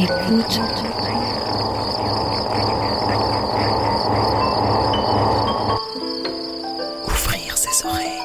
Écoute. 0.00 0.60
Ouvrir 7.06 7.56
ses 7.56 7.86
oreilles. 7.86 8.22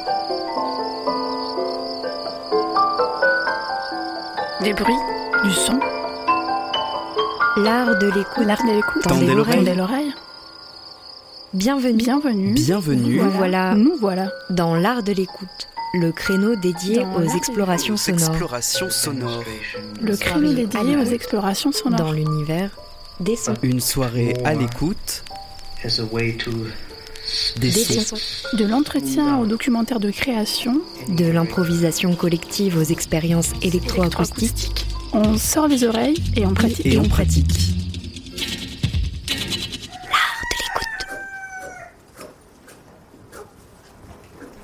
Des 4.62 4.74
bruits, 4.74 4.94
du 5.44 5.52
son, 5.52 5.80
L'art 7.57 7.98
de 8.00 8.08
l'écoute. 8.08 8.46
l'art 8.46 8.64
de 8.64 8.71
l'écoute, 8.76 9.04
Tendez 9.04 9.28
l'oreille. 9.34 9.58
Tendez 9.58 9.76
l'oreille. 9.76 10.14
Bienvenue. 11.54 11.97
Bienvenue. 11.97 12.54
Bienvenue. 12.54 13.18
Nous 13.21 13.30
voilà 13.32 13.75
Nous 13.75 13.96
voilà. 14.00 14.28
dans 14.50 14.74
l'art 14.75 15.04
de 15.04 15.11
l'écoute, 15.11 15.68
le 15.93 16.11
créneau 16.11 16.56
dédié 16.56 16.97
Dans 16.97 17.18
aux 17.18 17.36
explorations 17.38 17.97
sonores 17.97 18.29
explorations 18.32 18.89
sonores. 18.89 19.43
Le 20.02 20.18
créneau 20.18 20.52
dédié 20.54 20.97
aux 20.97 21.04
explorations 21.06 21.71
sonores. 21.71 22.00
dans 22.00 22.11
l'univers 22.11 22.71
des 23.19 23.36
sons. 23.36 23.54
Une 23.61 23.79
soirée 23.79 24.33
à 24.43 24.56
l'écoute 24.56 25.24
as 25.86 26.00
a 26.00 26.04
way 26.11 26.36
to 26.36 26.50
des 27.60 27.69
Des 27.69 27.71
sons. 27.71 28.16
sons. 28.16 28.57
De 28.57 28.66
l'entretien 28.66 29.38
au 29.38 29.46
documentaire 29.46 30.00
de 30.00 30.10
création, 30.10 30.82
De 31.10 31.25
l'improvisation 31.25 32.16
collective 32.16 32.75
aux 32.78 32.83
expériences 32.83 33.52
électroacoustiques. 33.61 34.88
on 35.14 35.38
sort 35.38 35.67
les 35.67 35.83
oreilles 35.83 36.22
et 36.36 36.45
on 36.47 36.53
pratique. 36.55 36.86
Et 36.88 36.97
on 36.97 37.03
pratique. 37.08 37.72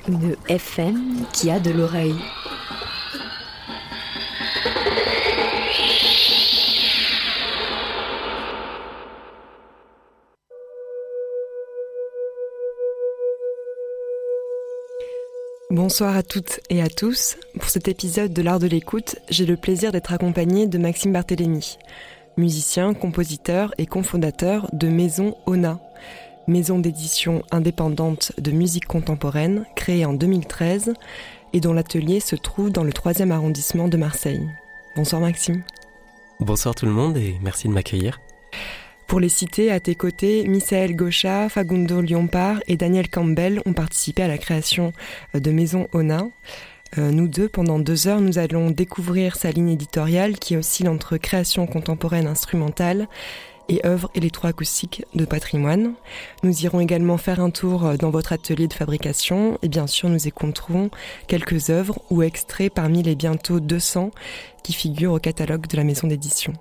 Une 0.09 0.35
FM 0.47 1.23
qui 1.31 1.51
a 1.51 1.59
de 1.59 1.69
l'oreille. 1.69 2.15
Bonsoir 15.69 16.17
à 16.17 16.23
toutes 16.23 16.59
et 16.71 16.81
à 16.81 16.89
tous. 16.89 17.37
Pour 17.59 17.69
cet 17.69 17.87
épisode 17.87 18.33
de 18.33 18.41
l'art 18.41 18.57
de 18.57 18.65
l'écoute, 18.65 19.17
j'ai 19.29 19.45
le 19.45 19.57
plaisir 19.57 19.91
d'être 19.91 20.11
accompagnée 20.11 20.65
de 20.65 20.79
Maxime 20.79 21.13
Barthélémy, 21.13 21.77
musicien, 22.35 22.95
compositeur 22.95 23.75
et 23.77 23.85
cofondateur 23.85 24.67
de 24.73 24.87
Maison 24.87 25.37
Ona, 25.45 25.79
maison 26.49 26.79
d'édition 26.79 27.43
indépendante 27.51 28.33
de 28.37 28.51
musique 28.51 28.85
contemporaine 28.85 29.65
créée 29.75 30.05
en 30.05 30.13
2013 30.13 30.93
et 31.53 31.59
dont 31.61 31.73
l'atelier 31.73 32.19
se 32.19 32.35
trouve 32.35 32.71
dans 32.71 32.83
le 32.83 32.91
3e 32.91 33.31
arrondissement 33.31 33.87
de 33.87 33.97
Marseille. 33.97 34.47
Bonsoir 34.95 35.21
Maxime. 35.21 35.63
Bonsoir 36.39 36.75
tout 36.75 36.85
le 36.85 36.91
monde 36.91 37.17
et 37.17 37.35
merci 37.41 37.67
de 37.67 37.73
m'accueillir. 37.73 38.19
Pour 39.07 39.19
les 39.19 39.29
citer, 39.29 39.71
à 39.71 39.79
tes 39.79 39.95
côtés, 39.95 40.47
Misaël 40.47 40.95
Gaucha, 40.95 41.49
Fagundo 41.49 41.99
Lyompar 41.99 42.59
et 42.67 42.77
Daniel 42.77 43.09
Campbell 43.09 43.61
ont 43.65 43.73
participé 43.73 44.21
à 44.21 44.27
la 44.27 44.37
création 44.37 44.93
euh, 45.35 45.39
de 45.39 45.51
Maison 45.51 45.87
Ona. 45.93 46.27
Euh, 46.97 47.11
nous 47.11 47.27
deux, 47.27 47.49
pendant 47.49 47.79
deux 47.79 48.07
heures, 48.07 48.21
nous 48.21 48.37
allons 48.37 48.71
découvrir 48.71 49.35
sa 49.35 49.51
ligne 49.51 49.69
éditoriale 49.69 50.37
qui 50.37 50.55
oscille 50.57 50.89
entre 50.89 51.17
création 51.17 51.65
contemporaine 51.67 52.27
instrumentale 52.27 53.07
et 53.69 53.85
œuvres 53.85 54.09
électroacoustiques 54.15 55.05
de 55.15 55.25
patrimoine. 55.25 55.93
Nous 56.43 56.63
irons 56.63 56.79
également 56.79 57.17
faire 57.17 57.39
un 57.39 57.51
tour 57.51 57.85
euh, 57.85 57.95
dans 57.95 58.09
votre 58.09 58.33
atelier 58.33 58.67
de 58.67 58.73
fabrication 58.73 59.57
et 59.61 59.69
bien 59.69 59.87
sûr 59.87 60.09
nous 60.09 60.27
écouterons 60.27 60.89
quelques 61.27 61.69
œuvres 61.69 61.99
ou 62.09 62.23
extraits 62.23 62.73
parmi 62.73 63.03
les 63.03 63.15
bientôt 63.15 63.59
200 63.59 64.11
qui 64.63 64.73
figurent 64.73 65.13
au 65.13 65.19
catalogue 65.19 65.67
de 65.67 65.77
la 65.77 65.83
maison 65.83 66.07
d'édition. 66.07 66.53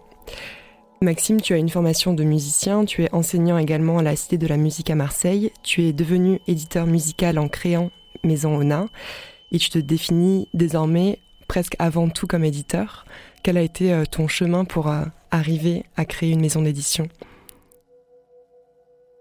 Maxime, 1.00 1.40
tu 1.40 1.54
as 1.54 1.58
une 1.58 1.68
formation 1.68 2.12
de 2.12 2.24
musicien, 2.24 2.84
tu 2.84 3.04
es 3.04 3.14
enseignant 3.14 3.56
également 3.56 3.98
à 3.98 4.02
la 4.02 4.16
Cité 4.16 4.36
de 4.36 4.48
la 4.48 4.56
musique 4.56 4.90
à 4.90 4.96
Marseille, 4.96 5.52
tu 5.62 5.84
es 5.84 5.92
devenu 5.92 6.40
éditeur 6.48 6.86
musical 6.86 7.38
en 7.38 7.48
créant 7.48 7.90
Maison 8.24 8.56
Ona 8.56 8.86
et 9.52 9.58
tu 9.58 9.70
te 9.70 9.78
définis 9.78 10.48
désormais 10.54 11.20
presque 11.46 11.76
avant 11.78 12.08
tout 12.08 12.26
comme 12.26 12.44
éditeur. 12.44 13.06
Quel 13.48 13.56
a 13.56 13.62
été 13.62 13.94
euh, 13.94 14.04
ton 14.04 14.28
chemin 14.28 14.66
pour 14.66 14.88
euh, 14.88 15.04
arriver 15.30 15.86
à 15.96 16.04
créer 16.04 16.32
une 16.32 16.40
maison 16.42 16.60
d'édition? 16.60 17.08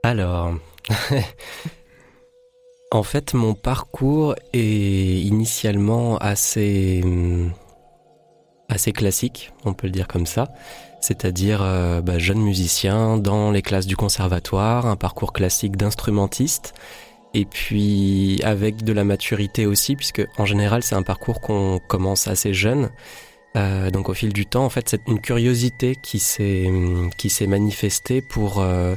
Alors, 0.03 0.53
en 2.91 3.03
fait, 3.03 3.33
mon 3.33 3.53
parcours 3.53 4.35
est 4.51 5.21
initialement 5.21 6.17
assez, 6.17 7.01
classique, 8.93 9.53
on 9.63 9.71
peut 9.71 9.87
le 9.87 9.93
dire 9.93 10.09
comme 10.09 10.25
ça. 10.25 10.49
C'est-à-dire 10.99 11.61
euh, 11.61 12.01
bah, 12.01 12.19
jeune 12.19 12.41
musicien 12.41 13.15
dans 13.15 13.51
les 13.51 13.61
classes 13.61 13.87
du 13.87 13.95
conservatoire, 13.95 14.87
un 14.87 14.97
parcours 14.97 15.31
classique 15.31 15.77
d'instrumentiste, 15.77 16.73
et 17.33 17.45
puis 17.45 18.41
avec 18.43 18.83
de 18.83 18.91
la 18.91 19.05
maturité 19.05 19.65
aussi, 19.65 19.95
puisque 19.95 20.27
en 20.37 20.45
général 20.45 20.83
c'est 20.83 20.95
un 20.95 21.03
parcours 21.03 21.39
qu'on 21.39 21.79
commence 21.87 22.27
assez 22.27 22.53
jeune. 22.53 22.89
Euh, 23.57 23.89
donc 23.91 24.09
au 24.09 24.13
fil 24.13 24.33
du 24.33 24.45
temps, 24.45 24.65
en 24.65 24.69
fait, 24.69 24.87
c'est 24.89 25.01
une 25.07 25.19
curiosité 25.19 25.95
qui 25.95 26.19
s'est 26.19 26.71
qui 27.17 27.29
s'est 27.29 27.47
manifestée 27.47 28.21
pour 28.21 28.59
euh, 28.59 28.95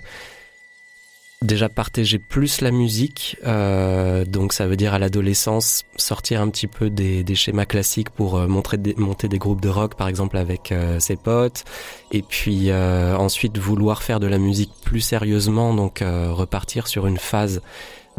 déjà 1.40 1.68
partager 1.68 2.18
plus 2.18 2.60
la 2.60 2.70
musique. 2.70 3.38
Euh, 3.46 4.24
donc 4.24 4.52
ça 4.52 4.66
veut 4.66 4.76
dire 4.76 4.92
à 4.92 4.98
l'adolescence 4.98 5.84
sortir 5.96 6.42
un 6.42 6.50
petit 6.50 6.66
peu 6.66 6.90
des, 6.90 7.24
schémas 7.34 7.64
classiques 7.64 8.10
pour 8.10 8.38
montrer 8.48 8.76
monter 8.96 9.28
des 9.28 9.38
groupes 9.38 9.62
de 9.62 9.70
rock 9.70 9.94
par 9.94 10.08
exemple 10.08 10.36
avec 10.36 10.74
ses 10.98 11.16
potes. 11.16 11.64
Et 12.12 12.22
puis 12.22 12.70
ensuite 12.72 13.56
vouloir 13.56 14.02
faire 14.02 14.20
de 14.20 14.26
la 14.26 14.38
musique 14.38 14.72
plus 14.84 15.00
sérieusement, 15.00 15.72
donc 15.72 16.00
repartir 16.02 16.86
sur 16.86 17.06
une 17.06 17.18
phase 17.18 17.62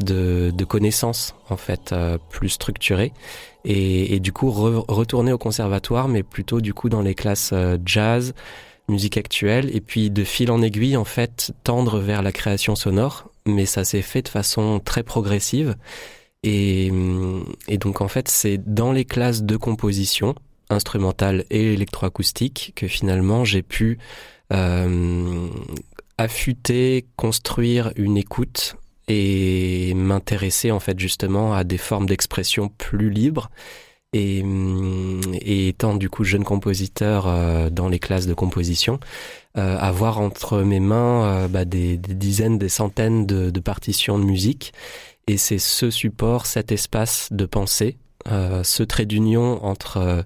de, 0.03 0.65
connaissances 0.65 1.35
en 1.49 1.57
fait 1.57 1.91
euh, 1.91 2.17
plus 2.29 2.49
structurée. 2.49 3.13
Et, 3.63 4.19
du 4.19 4.31
coup 4.31 4.49
re- 4.49 4.83
retourner 4.87 5.31
au 5.31 5.37
conservatoire, 5.37 6.07
mais 6.07 6.23
plutôt 6.23 6.61
du 6.61 6.73
coup 6.73 6.89
dans 6.89 7.01
les 7.01 7.15
classes 7.15 7.51
euh, 7.53 7.77
jazz, 7.85 8.33
musique 8.89 9.17
actuelle, 9.17 9.75
et 9.75 9.81
puis 9.81 10.09
de 10.09 10.23
fil 10.23 10.51
en 10.51 10.61
aiguille 10.61 10.97
en 10.97 11.05
fait 11.05 11.51
tendre 11.63 11.99
vers 11.99 12.21
la 12.21 12.31
création 12.31 12.75
sonore. 12.75 13.29
Mais 13.45 13.65
ça 13.65 13.83
s'est 13.83 14.01
fait 14.01 14.21
de 14.21 14.29
façon 14.29 14.79
très 14.83 15.03
progressive. 15.03 15.75
Et, 16.43 16.91
et 17.67 17.77
donc 17.77 18.01
en 18.01 18.07
fait 18.07 18.27
c'est 18.27 18.57
dans 18.57 18.91
les 18.91 19.05
classes 19.05 19.43
de 19.43 19.57
composition 19.57 20.33
instrumentale 20.71 21.45
et 21.51 21.73
électroacoustique 21.73 22.73
que 22.75 22.87
finalement 22.87 23.45
j'ai 23.45 23.61
pu 23.61 23.99
euh, 24.51 25.47
affûter, 26.17 27.05
construire 27.15 27.91
une 27.95 28.17
écoute 28.17 28.75
et 29.11 29.93
m'intéresser 29.93 30.71
en 30.71 30.79
fait 30.79 30.97
justement 30.97 31.53
à 31.53 31.65
des 31.65 31.77
formes 31.77 32.05
d'expression 32.05 32.69
plus 32.69 33.09
libres. 33.09 33.49
Et, 34.13 34.41
hum, 34.43 35.21
étant 35.41 35.95
du 35.95 36.09
coup 36.09 36.23
jeune 36.25 36.43
compositeur 36.43 37.27
euh, 37.27 37.69
dans 37.69 37.87
les 37.87 37.99
classes 37.99 38.27
de 38.27 38.33
composition, 38.33 38.99
euh, 39.57 39.77
avoir 39.77 40.19
entre 40.19 40.59
mes 40.63 40.81
mains 40.81 41.23
euh, 41.23 41.47
bah, 41.47 41.63
des, 41.63 41.97
dizaines, 41.97 42.57
des 42.57 42.69
centaines 42.69 43.25
de, 43.25 43.49
de 43.49 43.59
partitions 43.59 44.19
de 44.19 44.25
musique. 44.25 44.73
Et 45.27 45.37
c'est 45.37 45.59
ce 45.59 45.89
support, 45.89 46.45
cet 46.45 46.71
espace 46.71 47.29
de 47.31 47.45
pensée, 47.45 47.97
ce 48.25 48.83
trait 48.83 49.05
d'union 49.05 49.63
entre 49.63 50.25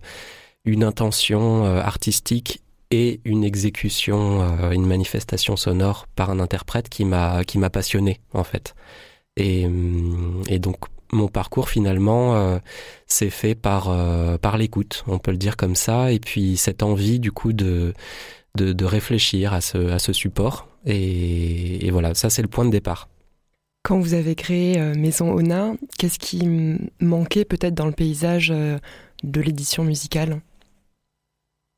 une 0.63 0.83
intention 0.83 1.65
artistique 1.65 2.61
et 2.91 3.21
une 3.25 3.43
exécution, 3.43 4.41
euh, 4.41 4.71
une 4.71 4.85
manifestation 4.85 5.55
sonore 5.55 6.07
par 6.15 6.29
un 6.29 6.39
interprète 6.39 6.89
qui 6.89 7.05
m'a 7.05 7.43
qui 7.43 7.57
m'a 7.57 7.69
passionné 7.69 8.19
en 8.33 8.43
fait. 8.43 8.75
Et, 9.37 9.65
hum, 9.65 10.43
et 10.47 10.59
donc 10.59 10.77
mon 11.11 11.27
parcours 11.27 11.69
finalement 11.69 12.35
euh, 12.35 12.59
s'est 13.07 13.29
fait 13.29 13.55
par 13.55 13.89
euh, 13.89 14.37
par 14.37 14.57
l'écoute, 14.57 15.03
on 15.07 15.19
peut 15.19 15.31
le 15.31 15.37
dire 15.37 15.57
comme 15.57 15.75
ça, 15.75 16.11
et 16.11 16.19
puis 16.19 16.57
cette 16.57 16.83
envie 16.83 17.19
du 17.19 17.31
coup 17.31 17.53
de 17.53 17.93
de, 18.55 18.85
réfléchir 18.85 19.53
à 19.53 19.59
ce 19.59 19.89
à 19.89 19.99
ce 19.99 20.13
support. 20.13 20.69
Et, 20.85 21.85
et 21.85 21.91
voilà, 21.91 22.13
ça 22.13 22.29
c'est 22.29 22.41
le 22.41 22.47
point 22.47 22.65
de 22.65 22.69
départ. 22.69 23.09
Quand 23.83 23.99
vous 23.99 24.13
avez 24.13 24.35
créé 24.35 24.79
euh, 24.79 24.95
Maison 24.95 25.31
Ona, 25.33 25.73
qu'est-ce 25.97 26.19
qui 26.19 26.47
manquait 27.01 27.45
peut-être 27.45 27.75
dans 27.75 27.85
le 27.85 27.91
paysage 27.91 28.49
de 28.49 29.41
l'édition 29.41 29.83
musicale? 29.83 30.41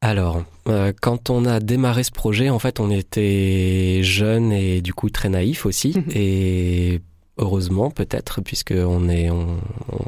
Alors, 0.02 0.44
euh, 0.68 0.94
quand 1.02 1.30
on 1.30 1.46
a 1.46 1.60
démarré 1.60 2.04
ce 2.04 2.12
projet, 2.12 2.50
en 2.50 2.60
fait, 2.60 2.80
on 2.80 2.92
était 2.92 4.02
jeunes 4.04 4.52
et 4.52 4.82
du 4.82 4.94
coup 4.94 5.10
très 5.10 5.30
naïfs 5.30 5.66
aussi. 5.66 5.96
et 6.14 7.02
heureusement, 7.38 7.90
peut-être, 7.92 8.42
puisque 8.42 8.74
on 8.76 9.10
est, 9.10 9.30
on, 9.30 9.60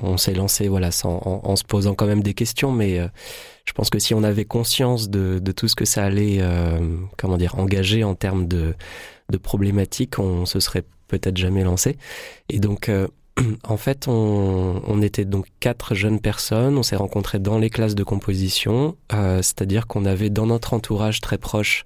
on 0.02 0.18
s'est 0.18 0.34
lancé, 0.34 0.68
voilà, 0.68 0.92
sans, 0.92 1.18
en, 1.26 1.42
en 1.44 1.56
se 1.56 1.64
posant 1.64 1.96
quand 1.96 2.06
même 2.08 2.22
des 2.24 2.34
questions. 2.34 2.72
Mais 2.72 3.00
euh, 3.00 3.08
je 3.66 3.74
pense 3.74 3.90
que 3.90 4.00
si 4.00 4.14
on 4.14 4.24
avait 4.24 4.46
conscience 4.46 5.10
de, 5.10 5.40
de 5.40 5.52
tout 5.52 5.68
ce 5.68 5.76
que 5.76 5.86
ça 5.86 6.06
allait, 6.06 6.38
euh, 6.40 6.80
comment 7.18 7.38
dire, 7.38 7.58
engager 7.58 8.04
en 8.04 8.16
termes 8.16 8.48
de, 8.48 8.76
de 9.32 9.38
problématiques, 9.38 10.20
on 10.20 10.46
se 10.46 10.60
serait 10.60 10.84
peut-être 11.08 11.38
jamais 11.38 11.64
lancé. 11.64 11.98
Et 12.50 12.60
donc, 12.60 12.90
euh, 12.90 13.08
en 13.64 13.78
fait, 13.78 14.08
on, 14.08 15.02
était 15.02 15.26
donc 15.26 15.48
quatre 15.60 15.96
jeunes 15.96 16.20
personnes. 16.20 16.78
On 16.78 16.84
s'est 16.84 16.96
rencontrés 16.96 17.40
dans 17.40 17.58
les 17.58 17.70
classes 17.70 17.96
de 17.96 18.04
composition, 18.04 18.96
euh, 19.14 19.42
c'est-à-dire 19.42 19.88
qu'on 19.88 20.06
avait 20.06 20.30
dans 20.30 20.46
notre 20.46 20.74
entourage 20.74 21.22
très 21.22 21.38
proche 21.38 21.84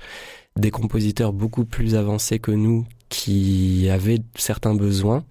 des 0.55 0.71
compositeurs 0.71 1.33
beaucoup 1.33 1.65
plus 1.65 1.95
avancés 1.95 2.39
que 2.39 2.51
nous 2.51 2.85
qui 3.09 3.89
avaient 3.89 4.19
certains 4.35 4.75
besoins. 4.75 5.23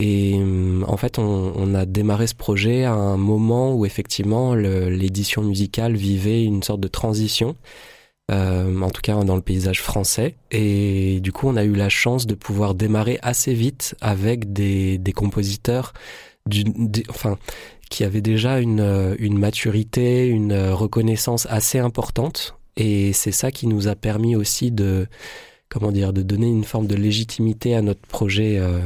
Et 0.00 0.40
en 0.86 0.96
fait, 0.96 1.18
on, 1.18 1.52
on, 1.54 1.74
a 1.74 1.86
démarré 1.86 2.26
ce 2.26 2.34
projet 2.34 2.84
à 2.84 2.92
un 2.92 3.16
moment 3.16 3.72
où 3.74 3.86
effectivement 3.86 4.54
l'édition 4.54 5.42
musicale 5.42 5.94
vivait 5.94 6.42
une 6.42 6.62
sorte 6.62 6.80
de 6.80 6.88
transition 6.88 7.54
euh, 8.30 8.80
en 8.80 8.90
tout 8.90 9.02
cas 9.02 9.22
dans 9.24 9.36
le 9.36 9.42
paysage 9.42 9.82
français. 9.82 10.36
Et 10.50 11.20
du 11.20 11.32
coup, 11.32 11.48
on 11.48 11.56
a 11.56 11.64
eu 11.64 11.74
la 11.74 11.88
chance 11.88 12.26
de 12.26 12.34
pouvoir 12.34 12.74
démarrer 12.74 13.18
assez 13.22 13.54
vite 13.54 13.94
avec 14.00 14.52
des, 14.52 14.98
des 14.98 15.12
compositeurs 15.12 15.92
du, 16.46 16.64
enfin, 17.08 17.38
qui 17.90 18.04
avaient 18.04 18.22
déjà 18.22 18.60
une, 18.60 19.16
une 19.18 19.38
maturité, 19.38 20.26
une 20.26 20.70
reconnaissance 20.70 21.46
assez 21.50 21.78
importante. 21.78 22.56
Et 22.76 23.12
c'est 23.12 23.32
ça 23.32 23.50
qui 23.50 23.66
nous 23.66 23.88
a 23.88 23.94
permis 23.94 24.34
aussi 24.34 24.70
de, 24.70 25.06
comment 25.68 25.92
dire, 25.92 26.12
de 26.12 26.22
donner 26.22 26.48
une 26.48 26.64
forme 26.64 26.86
de 26.86 26.96
légitimité 26.96 27.74
à 27.74 27.82
notre 27.82 28.00
projet 28.06 28.58
euh, 28.58 28.80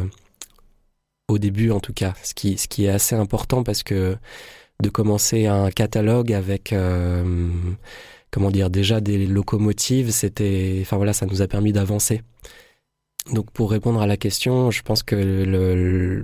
au 1.29 1.39
début, 1.39 1.71
en 1.71 1.81
tout 1.81 1.93
cas. 1.93 2.15
Ce 2.23 2.35
qui, 2.35 2.59
ce 2.59 2.69
qui 2.69 2.87
est 2.87 2.91
assez 2.91 3.15
important 3.15 3.63
parce 3.63 3.83
que 3.83 4.17
de 4.83 4.89
commencer 4.89 5.47
un 5.47 5.71
catalogue 5.71 6.33
avec 6.33 6.73
euh, 6.73 7.49
comment 8.37 8.51
dire, 8.51 8.69
déjà 8.69 9.01
des 9.01 9.27
locomotives, 9.27 10.11
c'était, 10.11 10.81
enfin 10.83 10.99
voilà, 10.99 11.15
ça 11.15 11.25
nous 11.25 11.41
a 11.41 11.49
permis 11.49 11.73
d'avancer. 11.73 12.21
Donc 13.33 13.51
pour 13.51 13.71
répondre 13.71 14.03
à 14.03 14.07
la 14.07 14.19
question, 14.19 14.71
je 14.71 14.83
pense 14.83 15.03
que 15.03 16.23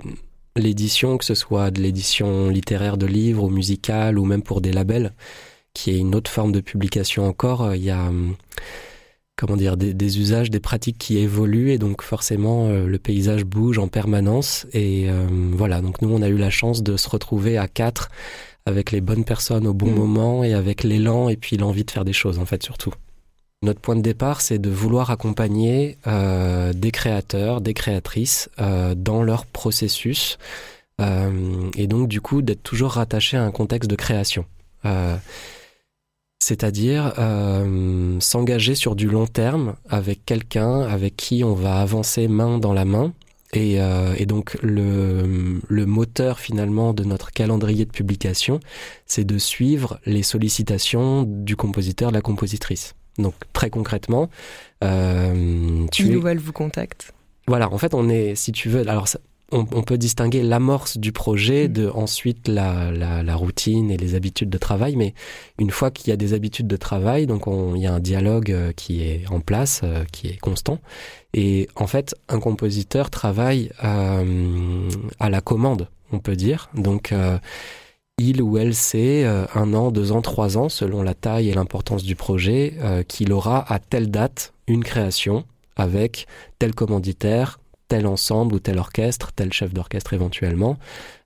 l'édition, 0.55 1.17
que 1.17 1.25
ce 1.25 1.33
soit 1.33 1.71
de 1.71 1.81
l'édition 1.81 2.49
littéraire 2.49 2.97
de 2.97 3.07
livres 3.07 3.45
ou 3.45 3.49
musicale 3.49 4.19
ou 4.19 4.25
même 4.25 4.43
pour 4.43 4.61
des 4.61 4.71
labels, 4.71 5.11
qui 5.73 5.89
est 5.89 5.97
une 5.97 6.13
autre 6.13 6.29
forme 6.29 6.51
de 6.51 6.59
publication 6.59 7.27
encore, 7.27 7.63
euh, 7.63 7.75
il 7.75 7.83
y 7.83 7.89
a 7.89 8.11
comment 9.35 9.57
dire 9.57 9.75
des, 9.75 10.19
usages, 10.19 10.51
des 10.51 10.59
pratiques 10.59 10.99
qui 10.99 11.17
évoluent 11.17 11.71
et 11.71 11.79
donc 11.79 12.03
forcément 12.03 12.67
euh, 12.67 12.85
le 12.85 12.99
paysage 12.99 13.43
bouge 13.43 13.79
en 13.79 13.87
permanence 13.87 14.67
et 14.71 15.09
euh, 15.09 15.25
voilà. 15.53 15.81
Donc 15.81 16.03
nous 16.03 16.13
on 16.13 16.21
a 16.21 16.29
eu 16.29 16.37
la 16.37 16.51
chance 16.51 16.83
de 16.83 16.95
se 16.95 17.09
retrouver 17.09 17.57
à 17.57 17.67
quatre 17.67 18.11
avec 18.65 18.91
les 18.91 19.01
bonnes 19.01 19.25
personnes 19.25 19.67
au 19.67 19.73
bon 19.73 19.91
mm. 19.91 19.95
moment 19.95 20.43
et 20.43 20.53
avec 20.53 20.83
l'élan 20.83 21.29
et 21.29 21.37
puis 21.37 21.57
l'envie 21.57 21.83
de 21.83 21.91
faire 21.91 22.05
des 22.05 22.13
choses 22.13 22.39
en 22.39 22.45
fait 22.45 22.63
surtout. 22.63 22.93
Notre 23.61 23.79
point 23.79 23.95
de 23.95 24.01
départ, 24.01 24.41
c'est 24.41 24.59
de 24.59 24.69
vouloir 24.69 25.09
accompagner 25.09 25.97
euh, 26.05 26.73
des 26.73 26.91
créateurs, 26.91 27.61
des 27.61 27.73
créatrices 27.73 28.49
euh, 28.59 28.93
dans 28.93 29.23
leur 29.23 29.45
processus 29.45 30.37
euh, 31.01 31.69
et 31.75 31.87
donc 31.87 32.07
du 32.07 32.21
coup 32.21 32.41
d'être 32.41 32.63
toujours 32.63 32.91
rattaché 32.91 33.37
à 33.37 33.43
un 33.43 33.51
contexte 33.51 33.89
de 33.89 33.95
création. 33.95 34.45
Euh, 34.85 35.15
c'est-à-dire 36.39 37.13
euh, 37.19 38.19
s'engager 38.19 38.75
sur 38.75 38.95
du 38.95 39.07
long 39.07 39.27
terme 39.27 39.75
avec 39.89 40.25
quelqu'un 40.25 40.81
avec 40.81 41.15
qui 41.15 41.43
on 41.43 41.53
va 41.53 41.79
avancer 41.79 42.27
main 42.27 42.57
dans 42.57 42.73
la 42.73 42.83
main 42.83 43.13
et, 43.53 43.79
euh, 43.79 44.13
et, 44.17 44.25
donc 44.25 44.57
le, 44.61 45.59
le, 45.67 45.85
moteur 45.85 46.39
finalement 46.39 46.93
de 46.93 47.03
notre 47.03 47.31
calendrier 47.31 47.85
de 47.85 47.91
publication, 47.91 48.59
c'est 49.05 49.23
de 49.23 49.37
suivre 49.37 49.99
les 50.05 50.23
sollicitations 50.23 51.23
du 51.23 51.55
compositeur, 51.55 52.09
de 52.09 52.15
la 52.15 52.21
compositrice. 52.21 52.95
Donc 53.17 53.35
très 53.53 53.69
concrètement, 53.69 54.29
euh, 54.83 55.85
tu 55.91 56.07
il 56.07 56.17
ou 56.17 56.27
elle 56.27 56.39
vous 56.39 56.51
contacte. 56.51 57.13
Voilà, 57.47 57.71
en 57.71 57.77
fait, 57.77 57.93
on 57.93 58.09
est, 58.09 58.35
si 58.35 58.51
tu 58.51 58.69
veux, 58.69 58.87
alors 58.87 59.07
ça, 59.07 59.19
on, 59.53 59.83
peut 59.83 59.97
distinguer 59.97 60.41
l'amorce 60.41 60.97
du 60.97 61.11
projet 61.11 61.67
mm. 61.67 61.73
de 61.73 61.89
ensuite 61.89 62.47
la, 62.47 62.91
la, 62.91 63.35
routine 63.35 63.91
et 63.91 63.97
les 63.97 64.15
habitudes 64.15 64.49
de 64.49 64.57
travail. 64.57 64.95
Mais 64.95 65.13
une 65.59 65.71
fois 65.71 65.91
qu'il 65.91 66.09
y 66.09 66.11
a 66.11 66.17
des 66.17 66.33
habitudes 66.33 66.67
de 66.67 66.77
travail, 66.77 67.27
donc 67.27 67.43
il 67.75 67.81
y 67.81 67.87
a 67.87 67.93
un 67.93 67.99
dialogue 67.99 68.51
euh, 68.51 68.71
qui 68.71 69.03
est 69.03 69.25
en 69.29 69.39
place, 69.39 69.81
euh, 69.83 70.03
qui 70.11 70.27
est 70.27 70.37
constant. 70.37 70.79
Et 71.33 71.67
en 71.75 71.87
fait, 71.87 72.15
un 72.29 72.39
compositeur 72.39 73.09
travaille 73.09 73.71
euh, 73.83 74.89
à 75.19 75.29
la 75.29 75.41
commande, 75.41 75.87
on 76.11 76.19
peut 76.19 76.35
dire. 76.35 76.69
Donc 76.75 77.13
il 78.19 78.41
ou 78.43 78.59
elle 78.59 78.75
sait 78.75 79.25
un 79.25 79.73
an, 79.73 79.89
deux 79.89 80.11
ans, 80.11 80.21
trois 80.21 80.57
ans, 80.59 80.69
selon 80.69 81.01
la 81.01 81.15
taille 81.15 81.49
et 81.49 81.53
l'importance 81.53 82.03
du 82.03 82.15
projet, 82.15 82.75
qu'il 83.07 83.33
aura 83.33 83.65
à 83.73 83.79
telle 83.79 84.11
date 84.11 84.53
une 84.67 84.83
création 84.83 85.43
avec 85.75 86.27
tel 86.59 86.75
commanditaire, 86.75 87.59
tel 87.87 88.07
ensemble 88.07 88.55
ou 88.55 88.59
tel 88.59 88.77
orchestre, 88.77 89.31
tel 89.33 89.51
chef 89.53 89.73
d'orchestre 89.73 90.13
éventuellement, 90.13 90.77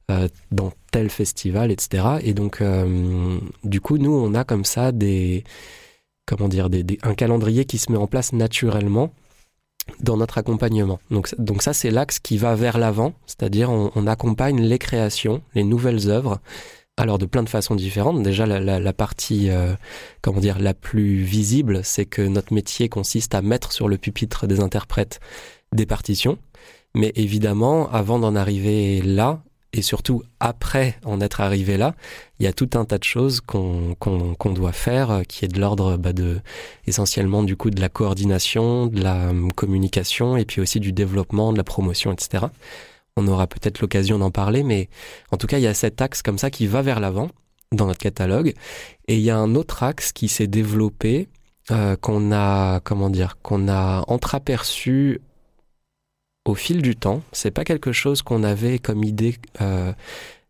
euh, 0.10 0.30
dans 0.52 0.72
tel 0.92 1.10
festival, 1.10 1.70
etc. 1.70 2.04
Et 2.22 2.34
donc, 2.34 2.62
euh, 2.62 3.40
du 3.64 3.82
coup, 3.82 3.98
nous, 3.98 4.14
on 4.14 4.34
a 4.34 4.46
comme 4.46 4.64
ça 4.64 4.94
des, 4.94 5.44
comment 6.26 6.48
dire, 6.48 6.70
un 7.04 7.14
calendrier 7.14 7.66
qui 7.66 7.78
se 7.78 7.92
met 7.92 7.98
en 7.98 8.08
place 8.08 8.32
naturellement 8.32 9.12
dans 10.00 10.16
notre 10.18 10.38
accompagnement. 10.38 11.00
Donc, 11.10 11.62
ça, 11.62 11.74
c'est 11.74 11.92
l'axe 11.92 12.20
qui 12.20 12.38
va 12.38 12.56
vers 12.56 12.78
l'avant, 12.78 13.14
c'est-à-dire 13.26 13.70
on, 13.70 14.08
accompagne 14.08 14.62
les 14.62 14.80
créations, 14.80 15.42
les 15.56 15.64
nouvelles 15.64 16.10
œuvres. 16.10 16.40
Alors 17.00 17.20
de 17.20 17.28
plein 17.28 17.44
de 17.44 17.50
façons 17.50 17.76
différentes. 17.76 18.24
Déjà 18.24 18.48
la 18.48 18.94
partie, 18.94 19.52
euh, 19.52 19.76
comment 20.22 20.40
dire, 20.40 20.58
la 20.58 20.74
plus 20.74 21.22
visible, 21.22 21.82
c'est 21.84 22.06
que 22.06 22.24
notre 22.24 22.54
métier 22.54 22.90
consiste 22.90 23.36
à 23.36 23.44
mettre 23.44 23.72
sur 23.72 23.88
le 23.88 23.98
pupitre 23.98 24.48
des 24.48 24.62
interprètes 24.62 25.20
des 25.74 25.86
partitions. 25.86 26.38
Mais 26.96 27.12
évidemment, 27.16 27.90
avant 27.92 28.20
d'en 28.20 28.36
arriver 28.36 29.02
là, 29.02 29.44
et 29.74 29.82
surtout 29.82 30.24
après 30.40 30.96
en 31.06 31.22
être 31.22 31.42
arrivé 31.42 31.78
là, 31.78 31.94
il 32.40 32.46
y 32.46 32.48
a 32.48 32.54
tout 32.54 32.70
un 32.74 32.86
tas 32.86 32.98
de 32.98 33.04
choses 33.04 33.42
qu'on 33.42 33.96
doit 34.54 34.72
faire, 34.72 35.12
euh, 35.12 35.24
qui 35.24 35.46
est 35.46 35.50
de 35.50 35.60
l'ordre 35.60 35.98
bah, 35.98 36.14
de 36.14 36.40
essentiellement 36.86 37.44
du 37.44 37.56
coup 37.56 37.70
de 37.70 37.82
la 37.82 37.90
coordination, 37.90 38.88
de 38.88 39.02
la 39.02 39.30
hum, 39.30 39.52
communication, 39.52 40.38
et 40.38 40.46
puis 40.46 40.62
aussi 40.62 40.80
du 40.80 40.94
développement, 40.94 41.52
de 41.52 41.58
la 41.58 41.64
promotion, 41.64 42.12
etc. 42.12 42.46
On 43.18 43.28
aura 43.28 43.48
peut-être 43.48 43.82
l'occasion 43.82 44.20
d'en 44.20 44.32
parler, 44.32 44.64
mais 44.64 44.90
en 45.32 45.38
tout 45.38 45.48
cas, 45.48 45.58
il 45.58 45.64
y 45.64 45.68
a 45.68 45.74
cet 45.74 46.02
axe 46.02 46.22
comme 46.22 46.38
ça 46.38 46.52
qui 46.52 46.68
va 46.68 46.82
vers 46.82 47.00
l'avant 47.00 47.30
dans 47.72 47.88
notre 47.88 48.00
catalogue, 48.00 48.54
et 49.08 49.16
il 49.16 49.22
y 49.22 49.30
a 49.30 49.38
un 49.38 49.56
autre 49.56 49.84
axe 49.84 50.12
qui 50.14 50.30
s'est 50.30 50.48
développé 50.48 51.28
euh, 51.70 51.98
qu'on 51.98 52.32
a 52.32 52.80
comment 52.80 53.10
dire 53.10 53.38
qu'on 53.42 53.68
a 53.68 54.06
entreaperçu 54.08 55.20
au 56.48 56.56
fil 56.56 56.82
du 56.82 56.96
temps. 56.96 57.22
C'est 57.32 57.52
pas 57.52 57.64
quelque 57.64 57.92
chose 57.92 58.22
qu'on 58.22 58.44
avait 58.44 58.80
comme 58.80 59.04
idée 59.04 59.36
euh, 59.62 59.92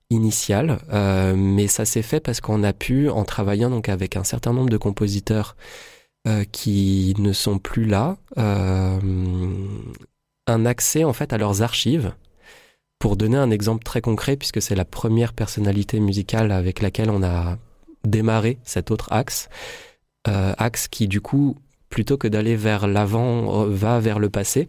initiale, 0.09 0.79
euh, 0.93 1.35
mais 1.35 1.67
ça 1.67 1.85
s'est 1.85 2.01
fait 2.01 2.19
parce 2.19 2.39
qu'on 2.39 2.63
a 2.63 2.73
pu, 2.73 3.09
en 3.09 3.25
travaillant 3.25 3.69
donc 3.69 3.89
avec 3.89 4.15
un 4.15 4.23
certain 4.23 4.53
nombre 4.53 4.69
de 4.69 4.77
compositeurs 4.77 5.57
euh, 6.27 6.43
qui 6.51 7.15
ne 7.17 7.33
sont 7.33 7.59
plus 7.59 7.85
là, 7.85 8.17
un 10.49 10.65
accès 10.65 11.03
en 11.03 11.13
fait 11.13 11.33
à 11.33 11.37
leurs 11.37 11.61
archives. 11.61 12.13
Pour 12.99 13.15
donner 13.15 13.37
un 13.37 13.51
exemple 13.51 13.83
très 13.83 14.01
concret, 14.01 14.37
puisque 14.37 14.59
c'est 14.59 14.73
la 14.73 14.85
première 14.85 15.33
personnalité 15.33 15.99
musicale 15.99 16.51
avec 16.51 16.81
laquelle 16.81 17.11
on 17.11 17.21
a 17.21 17.59
démarré 18.03 18.57
cet 18.63 18.89
autre 18.89 19.13
axe, 19.13 19.49
axe 20.25 20.87
qui 20.87 21.07
du 21.07 21.21
coup 21.21 21.57
plutôt 21.89 22.17
que 22.17 22.27
d'aller 22.27 22.55
vers 22.55 22.87
l'avant, 22.87 23.65
va 23.67 23.99
vers 23.99 24.17
le 24.17 24.31
passé. 24.31 24.67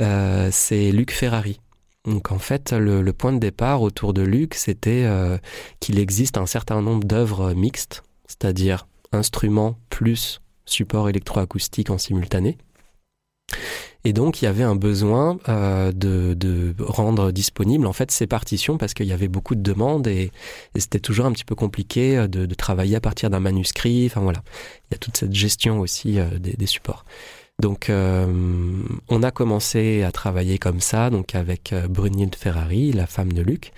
Euh, 0.00 0.48
c'est 0.52 0.92
Luc 0.92 1.12
Ferrari. 1.12 1.60
Donc 2.04 2.30
en 2.30 2.38
fait, 2.38 2.72
le, 2.72 3.12
point 3.12 3.32
de 3.32 3.38
départ 3.38 3.82
autour 3.82 4.12
de 4.12 4.22
Luc, 4.22 4.54
c'était 4.54 5.04
euh, 5.04 5.38
qu'il 5.80 5.98
existe 5.98 6.38
un 6.38 6.46
certain 6.46 6.80
nombre 6.80 7.04
d'œuvres 7.04 7.52
mixtes, 7.54 8.02
c'est-à-dire 8.26 8.86
instruments 9.12 9.78
plus 9.90 10.40
support 10.66 11.08
électroacoustique 11.08 11.90
en 11.90 11.98
simultané. 11.98 12.58
Et 14.04 14.12
donc, 14.12 14.40
il 14.40 14.44
y 14.44 14.48
avait 14.48 14.62
un 14.62 14.76
besoin 14.76 15.38
euh, 15.48 15.90
de, 15.90 16.76
rendre 16.78 17.32
disponible 17.32 17.88
en 17.88 17.92
fait 17.92 18.12
ces 18.12 18.28
partitions 18.28 18.78
parce 18.78 18.94
qu'il 18.94 19.06
y 19.06 19.12
avait 19.12 19.26
beaucoup 19.26 19.56
de 19.56 19.62
demandes 19.62 20.06
et, 20.06 20.30
c'était 20.76 21.00
toujours 21.00 21.26
un 21.26 21.32
petit 21.32 21.44
peu 21.44 21.56
compliqué 21.56 22.28
de, 22.28 22.54
travailler 22.54 22.94
à 22.94 23.00
partir 23.00 23.30
d'un 23.30 23.40
manuscrit. 23.40 24.06
Enfin 24.06 24.20
voilà, 24.20 24.44
il 24.84 24.92
y 24.92 24.94
a 24.94 24.98
toute 24.98 25.16
cette 25.16 25.34
gestion 25.34 25.80
aussi 25.80 26.18
des, 26.38 26.66
supports. 26.66 27.04
Donc, 27.62 27.88
euh, 27.88 28.26
on 29.08 29.22
a 29.22 29.30
commencé 29.30 30.02
à 30.02 30.12
travailler 30.12 30.58
comme 30.58 30.80
ça, 30.80 31.08
donc 31.08 31.34
avec 31.34 31.72
euh, 31.72 31.88
Brunhilde 31.88 32.34
Ferrari, 32.34 32.92
la 32.92 33.06
femme 33.06 33.32
de 33.32 33.40
Luc, 33.40 33.72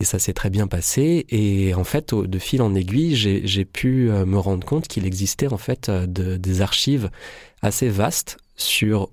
et 0.00 0.04
ça 0.04 0.20
s'est 0.20 0.32
très 0.32 0.50
bien 0.50 0.68
passé. 0.68 1.26
Et 1.30 1.74
en 1.74 1.84
fait, 1.84 2.14
de 2.14 2.38
fil 2.38 2.62
en 2.62 2.74
aiguille, 2.74 3.16
j'ai 3.16 3.64
pu 3.64 4.08
me 4.08 4.38
rendre 4.38 4.64
compte 4.64 4.86
qu'il 4.86 5.04
existait 5.04 5.52
en 5.52 5.58
fait 5.58 5.90
de, 5.90 6.36
des 6.36 6.60
archives 6.60 7.10
assez 7.60 7.88
vastes 7.88 8.38
sur 8.56 9.10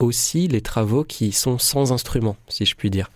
aussi 0.00 0.48
les 0.48 0.62
travaux 0.62 1.04
qui 1.04 1.30
sont 1.30 1.58
sans 1.58 1.92
instrument, 1.92 2.36
si 2.48 2.64
je 2.64 2.74
puis 2.74 2.90
dire. 2.90 3.10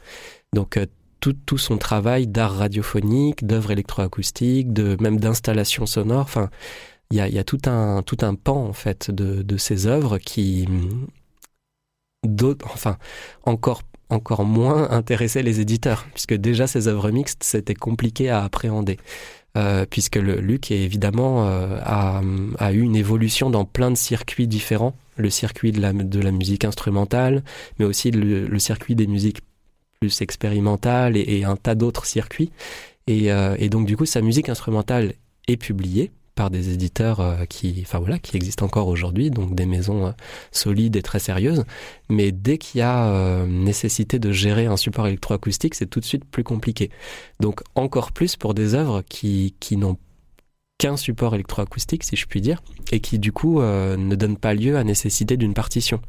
Donc 0.52 0.76
euh, 0.76 0.86
tout, 1.20 1.56
son 1.56 1.78
travail 1.78 2.26
d'art 2.26 2.52
radiophonique, 2.52 3.46
d'œuvres 3.46 3.70
électroacoustiques, 3.70 4.74
de 4.74 4.96
même 5.00 5.18
d'installation 5.18 5.86
sonore. 5.86 6.20
Enfin, 6.20 6.50
il 7.14 7.34
y 7.34 7.38
a, 7.38 7.44
tout 7.44 7.60
un 7.66 8.02
tout 8.02 8.18
un 8.22 8.34
pan 8.34 8.66
en 8.66 8.72
fait 8.72 9.10
de, 9.10 9.42
de 9.42 9.56
ces 9.56 9.86
œuvres 9.86 10.18
qui, 10.18 10.66
enfin, 12.64 12.98
encore 13.44 13.82
encore 14.10 14.44
moins 14.44 14.90
intéresser 14.90 15.42
les 15.42 15.60
éditeurs, 15.60 16.06
puisque 16.12 16.34
déjà 16.34 16.66
ces 16.66 16.88
œuvres 16.88 17.10
mixtes, 17.10 17.42
c'était 17.42 17.74
compliqué 17.74 18.28
à 18.28 18.44
appréhender. 18.44 18.98
Euh, 19.56 19.86
puisque 19.88 20.16
Luc 20.16 20.72
évidemment 20.72 21.46
euh, 21.46 21.78
a, 21.84 22.72
eu 22.72 22.80
une 22.80 22.96
évolution 22.96 23.50
dans 23.50 23.64
plein 23.64 23.92
de 23.92 23.96
circuits 23.96 24.48
différents, 24.48 24.96
le 25.16 25.30
circuit 25.30 25.70
de 25.70 25.80
la, 25.80 25.92
de 25.92 26.20
la 26.20 26.32
musique 26.32 26.64
instrumentale, 26.64 27.44
mais 27.78 27.84
aussi 27.84 28.10
le, 28.10 28.58
circuit 28.58 28.96
des 28.96 29.06
musiques 29.06 29.42
plus 30.00 30.22
expérimentales 30.22 31.16
et, 31.16 31.44
un 31.44 31.54
tas 31.54 31.76
d'autres 31.76 32.04
circuits. 32.04 32.50
Euh, 33.08 33.56
et, 33.58 33.68
donc 33.68 33.86
du 33.86 33.96
coup, 33.96 34.06
sa 34.06 34.22
musique 34.22 34.48
instrumentale 34.48 35.14
est 35.46 35.56
publiée 35.56 36.10
par 36.34 36.50
des 36.50 36.72
éditeurs 36.72 37.20
euh, 37.20 37.44
qui, 37.44 37.80
enfin 37.82 37.98
voilà, 37.98 38.18
qui 38.18 38.36
existent 38.36 38.64
encore 38.64 38.88
aujourd'hui, 38.88 39.30
donc 39.30 39.54
des 39.54 39.66
maisons 39.66 40.06
euh, 40.06 40.10
solides 40.52 40.96
et 40.96 41.02
très 41.02 41.18
sérieuses. 41.18 41.64
Mais 42.08 42.32
dès 42.32 42.58
qu'il 42.58 42.80
y 42.80 42.82
a 42.82 43.08
euh, 43.08 43.46
nécessité 43.46 44.18
de 44.18 44.32
gérer 44.32 44.66
un 44.66 44.76
support 44.76 45.06
électroacoustique, 45.06 45.74
c'est 45.74 45.86
tout 45.86 46.00
de 46.00 46.04
suite 46.04 46.24
plus 46.24 46.44
compliqué. 46.44 46.90
Donc 47.40 47.62
encore 47.74 48.12
plus 48.12 48.36
pour 48.36 48.54
des 48.54 48.74
œuvres 48.74 49.02
qui, 49.08 49.54
qui 49.60 49.76
n'ont 49.76 49.96
qu'un 50.78 50.96
support 50.96 51.34
électroacoustique, 51.34 52.02
si 52.02 52.16
je 52.16 52.26
puis 52.26 52.40
dire, 52.40 52.60
et 52.90 53.00
qui 53.00 53.18
du 53.18 53.30
coup 53.32 53.60
euh, 53.60 53.96
ne 53.96 54.16
donnent 54.16 54.36
pas 54.36 54.54
lieu 54.54 54.76
à 54.76 54.82
nécessité 54.82 55.36
d'une 55.36 55.54
partition, 55.54 56.00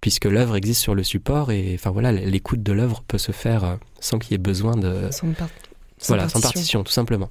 puisque 0.00 0.24
l'œuvre 0.24 0.56
existe 0.56 0.80
sur 0.80 0.96
le 0.96 1.04
support 1.04 1.52
et 1.52 1.74
enfin 1.74 1.90
voilà, 1.90 2.10
l'écoute 2.10 2.62
de 2.62 2.72
l'œuvre 2.72 3.04
peut 3.06 3.18
se 3.18 3.30
faire 3.30 3.78
sans 4.00 4.18
qu'il 4.18 4.32
y 4.32 4.34
ait 4.34 4.38
besoin 4.38 4.76
de 4.76 5.08
sans, 5.12 5.32
par... 5.32 5.48
sans 5.98 6.08
voilà, 6.08 6.24
partition. 6.24 6.40
sans 6.40 6.52
partition, 6.52 6.84
tout 6.84 6.92
simplement. 6.92 7.30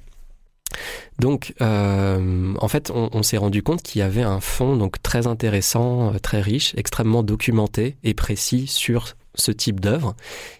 Donc, 1.18 1.54
euh, 1.60 2.54
en 2.60 2.68
fait, 2.68 2.90
on, 2.94 3.22
s'est 3.22 3.36
rendu 3.36 3.62
compte 3.62 3.82
qu'il 3.82 4.00
y 4.00 4.02
avait 4.02 4.22
un 4.22 4.40
fond 4.40 4.76
donc 4.76 5.02
très 5.02 5.26
intéressant, 5.26 6.14
euh, 6.14 6.18
très 6.18 6.40
riche, 6.40 6.74
extrêmement 6.76 7.22
documenté 7.22 7.96
et 8.04 8.14
précis 8.14 8.66
sur 8.66 9.16
ce 9.34 9.50
type 9.50 9.80
d'œuvre. 9.80 10.14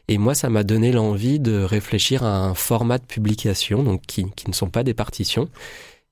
Et 0.09 0.19
moi, 0.19 0.35
ça 0.35 0.51
m'a 0.51 0.65
donné 0.65 0.93
l'envie 0.93 1.39
de 1.39 1.63
réfléchir 1.63 2.25
à 2.25 2.45
un 2.45 2.55
format 2.55 2.99
de 2.99 3.05
publication, 3.05 3.83
donc 3.83 4.03
qui, 4.07 4.27
ne 4.47 4.53
sont 4.53 4.71
pas 4.71 4.83
des 4.83 4.95
partitions, 4.95 5.49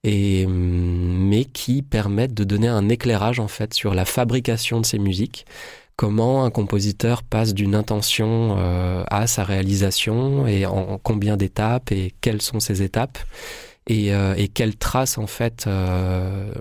et, 0.04 0.46
mais 0.46 1.44
qui 1.44 1.82
permettent 1.82 2.34
de 2.34 2.44
donner 2.44 2.68
un 2.68 2.88
éclairage 2.88 3.40
en 3.40 3.48
fait 3.48 3.74
sur 3.74 3.94
la 3.94 4.04
fabrication 4.04 4.80
de 4.80 4.86
ces 4.86 4.98
musiques, 4.98 5.46
comment 5.96 6.44
un 6.44 6.50
compositeur 6.50 7.22
passe 7.22 7.54
d'une 7.54 7.74
intention 7.74 8.56
euh, 8.58 9.02
à 9.10 9.26
sa 9.26 9.42
réalisation 9.42 10.46
et 10.46 10.66
en 10.66 10.98
combien 11.02 11.36
d'étapes 11.36 11.90
et 11.90 12.14
quelles 12.20 12.42
sont 12.42 12.60
ces 12.60 12.82
étapes 12.82 13.18
et, 13.86 14.14
euh, 14.14 14.34
et 14.36 14.48
quelles 14.48 14.76
traces 14.76 15.18
en 15.18 15.26
fait 15.26 15.64
euh, 15.66 16.52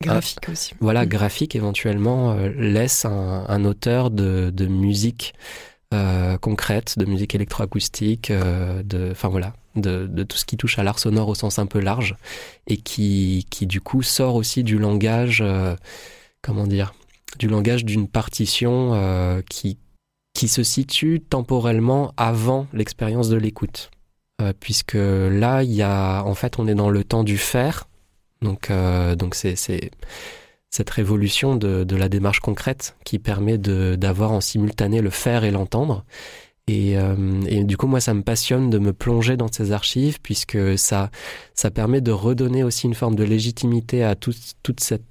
graphique 0.00 0.48
aussi. 0.50 0.74
Voilà, 0.80 1.04
mmh. 1.04 1.08
graphique 1.08 1.56
éventuellement 1.56 2.32
euh, 2.32 2.48
laisse 2.56 3.04
un, 3.04 3.44
un, 3.48 3.64
auteur 3.64 4.10
de, 4.10 4.50
de 4.50 4.66
musique 4.66 5.34
euh, 5.92 6.36
concrète, 6.38 6.98
de 6.98 7.04
musique 7.04 7.34
électroacoustique, 7.34 8.30
euh, 8.30 8.82
de, 8.82 9.10
enfin 9.12 9.28
voilà, 9.28 9.54
de, 9.76 10.06
de, 10.06 10.22
tout 10.24 10.36
ce 10.36 10.44
qui 10.44 10.56
touche 10.56 10.78
à 10.78 10.82
l'art 10.82 10.98
sonore 10.98 11.28
au 11.28 11.34
sens 11.34 11.58
un 11.58 11.66
peu 11.66 11.78
large 11.78 12.16
et 12.66 12.76
qui, 12.76 13.46
qui 13.50 13.66
du 13.66 13.80
coup 13.80 14.02
sort 14.02 14.34
aussi 14.34 14.64
du 14.64 14.78
langage, 14.78 15.40
euh, 15.40 15.76
comment 16.42 16.66
dire, 16.66 16.94
du 17.38 17.48
langage 17.48 17.84
d'une 17.84 18.08
partition 18.08 18.92
euh, 18.94 19.40
qui, 19.48 19.78
qui 20.34 20.48
se 20.48 20.62
situe 20.62 21.20
temporellement 21.20 22.12
avant 22.16 22.66
l'expérience 22.72 23.28
de 23.28 23.36
l'écoute. 23.36 23.90
Euh, 24.42 24.52
puisque 24.58 24.94
là, 24.96 25.62
il 25.62 25.72
y 25.72 25.82
a, 25.82 26.22
en 26.24 26.34
fait, 26.34 26.58
on 26.58 26.66
est 26.66 26.74
dans 26.74 26.90
le 26.90 27.04
temps 27.04 27.22
du 27.22 27.38
faire, 27.38 27.88
donc 28.42 28.70
euh, 28.70 29.14
donc 29.14 29.36
c'est 29.36 29.54
cette 29.56 30.90
révolution 30.90 31.54
de, 31.54 31.84
de, 31.84 31.96
la 31.96 32.08
démarche 32.08 32.40
concrète 32.40 32.96
qui 33.04 33.20
permet 33.20 33.58
d'avoir 33.58 34.32
en 34.32 34.40
simultané 34.40 35.00
le 35.00 35.10
faire 35.10 35.44
et 35.44 35.52
l'entendre. 35.52 36.04
Et, 36.66 36.98
euh, 36.98 37.42
et, 37.46 37.62
du 37.62 37.76
coup, 37.76 37.86
moi, 37.86 38.00
ça 38.00 38.14
me 38.14 38.22
passionne 38.22 38.70
de 38.70 38.78
me 38.78 38.92
plonger 38.92 39.36
dans 39.36 39.52
ces 39.52 39.70
archives 39.70 40.18
puisque 40.20 40.78
ça, 40.78 41.10
ça 41.54 41.70
permet 41.70 42.00
de 42.00 42.10
redonner 42.10 42.64
aussi 42.64 42.86
une 42.86 42.94
forme 42.94 43.14
de 43.14 43.22
légitimité 43.22 44.02
à 44.02 44.14
tout, 44.16 44.34
toute 44.62 44.80
cette 44.80 45.04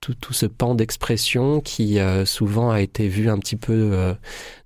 tout, 0.00 0.14
tout, 0.14 0.32
ce 0.32 0.46
pan 0.46 0.74
d'expression 0.74 1.60
qui 1.60 1.98
euh, 1.98 2.24
souvent 2.24 2.70
a 2.70 2.80
été 2.80 3.08
vu 3.08 3.28
un 3.28 3.38
petit 3.38 3.56
peu 3.56 3.72
euh, 3.72 4.14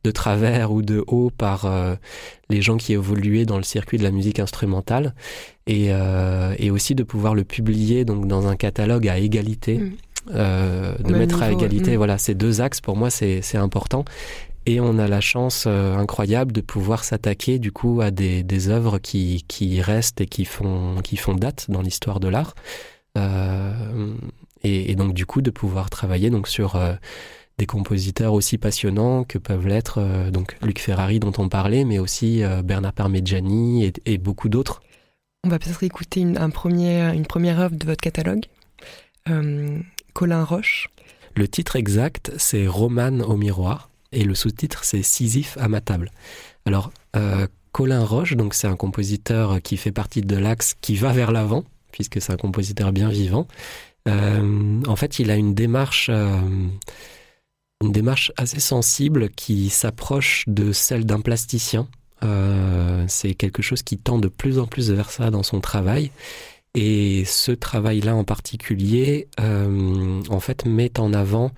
de 0.05 0.11
travers 0.11 0.73
ou 0.73 0.83
de 0.83 1.03
haut 1.07 1.31
par 1.31 1.65
euh, 1.67 1.95
les 2.49 2.63
gens 2.63 2.77
qui 2.77 2.93
évoluaient 2.93 3.47
dans 3.47 3.57
le 3.57 3.63
circuit 3.63 3.99
de 3.99 4.03
la 4.03 4.11
musique 4.11 4.41
instrumentale 4.41 5.15
et, 5.67 5.91
et 6.59 6.71
aussi 6.73 6.97
de 6.97 7.05
pouvoir 7.05 7.37
le 7.37 7.45
publier 7.45 8.05
donc 8.05 8.27
dans 8.27 8.49
un 8.49 8.57
catalogue 8.57 9.07
à 9.07 9.19
égalité, 9.19 9.79
mmh. 9.79 10.33
de 10.33 11.15
mettre 11.15 11.37
niveau, 11.37 11.45
à 11.45 11.53
égalité 11.53 11.93
mmh. 11.93 11.97
voilà 11.97 12.19
ces 12.19 12.35
deux 12.35 12.61
axes 12.61 12.81
pour 12.81 12.97
moi 12.97 13.09
c'est 13.09 13.55
important 13.55 14.05
et 14.67 14.81
on 14.81 14.99
a 14.99 15.09
la 15.09 15.21
chance 15.21 15.65
euh, 15.67 15.97
incroyable 15.97 16.53
de 16.53 16.61
pouvoir 16.61 17.05
s'attaquer 17.05 17.59
du 17.59 17.73
coup 17.73 18.01
à 18.01 18.11
des, 18.11 18.43
des 18.43 18.69
œuvres 18.69 18.99
qui, 18.99 19.45
qui 19.49 19.81
restent 19.81 20.21
et 20.21 20.27
qui 20.27 20.45
font, 20.45 20.97
qui 21.03 21.17
font 21.17 21.35
date 21.35 21.67
dans 21.71 21.81
l'histoire 21.81 22.21
de 22.21 22.29
l'art. 22.29 22.55
Euh, 23.17 24.15
et, 24.62 24.90
et, 24.90 24.95
donc 24.95 25.14
du 25.14 25.26
coup 25.26 25.43
de 25.43 25.50
pouvoir 25.50 25.90
travailler 25.90 26.31
donc 26.31 26.49
sur 26.49 26.76
euh, 26.76 26.95
des 27.59 27.67
compositeurs 27.67 28.33
aussi 28.33 28.59
passionnants 28.59 29.25
que 29.25 29.38
peuvent 29.38 29.67
l'être 29.67 29.99
euh, 29.99 30.31
donc 30.31 30.57
Luc 30.62 30.79
Ferrari 30.79 31.21
dont 31.21 31.33
on 31.38 31.49
parlait, 31.49 31.85
mais 31.85 31.99
aussi 31.99 32.43
euh, 32.43 32.62
Bernard 32.62 32.93
Parmigiani 32.93 33.85
et, 33.85 33.93
et 34.07 34.19
beaucoup 34.19 34.49
d'autres. 34.49 34.81
On 35.45 35.49
va 35.49 35.59
peut-être 35.59 35.83
écouter 35.83 36.21
une, 36.21 36.37
un 36.37 36.50
premier, 36.50 37.14
une 37.14 37.26
première 37.26 37.61
œuvre 37.61 37.76
de 37.76 37.87
votre 37.87 38.00
catalogue, 38.00 38.45
Colin 40.12 40.45
Roche. 40.45 40.88
Le 41.35 41.49
titre 41.49 41.76
exact, 41.76 42.33
c'est 42.37 42.67
Romane 42.67 43.23
au 43.23 43.37
miroir, 43.37 43.88
et 44.12 44.25
le 44.25 44.35
sous-titre, 44.35 44.85
c'est 44.85 45.02
Sisyphe 45.02 45.57
à 45.59 45.69
ma 45.69 45.81
table. 45.81 46.11
Alors, 46.67 46.93
Colin 47.73 48.05
Roche, 48.05 48.35
donc 48.35 48.52
c'est 48.52 48.67
un 48.67 48.76
compositeur 48.76 49.62
qui 49.62 49.79
fait 49.79 49.93
partie 49.93 50.21
de 50.21 50.37
l'axe 50.37 50.75
qui 50.83 50.97
va 50.97 51.12
vers 51.12 51.33
l'avant, 51.33 51.64
puisque 51.93 52.21
c'est 52.21 52.33
un 52.33 52.37
compositeur 52.37 52.93
bien 52.93 53.09
vivant. 53.09 53.47
Euh, 54.09 54.83
en 54.87 54.97
fait, 54.97 55.19
il 55.19 55.30
a 55.30 55.37
une 55.37 55.54
démarche, 55.54 56.09
euh, 56.11 56.40
une 57.83 57.92
démarche 57.92 58.33
assez 58.37 58.61
sensible 58.61 59.30
qui 59.30 59.71
s'approche 59.71 60.45
de 60.47 60.73
celle 60.73 61.04
d'un 61.04 61.21
plasticien. 61.21 61.88
Euh, 62.23 63.04
c'est 63.09 63.35
quelque 63.35 63.62
chose 63.62 63.83
qui 63.83 63.99
tend 63.99 64.19
de 64.19 64.28
plus 64.28 64.59
en 64.59 64.66
plus 64.66 64.90
vers 64.90 65.11
ça 65.11 65.30
dans 65.30 65.42
son 65.42 65.61
travail. 65.61 66.11
Et 66.75 67.25
ce 67.25 67.52
travail-là 67.52 68.14
en 68.14 68.25
particulier, 68.25 69.28
en 69.38 70.40
fait, 70.40 70.66
met 70.66 71.00
en 71.00 71.12
avant 71.12 71.50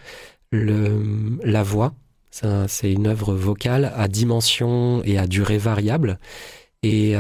la 0.53 1.63
voix. 1.63 1.93
C'est 2.31 2.91
une 2.91 3.07
œuvre 3.07 3.35
vocale 3.35 3.93
à 3.95 4.09
dimension 4.09 5.03
et 5.05 5.19
à 5.19 5.27
durée 5.27 5.59
variable. 5.59 6.19
Et 6.83 7.15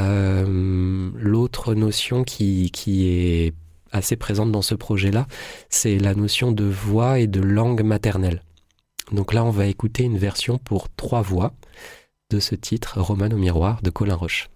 l'autre 1.18 1.74
notion 1.74 2.24
qui, 2.24 2.70
qui 2.70 3.08
est 3.08 3.52
assez 3.92 4.16
présente 4.16 4.50
dans 4.52 4.62
ce 4.62 4.74
projet-là, 4.74 5.26
c'est 5.68 5.98
la 5.98 6.14
notion 6.14 6.52
de 6.52 6.64
voix 6.64 7.18
et 7.18 7.26
de 7.26 7.40
langue 7.40 7.82
maternelle. 7.82 8.42
Donc 9.12 9.32
là, 9.32 9.44
on 9.44 9.50
va 9.50 9.66
écouter 9.66 10.04
une 10.04 10.18
version 10.18 10.58
pour 10.58 10.88
trois 10.88 11.22
voix 11.22 11.54
de 12.30 12.40
ce 12.40 12.54
titre, 12.54 13.00
Roman 13.00 13.28
au 13.30 13.36
miroir, 13.36 13.82
de 13.82 13.90
Colin 13.90 14.14
Roche. 14.14 14.48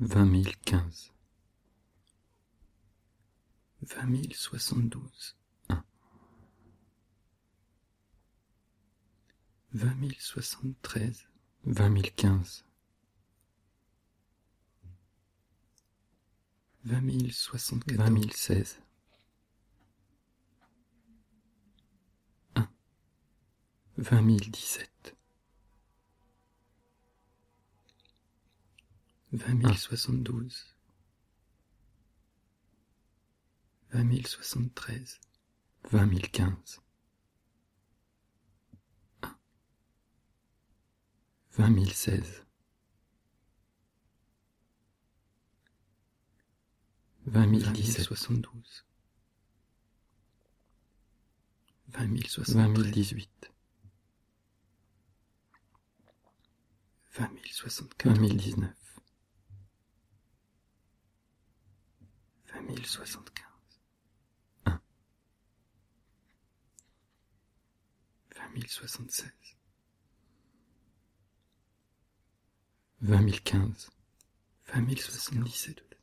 vingt 0.00 0.24
mille 0.26 0.56
quinze, 0.64 1.11
vingt 4.06 4.34
soixante-douze, 4.34 5.36
un, 5.68 5.82
vingt 9.72 9.94
mille 9.94 10.20
soixante-treize, 10.20 11.28
vingt 11.64 11.88
mille 11.90 12.12
quinze, 12.12 12.64
vingt 16.84 17.00
mille 17.00 17.32
soixante-quatorze, 17.32 18.04
vingt 18.04 18.10
mille 18.10 18.32
seize, 18.34 18.78
vingt 33.92 34.04
mille 34.04 34.26
soixante-treize, 34.26 35.20
vingt 35.90 36.06
mille 36.06 36.30
quinze, 36.30 36.80
un, 39.22 39.36
vingt 41.52 41.70
mille 41.70 41.92
seize, 41.92 42.46
vingt 47.26 47.46
mille 47.46 47.70
dix-sept, 47.72 48.04
soixante-douze, 48.04 48.86
vingt 51.88 52.06
mille 52.06 52.26
soixante, 52.26 52.56
vingt 52.56 52.68
mille 52.68 52.90
dix-huit, 52.90 53.52
vingt 57.18 57.28
mille 57.34 57.52
soixante-quatre, 57.52 58.14
vingt 58.14 58.20
mille 58.22 58.36
dix-neuf, 58.38 59.00
vingt 62.54 62.62
mille 62.62 62.86
soixante-quinze, 62.86 63.51
ving 68.52 68.60
mille 68.60 68.68
soixante 68.68 69.12
seize 69.12 69.56
vingt 73.00 73.22
mille 73.22 73.40
quinze 73.42 73.90
vingt 74.66 74.82
mille 74.86 75.00
soixante 75.00 75.44
dix 75.44 75.56
sept 75.64 75.96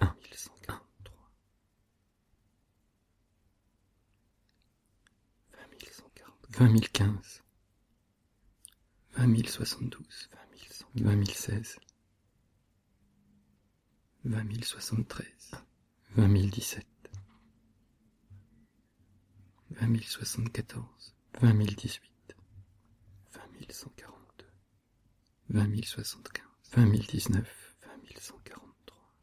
vingt 0.00 0.16
mille 0.22 0.36
cent 0.36 0.54
quinze 0.66 0.82
vingt 5.52 5.68
mille 5.70 5.92
cent 5.92 6.10
quarante 6.14 6.46
vingt 6.58 6.68
mille 6.72 6.90
quinze 6.90 7.42
vingt 9.14 9.26
mille 9.28 9.48
soixante 9.48 9.90
douze 9.90 10.28
vingt 10.32 10.50
mille 10.52 10.72
cent 10.72 10.90
vingt 10.94 11.16
mille 11.16 11.34
seize 11.34 11.78
vingt 14.24 14.44
mille 14.44 14.64
soixante 14.64 15.08
treize 15.08 15.50
vingt 16.16 16.28
mille 16.28 16.50
dix 16.50 16.62
sept 16.74 16.86
vingt 19.76 19.88
mille 19.88 20.04
soixante-quatorze, 20.04 21.14
vingt 21.40 21.54
mille 21.54 21.74
dix-huit, 21.76 22.36
vingt 23.34 23.48
mille 23.52 23.72
cent 23.72 23.90
quarante-deux, 23.96 24.50
vingt 25.50 25.68
mille 25.68 25.84
soixante-quinze, 25.84 26.70
vingt 26.72 26.86
mille 26.86 27.06
dix-neuf, 27.06 27.76
vingt 27.84 27.96
mille 28.02 28.18
cent 28.18 28.38
quarante-trois, 28.44 29.14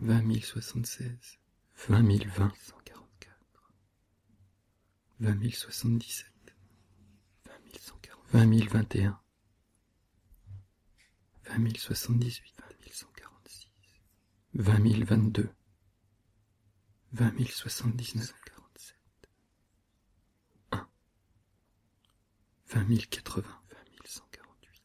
vingt 0.00 0.22
mille 0.22 0.44
soixante-seize, 0.44 1.38
vingt 1.88 2.02
mille 2.02 2.28
vingt, 2.28 2.52
cent 2.60 2.78
quarante-quatre, 2.84 3.72
vingt 5.20 5.34
mille 5.36 5.54
soixante-dix-sept, 5.54 6.54
vingt 7.46 7.60
mille 7.64 7.78
cent 7.78 7.98
quarante, 7.98 8.26
vingt 8.32 8.46
mille 8.46 8.68
vingt 8.68 8.94
et 8.96 9.04
un, 9.04 9.20
vingt 11.44 11.58
mille 11.58 11.78
soixante-dix-huit, 11.78 12.54
vingt 12.60 12.78
mille 12.80 12.92
cent 12.94 13.12
quarante-six, 13.14 13.70
vingt 14.54 14.78
mille 14.78 15.04
vingt-deux, 15.04 15.50
vingt 17.12 17.32
mille 17.32 17.50
soixante-dix-neuf, 17.50 18.32
quarante-sept, 18.46 19.28
un, 20.72 20.88
vingt 22.72 22.84
mille 22.84 23.06
quatre-vingts, 23.06 23.62
vingt 23.70 23.90
mille 23.90 24.06
cent 24.06 24.26
quarante-huit, 24.32 24.82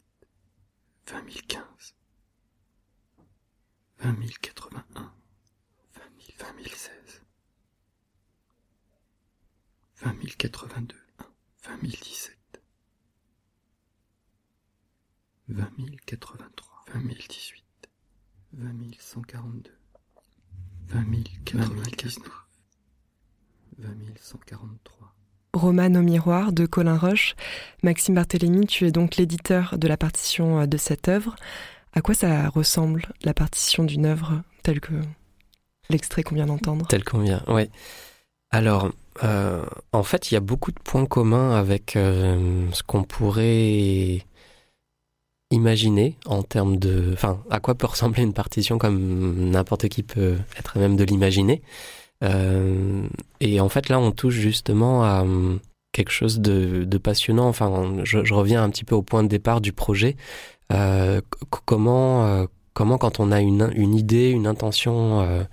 vingt 1.08 1.22
mille 1.24 1.42
quinze, 1.48 1.96
vingt 4.00 4.14
mille 4.14 4.38
quatre-vingt-un, 4.40 5.14
vingt 5.94 6.10
mille, 6.18 6.36
vingt 6.38 6.54
mille 6.54 6.76
seize, 6.76 7.22
vingt 10.02 10.14
mille 10.16 10.36
quatre-vingt-deux, 10.36 11.06
vingt 11.64 11.82
mille 11.82 11.98
dix-sept, 12.02 12.62
vingt 15.48 15.78
mille 15.78 16.02
quatre-vingt-trois, 16.02 16.84
vingt 16.90 17.04
mille 17.04 17.26
dix-huit, 17.30 17.90
vingt 18.52 18.74
mille 18.74 19.00
cent 19.00 19.22
quarante-deux, 19.22 19.80
vingt 20.88 21.06
mille 21.06 21.44
quatre-vingt-dix-neuf, 21.46 22.48
vingt 23.78 23.96
mille 23.96 24.18
cent 24.20 24.40
quarante-trois. 24.40 25.17
Romane 25.54 25.98
au 25.98 26.02
miroir 26.02 26.52
de 26.52 26.66
Colin 26.66 26.98
Roche. 26.98 27.36
Maxime 27.84 28.16
Barthélémy, 28.16 28.68
tu 28.68 28.86
es 28.86 28.92
donc 28.92 29.18
l'éditeur 29.18 29.78
de 29.78 29.88
la 29.88 29.98
partition 29.98 30.62
euh, 30.62 30.66
de 30.66 30.78
cette 30.78 31.08
œuvre. 31.08 31.36
À 31.94 32.02
quoi 32.02 32.14
ça 32.14 32.50
ressemble 32.50 33.08
la 33.24 33.34
partition 33.34 33.84
d'une 33.84 34.06
œuvre 34.06 34.42
telle 34.64 34.80
que 34.80 34.94
l'extrait 35.90 36.24
qu'on 36.24 36.36
vient 36.36 36.46
d'entendre? 36.46 36.88
Tel 36.88 37.04
qu'on 37.04 37.20
vient, 37.20 37.44
oui. 37.48 37.70
Alors, 38.52 38.92
euh, 39.24 39.66
en 39.92 40.04
fait, 40.04 40.32
il 40.32 40.36
y 40.36 40.38
a 40.38 40.42
beaucoup 40.42 40.72
de 40.72 40.80
points 40.80 41.06
communs 41.06 41.56
avec 41.56 41.96
euh, 41.96 42.68
ce 42.72 42.84
qu'on 42.84 43.04
pourrait 43.04 44.26
imaginer 45.50 46.18
en 46.26 46.44
termes 46.44 46.78
de... 46.78 47.12
Enfin, 47.14 47.42
à 47.50 47.60
quoi 47.60 47.76
peut 47.76 47.88
ressembler 47.88 48.24
une 48.24 48.34
partition 48.34 48.78
comme 48.78 49.50
n'importe 49.50 49.88
qui 49.88 50.04
peut 50.04 50.38
être 50.58 50.78
même 50.78 50.98
de 50.98 51.04
l'imaginer. 51.04 51.62
Euh, 52.24 53.08
et 53.40 53.60
en 53.60 53.70
fait, 53.70 53.90
là, 53.90 54.00
on 54.00 54.12
touche 54.12 54.36
justement 54.36 55.04
à 55.04 55.22
hum, 55.22 55.60
quelque 55.92 56.12
chose 56.12 56.40
de, 56.40 56.84
de 56.84 56.98
passionnant. 56.98 57.48
Enfin, 57.48 57.96
je, 58.04 58.24
je, 58.24 58.34
reviens 58.34 58.64
un 58.64 58.70
petit 58.70 58.84
peu 58.84 58.96
au 58.96 59.02
point 59.02 59.24
de 59.24 59.28
départ 59.28 59.62
du 59.62 59.74
projet. 59.74 60.16
Euh, 60.74 61.22
comment, 61.66 62.26
euh, 62.26 62.46
comment, 62.74 62.98
quand 62.98 63.20
on 63.20 63.32
a 63.32 63.42
une, 63.42 63.72
une 63.76 63.96
idée, 63.96 64.30
une 64.30 64.48
intention 64.48 65.22
euh, 65.22 65.44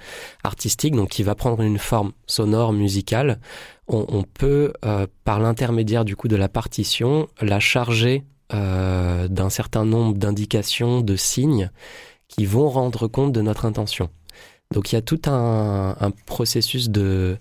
artistique, 0.42 0.94
donc 0.94 1.11
qui 1.11 1.22
va 1.22 1.35
prendre 1.35 1.62
une 1.62 1.79
forme 1.79 2.12
sonore, 2.27 2.72
musicale, 2.72 3.40
on, 3.88 4.05
on 4.09 4.22
peut, 4.22 4.72
euh, 4.85 5.07
par 5.24 5.40
l'intermédiaire 5.40 6.05
du 6.05 6.16
coup 6.16 6.29
de 6.29 6.37
la 6.37 6.48
partition, 6.48 7.29
la 7.40 7.61
charger 7.61 8.24
euh, 8.53 9.27
d'un 9.29 9.48
certain 9.48 9.85
nombre 9.85 10.18
d'indications, 10.18 11.00
de 11.00 11.16
signes 11.16 11.70
qui 12.29 12.44
vont 12.44 12.68
rendre 12.68 13.09
compte 13.09 13.33
de 13.33 13.40
notre 13.40 13.64
intention. 13.64 14.11
Donc 14.75 14.91
il 14.91 14.97
y 14.97 14.99
a 14.99 15.03
tout 15.03 15.23
un, 15.27 15.95
processus 16.27 16.91
de, 16.91 17.39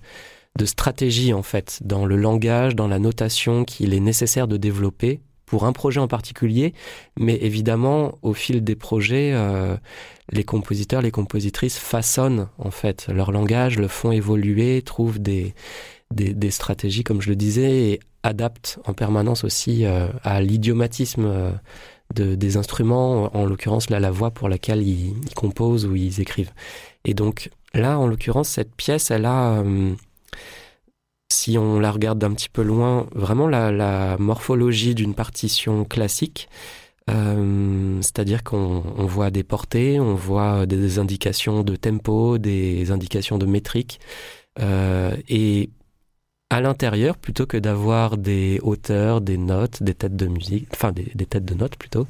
stratégie 0.64 1.34
en 1.34 1.42
fait 1.42 1.80
dans 1.84 2.06
le 2.06 2.16
langage, 2.16 2.76
dans 2.76 2.86
la 2.86 3.00
notation 3.00 3.64
qu'il 3.64 3.92
est 3.92 4.00
nécessaire 4.00 4.46
de 4.46 4.56
développer 4.56 5.20
pour 5.44 5.64
un 5.64 5.72
projet 5.72 6.00
en 6.00 6.08
particulier, 6.08 6.72
mais 7.18 7.34
évidemment 7.42 8.18
au 8.22 8.34
fil 8.34 8.62
des 8.62 8.76
projets, 8.76 9.32
euh, 9.34 9.76
les 10.30 10.44
compositeurs, 10.44 11.02
les 11.02 11.10
compositrices 11.10 11.76
façonnent 11.76 12.48
en 12.58 12.70
fait 12.70 13.08
leur 13.08 13.32
langage, 13.32 13.78
le 13.78 13.88
font 13.88 14.12
évoluer, 14.12 14.80
trouvent 14.80 15.18
des, 15.18 15.54
stratégies 16.50 17.02
comme 17.02 17.20
je 17.20 17.30
le 17.30 17.36
disais 17.36 17.90
et 17.90 18.00
adaptent 18.22 18.78
en 18.86 18.94
permanence 18.94 19.42
aussi 19.42 19.84
euh, 19.84 20.06
à 20.22 20.40
l'idiomatisme 20.40 21.24
euh, 21.26 21.50
de, 22.14 22.36
des 22.36 22.56
instruments, 22.56 23.36
en 23.36 23.44
l'occurrence 23.44 23.90
là 23.90 23.98
la 23.98 24.12
voix 24.12 24.30
pour 24.30 24.48
laquelle 24.48 24.82
ils, 24.82 25.14
composent 25.34 25.84
ou 25.84 25.96
ils 25.96 26.20
écrivent. 26.20 26.52
Et 27.04 27.14
donc 27.14 27.50
là, 27.74 27.98
en 27.98 28.06
l'occurrence, 28.06 28.48
cette 28.48 28.74
pièce, 28.74 29.10
elle 29.10 29.26
a, 29.26 29.60
euh, 29.60 29.94
si 31.30 31.58
on 31.58 31.78
la 31.80 31.90
regarde 31.90 32.18
d'un 32.18 32.32
petit 32.32 32.48
peu 32.48 32.62
loin, 32.62 33.06
vraiment 33.14 33.48
la, 33.48 34.16
morphologie 34.18 34.94
d'une 34.94 35.14
partition 35.14 35.84
classique. 35.84 36.48
Euh, 37.10 37.98
C'est-à-dire 38.00 38.42
qu'on 38.44 38.82
on 38.96 39.06
voit 39.06 39.30
des 39.30 39.44
portées, 39.44 40.00
on 40.00 40.14
voit 40.14 40.66
des, 40.66 40.98
indications 40.98 41.62
de 41.62 41.76
tempo, 41.76 42.38
des 42.38 42.90
indications 42.90 43.38
de 43.38 43.46
métrique. 43.46 44.00
Euh, 44.60 45.16
et 45.28 45.70
à 46.50 46.60
l'intérieur, 46.60 47.18
plutôt 47.18 47.46
que 47.46 47.56
d'avoir 47.56 48.16
des 48.16 48.60
hauteurs, 48.62 49.20
des 49.20 49.36
notes, 49.36 49.82
des 49.82 49.94
têtes 49.94 50.16
de 50.16 50.26
musique, 50.26 50.68
enfin 50.72 50.92
des, 50.92 51.04
têtes 51.26 51.44
de 51.44 51.54
notes 51.54 51.76
plutôt, 51.76 52.06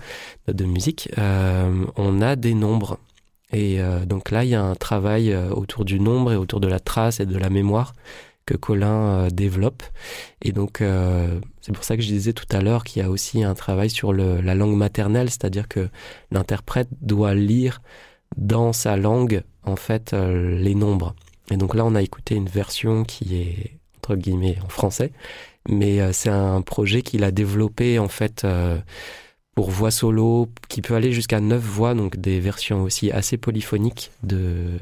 de 0.49 0.65
musique, 0.65 1.09
on 1.17 2.21
a 2.23 2.37
des 2.37 2.55
nombres. 2.55 2.99
Et 3.55 3.81
euh, 3.81 4.05
donc 4.05 4.33
là, 4.33 4.45
il 4.45 4.51
y 4.51 4.55
a 4.57 4.63
un 4.63 4.75
travail 4.75 5.33
euh, 5.33 5.49
autour 5.51 5.85
du 5.85 6.01
nombre 6.01 6.33
et 6.33 6.37
autour 6.37 6.59
de 6.59 6.67
la 6.67 6.81
trace 6.81 7.21
et 7.21 7.27
de 7.27 7.39
la 7.39 7.51
mémoire 7.51 7.95
que 8.47 8.57
Colin 8.57 8.89
euh, 8.89 9.31
développe. 9.31 9.85
Et 10.43 10.51
donc, 10.51 10.83
c'est 11.61 11.73
pour 11.73 11.85
ça 11.85 11.97
que 11.97 12.03
je 12.03 12.09
disais 12.09 12.33
tout 12.33 12.49
à 12.51 12.61
l'heure 12.61 12.83
qu'il 12.85 13.01
y 13.01 13.05
a 13.05 13.09
aussi 13.09 13.45
un 13.45 13.55
travail 13.55 13.89
sur 13.89 14.13
la 14.13 14.55
langue 14.55 14.77
maternelle, 14.77 15.31
c'est-à-dire 15.31 15.69
que 15.69 15.89
l'interprète 16.31 16.89
doit 17.01 17.35
lire 17.35 17.81
dans 18.37 18.75
sa 18.75 18.97
langue, 18.97 19.43
en 19.63 19.77
fait, 19.77 20.13
les 20.13 20.75
nombres. 20.75 21.15
Et 21.51 21.57
donc 21.57 21.75
là, 21.75 21.87
on 21.87 21.95
a 21.95 22.03
écouté 22.03 22.35
une 22.35 22.49
version 22.49 23.05
qui 23.05 23.37
est, 23.37 23.79
entre 23.99 24.17
guillemets, 24.17 24.59
en 24.63 24.69
français, 24.69 25.13
mais 25.67 26.13
c'est 26.13 26.29
un 26.29 26.61
projet 26.61 27.01
qu'il 27.01 27.25
a 27.25 27.31
développé, 27.31 27.99
en 27.99 28.09
fait, 28.09 28.45
pour 29.55 29.71
voix 29.71 29.91
solo, 29.91 30.49
qui 30.69 30.83
peut 30.83 30.95
aller 30.95 31.13
jusqu'à 31.13 31.41
neuf 31.41 31.63
voix, 31.63 31.95
donc 31.95 32.17
des 32.17 32.41
versions 32.41 32.83
aussi 32.83 33.11
assez 33.13 33.37
polyphoniques 33.37 34.11
de, 34.23 34.79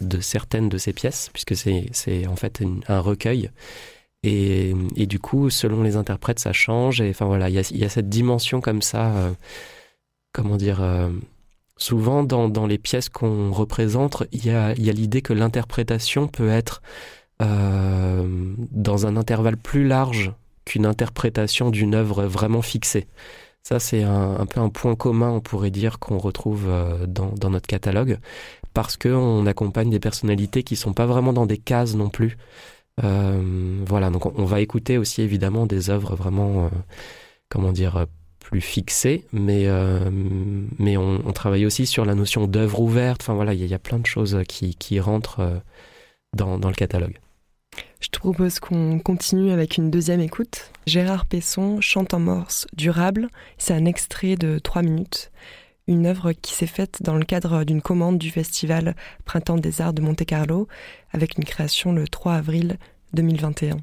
de 0.00 0.20
certaines 0.20 0.68
de 0.68 0.78
ses 0.78 0.92
pièces, 0.92 1.30
puisque 1.32 1.54
c'est 1.56 2.26
en 2.26 2.36
fait 2.36 2.62
un 2.88 3.00
recueil. 3.00 3.50
Et, 4.24 4.74
et, 4.96 5.06
du 5.06 5.20
coup, 5.20 5.48
selon 5.48 5.82
les 5.82 5.94
interprètes, 5.96 6.40
ça 6.40 6.52
change. 6.52 7.00
Et 7.00 7.10
enfin 7.10 7.26
voilà, 7.26 7.48
il 7.48 7.54
y 7.54 7.58
a, 7.58 7.70
y 7.72 7.84
a, 7.84 7.88
cette 7.88 8.08
dimension 8.08 8.60
comme 8.60 8.82
ça, 8.82 9.12
euh, 9.14 9.30
comment 10.32 10.56
dire, 10.56 10.82
euh, 10.82 11.08
souvent 11.76 12.24
dans, 12.24 12.48
dans 12.48 12.66
les 12.66 12.78
pièces 12.78 13.08
qu'on 13.08 13.52
représente, 13.52 14.24
il 14.32 14.44
y 14.44 14.50
a, 14.50 14.74
y 14.76 14.90
a 14.90 14.92
l'idée 14.92 15.22
que 15.22 15.32
l'interprétation 15.32 16.26
peut 16.26 16.50
être 16.50 16.82
euh, 17.40 18.26
dans 18.72 19.06
un 19.06 19.16
intervalle 19.16 19.56
plus 19.56 19.86
large 19.86 20.32
qu'une 20.64 20.86
interprétation 20.86 21.70
d'une 21.70 21.94
œuvre 21.94 22.24
vraiment 22.24 22.62
fixée. 22.62 23.06
Ça, 23.68 23.78
c'est 23.78 24.02
un, 24.02 24.46
peu 24.46 24.60
un 24.60 24.70
point 24.70 24.96
commun, 24.96 25.28
on 25.28 25.40
pourrait 25.42 25.70
dire, 25.70 25.98
qu'on 25.98 26.16
retrouve 26.16 26.64
euh, 26.68 27.06
dans, 27.06 27.50
notre 27.50 27.66
catalogue, 27.66 28.18
parce 28.72 28.96
qu'on 28.96 29.44
accompagne 29.44 29.90
des 29.90 30.00
personnalités 30.00 30.62
qui 30.62 30.72
ne 30.72 30.78
sont 30.78 30.94
pas 30.94 31.04
vraiment 31.04 31.34
dans 31.34 31.44
des 31.44 31.58
cases 31.58 31.94
non 31.94 32.08
plus. 32.08 32.38
Euh, 33.04 33.82
voilà, 33.86 34.08
donc 34.08 34.24
on, 34.24 34.46
va 34.46 34.62
écouter 34.62 34.96
aussi 34.96 35.20
évidemment 35.20 35.66
des 35.66 35.90
œuvres 35.90 36.16
vraiment, 36.16 36.64
euh, 36.64 36.68
comment 37.50 37.70
dire, 37.70 38.06
plus 38.40 38.62
fixées, 38.62 39.26
mais, 39.34 39.66
mais 40.78 40.96
on, 40.96 41.32
travaille 41.34 41.66
aussi 41.66 41.84
sur 41.84 42.06
la 42.06 42.14
notion 42.14 42.46
d'œuvre 42.46 42.80
ouverte. 42.80 43.20
Enfin 43.20 43.34
voilà, 43.34 43.52
il 43.52 43.66
y, 43.66 43.74
a 43.74 43.78
plein 43.78 43.98
de 43.98 44.06
choses 44.06 44.38
qui, 44.48 44.98
rentrent 44.98 45.60
dans 46.32 46.56
le 46.56 46.74
catalogue. 46.74 47.18
Je 48.00 48.08
te 48.08 48.18
propose 48.18 48.60
qu'on 48.60 48.98
continue 49.00 49.50
avec 49.50 49.76
une 49.76 49.90
deuxième 49.90 50.20
écoute. 50.20 50.70
Gérard 50.86 51.26
Pesson 51.26 51.80
chante 51.80 52.14
en 52.14 52.20
morse 52.20 52.66
durable. 52.76 53.28
C'est 53.58 53.74
un 53.74 53.84
extrait 53.84 54.36
de 54.36 54.58
3 54.58 54.82
minutes. 54.82 55.30
Une 55.86 56.06
œuvre 56.06 56.32
qui 56.32 56.54
s'est 56.54 56.66
faite 56.66 57.02
dans 57.02 57.16
le 57.16 57.24
cadre 57.24 57.64
d'une 57.64 57.82
commande 57.82 58.18
du 58.18 58.30
festival 58.30 58.94
Printemps 59.24 59.56
des 59.56 59.80
Arts 59.80 59.94
de 59.94 60.02
Monte-Carlo 60.02 60.68
avec 61.12 61.38
une 61.38 61.44
création 61.44 61.92
le 61.92 62.06
3 62.06 62.34
avril 62.34 62.78
2021. 63.14 63.78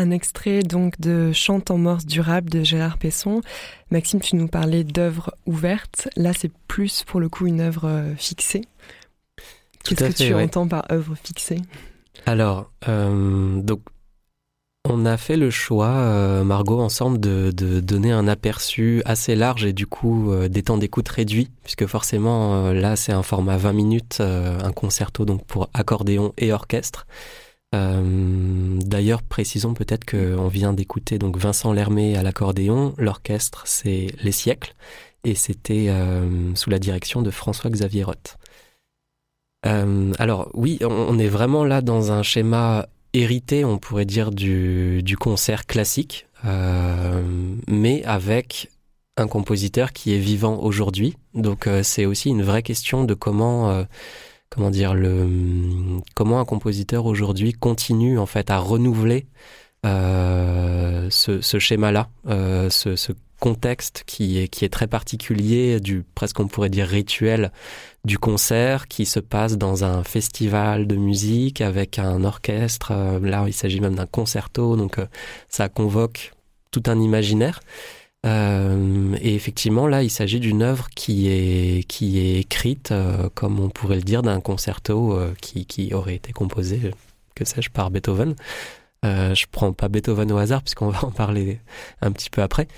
Un 0.00 0.12
extrait 0.12 0.62
donc 0.62 0.98
de 0.98 1.30
Chante 1.30 1.70
en 1.70 1.76
morse 1.76 2.06
durable 2.06 2.48
de 2.48 2.64
Gérard 2.64 2.96
Pesson. 2.96 3.42
Maxime, 3.90 4.18
tu 4.20 4.34
nous 4.34 4.48
parlais 4.48 4.82
d'œuvres 4.82 5.34
ouvertes. 5.44 6.08
Là, 6.16 6.32
c'est 6.32 6.50
plus 6.68 7.04
pour 7.04 7.20
le 7.20 7.28
coup 7.28 7.46
une 7.46 7.60
œuvre 7.60 7.86
euh, 7.86 8.14
fixée. 8.16 8.62
Qu'est-ce 9.84 10.04
que 10.04 10.28
tu 10.28 10.32
entends 10.32 10.66
par 10.66 10.90
œuvre 10.90 11.14
fixée? 11.22 11.60
Alors, 12.24 12.70
euh, 12.88 13.60
donc, 13.60 13.82
on 14.88 15.04
a 15.04 15.18
fait 15.18 15.36
le 15.36 15.50
choix, 15.50 15.90
euh, 15.90 16.44
Margot, 16.44 16.80
ensemble, 16.80 17.20
de, 17.20 17.50
donner 17.80 18.10
un 18.10 18.26
aperçu 18.26 19.02
assez 19.04 19.36
large 19.36 19.66
et 19.66 19.74
du 19.74 19.86
coup 19.86 20.32
des 20.48 20.62
temps 20.62 20.78
d'écoute 20.78 21.10
réduits, 21.10 21.50
puisque 21.62 21.84
forcément, 21.84 22.72
là, 22.72 22.96
c'est 22.96 23.12
un 23.12 23.22
format 23.22 23.58
20 23.58 23.74
minutes, 23.74 24.20
un 24.20 24.72
concerto 24.72 25.26
donc 25.26 25.44
pour 25.44 25.68
accordéon 25.74 26.32
et 26.38 26.54
orchestre. 26.54 27.06
Euh, 27.74 28.78
d'ailleurs, 28.80 29.22
précisons 29.22 29.74
peut-être 29.74 30.04
qu'on 30.04 30.48
vient 30.48 30.72
d'écouter 30.72 31.18
donc 31.18 31.36
Vincent 31.36 31.72
Lermé 31.72 32.16
à 32.16 32.22
l'accordéon. 32.22 32.94
L'orchestre, 32.98 33.62
c'est 33.66 34.08
Les 34.22 34.32
Siècles, 34.32 34.74
et 35.24 35.34
c'était 35.34 35.86
euh, 35.88 36.54
sous 36.56 36.70
la 36.70 36.78
direction 36.78 37.22
de 37.22 37.30
François-Xavier 37.30 38.04
Roth. 38.04 38.38
Euh, 39.66 40.12
alors 40.18 40.50
oui, 40.54 40.78
on, 40.82 41.18
est 41.18 41.28
vraiment 41.28 41.64
là 41.64 41.82
dans 41.82 42.12
un 42.12 42.22
schéma 42.22 42.88
hérité, 43.12 43.64
on 43.64 43.78
pourrait 43.78 44.06
dire, 44.06 44.30
du, 44.30 45.02
du 45.02 45.16
concert 45.16 45.66
classique, 45.66 46.26
mais 46.42 48.02
avec 48.04 48.70
un 49.18 49.28
compositeur 49.28 49.92
qui 49.92 50.14
est 50.14 50.18
vivant 50.18 50.58
aujourd'hui. 50.60 51.16
Donc 51.34 51.68
c'est 51.82 52.06
aussi 52.06 52.30
une 52.30 52.42
vraie 52.42 52.62
question 52.62 53.04
de 53.04 53.12
comment 53.12 53.84
comment 54.50 54.70
dire 54.70 54.94
le 54.94 55.28
comment 56.14 56.40
un 56.40 56.44
compositeur 56.44 57.06
aujourd'hui 57.06 57.52
continue 57.52 58.18
en 58.18 58.26
fait 58.26 58.50
à 58.50 58.58
renouveler 58.58 59.26
euh, 59.86 61.08
ce, 61.10 61.40
ce 61.40 61.58
schéma-là, 61.58 62.10
euh, 62.28 62.68
ce, 62.68 62.96
ce, 62.96 63.12
contexte 63.38 64.02
qui 64.06 64.38
est 64.38 64.48
qui 64.48 64.66
est 64.66 64.68
très 64.68 64.86
particulier 64.86 65.80
du 65.80 66.04
presque 66.14 66.38
on 66.40 66.46
pourrait 66.46 66.68
dire 66.68 66.86
rituel 66.86 67.52
du 68.04 68.18
concert 68.18 68.86
qui 68.86 69.06
se 69.06 69.18
passe 69.18 69.56
dans 69.56 69.82
un 69.82 70.04
festival 70.04 70.86
de 70.86 70.96
musique 70.96 71.62
avec 71.62 71.98
un 71.98 72.22
orchestre. 72.24 72.92
Euh, 72.92 73.18
là, 73.18 73.44
il 73.46 73.54
s'agit 73.54 73.80
même 73.80 73.94
d'un 73.94 74.04
concerto, 74.04 74.76
donc 74.76 74.98
ça 75.48 75.70
convoque 75.70 76.32
tout 76.70 76.82
un 76.86 77.00
imaginaire. 77.00 77.60
Euh, 78.26 79.16
et 79.20 79.34
effectivement, 79.34 79.86
là, 79.86 80.02
il 80.02 80.10
s'agit 80.10 80.40
d'une 80.40 80.62
œuvre 80.62 80.90
qui 80.90 81.28
est, 81.28 81.84
qui 81.88 82.18
est 82.18 82.40
écrite, 82.40 82.92
euh, 82.92 83.30
comme 83.34 83.60
on 83.60 83.70
pourrait 83.70 83.96
le 83.96 84.02
dire, 84.02 84.22
d'un 84.22 84.40
concerto 84.40 85.14
euh, 85.14 85.34
qui, 85.40 85.64
qui, 85.64 85.94
aurait 85.94 86.16
été 86.16 86.32
composé, 86.32 86.92
que 87.34 87.44
sais-je, 87.44 87.70
par 87.70 87.90
Beethoven. 87.90 88.34
je 89.02 89.44
prends 89.50 89.72
pas 89.72 89.88
Beethoven 89.88 90.30
au 90.32 90.36
hasard, 90.36 90.62
puisqu'on 90.62 90.90
va 90.90 91.04
en 91.04 91.10
parler 91.10 91.60
un 92.02 92.12
petit 92.12 92.30
peu 92.30 92.42
après. 92.42 92.68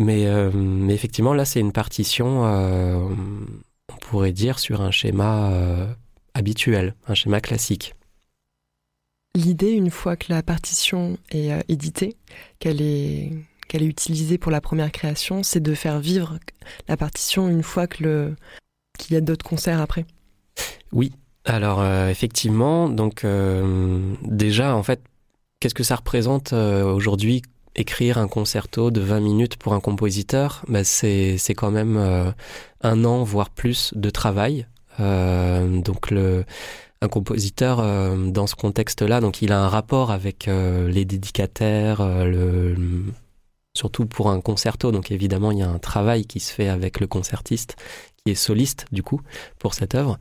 Mais, 0.00 0.26
mais 0.52 0.94
effectivement, 0.94 1.34
là, 1.34 1.44
c'est 1.44 1.60
une 1.60 1.72
partition, 1.72 2.42
on 2.42 3.96
pourrait 4.00 4.32
dire, 4.32 4.58
sur 4.58 4.80
un 4.82 4.90
schéma 4.90 5.52
habituel, 6.34 6.94
un 7.06 7.14
schéma 7.14 7.40
classique. 7.40 7.94
L'idée, 9.34 9.70
une 9.70 9.90
fois 9.90 10.16
que 10.16 10.32
la 10.32 10.42
partition 10.42 11.18
est 11.30 11.52
éditée, 11.68 12.16
qu'elle 12.58 12.82
est 12.82 13.30
qu'elle 13.68 13.82
a 13.82 13.86
utilisé 13.86 14.38
pour 14.38 14.50
la 14.50 14.60
première 14.60 14.90
création, 14.90 15.42
c'est 15.42 15.60
de 15.60 15.74
faire 15.74 16.00
vivre 16.00 16.38
la 16.88 16.96
partition 16.96 17.48
une 17.48 17.62
fois 17.62 17.86
que 17.86 18.02
le 18.02 18.36
qu'il 18.98 19.14
y 19.14 19.16
a 19.16 19.20
d'autres 19.20 19.44
concerts 19.44 19.80
après. 19.80 20.04
Oui. 20.92 21.12
Alors 21.44 21.80
euh, 21.80 22.10
effectivement, 22.10 22.88
donc 22.88 23.24
euh, 23.24 24.14
déjà 24.22 24.76
en 24.76 24.82
fait, 24.82 25.00
qu'est-ce 25.60 25.74
que 25.74 25.82
ça 25.82 25.96
représente 25.96 26.52
euh, 26.52 26.84
aujourd'hui 26.84 27.42
écrire 27.74 28.18
un 28.18 28.28
concerto 28.28 28.90
de 28.90 29.00
20 29.00 29.20
minutes 29.20 29.56
pour 29.56 29.72
un 29.72 29.80
compositeur? 29.80 30.62
Bah, 30.68 30.84
c'est 30.84 31.38
c'est 31.38 31.54
quand 31.54 31.70
même 31.70 32.34
un 32.82 33.04
an 33.04 33.22
voire 33.22 33.50
plus 33.50 33.92
de 33.94 34.10
travail. 34.10 34.66
donc 34.98 36.10
le 36.10 36.44
un 37.00 37.08
compositeur 37.08 37.76
dans 38.32 38.48
ce 38.48 38.56
contexte-là, 38.56 39.20
donc 39.20 39.40
il 39.40 39.52
a 39.52 39.60
un 39.60 39.68
rapport 39.68 40.10
avec 40.10 40.46
les 40.48 41.04
dédicataires, 41.04 42.04
le, 42.04 42.74
surtout 43.78 44.06
pour 44.06 44.30
un 44.30 44.40
concerto. 44.40 44.92
Donc 44.92 45.10
évidemment, 45.10 45.52
il 45.52 45.58
y 45.58 45.62
a 45.62 45.68
un 45.68 45.78
travail 45.78 46.26
qui 46.26 46.40
se 46.40 46.52
fait 46.52 46.68
avec 46.68 47.00
le 47.00 47.06
concertiste, 47.06 47.76
qui 48.16 48.32
est 48.32 48.34
soliste 48.34 48.86
du 48.92 49.02
coup 49.02 49.20
pour 49.58 49.74
cette 49.74 49.94
œuvre. 49.94 50.18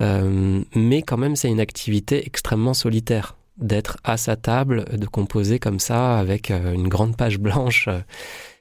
mais 0.00 1.02
quand 1.02 1.16
même, 1.16 1.36
c'est 1.36 1.48
une 1.48 1.60
activité 1.60 2.26
extrêmement 2.26 2.74
solitaire 2.74 3.36
d'être 3.56 3.96
à 4.04 4.16
sa 4.16 4.36
table, 4.36 4.84
de 4.96 5.06
composer 5.06 5.58
comme 5.58 5.80
ça 5.80 6.18
avec 6.18 6.50
une 6.50 6.88
grande 6.88 7.16
page 7.16 7.38
blanche 7.38 7.88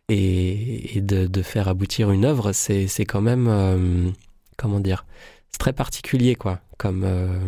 et, 0.09 1.01
de, 1.01 1.41
faire 1.43 1.67
aboutir 1.67 2.09
une 2.11 2.25
œuvre. 2.25 2.51
C'est 2.53 3.05
quand 3.05 3.21
même, 3.21 4.13
comment 4.57 4.79
dire, 4.79 5.05
c'est 5.51 5.59
très 5.59 5.73
particulier 5.73 6.35
quoi 6.35 6.61
comme 6.77 7.03
euh, 7.03 7.39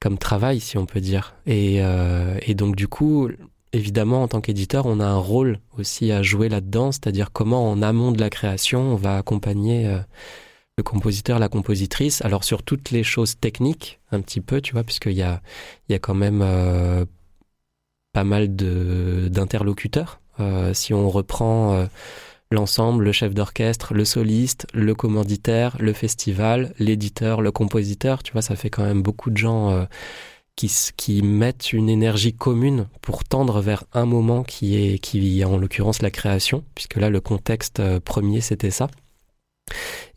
comme 0.00 0.18
travail 0.18 0.60
si 0.60 0.78
on 0.78 0.86
peut 0.86 1.00
dire 1.00 1.34
euh, 1.48 2.38
et 2.42 2.54
donc 2.54 2.76
du 2.76 2.88
coup 2.88 3.28
évidemment 3.72 4.22
en 4.22 4.28
tant 4.28 4.40
qu'éditeur 4.40 4.86
on 4.86 5.00
a 5.00 5.06
un 5.06 5.18
rôle 5.18 5.58
aussi 5.78 6.12
à 6.12 6.22
jouer 6.22 6.48
là-dedans 6.48 6.92
c'est-à-dire 6.92 7.32
comment 7.32 7.70
en 7.70 7.82
amont 7.82 8.12
de 8.12 8.20
la 8.20 8.30
création 8.30 8.80
on 8.80 8.96
va 8.96 9.16
accompagner 9.16 9.86
euh, 9.86 9.98
le 10.76 10.82
compositeur 10.82 11.38
la 11.38 11.48
compositrice 11.48 12.22
alors 12.22 12.44
sur 12.44 12.62
toutes 12.62 12.90
les 12.90 13.02
choses 13.02 13.38
techniques 13.38 14.00
un 14.12 14.20
petit 14.20 14.40
peu 14.40 14.60
tu 14.60 14.72
vois 14.72 14.84
puisqu'il 14.84 15.12
y 15.12 15.22
a 15.22 15.40
y 15.88 15.94
a 15.94 15.98
quand 15.98 16.14
même 16.14 16.44
pas 18.12 18.24
mal 18.24 18.54
d'interlocuteurs 18.56 20.20
si 20.72 20.94
on 20.94 21.10
reprend 21.10 21.86
l'ensemble, 22.52 23.04
le 23.04 23.12
chef 23.12 23.32
d'orchestre, 23.32 23.94
le 23.94 24.04
soliste, 24.04 24.66
le 24.74 24.94
commanditaire, 24.94 25.76
le 25.78 25.92
festival, 25.92 26.74
l'éditeur, 26.78 27.42
le 27.42 27.52
compositeur. 27.52 28.22
Tu 28.22 28.32
vois, 28.32 28.42
ça 28.42 28.56
fait 28.56 28.70
quand 28.70 28.84
même 28.84 29.02
beaucoup 29.02 29.30
de 29.30 29.36
gens 29.36 29.70
euh, 29.70 29.84
qui, 30.56 30.70
qui 30.96 31.22
mettent 31.22 31.72
une 31.72 31.88
énergie 31.88 32.32
commune 32.32 32.88
pour 33.02 33.24
tendre 33.24 33.60
vers 33.60 33.84
un 33.92 34.04
moment 34.04 34.42
qui 34.42 34.76
est, 34.76 34.98
qui 34.98 35.44
en 35.44 35.56
l'occurrence 35.56 36.02
la 36.02 36.10
création, 36.10 36.64
puisque 36.74 36.96
là 36.96 37.10
le 37.10 37.20
contexte 37.20 37.80
euh, 37.80 38.00
premier 38.00 38.40
c'était 38.40 38.70
ça. 38.70 38.88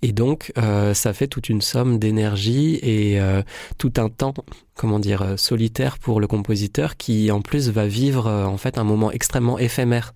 Et 0.01 0.11
donc, 0.11 0.51
euh, 0.57 0.93
ça 0.93 1.13
fait 1.13 1.27
toute 1.27 1.47
une 1.47 1.61
somme 1.61 1.99
d'énergie 1.99 2.79
et 2.81 3.19
tout 3.77 3.93
un 3.97 4.09
temps, 4.09 4.33
comment 4.73 4.99
dire, 4.99 5.35
solitaire 5.37 5.99
pour 5.99 6.19
le 6.19 6.27
compositeur 6.27 6.97
qui, 6.97 7.31
en 7.31 7.41
plus, 7.41 7.69
va 7.69 7.85
vivre 7.85 8.29
en 8.29 8.57
fait 8.57 8.77
un 8.77 8.83
moment 8.83 9.11
extrêmement 9.11 9.59
éphémère. 9.59 10.13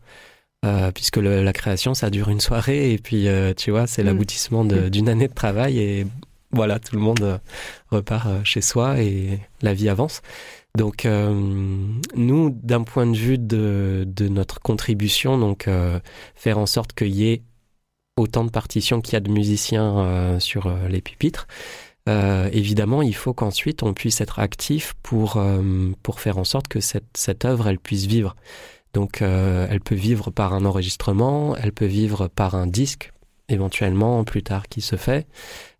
Euh, 0.66 0.92
puisque 0.92 1.18
la 1.18 1.54
création, 1.54 1.94
ça 1.94 2.10
dure 2.10 2.30
une 2.30 2.40
soirée 2.40 2.92
et 2.92 2.98
puis 2.98 3.28
euh, 3.28 3.54
tu 3.54 3.70
vois, 3.70 3.86
c'est 3.86 4.02
mm. 4.02 4.08
l'aboutissement 4.08 4.64
mm. 4.64 4.90
d'une 4.90 5.08
année 5.08 5.28
de 5.28 5.34
travail 5.34 5.78
et 5.78 6.08
voilà, 6.52 6.80
tout 6.80 6.96
le 6.96 7.02
monde 7.02 7.22
euh, 7.22 7.38
repart 7.90 8.44
chez 8.44 8.62
soi 8.62 9.02
et 9.02 9.40
la 9.62 9.74
vie 9.74 9.90
avance. 9.90 10.22
Donc 10.78 11.08
nous, 11.08 12.50
d'un 12.52 12.84
point 12.84 13.08
de 13.08 13.18
vue 13.18 13.40
de, 13.40 14.06
notre 14.30 14.60
contribution, 14.60 15.40
donc 15.40 15.68
faire 16.36 16.60
en 16.60 16.68
sorte 16.68 16.94
qu'il 16.94 17.16
y 17.16 17.32
ait 17.32 17.42
autant 18.16 18.44
de 18.44 18.52
partitions 18.52 19.02
qu'il 19.02 19.14
y 19.14 19.16
a 19.16 19.22
de 19.22 19.32
musiciens 19.32 20.38
sur 20.40 20.72
les 20.88 21.02
pupitres. 21.02 21.48
évidemment, 22.06 23.02
il 23.02 23.16
faut 23.16 23.34
qu'ensuite 23.34 23.82
on 23.82 23.96
puisse 23.96 24.22
être 24.22 24.38
actif 24.38 24.94
pour 25.02 25.44
pour 26.04 26.20
faire 26.20 26.38
en 26.38 26.44
sorte 26.44 26.68
que 26.68 26.80
cette 26.80 27.18
cette 27.18 27.44
œuvre 27.44 27.68
elle 27.68 27.80
puisse 27.80 28.06
vivre. 28.06 28.36
Donc 28.98 29.22
euh, 29.22 29.68
elle 29.70 29.80
peut 29.80 29.94
vivre 29.94 30.32
par 30.32 30.54
un 30.54 30.66
enregistrement, 30.66 31.56
elle 31.56 31.72
peut 31.72 31.86
vivre 31.86 32.28
par 32.28 32.56
un 32.56 32.66
disque 32.66 33.14
éventuellement 33.48 34.24
plus 34.24 34.42
tard 34.42 34.68
qui 34.68 34.82
se 34.82 34.96
fait. 34.96 35.28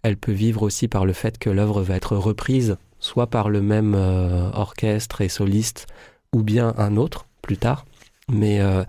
Elle 0.08 0.18
peut 0.18 0.32
vivre 0.32 0.64
aussi 0.64 0.88
par 0.88 1.06
le 1.06 1.14
fait 1.14 1.38
que 1.38 1.50
l'œuvre 1.50 1.82
va 1.82 1.96
être 1.96 2.16
reprise 2.16 2.78
soit 3.00 3.28
par 3.28 3.50
le 3.50 3.62
même 3.62 3.94
euh, 3.96 4.50
orchestre 4.54 5.22
et 5.22 5.30
soliste 5.30 5.86
ou 6.34 6.42
bien 6.42 6.74
un 6.78 6.98
autre 6.98 7.28
plus 7.42 7.58
tard. 7.58 7.86
Mais 8.30 8.60
euh, 8.60 8.84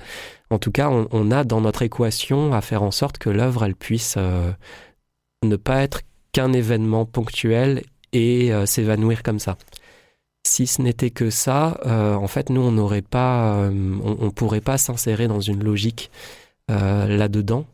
en 0.50 0.58
tout 0.58 0.72
cas, 0.72 0.88
on, 0.88 1.06
on, 1.12 1.30
a 1.30 1.44
dans 1.44 1.60
notre 1.60 1.82
équation 1.82 2.54
à 2.54 2.60
faire 2.60 2.82
en 2.82 2.90
sorte 2.90 3.18
que 3.18 3.30
l'œuvre 3.30 3.64
elle 3.64 3.74
puisse 3.74 4.16
ne 5.44 5.56
pas 5.56 5.82
être 5.82 6.00
qu'un 6.32 6.52
événement 6.52 7.04
ponctuel 7.04 7.82
et 8.12 8.50
s'évanouir 8.66 9.22
comme 9.22 9.38
ça 9.38 9.56
si 10.48 10.66
ce 10.66 10.82
n'était 10.82 11.10
que 11.10 11.30
ça, 11.30 11.78
euh, 11.86 12.14
en 12.14 12.26
fait, 12.26 12.50
nous, 12.50 12.60
on 12.60 12.72
n'aurait 12.72 13.02
pas, 13.02 13.54
euh, 13.54 13.70
on, 14.02 14.30
pourrait 14.30 14.60
pas 14.60 14.78
s'insérer 14.78 15.28
dans 15.28 15.40
une 15.40 15.62
logique 15.62 16.10
euh, 16.70 17.06
là-dedans. 17.06 17.66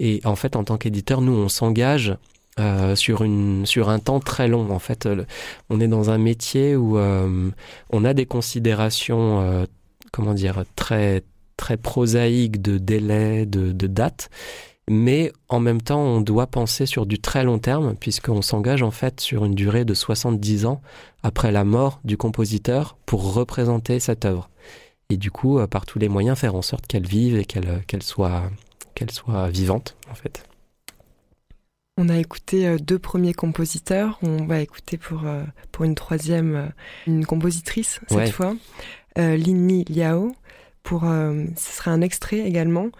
Et 0.00 0.20
en 0.24 0.36
fait, 0.36 0.56
en 0.56 0.64
tant 0.64 0.76
qu'éditeur, 0.76 1.20
nous, 1.20 1.32
on 1.32 1.48
s'engage 1.48 2.16
sur 2.94 3.22
une 3.22 3.66
sur 3.66 3.90
un 3.90 3.98
temps 3.98 4.18
très 4.18 4.48
long. 4.48 4.70
En 4.70 4.78
fait, 4.78 5.06
on 5.68 5.78
est 5.78 5.88
dans 5.88 6.08
un 6.08 6.16
métier 6.16 6.74
où 6.74 6.98
on 6.98 8.04
a 8.04 8.14
des 8.14 8.24
considérations, 8.24 9.66
comment 10.10 10.32
dire, 10.32 10.64
très 10.74 11.22
très 11.56 11.76
prosaïques 11.76 12.62
de 12.62 12.78
délai, 12.78 13.46
de, 13.46 13.86
date 13.86 14.30
mais 14.88 15.32
en 15.48 15.58
même 15.58 15.82
temps, 15.82 16.00
on 16.00 16.20
doit 16.20 16.46
penser 16.46 16.86
sur 16.86 17.06
du 17.06 17.18
très 17.18 17.42
long 17.42 17.58
terme, 17.58 17.96
puisqu'on 17.96 18.40
s'engage 18.40 18.84
en 18.84 18.92
fait 18.92 19.20
sur 19.20 19.44
une 19.44 19.56
durée 19.56 19.84
de 19.84 19.94
70 19.94 20.64
ans 20.64 20.80
après 21.24 21.50
la 21.50 21.64
mort 21.64 21.98
du 22.04 22.16
compositeur 22.16 22.96
pour 23.04 23.34
représenter 23.34 23.98
cette 23.98 24.24
œuvre. 24.24 24.48
Et 25.10 25.16
du 25.16 25.32
coup, 25.32 25.58
euh, 25.58 25.66
par 25.66 25.86
tous 25.86 25.98
les 25.98 26.08
moyens, 26.08 26.38
faire 26.38 26.54
en 26.54 26.62
sorte 26.62 26.86
qu'elle 26.86 27.06
vive 27.06 27.36
et 27.36 27.46
euh, 27.56 27.80
qu'elle 27.88 28.02
soit, 28.04 28.44
qu'elle 28.96 29.12
soit 29.12 29.48
vivante, 29.48 29.96
en 30.10 30.14
fait. 30.14 30.44
On 31.96 32.08
a 32.08 32.16
écouté 32.16 32.66
euh, 32.66 32.78
deux 32.78 32.98
premiers 32.98 33.34
compositeurs. 33.34 34.18
On 34.22 34.44
va 34.44 34.60
écouter 34.60 34.98
pour, 34.98 35.22
pour 35.70 35.84
une 35.84 35.94
troisième, 35.94 36.72
une 37.06 37.24
compositrice 37.24 38.00
cette 38.08 38.30
fois, 38.30 38.56
euh, 39.18 39.36
Lin 39.36 39.84
Liao. 39.88 40.34
Pour, 40.82 41.02
ce 41.02 41.72
sera 41.72 41.90
un 41.90 42.00
extrait 42.00 42.38
également. 42.38 42.90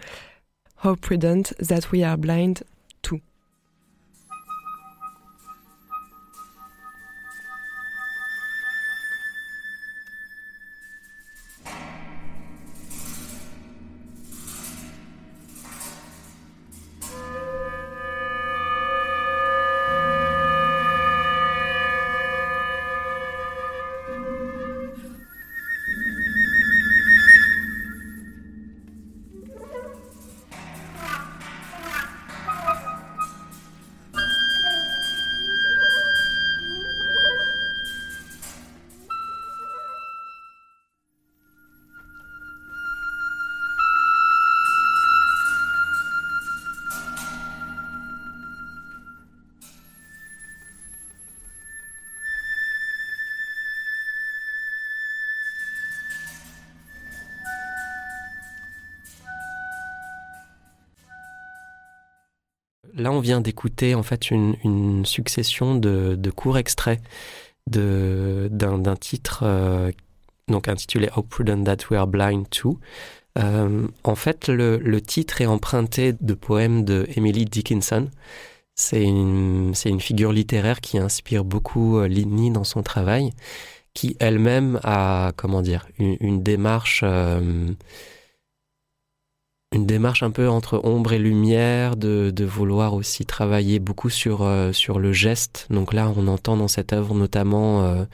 How 0.82 0.96
prudent 0.96 1.42
that 1.68 1.92
we 1.92 2.02
are 2.02 2.18
blind 2.18 2.64
Là, 62.96 63.12
on 63.12 63.20
vient 63.20 63.42
d'écouter 63.42 63.94
en 63.94 64.02
fait 64.02 64.30
une, 64.30 65.04
succession 65.04 65.74
de, 65.74 66.30
courts 66.34 66.58
extraits 66.58 67.00
d'un 67.66 68.96
titre 68.98 69.40
euh, 69.42 69.90
intitulé 70.48 71.10
How 71.14 71.22
Prudent 71.22 71.62
That 71.64 71.88
We 71.90 71.98
Are 71.98 72.06
Blind 72.06 72.48
To. 72.50 72.78
Euh, 73.38 73.86
en 74.04 74.14
fait, 74.14 74.48
le, 74.48 75.00
titre 75.00 75.42
est 75.42 75.46
emprunté 75.46 76.14
de 76.18 76.34
poèmes 76.34 76.84
de 76.84 77.06
Emily 77.16 77.44
Dickinson. 77.44 78.08
C'est 78.74 79.02
une, 79.04 79.74
figure 80.00 80.32
littéraire 80.32 80.80
qui 80.80 80.98
inspire 80.98 81.44
beaucoup 81.44 81.98
euh, 81.98 82.08
Lidney 82.08 82.50
dans 82.50 82.64
son 82.64 82.82
travail, 82.82 83.32
qui 83.92 84.16
elle-même 84.20 84.80
a, 84.84 85.32
comment 85.36 85.60
dire, 85.60 85.86
une, 85.98 86.42
démarche 86.42 87.04
démarche 89.84 90.22
un 90.22 90.30
peu 90.30 90.48
entre 90.48 90.80
ombre 90.84 91.12
et 91.12 91.18
lumière, 91.18 91.96
de, 91.96 92.32
vouloir 92.44 92.94
aussi 92.94 93.26
travailler 93.26 93.78
beaucoup 93.78 94.08
sur, 94.08 94.42
euh, 94.42 94.72
sur 94.72 94.98
le 94.98 95.12
geste. 95.12 95.66
Donc 95.70 95.92
là, 95.92 96.10
on 96.16 96.28
entend 96.28 96.56
dans 96.56 96.68
cette 96.68 96.92
œuvre 96.92 97.14
notamment 97.14 97.84
euh, 97.84 98.04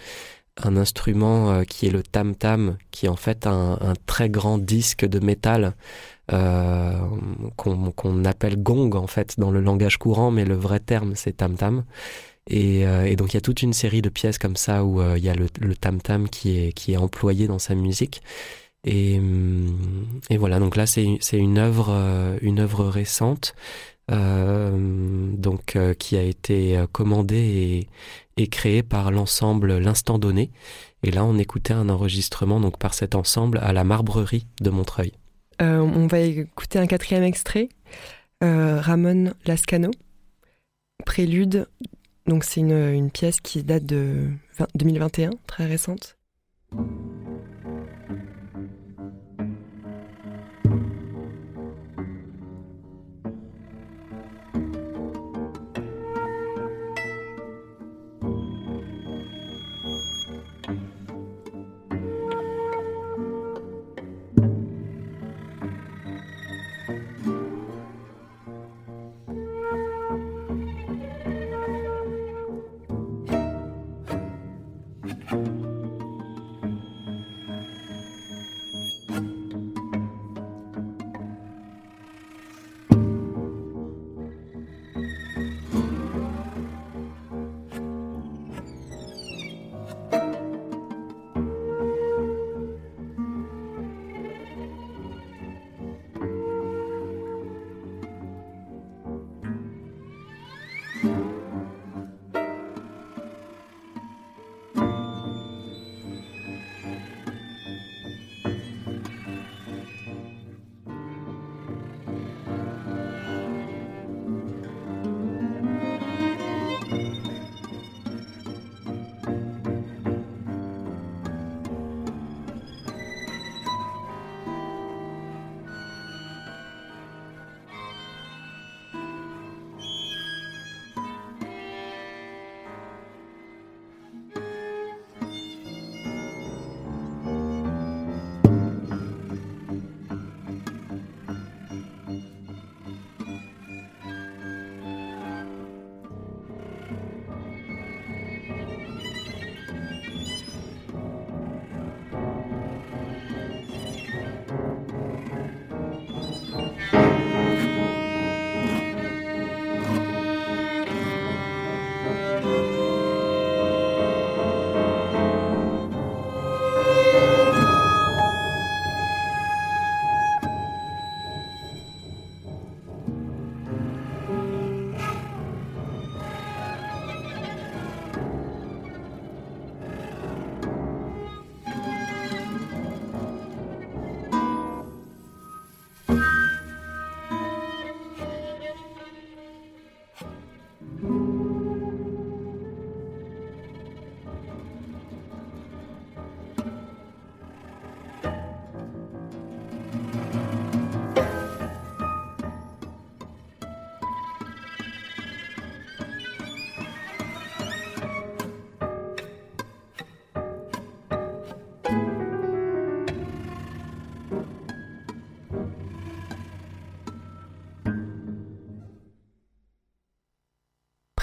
un 0.57 0.77
instrument 0.77 1.51
euh, 1.51 1.65
qui 1.65 1.87
est 1.87 1.91
le 1.91 2.03
tam-tam, 2.03 2.79
qui 2.91 3.07
est 3.07 3.09
en 3.09 3.17
fait 3.17 3.47
un, 3.47 3.79
très 4.07 4.31
grand 4.31 4.59
disque 4.59 5.05
de 5.05 5.19
métal 5.21 5.75
qu'on 7.57 8.25
appelle 8.25 8.57
gong 8.57 8.93
en 8.95 9.07
fait 9.07 9.39
dans 9.39 9.51
le 9.51 9.61
langage 9.61 9.99
courant, 9.99 10.31
mais 10.31 10.47
le 10.47 10.55
vrai 10.55 10.81
terme 10.81 11.13
c'est 11.15 11.37
tam-tam. 11.37 11.85
Et, 12.49 12.81
et, 12.81 13.17
donc 13.17 13.35
il 13.35 13.37
y 13.37 13.37
a 13.37 13.43
toute 13.43 13.61
une 13.61 13.75
série 13.75 14.01
de 14.01 14.09
pièces 14.09 14.39
comme 14.39 14.57
ça 14.57 14.83
où 14.83 15.03
il 15.15 15.23
y 15.23 15.29
a 15.29 15.35
le, 15.35 15.49
le 15.61 15.77
tam-tam 15.77 16.31
qui 16.31 16.59
est, 16.59 16.73
qui 16.73 16.95
est 16.95 16.97
employé 16.97 17.49
dans 17.49 17.59
sa 17.59 17.75
musique. 17.75 18.23
Et, 18.85 19.19
hum, 19.19 20.21
et 20.31 20.37
voilà, 20.37 20.59
donc 20.59 20.77
là 20.77 20.87
c'est 20.87 21.19
une 21.33 21.59
œuvre 21.59 21.91
euh, 21.91 22.37
une 22.41 22.59
œuvre 22.59 22.85
récente, 22.87 23.55
euh, 24.11 24.73
donc 25.37 25.77
euh, 25.77 25.95
qui 25.95 26.17
a 26.17 26.23
été 26.23 26.85
commandée 26.91 27.87
et, 28.37 28.47
créée 28.49 28.83
par 28.83 29.13
l'ensemble 29.13 29.79
l'instant 29.79 30.19
donné. 30.19 30.51
Et 31.05 31.13
là 31.13 31.25
on 31.25 31.39
écoutait 31.39 31.75
un 31.75 31.89
enregistrement 31.89 32.59
donc 32.59 32.77
par 32.77 32.95
cet 32.95 33.15
ensemble 33.15 33.59
à 33.59 33.73
la 33.73 33.85
Marbrerie 33.85 34.47
de 34.61 34.71
Montreuil. 34.71 35.13
On 35.61 36.09
va 36.09 36.19
écouter 36.19 36.81
un 36.81 36.89
quatrième 36.89 37.23
extrait, 37.23 37.69
Ramon 38.41 39.33
Lascano, 39.47 39.93
Prélude. 41.07 41.69
Donc 42.27 42.43
c'est 42.43 42.61
une, 42.61 43.11
pièce 43.13 43.41
qui 43.41 43.63
date 43.63 43.87
de 43.87 44.29
20 44.59 44.67
2021, 44.75 45.31
très 45.47 45.67
récente. 45.67 46.17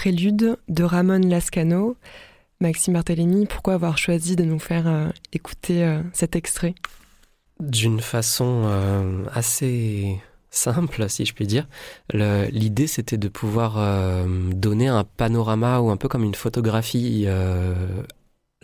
Prélude 0.00 0.56
de 0.66 0.82
Ramon 0.82 1.20
Lascano. 1.28 1.94
Maxime 2.62 2.94
Barthélémy, 2.94 3.44
pourquoi 3.44 3.74
avoir 3.74 3.98
choisi 3.98 4.34
de 4.34 4.44
nous 4.44 4.58
faire 4.58 4.88
euh, 4.88 5.10
écouter 5.34 5.84
euh, 5.84 6.00
cet 6.14 6.36
extrait? 6.36 6.74
D'une 7.60 8.00
façon 8.00 8.62
euh, 8.64 9.24
assez 9.30 10.18
simple, 10.50 11.06
si 11.10 11.26
je 11.26 11.34
puis 11.34 11.46
dire. 11.46 11.68
L'idée, 12.14 12.86
c'était 12.86 13.18
de 13.18 13.28
pouvoir 13.28 13.76
donner 14.54 14.88
un 14.88 15.04
panorama 15.04 15.80
ou 15.80 15.90
un 15.90 15.98
peu 15.98 16.08
comme 16.08 16.24
une 16.24 16.34
photographie 16.34 17.26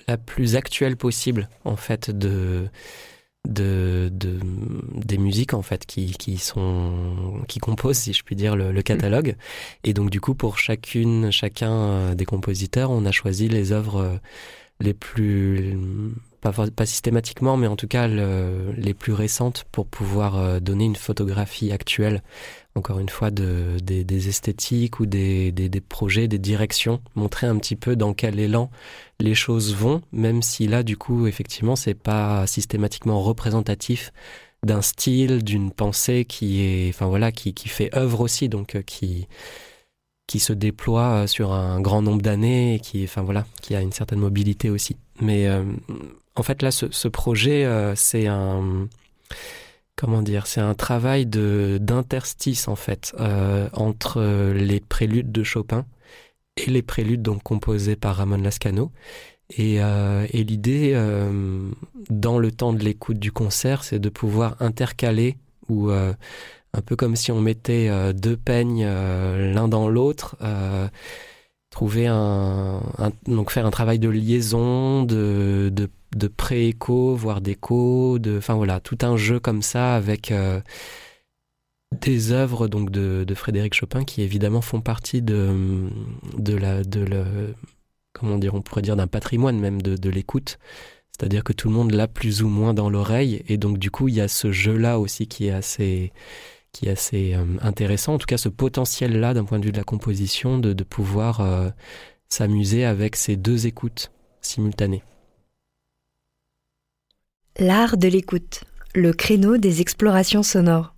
la 0.08 0.16
plus 0.16 0.56
actuelle 0.56 0.96
possible, 0.96 1.50
en 1.66 1.76
fait, 1.76 2.10
de, 2.10 2.66
de, 3.46 4.10
de, 4.12 4.38
des 4.94 5.18
musiques 5.18 5.54
en 5.54 5.62
fait 5.62 5.86
qui, 5.86 6.12
qui 6.12 6.38
sont 6.38 7.42
qui 7.48 7.58
composent 7.58 7.98
si 7.98 8.12
je 8.12 8.22
puis 8.22 8.36
dire 8.36 8.56
le, 8.56 8.72
le 8.72 8.82
catalogue. 8.82 9.36
Et 9.84 9.94
donc 9.94 10.10
du 10.10 10.20
coup 10.20 10.34
pour 10.34 10.58
chacune 10.58 11.30
chacun 11.30 11.72
euh, 11.72 12.14
des 12.14 12.24
compositeurs 12.24 12.90
on 12.90 13.04
a 13.04 13.12
choisi 13.12 13.48
les 13.48 13.72
œuvres 13.72 14.20
les 14.80 14.94
plus 14.94 15.78
pas, 16.40 16.52
pas 16.52 16.86
systématiquement 16.86 17.56
mais 17.56 17.66
en 17.66 17.76
tout 17.76 17.88
cas 17.88 18.08
le, 18.08 18.72
les 18.76 18.94
plus 18.94 19.12
récentes 19.12 19.64
pour 19.72 19.86
pouvoir 19.86 20.36
euh, 20.36 20.60
donner 20.60 20.84
une 20.84 20.96
photographie 20.96 21.72
actuelle 21.72 22.22
encore 22.76 22.98
une 22.98 23.08
fois 23.08 23.30
de, 23.30 23.78
des, 23.82 24.28
esthétiques 24.28 25.00
ou 25.00 25.06
des, 25.06 25.52
projets 25.88 26.28
des 26.28 26.38
directions 26.38 27.00
montrer 27.14 27.46
un 27.46 27.56
petit 27.58 27.76
peu 27.76 27.96
dans 27.96 28.12
quel 28.14 28.38
élan 28.38 28.70
les 29.18 29.34
choses 29.34 29.74
vont, 29.74 30.02
même 30.12 30.42
si 30.42 30.66
là, 30.66 30.82
du 30.82 30.96
coup, 30.96 31.26
effectivement, 31.26 31.76
c'est 31.76 31.94
pas 31.94 32.46
systématiquement 32.46 33.20
représentatif 33.22 34.12
d'un 34.62 34.82
style, 34.82 35.42
d'une 35.42 35.70
pensée 35.70 36.24
qui 36.24 36.62
est, 36.62 36.88
enfin 36.90 37.06
voilà, 37.06 37.32
qui, 37.32 37.54
fait 37.68 37.94
œuvre 37.96 38.20
aussi, 38.20 38.48
donc 38.48 38.74
euh, 38.74 38.82
qui 38.82 39.26
qui 40.26 40.40
se 40.40 40.52
déploie 40.52 41.28
sur 41.28 41.52
un 41.52 41.80
grand 41.80 42.02
nombre 42.02 42.20
d'années 42.20 42.74
et 42.74 42.80
qui, 42.80 43.04
enfin 43.04 43.22
voilà, 43.22 43.46
qui 43.62 43.76
a 43.76 43.80
une 43.80 43.92
certaine 43.92 44.18
mobilité 44.18 44.70
aussi. 44.70 44.96
Mais 45.20 45.46
euh, 45.46 45.62
en 46.34 46.42
fait, 46.42 46.62
là, 46.62 46.70
ce, 46.72 47.08
projet, 47.08 47.64
euh, 47.64 47.94
c'est 47.94 48.26
un 48.26 48.88
comment 49.96 50.22
dire, 50.22 50.46
c'est 50.46 50.60
un 50.60 50.74
travail 50.74 51.26
d'interstice 51.26 52.68
en 52.68 52.76
fait 52.76 53.14
euh, 53.18 53.68
entre 53.72 54.52
les 54.52 54.80
préludes 54.80 55.32
de 55.32 55.42
Chopin 55.42 55.86
et 56.56 56.70
les 56.70 56.82
préludes 56.82 57.22
donc 57.22 57.42
composés 57.42 57.96
par 57.96 58.16
Ramon 58.16 58.36
Lascano. 58.36 58.92
Et, 59.56 59.82
euh, 59.82 60.26
l'idée 60.32 60.92
euh, 60.94 61.70
dans 62.10 62.38
le 62.38 62.52
temps 62.52 62.72
de 62.72 62.82
l'écoute 62.84 63.18
du 63.18 63.32
concert, 63.32 63.84
c'est 63.84 63.98
de 63.98 64.08
pouvoir 64.08 64.56
intercaler 64.60 65.36
ou 65.68 65.90
un 65.90 66.80
peu 66.84 66.94
comme 66.94 67.16
si 67.16 67.32
on 67.32 67.40
mettait 67.40 67.90
deux 68.14 68.36
peignes 68.36 68.84
l'un 68.86 69.66
dans 69.66 69.88
l'autre. 69.88 70.36
trouver 71.70 72.06
un, 72.06 72.80
donc 73.26 73.50
faire 73.50 73.66
un 73.66 73.72
travail 73.72 73.98
de 73.98 74.08
liaison, 74.08 75.02
de 75.02 75.90
de 76.14 76.28
pré-écho, 76.28 77.14
voire 77.14 77.40
d'écho, 77.40 78.18
de, 78.18 78.38
enfin 78.38 78.54
voilà, 78.54 78.80
tout 78.80 78.98
un 79.02 79.16
jeu 79.16 79.40
comme 79.40 79.62
ça 79.62 79.94
avec 79.96 80.30
euh, 80.30 80.60
des 82.00 82.32
œuvres 82.32 82.68
donc 82.68 82.90
de, 82.90 83.26
Frédéric 83.34 83.74
Chopin 83.74 84.04
qui 84.04 84.22
évidemment 84.22 84.60
font 84.60 84.80
partie 84.80 85.22
de, 85.22 85.88
la, 86.38 86.82
de 86.84 87.54
comment 88.12 88.38
dire, 88.38 88.54
on 88.54 88.62
pourrait 88.62 88.82
dire 88.82 88.96
d'un 88.96 89.06
patrimoine 89.06 89.58
même 89.58 89.82
de, 89.82 90.10
l'écoute. 90.10 90.58
C'est-à-dire 91.12 91.44
que 91.44 91.52
tout 91.52 91.68
le 91.68 91.74
monde 91.74 91.92
l'a 91.92 92.08
plus 92.08 92.42
ou 92.42 92.48
moins 92.48 92.74
dans 92.74 92.90
l'oreille 92.90 93.42
et 93.48 93.56
donc 93.56 93.78
du 93.78 93.90
coup 93.90 94.08
il 94.08 94.14
y 94.14 94.20
a 94.20 94.28
ce 94.28 94.52
jeu-là 94.52 94.98
aussi 94.98 95.26
qui 95.26 95.46
est 95.46 95.50
assez, 95.50 96.12
qui 96.72 96.88
euh, 96.88 97.44
intéressant. 97.62 98.14
En 98.14 98.18
tout 98.18 98.26
cas, 98.26 98.36
ce 98.36 98.48
potentiel-là 98.48 99.34
d'un 99.34 99.44
point 99.44 99.58
de 99.58 99.64
vue 99.64 99.72
de 99.72 99.78
la 99.78 99.84
composition 99.84 100.58
de, 100.58 100.72
de 100.72 100.84
pouvoir 100.84 101.40
euh, 101.40 101.70
s'amuser 102.28 102.84
avec 102.84 103.16
ces 103.16 103.36
deux 103.36 103.66
écoutes 103.66 104.12
simultanées. 104.42 105.02
L'art 107.58 107.96
de 107.96 108.06
l'écoute, 108.06 108.64
le 108.94 109.14
créneau 109.14 109.56
des 109.56 109.80
explorations 109.80 110.42
sonores. 110.42 110.94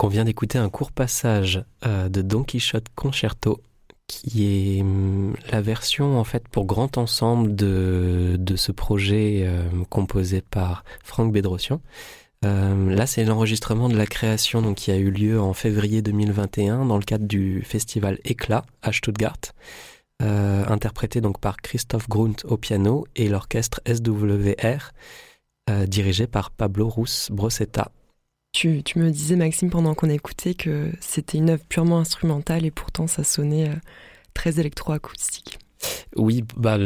On 0.00 0.06
vient 0.06 0.24
d'écouter 0.24 0.58
un 0.58 0.70
court 0.70 0.92
passage 0.92 1.64
euh, 1.84 2.08
de 2.08 2.22
Don 2.22 2.44
Quichotte 2.44 2.86
Concerto, 2.94 3.60
qui 4.06 4.78
est 4.78 4.80
hum, 4.80 5.34
la 5.50 5.60
version 5.60 6.18
en 6.18 6.24
fait 6.24 6.46
pour 6.48 6.66
grand 6.66 6.96
ensemble 6.96 7.54
de, 7.54 8.38
ce 8.56 8.70
projet 8.72 9.42
euh, 9.44 9.68
composé 9.90 10.40
par 10.40 10.84
Franck 11.02 11.32
Bédrossian. 11.32 11.82
Euh, 12.44 12.94
là, 12.94 13.06
c'est 13.06 13.24
l'enregistrement 13.24 13.88
de 13.88 13.96
la 13.96 14.06
création 14.06 14.72
qui 14.72 14.92
a 14.92 14.96
eu 14.96 15.10
lieu 15.10 15.40
en 15.40 15.52
février 15.52 16.00
2021 16.00 16.86
dans 16.86 16.96
le 16.96 17.02
cadre 17.02 17.26
du 17.26 17.62
festival 17.62 18.18
Éclat 18.24 18.64
à 18.82 18.92
Stuttgart, 18.92 19.52
interprété 20.20 21.20
donc 21.20 21.38
par 21.38 21.56
Christophe 21.56 22.08
Grunt 22.08 22.36
au 22.44 22.56
piano 22.56 23.06
et 23.16 23.28
l'orchestre 23.28 23.80
SWR, 23.86 24.92
dirigé 25.86 26.26
par 26.28 26.50
Pablo 26.50 26.88
Rus 26.88 27.30
Brossetta 27.30 27.90
tu, 28.58 28.82
tu, 28.82 28.98
me 28.98 29.12
disais, 29.12 29.36
Maxime, 29.36 29.70
pendant 29.70 29.94
qu'on 29.94 30.10
écoutait, 30.10 30.54
que 30.54 30.90
c'était 31.00 31.38
une 31.38 31.50
œuvre 31.50 31.62
purement 31.68 32.00
instrumentale 32.00 32.66
et 32.66 32.72
pourtant 32.72 33.06
ça 33.06 33.22
sonnait 33.22 33.68
euh, 33.68 33.74
très 34.34 34.58
électroacoustique. 34.58 35.60
Oui, 36.16 36.42
bah, 36.56 36.76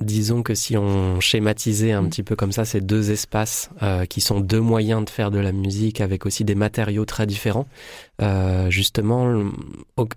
disons 0.00 0.42
que 0.42 0.54
si 0.54 0.78
on 0.78 1.20
schématisait 1.20 1.92
un 1.92 2.00
mmh. 2.00 2.08
petit 2.08 2.22
peu 2.22 2.36
comme 2.36 2.52
ça 2.52 2.64
ces 2.64 2.80
deux 2.80 3.10
espaces 3.10 3.68
euh, 3.82 4.06
qui 4.06 4.22
sont 4.22 4.40
deux 4.40 4.62
moyens 4.62 5.04
de 5.04 5.10
faire 5.10 5.30
de 5.30 5.38
la 5.38 5.52
musique 5.52 6.00
avec 6.00 6.24
aussi 6.24 6.42
des 6.42 6.54
matériaux 6.54 7.04
très 7.04 7.26
différents, 7.26 7.66
euh, 8.22 8.70
justement, 8.70 9.44
au, 9.98 10.08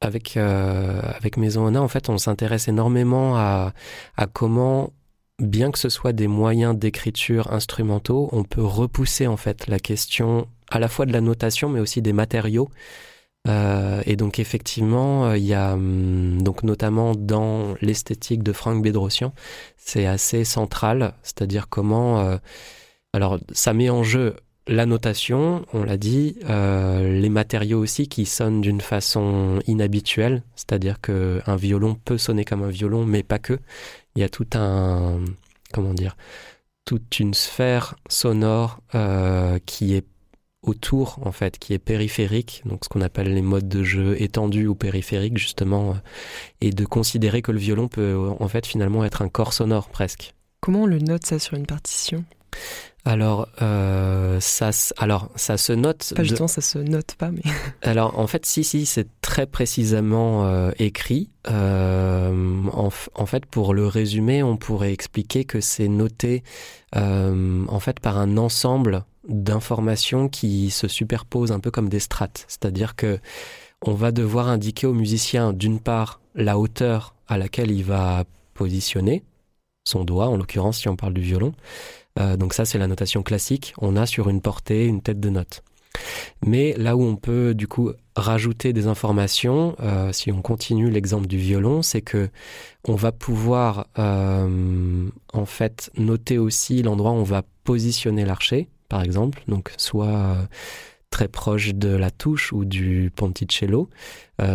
avec, 0.00 0.36
avec 0.36 1.36
Maison 1.36 1.66
Ona, 1.66 1.82
en 1.82 1.88
fait, 1.88 2.08
on 2.08 2.18
s'intéresse 2.18 2.68
énormément 2.68 3.36
à, 3.36 3.72
à 4.16 4.26
comment 4.26 4.92
bien 5.42 5.70
que 5.70 5.78
ce 5.78 5.88
soit 5.88 6.12
des 6.12 6.28
moyens 6.28 6.76
d'écriture 6.76 7.52
instrumentaux, 7.52 8.28
on 8.32 8.44
peut 8.44 8.62
repousser 8.64 9.26
en 9.26 9.36
fait 9.36 9.66
la 9.66 9.78
question 9.78 10.46
à 10.70 10.78
la 10.78 10.88
fois 10.88 11.06
de 11.06 11.12
la 11.12 11.20
notation, 11.20 11.68
mais 11.68 11.80
aussi 11.80 12.02
des 12.02 12.12
matériaux. 12.12 12.70
Euh, 13.48 14.02
et 14.06 14.14
donc 14.16 14.38
effectivement, 14.38 15.26
euh, 15.26 15.36
il 15.36 15.44
y 15.44 15.54
a 15.54 15.74
hum, 15.74 16.40
donc 16.42 16.62
notamment 16.62 17.14
dans 17.16 17.74
l'esthétique 17.80 18.42
de 18.44 18.52
Franck 18.52 18.82
Bédrossian, 18.82 19.34
c'est 19.76 20.06
assez 20.06 20.44
central, 20.44 21.14
c'est-à-dire 21.22 21.68
comment. 21.68 22.20
euh, 22.20 22.36
alors 23.12 23.38
ça 23.52 23.74
met 23.74 23.90
en 23.90 24.02
jeu 24.04 24.36
la 24.68 24.86
notation, 24.86 25.66
on 25.72 25.82
l'a 25.82 25.96
dit, 25.96 26.36
euh, 26.48 27.20
les 27.20 27.28
matériaux 27.28 27.80
aussi 27.80 28.08
qui 28.08 28.26
sonnent 28.26 28.60
d'une 28.60 28.80
façon 28.80 29.58
inhabituelle, 29.66 30.42
c'est-à-dire 30.54 31.00
que 31.00 31.42
un 31.46 31.56
violon 31.56 31.96
peut 31.96 32.18
sonner 32.18 32.44
comme 32.44 32.62
un 32.62 32.70
violon, 32.70 33.04
mais 33.04 33.22
pas 33.24 33.38
que. 33.40 33.58
Il 34.14 34.20
y 34.20 34.24
a 34.24 34.28
tout 34.28 34.46
un 34.54 35.20
comment 35.72 35.94
dire, 35.94 36.16
toute 36.84 37.18
une 37.18 37.34
sphère 37.34 37.96
sonore 38.08 38.80
euh, 38.94 39.58
qui 39.66 39.94
est 39.94 40.06
autour 40.62 41.18
en 41.26 41.32
fait, 41.32 41.58
qui 41.58 41.72
est 41.72 41.78
périphérique, 41.78 42.62
donc 42.64 42.84
ce 42.84 42.88
qu'on 42.88 43.00
appelle 43.00 43.34
les 43.34 43.42
modes 43.42 43.68
de 43.68 43.82
jeu 43.82 44.20
étendus 44.22 44.68
ou 44.68 44.76
périphériques 44.76 45.38
justement, 45.38 45.90
euh, 45.90 45.94
et 46.60 46.70
de 46.70 46.84
considérer 46.84 47.42
que 47.42 47.50
le 47.50 47.58
violon 47.58 47.88
peut 47.88 48.16
en 48.38 48.48
fait 48.48 48.66
finalement 48.66 49.04
être 49.04 49.22
un 49.22 49.28
corps 49.28 49.52
sonore 49.52 49.88
presque. 49.88 50.34
Comment 50.60 50.82
on 50.82 50.86
le 50.86 50.98
note 50.98 51.26
ça 51.26 51.40
sur 51.40 51.56
une 51.56 51.66
partition? 51.66 52.24
Alors 53.04 53.48
euh, 53.60 54.38
ça, 54.40 54.70
alors 54.96 55.28
ça 55.34 55.56
se 55.56 55.72
note. 55.72 56.12
Pas 56.14 56.22
de- 56.22 56.28
justement, 56.28 56.46
ça 56.48 56.60
se 56.60 56.78
note 56.78 57.14
pas, 57.16 57.30
mais 57.32 57.42
Alors 57.82 58.18
en 58.18 58.26
fait, 58.28 58.46
si, 58.46 58.62
si, 58.62 58.86
c'est 58.86 59.08
très 59.20 59.46
précisément 59.46 60.44
euh, 60.46 60.70
écrit. 60.78 61.28
Euh, 61.50 62.62
en, 62.72 62.90
en 63.14 63.26
fait, 63.26 63.44
pour 63.46 63.74
le 63.74 63.86
résumer, 63.88 64.42
on 64.44 64.56
pourrait 64.56 64.92
expliquer 64.92 65.44
que 65.44 65.60
c'est 65.60 65.88
noté 65.88 66.42
en 66.94 67.80
fait 67.80 67.98
par 68.00 68.18
un 68.18 68.36
ensemble 68.36 69.04
d'informations 69.28 70.28
qui 70.28 70.70
se 70.70 70.88
superposent 70.88 71.52
un 71.52 71.60
peu 71.60 71.70
comme 71.70 71.88
des 71.88 72.00
strates. 72.00 72.44
C'est-à-dire 72.48 72.94
que 72.96 73.18
on 73.84 73.94
va 73.94 74.12
devoir 74.12 74.48
indiquer 74.48 74.86
au 74.86 74.94
musicien 74.94 75.52
d'une 75.52 75.80
part 75.80 76.20
la 76.34 76.58
hauteur 76.58 77.14
à 77.28 77.38
laquelle 77.38 77.70
il 77.72 77.84
va 77.84 78.24
positionner 78.54 79.22
son 79.84 80.04
doigt, 80.04 80.28
en 80.28 80.36
l'occurrence 80.36 80.78
si 80.78 80.88
on 80.88 80.94
parle 80.96 81.14
du 81.14 81.20
violon. 81.22 81.52
Euh, 82.18 82.36
donc 82.36 82.54
ça, 82.54 82.64
c'est 82.64 82.78
la 82.78 82.86
notation 82.86 83.22
classique. 83.22 83.74
On 83.78 83.96
a 83.96 84.06
sur 84.06 84.28
une 84.28 84.40
portée 84.40 84.86
une 84.86 85.02
tête 85.02 85.20
de 85.20 85.30
note. 85.30 85.62
Mais 86.44 86.74
là 86.78 86.96
où 86.96 87.02
on 87.02 87.16
peut 87.16 87.54
du 87.54 87.68
coup 87.68 87.92
rajouter 88.16 88.72
des 88.72 88.86
informations, 88.86 89.76
euh, 89.80 90.12
si 90.12 90.32
on 90.32 90.40
continue 90.40 90.90
l'exemple 90.90 91.26
du 91.26 91.36
violon, 91.36 91.82
c'est 91.82 92.00
que 92.00 92.30
on 92.88 92.94
va 92.94 93.12
pouvoir 93.12 93.86
euh, 93.98 95.08
en 95.32 95.46
fait 95.46 95.90
noter 95.96 96.38
aussi 96.38 96.82
l'endroit 96.82 97.12
où 97.12 97.16
on 97.16 97.24
va 97.24 97.42
positionner 97.64 98.24
l'archet, 98.24 98.68
par 98.88 99.02
exemple, 99.02 99.42
donc 99.48 99.72
soit 99.76 100.36
très 101.10 101.28
proche 101.28 101.74
de 101.74 101.90
la 101.90 102.10
touche 102.10 102.52
ou 102.52 102.64
du 102.64 103.12
ponticello. 103.14 103.88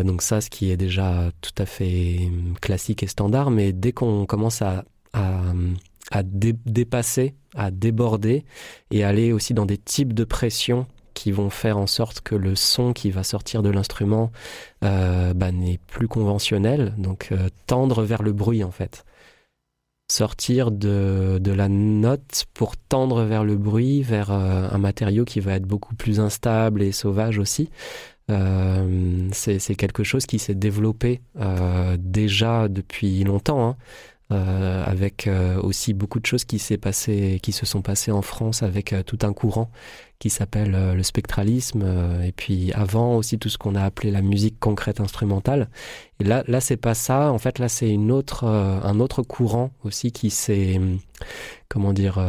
Donc 0.03 0.22
ça, 0.22 0.41
ce 0.41 0.49
qui 0.49 0.70
est 0.70 0.76
déjà 0.76 1.32
tout 1.39 1.53
à 1.58 1.66
fait 1.66 2.30
classique 2.60 3.03
et 3.03 3.08
standard, 3.08 3.51
mais 3.51 3.72
dès 3.72 3.93
qu'on 3.93 4.26
commence 4.26 4.62
à, 4.62 4.84
à 6.12 6.24
dé- 6.24 6.55
dépasser, 6.66 7.36
à 7.55 7.72
déborder 7.72 8.45
et 8.91 9.03
aller 9.03 9.32
aussi 9.32 9.53
dans 9.53 9.66
des 9.66 9.78
types 9.78 10.14
de 10.14 10.24
pression 10.24 10.88
qui 11.18 11.32
vont 11.32 11.49
faire 11.49 11.80
en 11.80 11.88
sorte 11.88 12.22
que 12.22 12.36
le 12.36 12.55
son 12.55 12.93
qui 12.93 13.10
va 13.10 13.24
sortir 13.24 13.64
de 13.64 13.72
l'instrument 13.72 14.32
euh, 14.84 15.34
bah, 15.34 15.51
n'est 15.51 15.80
plus 15.88 16.08
conventionnel, 16.08 16.93
donc 16.99 17.30
euh, 17.32 17.49
tendre 17.66 18.03
vers 18.03 18.22
le 18.22 18.34
bruit 18.34 18.64
en 18.64 18.70
fait. 18.70 19.03
Sortir 20.12 20.70
de, 20.70 21.41
la 21.43 21.70
note 21.70 22.45
pour 22.53 22.78
tendre 22.78 23.24
vers 23.24 23.43
le 23.43 23.58
bruit, 23.58 24.03
vers 24.03 24.32
euh, 24.32 24.70
un 24.72 24.78
matériau 24.78 25.26
qui 25.26 25.39
va 25.39 25.55
être 25.55 25.66
beaucoup 25.66 25.95
plus 25.95 26.20
instable 26.20 26.84
et 26.84 26.91
sauvage 26.91 27.39
aussi. 27.39 27.70
C'est 28.30 29.76
quelque 29.76 30.03
chose 30.03 30.26
qui 30.26 30.38
s'est 30.38 30.53
développé 30.53 31.22
déjà 31.97 32.68
depuis 32.68 33.24
longtemps, 33.24 33.70
hein, 33.70 33.78
euh, 34.30 34.84
avec 34.86 35.25
euh, 35.25 35.57
aussi 35.61 35.93
beaucoup 35.93 36.19
de 36.19 36.25
choses 36.25 36.43
qui 36.43 36.59
s'est 36.59 36.78
passé, 36.78 37.39
qui 37.41 37.53
se 37.53 37.65
sont 37.65 37.82
passées 37.82 38.11
en 38.11 38.21
France 38.21 38.61
avec 38.61 38.91
euh, 38.91 39.01
tout 39.01 39.19
un 39.21 39.32
courant 39.32 39.71
qui 40.19 40.30
s'appelle 40.30 40.95
le 40.95 41.03
spectralisme, 41.03 41.86
et 42.23 42.32
puis 42.32 42.73
avant 42.73 43.15
aussi 43.17 43.38
tout 43.38 43.49
ce 43.49 43.59
qu'on 43.59 43.75
a 43.75 43.84
appelé 43.84 44.09
la 44.09 44.23
musique 44.23 44.59
concrète 44.59 44.99
instrumentale. 44.99 45.69
Et 46.19 46.23
là, 46.23 46.43
là 46.47 46.59
c'est 46.59 46.75
pas 46.75 46.95
ça. 46.95 47.32
En 47.32 47.38
fait, 47.38 47.59
là 47.59 47.69
c'est 47.69 47.88
une 47.88 48.11
autre, 48.11 48.45
un 48.45 48.99
autre 48.99 49.21
courant 49.21 49.69
aussi 49.84 50.11
qui 50.11 50.32
s'est, 50.32 50.78
hum, 50.78 50.97
comment 51.69 51.93
dire, 51.93 52.19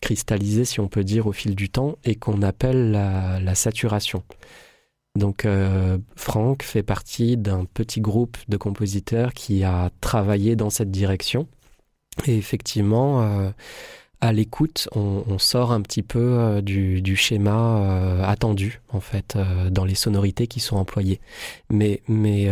cristallisé, 0.00 0.64
si 0.64 0.78
on 0.78 0.86
peut 0.86 1.02
dire, 1.02 1.26
au 1.26 1.32
fil 1.32 1.56
du 1.56 1.68
temps, 1.68 1.98
et 2.04 2.14
qu'on 2.14 2.42
appelle 2.42 2.92
la 2.92 3.54
saturation. 3.56 4.22
Donc 5.16 5.44
euh, 5.44 5.98
Franck 6.14 6.62
fait 6.62 6.82
partie 6.82 7.36
d'un 7.36 7.64
petit 7.64 8.00
groupe 8.00 8.36
de 8.48 8.56
compositeurs 8.56 9.32
qui 9.32 9.64
a 9.64 9.90
travaillé 10.00 10.56
dans 10.56 10.70
cette 10.70 10.90
direction. 10.90 11.48
Et 12.26 12.36
effectivement, 12.36 13.22
euh, 13.22 13.50
à 14.20 14.32
l'écoute, 14.32 14.88
on, 14.94 15.38
sort 15.38 15.72
un 15.72 15.82
petit 15.82 16.02
peu 16.02 16.18
euh, 16.18 16.60
du, 16.62 17.16
schéma 17.16 18.22
attendu, 18.26 18.80
en 18.90 19.00
fait, 19.00 19.36
dans 19.70 19.84
les 19.84 19.94
sonorités 19.94 20.46
qui 20.46 20.60
sont 20.60 20.76
employées. 20.76 21.20
Mais, 21.70 22.02
mais 22.08 22.50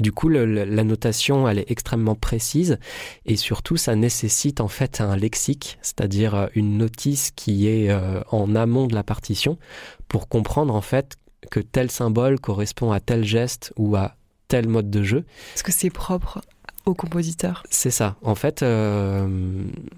du 0.00 0.12
coup, 0.12 0.28
la 0.28 0.84
notation, 0.84 1.48
elle 1.48 1.58
est 1.58 1.70
extrêmement 1.70 2.14
précise 2.14 2.78
et 3.26 3.36
surtout, 3.36 3.76
ça 3.76 3.96
nécessite 3.96 4.60
en 4.60 4.68
fait 4.68 5.00
un 5.00 5.16
lexique, 5.16 5.78
c'est-à-dire 5.82 6.48
une 6.54 6.78
notice 6.78 7.32
qui 7.34 7.66
est 7.66 7.92
en 8.30 8.54
amont 8.54 8.86
de 8.86 8.94
la 8.94 9.02
partition 9.02 9.58
pour 10.06 10.28
comprendre 10.28 10.74
en 10.74 10.80
fait 10.80 11.16
que 11.50 11.60
tel 11.60 11.90
symbole 11.90 12.40
correspond 12.40 12.92
à 12.92 13.00
tel 13.00 13.24
geste 13.24 13.72
ou 13.76 13.96
à 13.96 14.16
tel 14.48 14.68
mode 14.68 14.90
de 14.90 15.02
jeu. 15.02 15.24
est-ce 15.54 15.62
que 15.62 15.72
c'est 15.72 15.90
propre 15.90 16.40
au 16.84 16.94
compositeur 16.94 17.62
C'est 17.70 17.92
ça. 17.92 18.16
En 18.22 18.34
fait, 18.34 18.62
euh, 18.62 19.28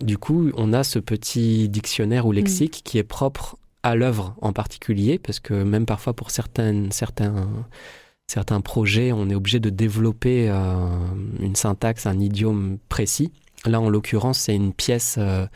du 0.00 0.18
coup, 0.18 0.50
on 0.54 0.72
a 0.74 0.84
ce 0.84 0.98
petit 0.98 1.68
dictionnaire 1.70 2.26
ou 2.26 2.32
lexique 2.32 2.82
qui 2.84 2.98
est 2.98 3.04
propre 3.04 3.56
à 3.82 3.94
l'œuvre 3.94 4.34
en 4.40 4.52
particulier, 4.52 5.18
parce 5.18 5.40
que 5.40 5.54
même 5.54 5.86
parfois 5.86 6.14
pour 6.14 6.30
certaines, 6.30 6.92
certains, 6.92 7.48
certains 8.26 8.60
projets, 8.60 9.12
on 9.12 9.28
est 9.28 9.34
obligé 9.34 9.60
de 9.60 9.70
développer 9.70 10.48
euh, 10.48 10.88
une 11.40 11.54
syntaxe, 11.56 12.06
un 12.06 12.18
idiome 12.18 12.78
précis. 12.88 13.32
Là, 13.66 13.80
en 13.80 13.88
l'occurrence, 13.88 14.40
c'est 14.40 14.54
une 14.54 14.72
pièce 14.72 15.16
euh, 15.18 15.46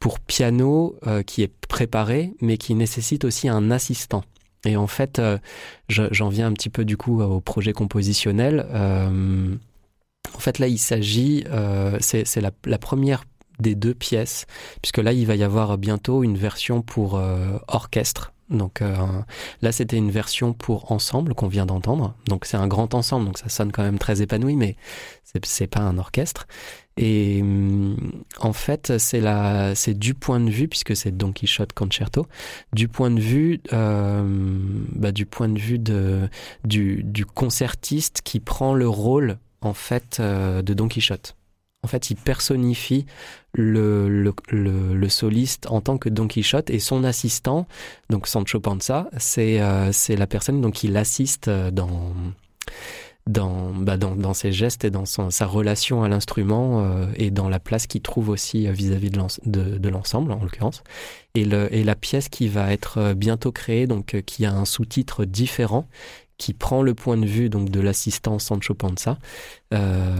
pour 0.00 0.20
piano 0.20 0.96
euh, 1.06 1.22
qui 1.22 1.42
est 1.42 1.52
préparée, 1.68 2.32
mais 2.40 2.56
qui 2.56 2.74
nécessite 2.74 3.24
aussi 3.24 3.48
un 3.48 3.70
assistant. 3.70 4.24
Et 4.64 4.76
en 4.76 4.86
fait, 4.86 5.18
euh, 5.18 5.38
je- 5.88 6.12
j'en 6.12 6.28
viens 6.28 6.46
un 6.48 6.52
petit 6.52 6.70
peu 6.70 6.84
du 6.84 6.96
coup 6.96 7.22
au 7.22 7.40
projet 7.40 7.72
compositionnel. 7.72 8.66
Euh, 8.70 9.54
en 10.34 10.38
fait, 10.38 10.58
là, 10.58 10.68
il 10.68 10.78
s'agit, 10.78 11.44
euh, 11.50 11.96
c'est 12.00 12.40
la, 12.40 12.78
première 12.78 13.24
des 13.60 13.74
deux 13.74 13.94
pièces, 13.94 14.46
puisque 14.82 14.98
là, 14.98 15.12
il 15.12 15.26
va 15.26 15.36
y 15.36 15.42
avoir 15.42 15.78
bientôt 15.78 16.22
une 16.22 16.36
version 16.36 16.82
pour 16.82 17.20
orchestre. 17.66 18.32
Donc 18.50 18.80
là, 19.62 19.72
c'était 19.72 19.96
une 19.96 20.10
version 20.10 20.52
pour 20.52 20.92
ensemble 20.92 21.34
qu'on 21.34 21.48
vient 21.48 21.66
d'entendre. 21.66 22.14
Donc 22.28 22.44
c'est 22.44 22.56
un 22.56 22.68
grand 22.68 22.94
ensemble, 22.94 23.26
donc 23.26 23.38
ça 23.38 23.48
sonne 23.48 23.72
quand 23.72 23.82
même 23.82 23.98
très 23.98 24.22
épanoui, 24.22 24.54
mais 24.54 24.76
c'est 25.42 25.66
pas 25.66 25.80
un 25.80 25.98
orchestre. 25.98 26.46
Et 27.00 27.40
hum, 27.40 27.96
en 28.40 28.52
fait, 28.52 28.98
c'est 28.98 29.94
du 29.94 30.14
point 30.14 30.40
de 30.40 30.50
vue, 30.50 30.66
puisque 30.66 30.96
c'est 30.96 31.16
Don 31.16 31.32
Quichotte 31.32 31.72
Concerto, 31.72 32.26
du 32.72 32.88
point 32.88 33.10
de 33.10 33.20
vue, 33.20 33.60
euh, 33.72 34.22
bah, 34.92 35.12
du 35.12 35.24
point 35.24 35.48
de 35.48 35.58
vue 35.58 35.78
du, 35.78 37.24
concertiste 37.34 38.20
qui 38.22 38.40
prend 38.40 38.74
le 38.74 38.88
rôle 38.88 39.38
en 39.60 39.74
fait 39.74 40.18
euh, 40.18 40.60
de 40.60 40.74
Don 40.74 40.88
Quichotte. 40.88 41.36
En 41.84 41.86
fait, 41.86 42.10
il 42.10 42.16
personnifie 42.16 43.06
le, 43.54 44.34
soliste 45.08 45.68
en 45.70 45.80
tant 45.80 45.98
que 45.98 46.08
Don 46.08 46.26
Quichotte 46.26 46.68
et 46.68 46.80
son 46.80 47.04
assistant, 47.04 47.68
donc 48.10 48.26
Sancho 48.26 48.58
Panza, 48.58 49.08
c'est 49.18 49.60
euh, 49.60 49.92
la 50.08 50.26
personne 50.26 50.60
donc 50.60 50.74
qui 50.74 50.88
l'assiste 50.88 51.48
dans 51.48 52.12
dans, 53.28 53.72
bah, 53.72 53.96
dans 53.96 54.16
dans 54.16 54.34
ses 54.34 54.50
gestes 54.50 54.84
et 54.84 54.90
dans 54.90 55.04
son, 55.04 55.30
sa 55.30 55.46
relation 55.46 56.02
à 56.02 56.08
l'instrument 56.08 56.82
euh, 56.82 57.06
et 57.14 57.30
dans 57.30 57.48
la 57.48 57.60
place 57.60 57.86
qu'il 57.86 58.02
trouve 58.02 58.28
aussi 58.30 58.66
euh, 58.66 58.72
vis-à-vis 58.72 59.10
de 59.10 59.18
l'ens- 59.18 59.40
de, 59.46 59.78
de 59.78 59.88
l'ensemble 59.88 60.32
en 60.32 60.42
l'occurrence. 60.42 60.82
Et, 61.34 61.44
le, 61.44 61.72
et 61.72 61.84
la 61.84 61.94
pièce 61.94 62.28
qui 62.28 62.48
va 62.48 62.72
être 62.72 62.98
euh, 62.98 63.14
bientôt 63.14 63.52
créée, 63.52 63.86
donc 63.86 64.14
euh, 64.14 64.20
qui 64.22 64.44
a 64.46 64.52
un 64.52 64.64
sous-titre 64.64 65.24
différent, 65.24 65.86
qui 66.38 66.54
prend 66.54 66.82
le 66.82 66.94
point 66.94 67.16
de 67.16 67.26
vue 67.26 67.48
donc 67.48 67.68
de 67.70 67.80
l'assistant 67.80 68.38
Sancho 68.38 68.74
Panza, 68.74 69.18
euh, 69.74 70.16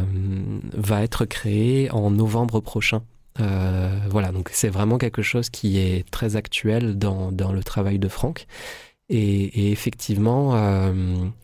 va 0.74 1.02
être 1.02 1.24
créée 1.24 1.90
en 1.90 2.10
novembre 2.10 2.60
prochain. 2.60 3.02
Euh, 3.40 3.96
voilà, 4.10 4.32
donc 4.32 4.50
c'est 4.52 4.68
vraiment 4.68 4.98
quelque 4.98 5.22
chose 5.22 5.48
qui 5.48 5.78
est 5.78 6.04
très 6.10 6.34
actuel 6.34 6.98
dans, 6.98 7.30
dans 7.30 7.52
le 7.52 7.62
travail 7.62 8.00
de 8.00 8.08
Franck. 8.08 8.46
Et, 9.08 9.18
et 9.18 9.72
effectivement, 9.72 10.54
euh, 10.54 10.92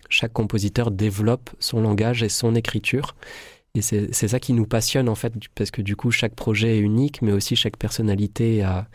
chaque 0.09 0.33
compositeur 0.33 0.91
développe 0.91 1.51
son 1.59 1.81
langage 1.81 2.23
et 2.23 2.29
son 2.29 2.55
écriture. 2.55 3.15
Et 3.77 3.83
c'est 3.83 4.29
ça 4.29 4.39
qui 4.39 4.53
nous 4.53 4.67
passionne 4.67 5.09
en 5.09 5.17
fait, 5.17 5.33
parce 5.57 5.73
que 5.73 5.83
du 5.83 5.97
coup 5.97 6.13
chaque 6.13 6.37
projet 6.37 6.77
est 6.77 6.81
unique, 6.81 7.23
mais 7.23 7.33
aussi 7.33 7.57
chaque 7.57 7.77
personnalité 7.77 8.63
a, 8.63 8.87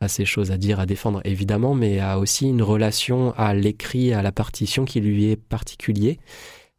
a 0.00 0.08
ses 0.08 0.24
choses 0.24 0.50
à 0.50 0.56
dire, 0.56 0.80
à 0.80 0.86
défendre 0.86 1.20
évidemment, 1.24 1.74
mais 1.74 2.00
a 2.00 2.18
aussi 2.18 2.48
une 2.48 2.62
relation 2.62 3.34
à 3.36 3.52
l'écrit, 3.52 4.14
à 4.14 4.22
la 4.22 4.32
partition 4.32 4.86
qui 4.86 5.00
lui 5.00 5.30
est 5.30 5.36
particulier. 5.36 6.18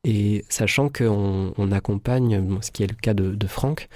Et 0.04 0.44
sachant 0.50 0.89
qu'on 0.89 1.54
on 1.56 1.72
accompagne, 1.72 2.60
ce 2.62 2.72
qui 2.72 2.84
est 2.84 2.88
le 2.88 2.96
cas 2.96 3.14
de, 3.14 3.36
de 3.36 3.48
Franck, 3.48 3.88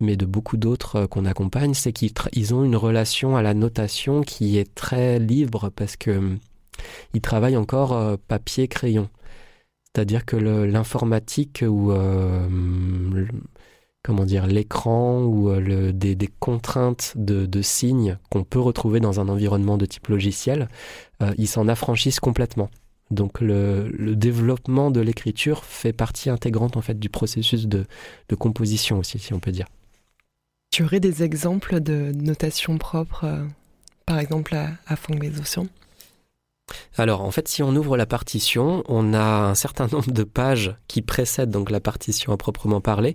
mais 0.00 0.16
de 0.16 0.26
beaucoup 0.26 0.56
d'autres 0.56 0.96
euh, 0.96 1.06
qu'on 1.06 1.24
accompagne, 1.24 1.74
c'est 1.74 1.92
qu'ils 1.92 2.54
ont 2.54 2.64
une 2.64 2.76
relation 2.76 3.36
à 3.36 3.42
la 3.42 3.54
notation 3.54 4.22
qui 4.22 4.58
est 4.58 4.74
très 4.74 5.20
libre 5.20 5.70
parce 5.70 5.96
que 5.96 6.36
ils 7.14 7.20
travaillent 7.20 7.56
encore 7.56 7.92
euh, 7.92 8.16
papier 8.28 8.68
crayon. 8.68 9.08
C'est-à-dire 9.94 10.24
que 10.24 10.36
l'informatique 10.36 11.62
ou 11.66 11.92
euh, 11.92 12.48
comment 14.02 14.24
dire 14.24 14.46
l'écran 14.46 15.22
ou 15.24 15.50
le, 15.50 15.92
des, 15.92 16.16
contraintes 16.40 17.12
de, 17.14 17.62
signes 17.62 18.16
qu'on 18.30 18.42
peut 18.42 18.58
retrouver 18.58 19.00
dans 19.00 19.20
un 19.20 19.28
environnement 19.28 19.76
de 19.76 19.84
type 19.84 20.08
logiciel, 20.08 20.68
ils 21.36 21.46
s'en 21.46 21.68
affranchissent 21.68 22.20
complètement. 22.20 22.70
Donc 23.12 23.42
le, 23.42 24.16
développement 24.16 24.90
de 24.90 25.00
l'écriture 25.00 25.64
fait 25.64 25.92
partie 25.92 26.30
intégrante 26.30 26.76
en 26.76 26.80
fait 26.80 26.98
du 26.98 27.10
processus 27.10 27.66
de, 27.66 27.86
composition 28.38 28.98
aussi, 28.98 29.18
si 29.18 29.34
on 29.34 29.40
peut 29.40 29.52
dire. 29.52 29.66
Tu 30.70 30.82
aurais 30.82 31.00
des 31.00 31.22
exemples 31.22 31.80
de 31.80 32.12
notation 32.14 32.78
propre, 32.78 33.24
euh, 33.24 33.44
par 34.06 34.18
exemple 34.18 34.54
à, 34.54 34.70
à 34.86 34.96
Fong 34.96 35.18
alors 36.96 37.22
en 37.22 37.30
fait 37.30 37.48
si 37.48 37.62
on 37.62 37.74
ouvre 37.74 37.96
la 37.96 38.06
partition, 38.06 38.82
on 38.88 39.14
a 39.14 39.22
un 39.22 39.54
certain 39.54 39.86
nombre 39.92 40.12
de 40.12 40.24
pages 40.24 40.74
qui 40.88 41.02
précèdent 41.02 41.50
donc 41.50 41.70
la 41.70 41.80
partition 41.80 42.32
à 42.32 42.36
proprement 42.36 42.80
parler, 42.80 43.14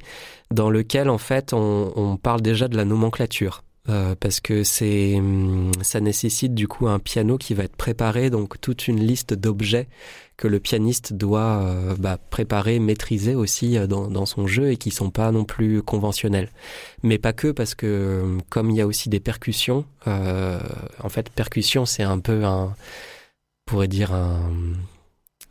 dans 0.51 0.70
lequel 0.70 1.10
en 1.10 1.18
fait 1.18 1.53
on, 1.53 2.18
parle 2.22 2.41
déjà 2.41 2.68
de 2.68 2.78
la 2.78 2.86
nomenclature. 2.86 3.64
Euh, 3.89 4.16
parce 4.20 4.41
que 4.41 4.66
c'est 4.66 5.16
hum, 5.16 5.72
ça 5.82 6.01
nécessite 6.01 6.53
du 6.53 6.68
coup 6.68 6.89
un 6.89 6.99
piano 6.99 7.38
qui 7.38 7.53
va 7.53 7.64
être 7.64 7.78
préparé 7.78 8.30
donc 8.30 8.60
toute 8.60 8.89
une 8.89 8.99
liste 8.99 9.34
d'objets 9.34 9.88
que 10.36 10.49
le 10.49 10.60
pianiste 10.60 11.14
doit 11.14 11.62
euh, 11.64 11.95
bah, 11.97 12.18
préparer, 12.18 12.80
maîtriser 12.80 13.34
aussi 13.34 13.78
euh, 13.78 13.88
dans, 13.88 14.10
dans, 14.10 14.26
son 14.26 14.45
jeu 14.45 14.72
et 14.72 14.76
qui 14.76 14.91
sont 14.91 15.10
pas 15.10 15.32
non 15.32 15.45
plus 15.45 15.82
conventionnels. 15.82 16.49
Mais 17.01 17.18
pas 17.18 17.32
que 17.32 17.47
parce 17.49 17.76
que 17.76 18.24
hum, 18.24 18.41
comme 18.49 18.72
il 18.72 18.76
y 18.76 18.82
a 18.82 18.88
aussi 18.88 19.08
des 19.08 19.22
percussions, 19.22 19.86
en 20.05 21.10
fait 21.10 21.30
percussion 21.30 21.86
c'est 21.86 22.03
un 22.03 22.20
peu 22.20 22.43
un, 22.43 22.76
pourrait 23.68 23.88
dire 23.88 24.13
un 24.13 24.51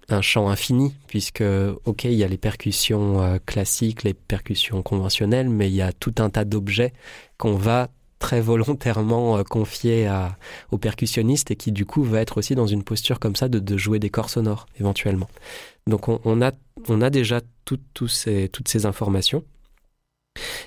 un 0.08 0.22
champ 0.22 0.48
infini, 0.48 0.94
puisque, 1.08 1.42
ok, 1.84 2.04
il 2.04 2.14
y 2.14 2.24
a 2.24 2.28
les 2.28 2.38
percussions 2.38 3.22
euh, 3.22 3.38
classiques, 3.44 4.04
les 4.04 4.14
percussions 4.14 4.82
conventionnelles, 4.82 5.48
mais 5.48 5.68
il 5.68 5.74
y 5.74 5.82
a 5.82 5.92
tout 5.92 6.14
un 6.18 6.30
tas 6.30 6.44
d'objets 6.44 6.92
qu'on 7.38 7.56
va 7.56 7.88
très 8.18 8.40
volontairement 8.40 9.38
euh, 9.38 9.42
confié 9.42 10.06
à, 10.06 10.38
au 10.70 10.78
percussionniste 10.78 11.50
et 11.50 11.56
qui 11.56 11.72
du 11.72 11.84
coup 11.86 12.02
va 12.02 12.20
être 12.20 12.38
aussi 12.38 12.54
dans 12.54 12.66
une 12.66 12.84
posture 12.84 13.18
comme 13.18 13.36
ça 13.36 13.48
de, 13.48 13.76
jouer 13.76 13.98
des 13.98 14.10
corps 14.10 14.30
sonores 14.30 14.66
éventuellement. 14.78 15.28
Donc 15.86 16.08
on, 16.08 16.42
a, 16.42 16.52
on 16.88 17.02
a 17.02 17.10
déjà 17.10 17.40
tout, 17.64 17.78
tout 17.94 18.08
ces, 18.08 18.48
toutes 18.48 18.68
ces 18.68 18.86
informations. 18.86 19.44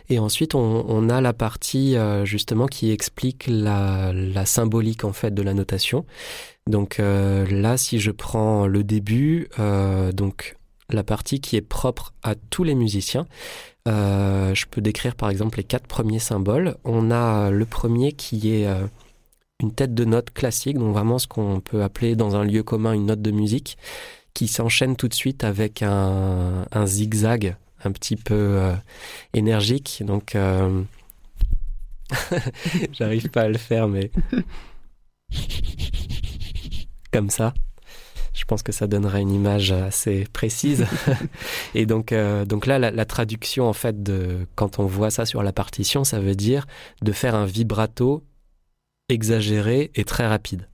Et 0.09 0.17
ensuite, 0.17 0.55
on, 0.55 0.85
on, 0.87 1.09
a 1.09 1.21
la 1.21 1.33
partie 1.33 1.95
euh, 1.95 2.25
justement 2.25 2.65
qui 2.65 2.91
explique 2.91 3.45
la, 3.47 4.11
la, 4.13 4.45
symbolique 4.45 5.03
en 5.03 5.13
fait 5.13 5.31
de 5.33 5.43
la 5.43 5.53
notation. 5.53 6.05
Donc 6.69 6.99
euh, 6.99 7.45
là, 7.47 7.77
si 7.77 7.99
je 7.99 8.11
prends 8.11 8.67
le 8.67 8.83
début, 8.83 9.49
euh, 9.57 10.11
donc 10.11 10.55
la 10.89 11.03
partie 11.03 11.41
qui 11.41 11.55
est 11.55 11.61
propre 11.61 12.13
à 12.21 12.35
tous 12.35 12.63
les 12.63 12.75
musiciens, 12.75 13.25
euh, 13.87 14.53
je 14.53 14.67
peux 14.67 14.79
décrire 14.79 15.15
par 15.15 15.31
exemple 15.31 15.57
les 15.57 15.63
quatre 15.63 15.87
premiers 15.87 16.19
symboles. 16.19 16.77
On 16.83 17.09
a 17.09 17.49
le 17.49 17.65
premier 17.65 18.11
qui 18.11 18.53
est 18.53 18.67
une 19.61 19.73
tête 19.73 19.95
de 19.95 20.05
note 20.05 20.29
classique, 20.31 20.77
donc 20.77 20.93
vraiment 20.93 21.17
ce 21.17 21.25
qu'on 21.27 21.59
peut 21.59 21.81
appeler 21.81 22.15
dans 22.15 22.35
un 22.35 22.43
lieu 22.43 22.61
commun 22.61 22.93
une 22.93 23.07
note 23.07 23.21
de 23.21 23.31
musique, 23.31 23.79
qui 24.35 24.47
s'enchaîne 24.47 24.95
tout 24.95 25.07
de 25.07 25.15
suite 25.15 25.43
avec 25.43 25.81
un, 25.81 26.67
zigzag 26.85 27.55
un 27.83 27.91
petit 27.91 28.15
peu 28.15 28.61
énergique. 29.33 30.03
Donc, 30.05 30.37
j'arrive 32.91 33.29
pas 33.29 33.41
à 33.41 33.47
le 33.47 33.57
faire, 33.57 33.87
mais 33.87 34.11
comme 37.11 37.29
ça. 37.29 37.53
Je 38.33 38.45
pense 38.45 38.63
que 38.63 38.71
ça 38.71 38.87
donnera 38.87 39.19
une 39.19 39.31
image 39.31 39.71
assez 39.71 40.25
précise. 40.31 40.85
et 41.75 41.85
donc, 41.85 42.11
euh, 42.11 42.45
donc 42.45 42.67
là, 42.67 42.79
la, 42.79 42.91
la, 42.91 43.05
traduction, 43.05 43.67
en 43.67 43.73
fait, 43.73 44.03
de, 44.03 44.45
quand 44.55 44.79
on 44.79 44.85
voit 44.85 45.09
ça 45.09 45.25
sur 45.25 45.43
la 45.43 45.51
partition, 45.51 46.03
ça 46.03 46.19
veut 46.19 46.35
dire 46.35 46.67
de 47.01 47.11
faire 47.11 47.35
un 47.35 47.45
vibrato 47.45 48.23
exagéré 49.09 49.91
et 49.95 50.03
très 50.03 50.27
rapide. 50.27 50.67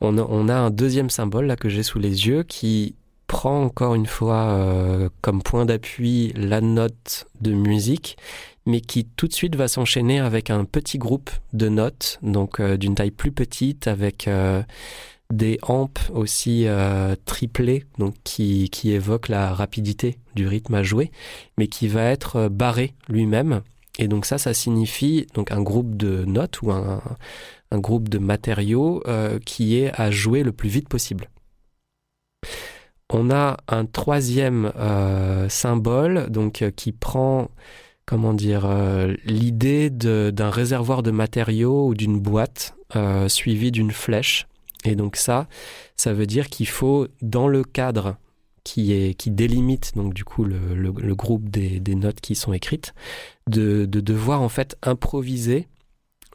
On 0.00 0.18
a, 0.18 0.22
on 0.22 0.48
a 0.48 0.54
un 0.54 0.70
deuxième 0.70 1.10
symbole 1.10 1.46
là 1.46 1.56
que 1.56 1.68
j'ai 1.68 1.82
sous 1.82 1.98
les 1.98 2.26
yeux 2.26 2.42
qui 2.42 2.96
prend 3.26 3.62
encore 3.62 3.94
une 3.94 4.06
fois 4.06 4.50
euh, 4.50 5.08
comme 5.22 5.42
point 5.42 5.64
d'appui 5.64 6.32
la 6.36 6.60
note 6.60 7.26
de 7.40 7.52
musique, 7.52 8.18
mais 8.66 8.80
qui 8.80 9.04
tout 9.04 9.26
de 9.26 9.32
suite 9.32 9.56
va 9.56 9.68
s'enchaîner 9.68 10.20
avec 10.20 10.50
un 10.50 10.64
petit 10.64 10.98
groupe 10.98 11.30
de 11.52 11.68
notes, 11.68 12.18
donc 12.22 12.60
euh, 12.60 12.76
d'une 12.76 12.94
taille 12.94 13.10
plus 13.10 13.32
petite, 13.32 13.86
avec 13.86 14.28
des 15.32 15.58
amps 15.62 16.10
aussi 16.12 16.66
euh, 16.66 17.16
triplés, 17.24 17.84
donc 17.98 18.14
qui, 18.22 18.68
qui 18.70 18.92
évoquent 18.92 19.28
la 19.28 19.52
rapidité 19.52 20.18
du 20.34 20.46
rythme 20.46 20.74
à 20.74 20.82
jouer, 20.82 21.10
mais 21.56 21.66
qui 21.66 21.88
va 21.88 22.04
être 22.04 22.36
euh, 22.36 22.48
barré 22.48 22.94
lui-même. 23.08 23.62
Et 23.98 24.08
donc 24.08 24.26
ça, 24.26 24.38
ça 24.38 24.54
signifie 24.54 25.26
donc 25.34 25.50
un 25.50 25.62
groupe 25.62 25.96
de 25.96 26.24
notes 26.26 26.60
ou 26.62 26.70
un, 26.70 27.00
groupe 27.72 28.10
de 28.10 28.18
matériaux 28.18 29.02
euh, 29.06 29.38
qui 29.38 29.78
est 29.78 29.98
à 29.98 30.10
jouer 30.10 30.42
le 30.42 30.52
plus 30.52 30.68
vite 30.68 30.88
possible. 30.88 31.30
On 33.08 33.30
a 33.30 33.56
un 33.68 33.86
troisième 33.86 34.72
euh, 34.76 35.48
symbole 35.48 36.28
donc 36.30 36.64
qui 36.76 36.92
prend 36.92 37.50
comment 38.04 38.34
dire 38.34 38.68
l'idée 39.24 39.88
d'un 39.90 40.50
réservoir 40.50 41.02
de 41.02 41.10
matériaux 41.10 41.88
ou 41.88 41.94
d'une 41.94 42.18
boîte 42.18 42.74
suivi 43.28 43.70
d'une 43.70 43.90
flèche 43.92 44.46
et 44.84 44.96
donc 44.96 45.16
ça, 45.16 45.48
ça 45.96 46.12
veut 46.12 46.26
dire 46.26 46.48
qu'il 46.48 46.68
faut, 46.68 47.06
dans 47.20 47.48
le 47.48 47.64
cadre 47.64 48.16
qui, 48.64 48.92
est, 48.92 49.14
qui 49.14 49.30
délimite 49.30 49.92
donc 49.96 50.14
du 50.14 50.24
coup 50.24 50.44
le, 50.44 50.74
le, 50.74 51.14
groupe 51.14 51.48
des, 51.48 51.80
des, 51.80 51.94
notes 51.94 52.20
qui 52.20 52.34
sont 52.34 52.52
écrites, 52.52 52.94
de, 53.48 53.86
de, 53.86 54.00
devoir 54.00 54.40
en 54.42 54.48
fait 54.48 54.76
improviser 54.82 55.68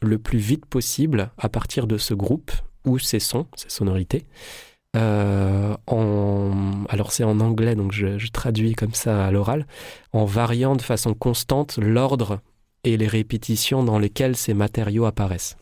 le 0.02 0.18
plus 0.18 0.38
vite 0.38 0.66
possible 0.66 1.30
à 1.38 1.48
partir 1.48 1.86
de 1.86 1.98
ce 1.98 2.14
groupe 2.14 2.52
ou 2.84 2.98
ces 2.98 3.20
sons, 3.20 3.46
ces 3.56 3.70
sonorités. 3.70 4.24
Euh, 4.96 5.76
en, 5.86 6.84
alors 6.88 7.12
c'est 7.12 7.24
en 7.24 7.40
anglais, 7.40 7.74
donc 7.74 7.92
je, 7.92 8.18
je 8.18 8.28
traduis 8.28 8.74
comme 8.74 8.94
ça 8.94 9.26
à 9.26 9.30
l'oral, 9.30 9.66
en 10.12 10.24
variant 10.24 10.76
de 10.76 10.82
façon 10.82 11.14
constante 11.14 11.78
l'ordre 11.78 12.40
et 12.84 12.96
les 12.96 13.06
répétitions 13.06 13.84
dans 13.84 13.98
lesquelles 13.98 14.36
ces 14.36 14.54
matériaux 14.54 15.04
apparaissent. 15.04 15.56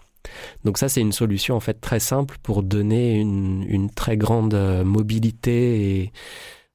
Donc 0.64 0.78
ça, 0.78 0.88
c'est 0.88 1.00
une 1.00 1.12
solution 1.12 1.56
en 1.56 1.60
fait 1.60 1.80
très 1.80 2.00
simple 2.00 2.36
pour 2.42 2.62
donner 2.62 3.14
une, 3.14 3.64
une 3.68 3.90
très 3.90 4.16
grande 4.16 4.54
euh, 4.54 4.84
mobilité 4.84 6.00
et 6.00 6.12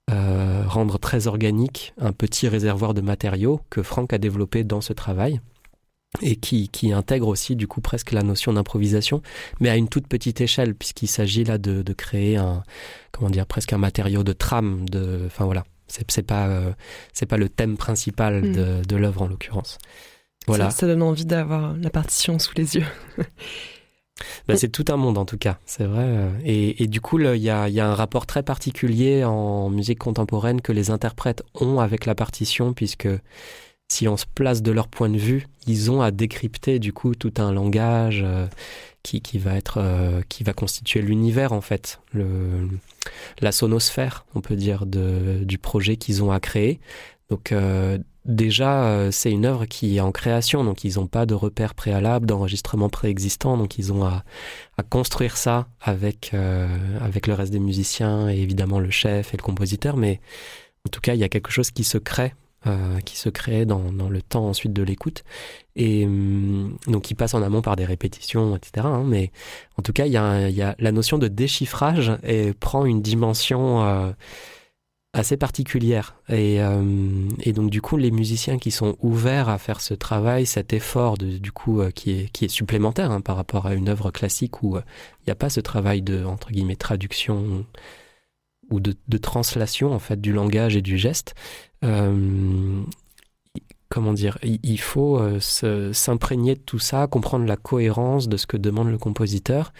euh, 0.09 0.63
rendre 0.67 0.97
très 0.97 1.27
organique 1.27 1.93
un 1.97 2.11
petit 2.11 2.47
réservoir 2.47 2.93
de 2.93 3.01
matériaux 3.01 3.61
que 3.69 3.83
Franck 3.83 4.13
a 4.13 4.17
développé 4.17 4.63
dans 4.63 4.81
ce 4.81 4.93
travail 4.93 5.39
et 6.21 6.35
qui, 6.35 6.67
qui 6.67 6.91
intègre 6.91 7.27
aussi 7.27 7.55
du 7.55 7.67
coup 7.67 7.79
presque 7.79 8.11
la 8.11 8.21
notion 8.21 8.51
d'improvisation, 8.51 9.21
mais 9.61 9.69
à 9.69 9.77
une 9.77 9.87
toute 9.87 10.07
petite 10.07 10.41
échelle 10.41 10.75
puisqu'il 10.75 11.07
s'agit 11.07 11.45
là 11.45 11.57
de, 11.57 11.81
de, 11.81 11.93
créer 11.93 12.35
un 12.35 12.63
comment 13.11 13.29
dire 13.29 13.45
presque 13.45 13.71
un 13.71 13.77
matériau 13.77 14.23
de 14.23 14.33
trame 14.33 14.89
de 14.89 15.21
enfin 15.27 15.45
voilà 15.45 15.63
c'est 15.87 16.25
pas 16.25 16.47
euh, 16.47 16.71
c'est 17.13 17.25
pas 17.25 17.37
le 17.37 17.49
thème 17.49 17.77
principal 17.77 18.43
mm. 18.43 18.53
de, 18.53 18.85
de 18.85 18.95
l'œuvre 18.95 19.21
en 19.21 19.27
l'occurrence. 19.27 19.77
Voilà. 20.47 20.69
Ça, 20.71 20.81
ça 20.81 20.87
donne 20.87 21.03
envie 21.03 21.25
d'avoir 21.25 21.75
la 21.75 21.89
partition 21.89 22.39
sous 22.39 22.53
les 22.55 22.75
yeux. 22.75 22.85
ben, 24.47 24.57
c'est 24.57 24.69
tout 24.69 24.85
un 24.89 24.97
monde 24.97 25.17
en 25.17 25.25
tout 25.25 25.37
cas, 25.37 25.59
c'est 25.65 25.85
vrai. 25.85 26.31
Et, 26.43 26.83
et, 26.83 26.87
du 26.87 26.99
coup, 27.01 27.19
il 27.19 27.41
y 27.41 27.49
a, 27.49 27.69
y 27.69 27.79
a 27.79 27.87
un 27.87 27.95
rapport 27.95 28.25
très 28.25 28.43
particulier 28.43 29.23
en 29.23 29.69
musique 29.69 29.99
contemporaine 29.99 30.61
que 30.61 30.71
les 30.71 30.89
interprètes 30.89 31.43
ont 31.53 31.79
avec 31.79 32.05
la 32.05 32.15
partition, 32.15 32.73
puisque 32.73 33.07
si 33.91 34.07
on 34.07 34.15
se 34.15 34.25
place 34.25 34.61
de 34.61 34.71
leur 34.71 34.87
point 34.87 35.09
de 35.09 35.17
vue, 35.17 35.47
ils 35.67 35.91
ont 35.91 36.01
à 36.01 36.11
décrypter 36.11 36.79
du 36.79 36.93
coup 36.93 37.13
tout 37.13 37.33
un 37.37 37.51
langage 37.51 38.21
euh, 38.23 38.47
qui, 39.03 39.21
qui 39.21 39.37
va 39.37 39.55
être 39.55 39.79
euh, 39.79 40.21
qui 40.29 40.43
va 40.43 40.53
constituer 40.53 41.01
l'univers 41.01 41.51
en 41.51 41.59
fait, 41.59 41.99
le, 42.13 42.69
la 43.41 43.51
sonosphère, 43.51 44.25
on 44.33 44.39
peut 44.39 44.55
dire, 44.55 44.85
de, 44.85 45.43
du 45.43 45.57
projet 45.57 45.97
qu'ils 45.97 46.23
ont 46.23 46.31
à 46.31 46.39
créer. 46.39 46.79
Donc 47.29 47.51
euh, 47.51 47.97
déjà, 48.25 48.85
euh, 48.85 49.11
c'est 49.11 49.31
une 49.31 49.45
œuvre 49.45 49.65
qui 49.65 49.97
est 49.97 50.01
en 50.01 50.11
création, 50.11 50.63
donc 50.63 50.83
ils 50.83 50.95
n'ont 50.95 51.07
pas 51.07 51.25
de 51.25 51.33
repères 51.33 51.75
préalables, 51.75 52.25
d'enregistrement 52.25 52.89
préexistant, 52.89 53.57
donc 53.57 53.77
ils 53.77 53.91
ont 53.93 54.03
à, 54.03 54.23
à 54.77 54.83
construire 54.83 55.37
ça 55.37 55.67
avec, 55.81 56.31
euh, 56.33 56.67
avec 57.01 57.27
le 57.27 57.33
reste 57.33 57.51
des 57.51 57.59
musiciens 57.59 58.29
et 58.29 58.37
évidemment 58.37 58.79
le 58.79 58.91
chef 58.91 59.33
et 59.33 59.37
le 59.37 59.43
compositeur, 59.43 59.97
mais 59.97 60.19
en 60.87 60.89
tout 60.89 61.01
cas, 61.01 61.13
il 61.13 61.19
y 61.19 61.23
a 61.23 61.29
quelque 61.29 61.51
chose 61.51 61.71
qui 61.71 61.83
se 61.83 61.97
crée 61.97 62.33
euh, 62.67 62.99
qui 62.99 63.17
se 63.17 63.27
crée 63.29 63.65
dans, 63.65 63.91
dans, 63.91 64.07
le 64.07 64.21
temps 64.21 64.47
ensuite 64.47 64.71
de 64.71 64.83
l'écoute. 64.83 65.23
Et 65.75 66.05
hum, 66.05 66.77
donc 66.85 67.01
qui 67.01 67.15
passe 67.15 67.33
en 67.33 67.41
amont 67.41 67.63
par 67.63 67.75
des 67.75 67.85
répétitions, 67.85 68.55
etc. 68.55 68.85
Hein, 68.85 69.03
mais 69.03 69.31
en 69.79 69.81
tout 69.81 69.93
cas, 69.93 70.05
il 70.05 70.11
y, 70.11 70.13
y, 70.53 70.61
a 70.61 70.75
la 70.77 70.91
notion 70.91 71.17
de 71.17 71.27
déchiffrage 71.27 72.11
et 72.21 72.53
prend 72.53 72.85
une 72.85 73.01
dimension 73.01 73.83
euh, 73.83 74.11
assez 75.13 75.35
particulière. 75.37 76.15
Et, 76.29 76.61
euh, 76.61 77.27
et, 77.41 77.53
donc 77.53 77.69
du 77.69 77.81
coup, 77.81 77.97
les 77.97 78.11
musiciens 78.11 78.57
qui 78.57 78.71
sont 78.71 78.95
ouverts 79.01 79.49
à 79.49 79.57
faire 79.57 79.81
ce 79.81 79.93
travail, 79.93 80.45
cet 80.45 80.73
effort, 80.73 81.17
de, 81.17 81.37
du 81.37 81.51
coup, 81.51 81.81
euh, 81.81 81.91
qui, 81.91 82.11
est, 82.11 82.31
qui 82.31 82.45
est 82.45 82.49
supplémentaire 82.49 83.11
hein, 83.11 83.21
par 83.21 83.35
rapport 83.35 83.65
à 83.65 83.73
une 83.73 83.89
œuvre 83.89 84.11
classique 84.11 84.63
où 84.63 84.77
il 84.77 85.23
n'y 85.27 85.31
a 85.31 85.35
pas 85.35 85.49
ce 85.49 85.59
travail 85.59 86.01
de 86.01 86.23
entre 86.23 86.51
guillemets 86.51 86.77
traduction 86.77 87.65
ou 88.69 88.79
de, 88.79 88.95
de, 89.09 89.17
translation 89.17 89.91
en 89.91 89.99
fait 89.99 90.21
du 90.21 90.31
langage 90.31 90.77
et 90.77 90.81
du 90.81 90.97
geste. 90.97 91.35
Euh, 91.83 92.81
comment 93.89 94.13
dire? 94.13 94.37
Il 94.43 94.79
faut 94.79 95.19
s'imprégner 95.41 96.55
de 96.55 96.61
tout 96.61 96.79
ça, 96.79 97.07
comprendre 97.07 97.45
la 97.45 97.57
cohérence 97.57 98.29
de 98.29 98.37
ce 98.37 98.47
que 98.47 98.55
demande 98.55 98.89
le 98.89 98.97
compositeur 98.97 99.73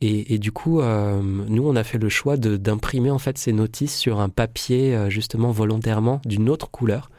et, 0.00 0.38
du 0.38 0.52
coup, 0.52 0.80
euh, 0.80 1.20
nous, 1.20 1.68
on 1.68 1.74
a 1.74 1.82
fait 1.82 1.98
le 1.98 2.08
choix 2.08 2.36
d'imprimer 2.36 3.10
en 3.10 3.18
fait 3.18 3.36
ces 3.36 3.52
notices 3.52 3.96
sur 3.96 4.20
un 4.20 4.28
papier 4.28 4.94
euh, 4.94 5.10
justement 5.10 5.50
volontairement 5.50 6.20
d'une 6.24 6.48
autre 6.48 6.70
couleur 6.70 7.10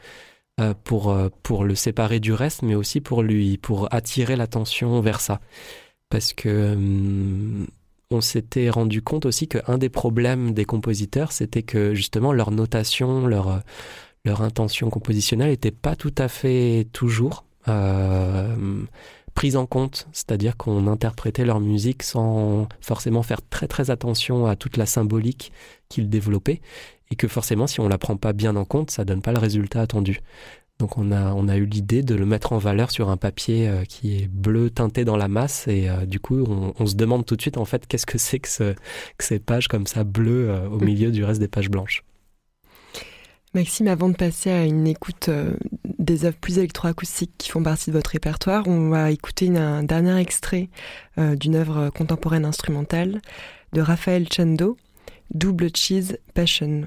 euh, 0.60 0.72
pour 0.84 1.14
pour 1.42 1.64
le 1.64 1.74
séparer 1.74 2.20
du 2.20 2.32
reste, 2.32 2.62
mais 2.62 2.74
aussi 2.74 3.02
pour 3.02 3.22
lui 3.22 3.58
pour 3.58 3.92
attirer 3.94 4.34
l'attention 4.34 5.00
vers 5.02 5.20
ça, 5.20 5.40
parce 6.08 6.32
que 6.32 6.76
on 8.10 8.20
s'était 8.22 8.70
rendu 8.70 9.02
compte 9.02 9.26
aussi 9.26 9.46
qu'un 9.46 9.78
des 9.78 9.90
problèmes 9.90 10.54
des 10.54 10.64
compositeurs, 10.64 11.32
c'était 11.32 11.62
que 11.62 11.94
justement 11.94 12.32
leur 12.32 12.50
notation, 12.50 13.26
leur 13.26 13.62
leur 14.24 14.40
intention 14.40 14.88
compositionnelle 14.88 15.50
n'était 15.50 15.70
pas 15.70 15.96
tout 15.96 16.14
à 16.16 16.28
fait 16.28 16.88
toujours 16.92 17.44
prise 19.40 19.56
en 19.56 19.64
compte, 19.64 20.06
c'est-à-dire 20.12 20.58
qu'on 20.58 20.86
interprétait 20.86 21.46
leur 21.46 21.60
musique 21.60 22.02
sans 22.02 22.68
forcément 22.82 23.22
faire 23.22 23.40
très 23.40 23.66
très 23.68 23.90
attention 23.90 24.44
à 24.44 24.54
toute 24.54 24.76
la 24.76 24.84
symbolique 24.84 25.50
qu'ils 25.88 26.10
développaient, 26.10 26.60
et 27.10 27.16
que 27.16 27.26
forcément 27.26 27.66
si 27.66 27.80
on 27.80 27.88
la 27.88 27.96
prend 27.96 28.18
pas 28.18 28.34
bien 28.34 28.54
en 28.54 28.66
compte, 28.66 28.90
ça 28.90 29.06
donne 29.06 29.22
pas 29.22 29.32
le 29.32 29.38
résultat 29.38 29.80
attendu. 29.80 30.20
Donc 30.78 30.98
on 30.98 31.10
a, 31.10 31.56
eu 31.56 31.64
l'idée 31.64 32.02
de 32.02 32.14
le 32.14 32.26
mettre 32.26 32.52
en 32.52 32.58
valeur 32.58 32.90
sur 32.90 33.08
un 33.08 33.16
papier 33.16 33.66
euh, 33.66 33.84
qui 33.84 34.18
est 34.18 34.28
bleu 34.28 34.68
teinté 34.68 35.06
dans 35.06 35.16
la 35.16 35.28
masse 35.28 35.66
et 35.68 35.88
euh, 35.88 36.04
du 36.04 36.20
coup 36.20 36.44
on, 36.78 36.84
se 36.84 36.94
demande 36.94 37.24
tout 37.24 37.36
de 37.36 37.40
suite 37.40 37.56
en 37.56 37.64
fait 37.64 37.86
qu'est-ce 37.86 38.04
que 38.04 38.18
c'est 38.18 38.40
que, 38.40 38.48
ce, 38.48 38.74
que, 39.16 39.24
ces 39.24 39.38
pages 39.38 39.68
comme 39.68 39.86
ça 39.86 40.04
bleues 40.04 40.50
euh, 40.50 40.68
au 40.68 40.80
milieu 40.80 41.10
du 41.10 41.24
reste 41.24 41.40
des 41.40 41.48
pages 41.48 41.70
blanches. 41.70 42.04
Maxime, 43.52 43.88
avant 43.88 44.08
de 44.08 44.16
passer 44.16 44.50
à 44.50 44.64
une 44.64 44.86
écoute 44.86 45.28
euh, 45.28 45.56
des 45.98 46.24
œuvres 46.24 46.36
plus 46.36 46.58
électroacoustiques 46.58 47.34
qui 47.36 47.50
font 47.50 47.64
partie 47.64 47.90
de 47.90 47.96
votre 47.96 48.10
répertoire, 48.10 48.68
on 48.68 48.90
va 48.90 49.10
écouter 49.10 49.48
un 49.58 49.82
dernier 49.82 50.16
extrait 50.20 50.68
euh, 51.18 51.34
d'une 51.34 51.56
œuvre 51.56 51.90
contemporaine 51.90 52.44
instrumentale 52.44 53.20
de 53.72 53.80
Raphaël 53.80 54.28
Chendo, 54.32 54.76
Double 55.34 55.70
Cheese 55.74 56.16
Passion. 56.32 56.86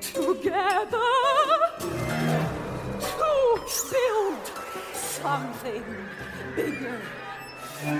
together 0.00 0.98
to 3.00 3.60
build 3.92 4.46
something 4.94 5.84
bigger, 6.54 7.00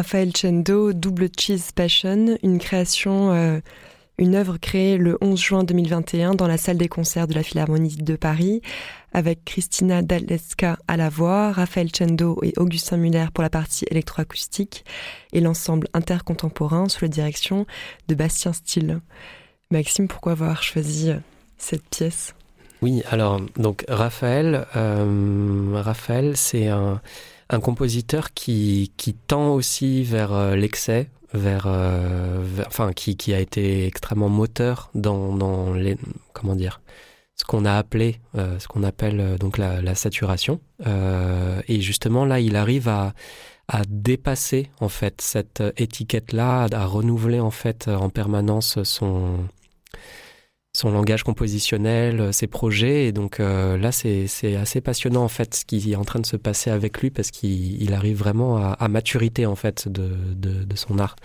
Raphaël 0.00 0.34
Chendo, 0.34 0.94
Double 0.94 1.28
Cheese 1.38 1.72
Passion, 1.74 2.38
une 2.42 2.58
création, 2.58 3.32
euh, 3.32 3.60
une 4.16 4.34
œuvre 4.34 4.56
créée 4.56 4.96
le 4.96 5.18
11 5.20 5.38
juin 5.38 5.62
2021 5.62 6.34
dans 6.34 6.48
la 6.48 6.56
salle 6.56 6.78
des 6.78 6.88
concerts 6.88 7.26
de 7.26 7.34
la 7.34 7.42
Philharmonie 7.42 7.96
de 7.96 8.16
Paris, 8.16 8.62
avec 9.12 9.44
Christina 9.44 10.00
Daleska 10.00 10.78
à 10.88 10.96
la 10.96 11.10
voix, 11.10 11.52
Raphaël 11.52 11.90
Chendo 11.94 12.38
et 12.42 12.54
Augustin 12.56 12.96
Muller 12.96 13.26
pour 13.34 13.42
la 13.42 13.50
partie 13.50 13.84
électroacoustique, 13.90 14.86
et 15.34 15.42
l'ensemble 15.42 15.86
intercontemporain 15.92 16.88
sous 16.88 17.04
la 17.04 17.10
direction 17.10 17.66
de 18.08 18.14
Bastien 18.14 18.54
Steele. 18.54 19.00
Maxime, 19.70 20.08
pourquoi 20.08 20.32
avoir 20.32 20.62
choisi 20.62 21.10
cette 21.58 21.84
pièce? 21.90 22.34
Oui, 22.80 23.02
alors, 23.10 23.38
donc 23.58 23.84
Raphaël, 23.86 24.64
euh, 24.76 25.72
Raphaël 25.74 26.38
c'est 26.38 26.68
un, 26.68 27.02
un 27.50 27.60
compositeur 27.60 28.32
qui, 28.32 28.92
qui 28.96 29.12
tend 29.14 29.52
aussi 29.52 30.02
vers 30.04 30.32
euh, 30.32 30.56
l'excès, 30.56 31.10
vers, 31.34 31.64
euh, 31.66 32.40
vers- 32.42 32.66
enfin, 32.68 32.92
qui, 32.92 33.16
qui 33.16 33.34
a 33.34 33.40
été 33.40 33.86
extrêmement 33.86 34.28
moteur 34.28 34.90
dans, 34.94 35.34
dans 35.34 35.74
les, 35.74 35.96
comment 36.32 36.54
dire, 36.54 36.80
ce 37.36 37.44
qu'on 37.44 37.64
a 37.64 37.74
appelé, 37.76 38.20
euh, 38.36 38.58
ce 38.58 38.68
qu'on 38.68 38.82
appelle 38.82 39.36
donc 39.38 39.58
la, 39.58 39.82
la 39.82 39.94
saturation. 39.94 40.60
Et 41.68 41.80
justement, 41.80 42.24
là, 42.24 42.40
il 42.40 42.56
arrive 42.56 42.88
à, 42.88 43.14
à 43.68 43.82
dépasser 43.88 44.70
en 44.80 44.88
fait 44.88 45.20
cette 45.20 45.62
étiquette-là, 45.76 46.66
à 46.70 46.84
renouveler 46.86 47.40
en 47.40 47.50
fait 47.50 47.88
en 47.88 48.10
permanence 48.10 48.82
son 48.82 49.38
son 50.72 50.90
langage 50.90 51.24
compositionnel, 51.24 52.20
euh, 52.20 52.32
ses 52.32 52.46
projets. 52.46 53.06
Et 53.06 53.12
donc 53.12 53.40
euh, 53.40 53.76
là, 53.76 53.92
c'est 53.92 54.26
assez 54.56 54.80
passionnant 54.80 55.24
en 55.24 55.28
fait 55.28 55.54
ce 55.54 55.64
qui 55.64 55.92
est 55.92 55.96
en 55.96 56.04
train 56.04 56.20
de 56.20 56.26
se 56.26 56.36
passer 56.36 56.70
avec 56.70 57.00
lui 57.00 57.10
parce 57.10 57.30
qu'il 57.30 57.82
il 57.82 57.92
arrive 57.92 58.18
vraiment 58.18 58.56
à, 58.56 58.88
maturité 58.88 59.46
en 59.46 59.56
fait 59.56 59.88
de, 59.88 60.10
de, 60.34 60.76
son 60.76 60.98
art. 60.98 61.16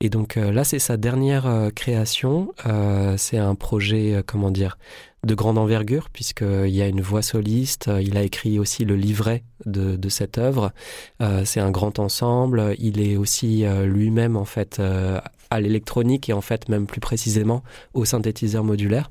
Et 0.00 0.10
donc 0.10 0.36
euh, 0.36 0.52
là, 0.52 0.64
c'est 0.64 0.78
sa 0.78 0.96
dernière 0.96 1.70
création. 1.74 2.52
C'est 3.16 3.38
un 3.38 3.54
projet, 3.54 4.22
comment 4.26 4.50
dire, 4.50 4.78
de 5.24 5.34
grande 5.34 5.58
envergure 5.58 6.10
puisqu'il 6.10 6.74
y 6.74 6.82
a 6.82 6.86
une 6.86 7.00
voix 7.00 7.22
soliste. 7.22 7.90
Il 8.00 8.16
a 8.16 8.22
écrit 8.22 8.58
aussi 8.58 8.84
le 8.84 8.96
livret 8.96 9.44
de, 9.66 9.96
de 9.96 10.08
cette 10.08 10.38
œuvre. 10.38 10.72
C'est 11.44 11.60
un 11.60 11.70
grand 11.70 11.98
ensemble. 11.98 12.74
Il 12.78 13.00
est 13.00 13.16
aussi 13.16 13.64
lui-même 13.84 14.36
en 14.36 14.44
fait 14.44 14.80
à 15.50 15.60
l'électronique 15.60 16.28
et 16.28 16.32
en 16.32 16.40
fait 16.40 16.68
même 16.68 16.86
plus 16.86 17.00
précisément 17.00 17.62
au 17.92 18.04
synthétiseur 18.04 18.64
modulaire. 18.64 19.10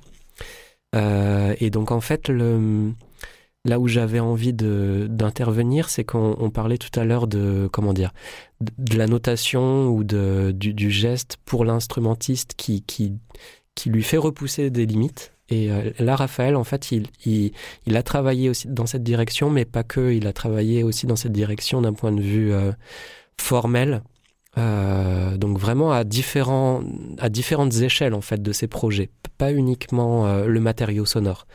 Euh, 0.95 1.55
et 1.59 1.69
donc 1.69 1.91
en 1.91 2.01
fait, 2.01 2.29
là 2.29 3.79
où 3.79 3.87
j'avais 3.87 4.19
envie 4.19 4.53
d'intervenir, 4.53 5.89
c'est 5.89 6.03
qu'on 6.03 6.35
on 6.39 6.49
parlait 6.49 6.77
tout 6.77 6.97
à 6.99 7.03
l'heure 7.03 7.27
de 7.27 7.67
comment 7.71 7.93
dire, 7.93 8.11
de, 8.61 8.97
la 8.97 9.07
notation 9.07 9.87
ou 9.87 10.03
de 10.03 10.51
du, 10.55 10.91
geste 10.91 11.37
pour 11.45 11.65
l'instrumentiste 11.65 12.53
qui 12.55 12.83
qui 12.83 13.13
qui 13.75 13.89
lui 13.89 14.03
fait 14.03 14.17
repousser 14.17 14.69
des 14.69 14.85
limites. 14.85 15.31
Et 15.49 15.71
euh, 15.71 15.91
là, 15.99 16.15
Raphaël, 16.15 16.55
en 16.55 16.63
fait, 16.63 16.91
il, 16.91 17.07
il, 17.25 17.51
il 17.85 17.97
a 17.97 18.03
travaillé 18.03 18.49
aussi 18.49 18.67
dans 18.67 18.85
cette 18.85 19.03
direction, 19.03 19.49
mais 19.49 19.65
pas 19.65 19.83
que. 19.83 20.13
Il 20.13 20.27
a 20.27 20.33
travaillé 20.33 20.83
aussi 20.83 21.05
dans 21.05 21.15
cette 21.15 21.33
direction 21.33 21.81
d'un 21.81 21.93
point 21.93 22.11
de 22.11 22.21
vue 22.21 22.53
euh, 22.53 22.71
formel. 23.39 24.03
Euh, 24.57 25.35
donc 25.37 25.57
vraiment 25.57 25.91
à 25.91 26.03
différents 26.03 26.83
à 27.17 27.29
différentes 27.29 27.73
échelles 27.77 28.13
en 28.13 28.21
fait 28.21 28.41
de 28.41 28.51
ces 28.51 28.67
projets, 28.67 29.09
pas 29.37 29.51
uniquement 29.51 30.27
euh, 30.27 30.45
le 30.45 30.59
matériau 30.59 31.05
sonore. 31.05 31.47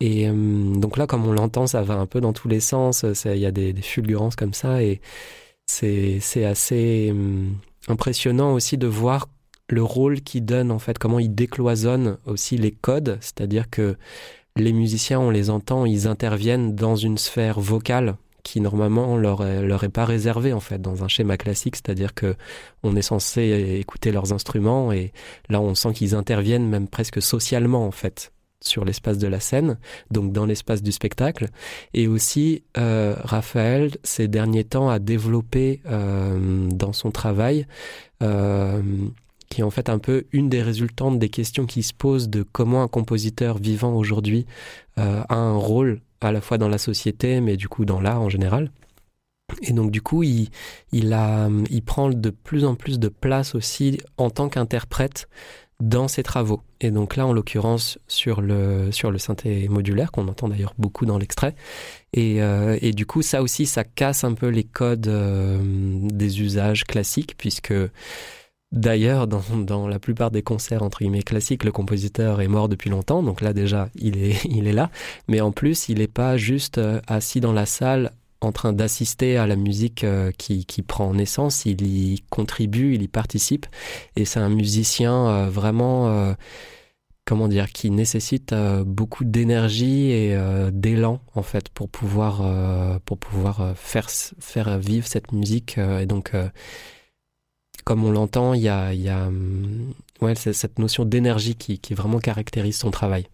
Et 0.00 0.28
euh, 0.28 0.74
donc 0.74 0.96
là, 0.96 1.06
comme 1.06 1.26
on 1.26 1.32
l'entend, 1.32 1.68
ça 1.68 1.82
va 1.82 1.94
un 1.94 2.06
peu 2.06 2.20
dans 2.20 2.32
tous 2.32 2.48
les 2.48 2.58
sens. 2.58 3.04
Il 3.24 3.36
y 3.36 3.46
a 3.46 3.52
des, 3.52 3.74
fulgurances 3.82 4.34
comme 4.34 4.54
ça, 4.54 4.82
et 4.82 5.00
c'est 5.66 6.44
assez 6.44 7.14
impressionnant 7.88 8.52
aussi 8.52 8.78
de 8.78 8.88
voir 8.88 9.28
le 9.68 9.82
rôle 9.82 10.20
qu'il 10.20 10.44
donne 10.44 10.70
en 10.70 10.78
fait, 10.78 10.98
comment 10.98 11.20
il 11.20 11.34
décloisonne 11.34 12.18
aussi 12.26 12.58
les 12.58 12.72
codes, 12.72 13.18
c'est-à-dire 13.20 13.70
que 13.70 13.96
les 14.56 14.72
musiciens, 14.72 15.20
on 15.20 15.30
les 15.30 15.48
entend, 15.50 15.86
ils 15.86 16.08
interviennent 16.08 16.74
dans 16.74 16.96
une 16.96 17.16
sphère 17.16 17.60
vocale 17.60 18.16
qui 18.42 18.60
normalement 18.60 19.16
leur 19.16 19.44
est, 19.44 19.62
leur 19.62 19.84
est 19.84 19.88
pas 19.88 20.04
réservée 20.04 20.52
en 20.52 20.60
fait 20.60 20.80
dans 20.80 21.04
un 21.04 21.08
schéma 21.08 21.36
classique, 21.36 21.76
c'est-à-dire 21.76 22.14
que 22.14 22.34
on 22.82 22.96
est 22.96 23.02
censé 23.02 23.76
écouter 23.78 24.12
leurs 24.12 24.32
instruments 24.32 24.92
et 24.92 25.12
là 25.48 25.60
on 25.60 25.74
sent 25.74 25.92
qu'ils 25.92 26.14
interviennent 26.14 26.68
même 26.68 26.88
presque 26.88 27.22
socialement 27.22 27.86
en 27.86 27.92
fait 27.92 28.32
sur 28.64 28.84
l'espace 28.84 29.18
de 29.18 29.26
la 29.26 29.40
scène, 29.40 29.78
donc 30.10 30.32
dans 30.32 30.46
l'espace 30.46 30.82
du 30.82 30.92
spectacle. 30.92 31.48
Et 31.94 32.06
aussi, 32.06 32.62
euh, 32.78 33.16
Raphaël, 33.24 33.90
ces 34.02 34.28
derniers 34.28 34.64
temps, 34.64 34.88
a 34.88 34.98
développé 34.98 35.80
euh, 35.86 36.68
dans 36.70 36.92
son 36.92 37.10
travail, 37.10 37.66
euh, 38.22 38.80
qui 39.48 39.60
est 39.60 39.64
en 39.64 39.70
fait 39.70 39.90
un 39.90 39.98
peu 39.98 40.24
une 40.32 40.48
des 40.48 40.62
résultantes 40.62 41.18
des 41.18 41.28
questions 41.28 41.66
qui 41.66 41.82
se 41.82 41.92
posent 41.92 42.28
de 42.28 42.42
comment 42.42 42.82
un 42.82 42.88
compositeur 42.88 43.58
vivant 43.58 43.94
aujourd'hui 43.94 44.46
euh, 44.98 45.22
a 45.28 45.34
un 45.34 45.56
rôle 45.56 46.00
à 46.24 46.32
la 46.32 46.40
fois 46.40 46.58
dans 46.58 46.68
la 46.68 46.78
société, 46.78 47.40
mais 47.40 47.56
du 47.56 47.68
coup 47.68 47.84
dans 47.84 48.00
l'art 48.00 48.20
en 48.20 48.28
général. 48.28 48.70
Et 49.60 49.72
donc 49.72 49.90
du 49.90 50.00
coup, 50.00 50.22
il, 50.22 50.48
il, 50.92 51.82
prend 51.84 52.08
de 52.08 52.30
plus 52.30 52.64
en 52.64 52.74
plus 52.74 52.98
de 52.98 53.08
place 53.08 53.54
aussi 53.54 53.98
en 54.16 54.30
tant 54.30 54.48
qu'interprète 54.48 55.28
dans 55.80 56.08
ses 56.08 56.22
travaux. 56.22 56.62
Et 56.80 56.90
donc 56.90 57.16
là, 57.16 57.26
en 57.26 57.32
l'occurrence, 57.32 57.98
sur 58.06 58.40
le, 58.40 58.92
sur 58.92 59.18
synthé 59.20 59.68
modulaire, 59.68 60.12
qu'on 60.12 60.28
entend 60.28 60.48
d'ailleurs 60.48 60.74
beaucoup 60.78 61.06
dans 61.06 61.18
l'extrait. 61.18 61.54
Et, 62.12 62.40
euh, 62.42 62.78
et 62.80 62.92
du 62.92 63.04
coup, 63.04 63.20
ça 63.20 63.42
aussi, 63.42 63.66
ça 63.66 63.84
casse 63.84 64.24
un 64.24 64.34
peu 64.34 64.48
les 64.48 64.64
codes 64.64 65.08
euh, 65.08 65.58
des 65.62 66.40
usages 66.40 66.84
classiques, 66.84 67.36
puisque 67.36 67.74
d'ailleurs, 68.72 69.26
dans, 69.26 69.42
dans 69.64 69.86
la 69.86 69.98
plupart 69.98 70.30
des 70.30 70.42
concerts, 70.42 70.82
entre 70.82 70.98
guillemets, 70.98 71.22
classiques, 71.22 71.64
le 71.64 71.72
compositeur 71.72 72.40
est 72.40 72.48
mort 72.48 72.68
depuis 72.68 72.90
longtemps. 72.90 73.22
Donc 73.22 73.40
là, 73.40 73.52
déjà, 73.52 73.88
il 73.94 74.18
est, 74.22 74.44
il 74.50 74.66
est 74.66 74.72
là. 74.72 74.90
Mais 75.28 75.40
en 75.40 75.52
plus, 75.52 75.88
il 75.88 75.98
n'est 75.98 76.08
pas 76.08 76.36
juste 76.36 76.78
euh, 76.78 77.00
assis 77.06 77.40
dans 77.40 77.52
la 77.52 77.66
salle 77.66 78.12
en 78.40 78.50
train 78.50 78.72
d'assister 78.72 79.36
à 79.36 79.46
la 79.46 79.54
musique 79.54 80.02
euh, 80.02 80.32
qui, 80.36 80.66
qui 80.66 80.82
prend 80.82 81.14
naissance, 81.14 81.64
il 81.64 81.86
y 81.86 82.24
contribue, 82.28 82.94
il 82.94 83.02
y 83.02 83.08
participe, 83.08 83.66
et 84.16 84.24
c'est 84.24 84.40
un 84.40 84.48
musicien 84.48 85.28
euh, 85.28 85.48
vraiment, 85.48 86.34
comment 87.24 87.46
dire, 87.46 87.70
qui 87.70 87.92
nécessite 87.92 88.52
beaucoup 88.84 89.24
d'énergie 89.24 90.10
et 90.10 90.36
d'élan 90.72 91.20
en 91.36 91.42
fait 91.42 91.68
pour 91.68 91.88
pouvoir 91.88 92.42
pour 93.04 93.18
pouvoir 93.18 93.74
faire 93.76 94.10
faire 94.10 94.78
vivre 94.80 95.06
cette 95.06 95.30
musique. 95.30 95.78
et 95.78 96.06
donc, 96.06 96.32
comme 97.84 98.04
on 98.04 98.10
l'entend, 98.10 98.54
il 98.54 98.62
y 98.62 98.68
a 98.68 98.92
hum, 99.26 99.92
ouais 100.20 100.34
cette 100.34 100.78
notion 100.78 101.04
d'énergie 101.04 101.56
qui, 101.56 101.78
qui 101.78 101.94
vraiment 101.94 102.18
caractérise 102.18 102.76
son 102.76 102.90
travail. 102.90 103.26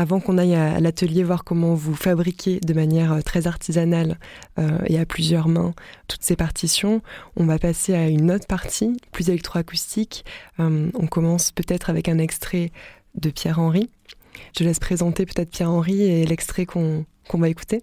Avant 0.00 0.18
qu'on 0.18 0.38
aille 0.38 0.54
à 0.54 0.80
l'atelier 0.80 1.22
voir 1.22 1.44
comment 1.44 1.74
vous 1.74 1.94
fabriquez 1.94 2.58
de 2.60 2.72
manière 2.72 3.12
euh, 3.12 3.20
très 3.20 3.46
artisanale 3.46 4.18
euh, 4.58 4.78
et 4.86 4.98
à 4.98 5.04
plusieurs 5.04 5.46
mains 5.46 5.74
toutes 6.08 6.22
ces 6.22 6.36
partitions, 6.36 7.02
on 7.36 7.44
va 7.44 7.58
passer 7.58 7.92
à 7.92 8.08
une 8.08 8.30
autre 8.30 8.46
partie, 8.46 8.96
plus 9.12 9.28
électroacoustique. 9.28 10.24
Euh, 10.58 10.90
on 10.94 11.06
commence 11.06 11.52
peut-être 11.52 11.90
avec 11.90 12.08
un 12.08 12.16
extrait 12.16 12.72
de 13.14 13.28
Pierre-Henri. 13.28 13.90
Je 14.58 14.64
laisse 14.64 14.78
présenter 14.78 15.26
peut-être 15.26 15.50
Pierre-Henri 15.50 16.00
et 16.02 16.24
l'extrait 16.24 16.64
qu'on 16.64 17.04
qu'on 17.28 17.38
va 17.38 17.50
écouter. 17.50 17.82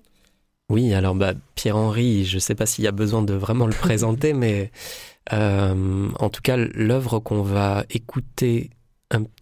Oui, 0.70 0.94
alors 0.94 1.16
bah, 1.16 1.34
Pierre-Henri, 1.56 2.26
je 2.26 2.36
ne 2.36 2.40
sais 2.40 2.56
pas 2.56 2.66
s'il 2.66 2.84
y 2.84 2.88
a 2.88 2.92
besoin 2.92 3.22
de 3.22 3.34
vraiment 3.34 3.68
le 3.68 3.74
présenter, 3.80 4.34
mais 4.34 4.72
euh, 5.34 6.10
en 6.20 6.30
tout 6.30 6.42
cas, 6.42 6.58
l'œuvre 6.58 7.20
qu'on 7.20 7.42
va 7.42 7.86
écouter 7.90 8.72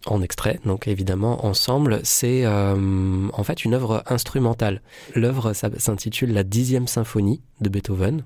en 0.05 0.21
extrait, 0.21 0.59
donc 0.63 0.87
évidemment 0.87 1.43
ensemble, 1.45 1.99
c'est 2.03 2.45
euh, 2.45 3.27
en 3.33 3.43
fait 3.43 3.65
une 3.65 3.73
œuvre 3.73 4.03
instrumentale. 4.05 4.81
L'œuvre 5.15 5.53
s'intitule 5.53 6.33
La 6.33 6.43
dixième 6.43 6.87
symphonie 6.87 7.41
de 7.61 7.69
Beethoven. 7.69 8.23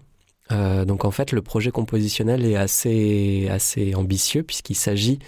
Euh, 0.52 0.84
donc 0.84 1.06
en 1.06 1.12
fait, 1.12 1.32
le 1.32 1.42
projet 1.42 1.72
compositionnel 1.72 2.44
est 2.44 2.58
assez, 2.58 3.48
assez 3.50 3.96
ambitieux 3.96 4.44
puisqu'il 4.44 4.76
s'agit 4.76 5.20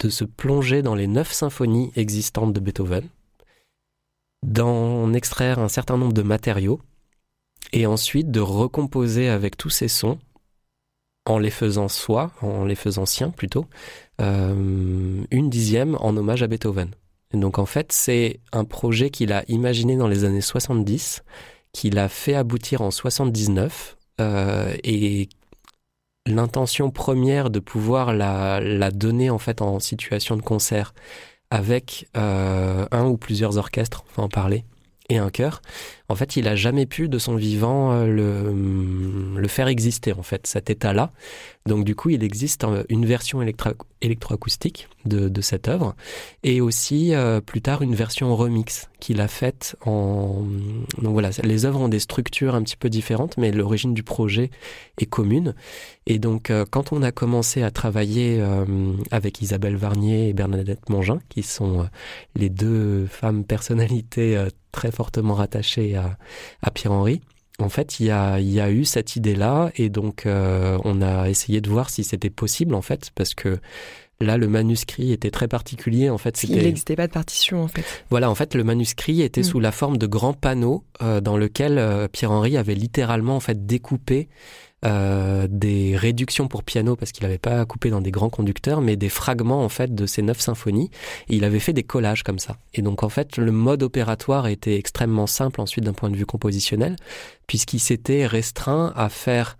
de 0.00 0.08
se 0.08 0.24
plonger 0.24 0.82
dans 0.82 0.94
les 0.94 1.06
neuf 1.06 1.32
symphonies 1.32 1.92
existantes 1.96 2.52
de 2.52 2.60
Beethoven, 2.60 3.04
d'en 4.46 5.12
extraire 5.12 5.58
un 5.58 5.68
certain 5.68 5.98
nombre 5.98 6.14
de 6.14 6.22
matériaux 6.22 6.80
et 7.72 7.84
ensuite 7.84 8.30
de 8.30 8.40
recomposer 8.40 9.28
avec 9.28 9.56
tous 9.56 9.70
ces 9.70 9.88
sons 9.88 10.18
en 11.26 11.38
les 11.38 11.50
faisant 11.50 11.88
soi, 11.88 12.30
en 12.40 12.64
les 12.64 12.76
faisant 12.76 13.04
siens 13.04 13.30
plutôt, 13.30 13.66
euh, 14.20 15.24
une 15.30 15.50
dixième 15.50 15.96
en 16.00 16.16
hommage 16.16 16.44
à 16.44 16.46
Beethoven. 16.46 16.90
Et 17.34 17.38
donc 17.38 17.58
en 17.58 17.66
fait, 17.66 17.90
c'est 17.90 18.38
un 18.52 18.64
projet 18.64 19.10
qu'il 19.10 19.32
a 19.32 19.44
imaginé 19.48 19.96
dans 19.96 20.06
les 20.06 20.24
années 20.24 20.40
70, 20.40 21.24
qu'il 21.72 21.98
a 21.98 22.08
fait 22.08 22.36
aboutir 22.36 22.82
en 22.82 22.92
79, 22.92 23.96
euh, 24.20 24.72
et 24.84 25.28
l'intention 26.24 26.90
première 26.90 27.50
de 27.50 27.58
pouvoir 27.58 28.14
la, 28.14 28.60
la 28.60 28.92
donner 28.92 29.28
en 29.28 29.38
fait 29.38 29.60
en 29.60 29.80
situation 29.80 30.36
de 30.36 30.42
concert 30.42 30.94
avec 31.50 32.08
euh, 32.16 32.86
un 32.90 33.04
ou 33.06 33.16
plusieurs 33.16 33.56
orchestres, 33.56 34.04
on 34.16 34.22
va 34.22 34.24
en 34.24 34.28
parler, 34.28 34.64
et 35.08 35.18
un 35.18 35.30
chœur. 35.30 35.62
En 36.08 36.14
fait, 36.14 36.36
il 36.36 36.48
a 36.48 36.56
jamais 36.56 36.86
pu 36.86 37.08
de 37.08 37.18
son 37.18 37.36
vivant 37.36 37.92
euh, 37.92 38.06
le, 38.06 39.40
le 39.40 39.48
faire 39.48 39.68
exister 39.68 40.12
en 40.12 40.22
fait 40.22 40.46
cet 40.46 40.70
état-là. 40.70 41.12
Donc 41.66 41.84
du 41.84 41.94
coup, 41.94 42.10
il 42.10 42.22
existe 42.22 42.64
une 42.88 43.04
version 43.06 43.42
électro- 43.42 43.74
électroacoustique 44.00 44.88
de, 45.04 45.28
de 45.28 45.40
cette 45.40 45.68
œuvre, 45.68 45.94
et 46.42 46.60
aussi 46.60 47.14
euh, 47.14 47.40
plus 47.40 47.60
tard 47.60 47.82
une 47.82 47.94
version 47.94 48.34
remix 48.36 48.88
qu'il 49.00 49.20
a 49.20 49.28
faite 49.28 49.76
en... 49.84 50.44
Donc 51.02 51.12
voilà, 51.12 51.30
les 51.42 51.64
œuvres 51.64 51.80
ont 51.80 51.88
des 51.88 51.98
structures 51.98 52.54
un 52.54 52.62
petit 52.62 52.76
peu 52.76 52.88
différentes, 52.88 53.36
mais 53.36 53.52
l'origine 53.52 53.94
du 53.94 54.02
projet 54.02 54.50
est 54.98 55.06
commune. 55.06 55.54
Et 56.06 56.18
donc 56.18 56.50
euh, 56.50 56.64
quand 56.70 56.92
on 56.92 57.02
a 57.02 57.12
commencé 57.12 57.62
à 57.62 57.70
travailler 57.70 58.38
euh, 58.40 58.92
avec 59.10 59.42
Isabelle 59.42 59.76
Varnier 59.76 60.28
et 60.28 60.32
Bernadette 60.32 60.88
Mongin, 60.88 61.18
qui 61.28 61.42
sont 61.42 61.80
euh, 61.80 61.84
les 62.36 62.48
deux 62.48 63.06
femmes 63.06 63.44
personnalités 63.44 64.36
euh, 64.36 64.48
très 64.72 64.92
fortement 64.92 65.34
rattachées 65.34 65.96
à, 65.96 66.16
à 66.62 66.70
Pierre-Henri, 66.70 67.20
en 67.58 67.68
fait, 67.68 68.00
il 68.00 68.06
y 68.06 68.10
a, 68.10 68.38
y 68.40 68.60
a 68.60 68.70
eu 68.70 68.84
cette 68.84 69.16
idée-là, 69.16 69.70
et 69.76 69.88
donc 69.88 70.26
euh, 70.26 70.78
on 70.84 71.00
a 71.02 71.28
essayé 71.30 71.60
de 71.60 71.70
voir 71.70 71.88
si 71.90 72.04
c'était 72.04 72.30
possible, 72.30 72.74
en 72.74 72.82
fait, 72.82 73.10
parce 73.14 73.34
que 73.34 73.58
là, 74.20 74.36
le 74.38 74.48
manuscrit 74.48 75.12
était 75.12 75.30
très 75.30 75.48
particulier. 75.48 76.08
En 76.10 76.18
fait, 76.18 76.42
Il 76.44 76.56
n'existait 76.56 76.96
pas 76.96 77.06
de 77.06 77.12
partition 77.12 77.62
en 77.62 77.68
fait. 77.68 77.84
voilà, 78.10 78.30
en 78.30 78.34
fait, 78.34 78.54
le 78.54 78.64
manuscrit 78.64 79.20
était 79.22 79.40
Mm. 79.42 79.44
sous 79.44 79.60
la 79.60 79.72
forme 79.72 79.98
de 79.98 80.06
grands 80.06 80.32
panneaux 80.32 80.84
euh, 81.02 81.20
dans 81.20 81.36
lequel 81.36 81.78
euh, 81.78 82.08
Pierre-Henri 82.08 82.56
avait 82.56 82.74
littéralement 82.74 83.36
en 83.36 83.40
fait 83.40 83.66
découpé 83.66 84.28
euh, 84.84 85.48
des 85.50 85.96
réductions 85.96 86.48
pour 86.48 86.62
piano 86.62 86.96
parce 86.96 87.10
qu'il 87.10 87.24
n'avait 87.24 87.38
pas 87.38 87.64
coupé 87.64 87.90
dans 87.90 88.00
des 88.00 88.10
grands 88.10 88.28
conducteurs, 88.28 88.80
mais 88.80 88.96
des 88.96 89.08
fragments 89.08 89.64
en 89.64 89.68
fait 89.68 89.94
de 89.94 90.06
ces 90.06 90.22
neuf 90.22 90.40
symphonies. 90.40 90.90
Et 91.28 91.36
il 91.36 91.44
avait 91.44 91.60
fait 91.60 91.72
des 91.72 91.82
collages 91.82 92.22
comme 92.22 92.38
ça. 92.38 92.58
Et 92.74 92.82
donc 92.82 93.02
en 93.02 93.08
fait, 93.08 93.36
le 93.38 93.52
mode 93.52 93.82
opératoire 93.82 94.46
était 94.46 94.76
extrêmement 94.76 95.26
simple 95.26 95.60
ensuite 95.60 95.84
d'un 95.84 95.94
point 95.94 96.10
de 96.10 96.16
vue 96.16 96.26
compositionnel, 96.26 96.96
puisqu'il 97.46 97.80
s'était 97.80 98.26
restreint 98.26 98.92
à 98.96 99.08
faire 99.08 99.56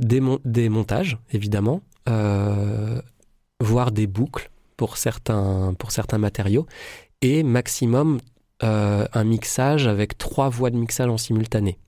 des, 0.00 0.20
mon- 0.20 0.40
des 0.44 0.68
montages, 0.68 1.18
évidemment, 1.32 1.82
euh, 2.08 3.00
voire 3.60 3.92
des 3.92 4.06
boucles 4.06 4.50
pour 4.76 4.96
certains, 4.96 5.74
matériaux, 6.18 6.66
et 7.20 7.42
maximum 7.42 8.18
euh, 8.62 9.06
un 9.12 9.24
mixage 9.24 9.86
avec 9.86 10.18
trois 10.18 10.48
voies 10.48 10.70
de 10.70 10.76
mixage 10.76 11.08
en 11.08 11.18
simultané. 11.18 11.78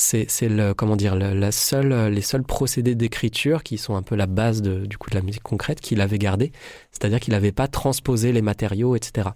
C'est 0.00 0.28
le 0.42 0.74
comment 0.74 0.94
dire 0.94 1.16
la 1.16 1.50
seule 1.50 2.06
les 2.12 2.20
seuls 2.20 2.44
procédés 2.44 2.94
d'écriture 2.94 3.64
qui 3.64 3.78
sont 3.78 3.96
un 3.96 4.02
peu 4.02 4.14
la 4.14 4.26
base 4.26 4.62
de, 4.62 4.86
du 4.86 4.96
coup 4.96 5.10
de 5.10 5.16
la 5.16 5.22
musique 5.22 5.42
concrète 5.42 5.80
qu'il 5.80 6.00
avait 6.00 6.18
gardé, 6.18 6.52
c'est-à-dire 6.92 7.18
qu'il 7.18 7.32
n'avait 7.32 7.50
pas 7.50 7.66
transposé 7.66 8.30
les 8.30 8.40
matériaux, 8.40 8.94
etc. 8.94 9.30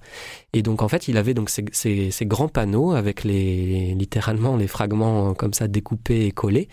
Et 0.53 0.63
donc 0.63 0.81
en 0.83 0.89
fait 0.89 1.09
il 1.09 1.17
avait 1.17 1.35
donc 1.35 1.51
ces, 1.51 1.65
ces, 1.73 2.13
ces 2.13 2.27
grands 2.27 2.47
panneaux 2.49 2.93
avec 2.93 3.25
les 3.25 3.95
littéralement 3.95 4.57
les 4.57 4.69
fragments 4.69 5.31
euh, 5.31 5.35
comme 5.35 5.53
ça 5.53 5.67
découpés 5.67 6.27
et 6.27 6.31
collés, 6.31 6.69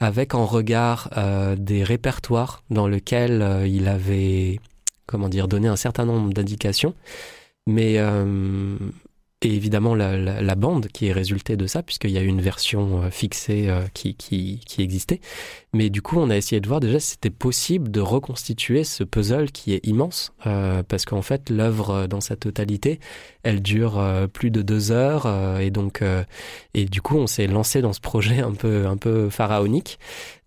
avec 0.00 0.34
en 0.34 0.46
regard 0.46 1.10
euh, 1.18 1.56
des 1.56 1.84
répertoires 1.84 2.62
dans 2.70 2.88
lesquels 2.88 3.42
euh, 3.42 3.66
il 3.66 3.86
avait 3.86 4.60
comment 5.06 5.28
dire 5.28 5.46
donné 5.46 5.68
un 5.68 5.76
certain 5.76 6.06
nombre 6.06 6.32
d'indications, 6.32 6.94
mais 7.66 7.98
euh, 7.98 8.76
et 9.42 9.54
évidemment 9.54 9.94
la, 9.94 10.16
la, 10.16 10.54
bande 10.54 10.88
qui 10.88 11.08
est 11.08 11.12
résultée 11.12 11.56
de 11.58 11.66
ça, 11.66 11.82
puisqu'il 11.82 12.10
y 12.10 12.16
a 12.16 12.22
une 12.22 12.40
version 12.40 13.02
euh, 13.02 13.10
fixée 13.10 13.68
euh, 13.68 13.82
qui, 13.92 14.14
qui, 14.14 14.60
qui 14.64 14.80
existait. 14.80 15.20
Mais 15.74 15.90
du 15.90 16.00
coup, 16.00 16.18
on 16.18 16.30
a 16.30 16.36
essayé 16.36 16.58
de 16.60 16.66
voir 16.66 16.80
déjà 16.80 16.98
si 16.98 17.12
c'était 17.12 17.28
possible 17.28 17.90
de 17.90 18.00
reconstituer 18.00 18.82
ce 18.82 19.04
puzzle 19.04 19.50
qui 19.52 19.74
est 19.74 19.86
immense, 19.86 20.32
euh, 20.46 20.82
parce 20.82 21.04
qu'en 21.04 21.20
fait, 21.20 21.50
l'œuvre 21.50 22.06
dans 22.06 22.22
sa 22.22 22.34
totalité, 22.36 22.98
elle 23.42 23.60
dure 23.60 24.02
plus 24.32 24.50
de 24.50 24.62
deux 24.62 24.90
heures, 24.90 25.60
et 25.60 25.70
donc, 25.70 26.02
et 26.74 26.84
du 26.86 27.02
coup, 27.02 27.16
on 27.16 27.26
s'est 27.26 27.46
lancé 27.46 27.80
dans 27.80 27.92
ce 27.92 28.00
projet 28.00 28.40
un 28.40 28.54
peu, 28.54 28.86
un 28.86 28.96
peu 28.96 29.30
pharaonique 29.30 29.98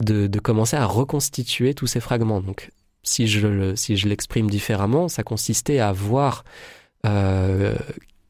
de, 0.04 0.28
de 0.28 0.40
commencer 0.40 0.76
à 0.76 0.86
reconstituer 0.86 1.74
tous 1.76 1.88
ces 1.88 2.00
fragments. 2.00 2.42
Donc, 2.42 2.72
si 3.04 3.28
je, 3.28 3.76
si 3.76 3.96
je 3.96 4.10
l'exprime 4.10 4.50
différemment, 4.50 5.08
ça 5.08 5.24
consistait 5.24 5.80
à 5.80 5.94
voir 5.94 6.44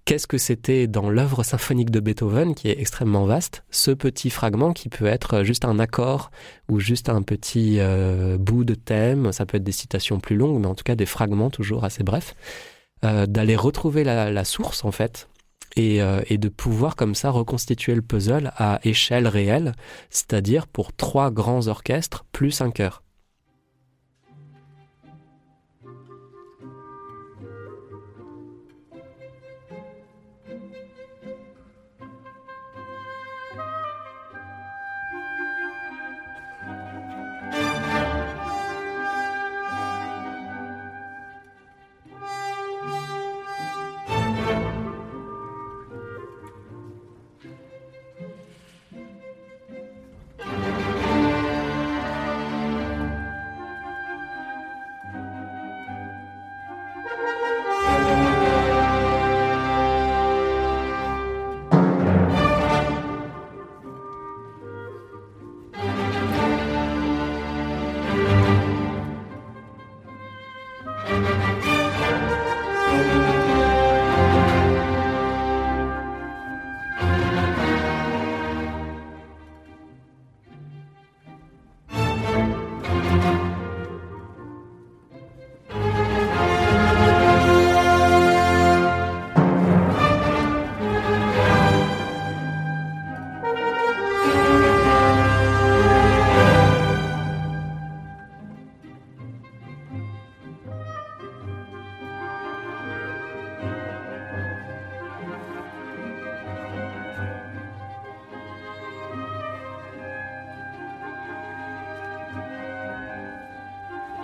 qu'est-ce 0.10 0.26
que 0.26 0.39
c'était 0.39 0.88
dans 0.88 1.12
l'œuvre 1.12 1.43
symphonique 1.43 1.91
de 1.91 1.99
Beethoven, 1.99 2.55
qui 2.55 2.68
est 2.68 2.80
extrêmement 2.80 3.26
vaste, 3.26 3.64
ce 3.70 3.91
petit 3.91 4.32
fragment 4.32 4.74
qui 4.74 4.89
peut 4.89 5.05
être 5.05 5.43
juste 5.43 5.66
un 5.66 5.78
accord 5.78 6.32
ou 6.68 6.80
juste 6.80 7.10
un 7.10 7.22
petit 7.22 7.76
euh, 7.78 8.39
bout 8.39 8.64
de 8.64 8.74
thème, 8.74 9.32
ça 9.32 9.45
peut 9.45 9.57
être 9.57 9.64
des 9.64 9.72
citations 9.72 10.20
plus 10.20 10.36
longues, 10.36 10.62
mais 10.62 10.66
en 10.66 10.74
tout 10.74 10.84
cas 10.84 10.95
des 10.95 11.05
fragments 11.05 11.51
toujours 11.51 11.84
assez 11.84 12.01
brefs, 12.01 12.34
euh, 13.05 13.28
d'aller 13.28 13.55
retrouver 13.55 14.03
la, 14.03 14.43
source 14.45 14.84
en 14.84 14.91
fait. 14.91 15.30
Et, 15.76 16.01
euh, 16.01 16.22
et 16.26 16.39
de 16.39 16.49
pouvoir 16.49 16.95
comme 16.95 17.14
ça 17.14 17.30
reconstituer 17.30 17.93
le 17.93 18.01
puzzle 18.01 18.51
à 18.57 18.80
échelle 18.82 19.28
réelle, 19.28 19.74
c'est-à-dire 20.10 20.66
pour 20.66 20.91
trois 20.91 21.30
grands 21.30 21.68
orchestres 21.68 22.26
plus 22.32 22.62
un 22.62 22.72
chœur. 22.72 23.03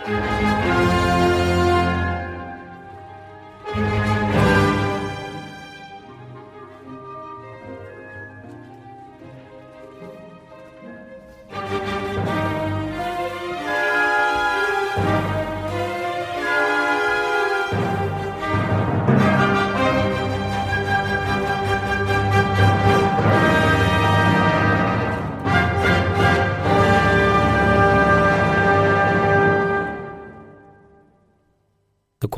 Donc 0.07 0.21
on 0.21 0.34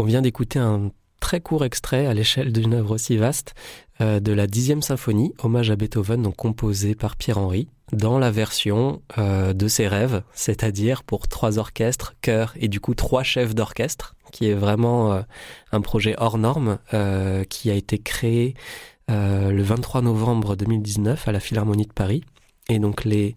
vient 0.07 0.21
d'écouter 0.21 0.57
un 0.57 0.91
très 1.19 1.41
court 1.41 1.65
extrait 1.65 2.07
à 2.07 2.13
l'échelle 2.13 2.53
d'une 2.53 2.73
œuvre 2.73 2.91
aussi 2.95 3.17
vaste 3.17 3.53
euh, 3.99 4.19
de 4.19 4.31
la 4.31 4.47
dixième 4.47 4.81
symphonie, 4.81 5.33
hommage 5.43 5.69
à 5.69 5.75
Beethoven, 5.75 6.21
donc 6.21 6.35
composée 6.35 6.95
par 6.95 7.15
Pierre-Henri, 7.15 7.67
dans 7.91 8.19
la 8.19 8.31
version 8.31 9.01
euh, 9.17 9.53
de 9.53 9.67
ses 9.67 9.87
rêves, 9.87 10.23
c'est-à-dire 10.33 11.03
pour 11.03 11.27
trois 11.27 11.57
orchestres, 11.59 12.13
chœurs 12.21 12.53
et 12.57 12.67
du 12.67 12.79
coup 12.79 12.93
trois 12.93 13.23
chefs 13.23 13.55
d'orchestre, 13.55 14.15
qui 14.31 14.47
est 14.47 14.53
vraiment 14.53 15.13
euh, 15.13 15.21
un 15.71 15.81
projet 15.81 16.15
hors 16.17 16.37
norme 16.37 16.77
qui 17.49 17.69
a 17.71 17.73
été 17.73 17.97
créé 17.97 18.55
le 19.09 19.61
23 19.61 20.01
novembre 20.01 20.55
2019 20.55 21.27
à 21.27 21.31
la 21.31 21.39
Philharmonie 21.39 21.85
de 21.85 21.93
Paris. 21.93 22.23
Et 22.69 22.79
donc 22.79 23.05
les 23.05 23.35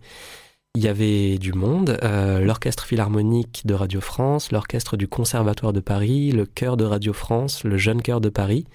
il 0.77 0.85
y 0.85 0.89
avait 0.89 1.39
du 1.39 1.53
monde, 1.53 1.99
euh, 2.05 2.41
l'orchestre 2.41 2.85
philharmonique 2.85 3.63
de 3.65 3.75
Radio 3.75 4.01
France, 4.01 4.53
l'orchestre 4.53 4.97
du 4.97 5.09
Conservatoire 5.09 5.73
de 5.73 5.81
Paris, 5.81 6.31
le 6.31 6.47
chœur 6.47 6.77
de 6.77 6.85
Radio 6.85 7.13
France, 7.13 7.65
le 7.65 7.77
jeune 7.77 8.03
chœur 8.03 8.21
de 8.21 8.29
Paris, 8.29 8.67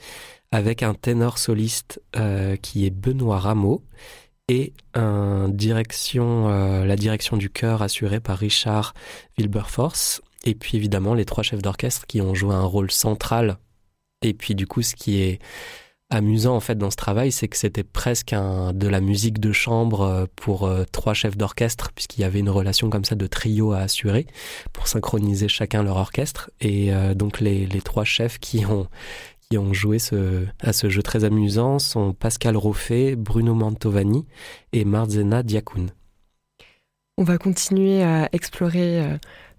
avec 0.52 0.84
un 0.84 0.94
ténor 0.94 1.38
soliste 1.38 2.02
euh, 2.18 2.58
qui 2.58 2.86
est 2.86 2.90
Benoît 2.90 3.40
Rameau 3.40 3.82
et 4.50 4.74
euh, 4.98 5.48
la 5.48 6.96
direction 6.96 7.38
du 7.38 7.50
chœur 7.50 7.82
assurée 7.82 8.20
par 8.20 8.38
Richard 8.38 8.94
Wilberforce. 9.38 10.22
Et 10.44 10.54
puis 10.54 10.78
évidemment 10.78 11.14
les 11.14 11.26
trois 11.26 11.44
chefs 11.44 11.62
d'orchestre 11.62 12.06
qui 12.08 12.22
ont 12.22 12.36
joué 12.36 12.54
un 12.54 12.66
rôle 12.66 12.92
central. 12.92 13.58
Et 14.22 14.34
puis 14.34 14.54
du 14.54 14.68
coup, 14.68 14.82
ce 14.82 14.96
qui 14.96 15.22
est 15.22 15.40
amusant 16.10 16.56
en 16.56 16.60
fait 16.60 16.78
dans 16.78 16.92
ce 16.92 16.96
travail, 16.96 17.32
c'est 17.32 17.48
que 17.48 17.58
c'était 17.58 17.84
presque 17.84 18.34
un, 18.34 18.74
de 18.74 18.88
la 18.88 19.02
musique 19.02 19.40
de 19.40 19.52
chambre 19.52 20.02
euh, 20.02 20.26
pour 20.36 20.66
euh, 20.66 20.84
trois 20.92 21.14
chefs 21.14 21.38
d'orchestre, 21.38 21.92
puisqu'il 21.94 22.22
y 22.22 22.24
avait 22.24 22.40
une 22.40 22.50
relation 22.50 22.90
comme 22.90 23.06
ça 23.06 23.16
de 23.16 23.28
trio 23.28 23.72
à 23.72 23.80
assurer 23.80 24.28
pour 24.72 24.88
synchroniser 24.88 25.48
chacun 25.48 25.84
leur 25.84 25.98
orchestre. 25.98 26.52
Et 26.62 26.94
euh, 26.94 27.14
donc 27.14 27.40
les, 27.40 27.66
les 27.66 27.82
trois 27.82 28.06
chefs 28.06 28.40
qui 28.40 28.66
ont 28.66 28.88
qui 29.50 29.60
ont 29.60 29.74
joué 29.74 30.00
ce, 30.00 30.46
à 30.60 30.74
ce 30.74 30.90
jeu 30.90 31.04
très 31.04 31.24
amusant 31.24 31.78
sont 31.78 32.14
Pascal 32.14 32.58
Roffet, 32.58 33.16
Bruno 33.16 33.54
Mantovani 33.54 34.26
et 34.74 34.86
Marzena 34.86 35.44
Diakoun. 35.44 35.92
On 37.18 37.24
va 37.24 37.38
continuer 37.38 38.02
à 38.02 38.28
explorer 38.34 39.06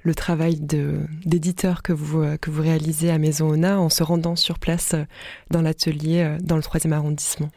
le 0.06 0.14
travail 0.14 0.60
d'éditeur 0.60 1.82
que 1.82 1.92
vous, 1.92 2.22
euh, 2.22 2.36
que 2.36 2.48
vous 2.48 2.62
réalisez 2.62 3.10
à 3.10 3.18
Maison 3.18 3.48
Ona 3.50 3.80
en 3.80 3.88
se 3.88 4.04
rendant 4.04 4.36
sur 4.36 4.60
place 4.60 4.94
euh, 4.94 5.04
dans 5.50 5.62
l'atelier 5.62 6.22
euh, 6.22 6.38
dans 6.40 6.54
le 6.54 6.62
3e 6.62 6.92
arrondissement. 6.92 7.50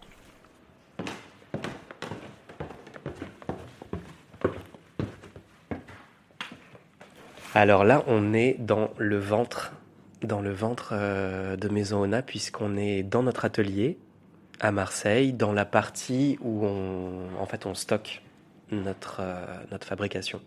Alors 7.54 7.84
là, 7.84 8.04
on 8.08 8.34
est 8.34 8.56
dans 8.58 8.90
le 8.98 9.20
ventre, 9.20 9.74
dans 10.24 10.42
le 10.42 10.52
ventre 10.52 10.94
de 10.94 11.70
Maison 11.70 12.02
Ona, 12.02 12.22
puisqu'on 12.22 12.78
est 12.78 13.04
dans 13.04 13.22
notre 13.24 13.46
atelier 13.46 13.98
à 14.60 14.72
Marseille, 14.72 15.34
dans 15.34 15.52
la 15.52 15.66
partie 15.66 16.38
où 16.42 16.66
on, 16.66 17.28
en 17.40 17.46
fait, 17.46 17.66
on 17.66 17.74
stocke 17.74 18.22
notre 18.72 19.22
fabrication. 19.82 20.42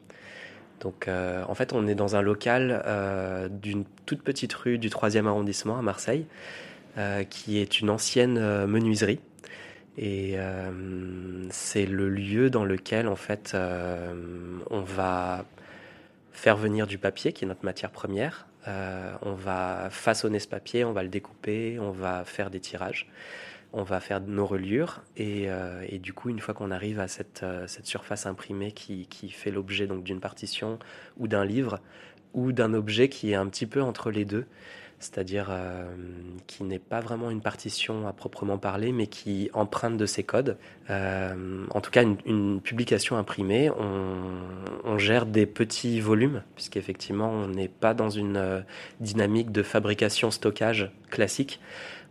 Donc, 0.83 1.07
euh, 1.07 1.45
en 1.49 1.55
fait, 1.55 1.73
on 1.73 1.87
est 1.87 1.95
dans 1.95 2.17
un 2.17 2.23
local 2.23 2.83
euh, 2.87 3.49
d'une 3.49 3.85
toute 4.05 4.23
petite 4.23 4.53
rue 4.53 4.79
du 4.79 4.89
3e 4.89 5.27
arrondissement 5.27 5.79
à 5.79 5.83
Marseille, 5.83 6.27
euh, 6.99 7.23
qui 7.23 7.59
est 7.59 7.81
une 7.81 7.89
ancienne 7.89 8.67
menuiserie. 8.67 9.21
Et 9.97 10.37
c'est 11.51 11.85
le 11.85 12.09
lieu 12.09 12.49
dans 12.49 12.65
lequel, 12.65 13.09
en 13.09 13.17
fait, 13.17 13.55
on 13.55 14.81
va 14.81 15.45
faire 16.33 16.57
venir 16.57 16.87
du 16.87 16.97
papier, 16.97 17.35
qui 17.35 17.45
est 17.45 17.49
notre 17.49 17.65
matière 17.65 17.91
première. 17.91 18.47
On 18.67 19.35
va 19.35 19.89
façonner 19.91 20.39
ce 20.39 20.49
papier, 20.49 20.83
on 20.85 20.93
va 20.93 21.03
le 21.03 21.11
découper, 21.11 21.79
on 21.79 21.91
va 21.91 22.25
faire 22.25 22.49
des 22.49 22.59
tirages, 22.59 23.07
on 23.73 23.83
va 23.83 24.01
faire 24.01 24.21
nos 24.21 24.47
reliures. 24.47 25.03
Et, 25.17 25.45
euh, 25.47 25.85
et 25.89 25.99
du 25.99 26.13
coup, 26.13 26.29
une 26.29 26.41
fois 26.41 26.55
qu'on 26.55 26.71
arrive 26.71 27.01
à 27.01 27.09
cette, 27.09 27.43
euh, 27.43 27.67
surface 27.83 28.27
imprimée 28.27 28.73
qui, 28.73 29.07
fait 29.31 29.51
l'objet 29.51 29.87
donc 29.87 30.05
d'une 30.05 30.21
partition 30.21 30.79
ou 31.19 31.27
d'un 31.27 31.45
livre 31.45 31.81
ou 32.35 32.53
d'un 32.53 32.75
objet 32.75 33.09
qui 33.09 33.33
est 33.33 33.35
un 33.35 33.47
petit 33.47 33.67
peu 33.67 33.83
entre 33.83 34.11
les 34.11 34.25
deux, 34.25 34.47
c'est-à-dire 34.99 35.49
euh, 35.51 35.91
qui 36.47 36.65
n'est 36.65 36.79
pas 36.79 37.01
vraiment 37.01 37.31
une 37.31 37.41
partition 37.41 38.07
à 38.07 38.13
proprement 38.13 38.59
parler, 38.59 38.93
mais 38.93 39.07
qui 39.07 39.51
emprunte 39.53 39.97
de 39.97 40.07
ses 40.07 40.23
codes. 40.23 40.57
En 40.89 41.81
tout 41.81 41.91
cas, 41.91 42.03
une, 42.27 42.61
publication 42.61 43.17
imprimée, 43.17 43.71
on, 43.71 44.99
gère 44.99 45.25
des 45.27 45.47
petits 45.47 46.01
volumes, 46.01 46.43
puisqu'effectivement, 46.55 47.31
on 47.31 47.49
n'est 47.49 47.69
pas 47.69 47.95
dans 47.95 48.11
une 48.11 48.65
dynamique 49.01 49.51
de 49.51 49.63
fabrication-stockage 49.63 50.91
classique. 51.11 51.61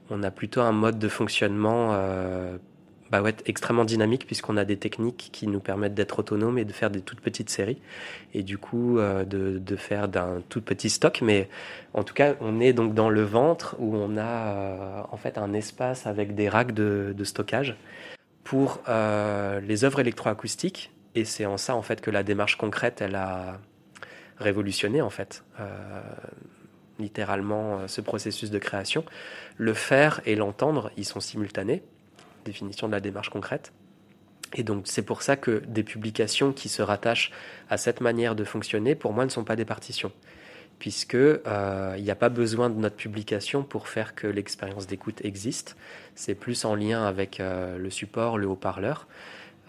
On 0.09 0.23
a 0.23 0.31
plutôt 0.31 0.61
un 0.61 0.71
mode 0.71 0.99
de 0.99 1.07
fonctionnement 1.07 1.89
euh, 1.91 2.57
bah 3.11 3.21
extrêmement 3.45 3.85
dynamique, 3.85 4.25
puisqu'on 4.25 4.57
a 4.57 4.65
des 4.65 4.77
techniques 4.77 5.29
qui 5.31 5.47
nous 5.47 5.59
permettent 5.59 5.93
d'être 5.93 6.19
autonomes 6.19 6.57
et 6.57 6.65
de 6.65 6.71
faire 6.71 6.89
des 6.89 7.01
toutes 7.01 7.19
petites 7.21 7.49
séries, 7.49 7.81
et 8.33 8.41
du 8.43 8.57
coup 8.57 8.99
euh, 8.99 9.25
de, 9.25 9.75
faire 9.75 10.07
d'un 10.07 10.41
tout 10.49 10.61
petit 10.61 10.89
stock. 10.89 11.21
Mais 11.21 11.49
en 11.93 12.03
tout 12.03 12.13
cas, 12.13 12.35
on 12.39 12.59
est 12.59 12.73
donc 12.73 12.93
dans 12.93 13.09
le 13.09 13.23
ventre 13.23 13.75
où 13.79 13.95
on 13.95 14.17
a 14.17 14.21
euh, 14.21 15.01
en 15.11 15.17
fait 15.17 15.37
un 15.37 15.53
espace 15.53 16.07
avec 16.07 16.35
des 16.35 16.49
racks 16.49 16.73
de, 16.73 17.13
stockage 17.23 17.75
pour 18.43 18.81
les 18.87 19.83
œuvres 19.83 19.99
électroacoustiques. 19.99 20.91
Et 21.13 21.25
c'est 21.25 21.45
en 21.45 21.57
ça 21.57 21.75
en 21.75 21.81
fait 21.81 22.01
que 22.01 22.11
la 22.11 22.23
démarche 22.23 22.57
concrète, 22.57 23.01
a 23.01 23.59
révolutionné 24.39 25.01
en 25.01 25.09
fait 25.09 25.43
littéralement 27.01 27.87
ce 27.87 27.99
processus 27.99 28.51
de 28.51 28.59
création. 28.59 29.03
Le 29.61 29.75
faire 29.75 30.21
et 30.25 30.35
l'entendre, 30.35 30.89
ils 30.97 31.05
sont 31.05 31.19
simultanés. 31.19 31.83
Définition 32.45 32.87
de 32.87 32.93
la 32.93 32.99
démarche 32.99 33.29
concrète. 33.29 33.73
Et 34.55 34.63
donc 34.63 34.87
c'est 34.87 35.03
pour 35.03 35.21
ça 35.21 35.35
que 35.35 35.61
des 35.67 35.83
publications 35.83 36.51
qui 36.51 36.67
se 36.67 36.81
rattachent 36.81 37.31
à 37.69 37.77
cette 37.77 38.01
manière 38.01 38.33
de 38.33 38.43
fonctionner, 38.43 38.95
pour 38.95 39.13
moi, 39.13 39.23
ne 39.23 39.29
sont 39.29 39.43
pas 39.43 39.55
des 39.55 39.63
partitions 39.63 40.11
puisque 40.79 41.13
euh, 41.13 41.93
il 41.95 42.03
n'y 42.03 42.09
a 42.09 42.15
pas 42.15 42.29
besoin 42.29 42.71
de 42.71 42.73
notre 42.73 42.95
publication 42.95 43.61
pour 43.61 43.87
faire 43.87 44.15
que 44.15 44.25
l'expérience 44.25 44.87
d'écoute 44.87 45.23
existe. 45.23 45.77
C'est 46.15 46.33
plus 46.33 46.65
en 46.65 46.73
lien 46.73 47.05
avec 47.05 47.39
euh, 47.39 47.77
le 47.77 47.91
support, 47.91 48.39
le 48.39 48.47
haut-parleur. 48.47 49.05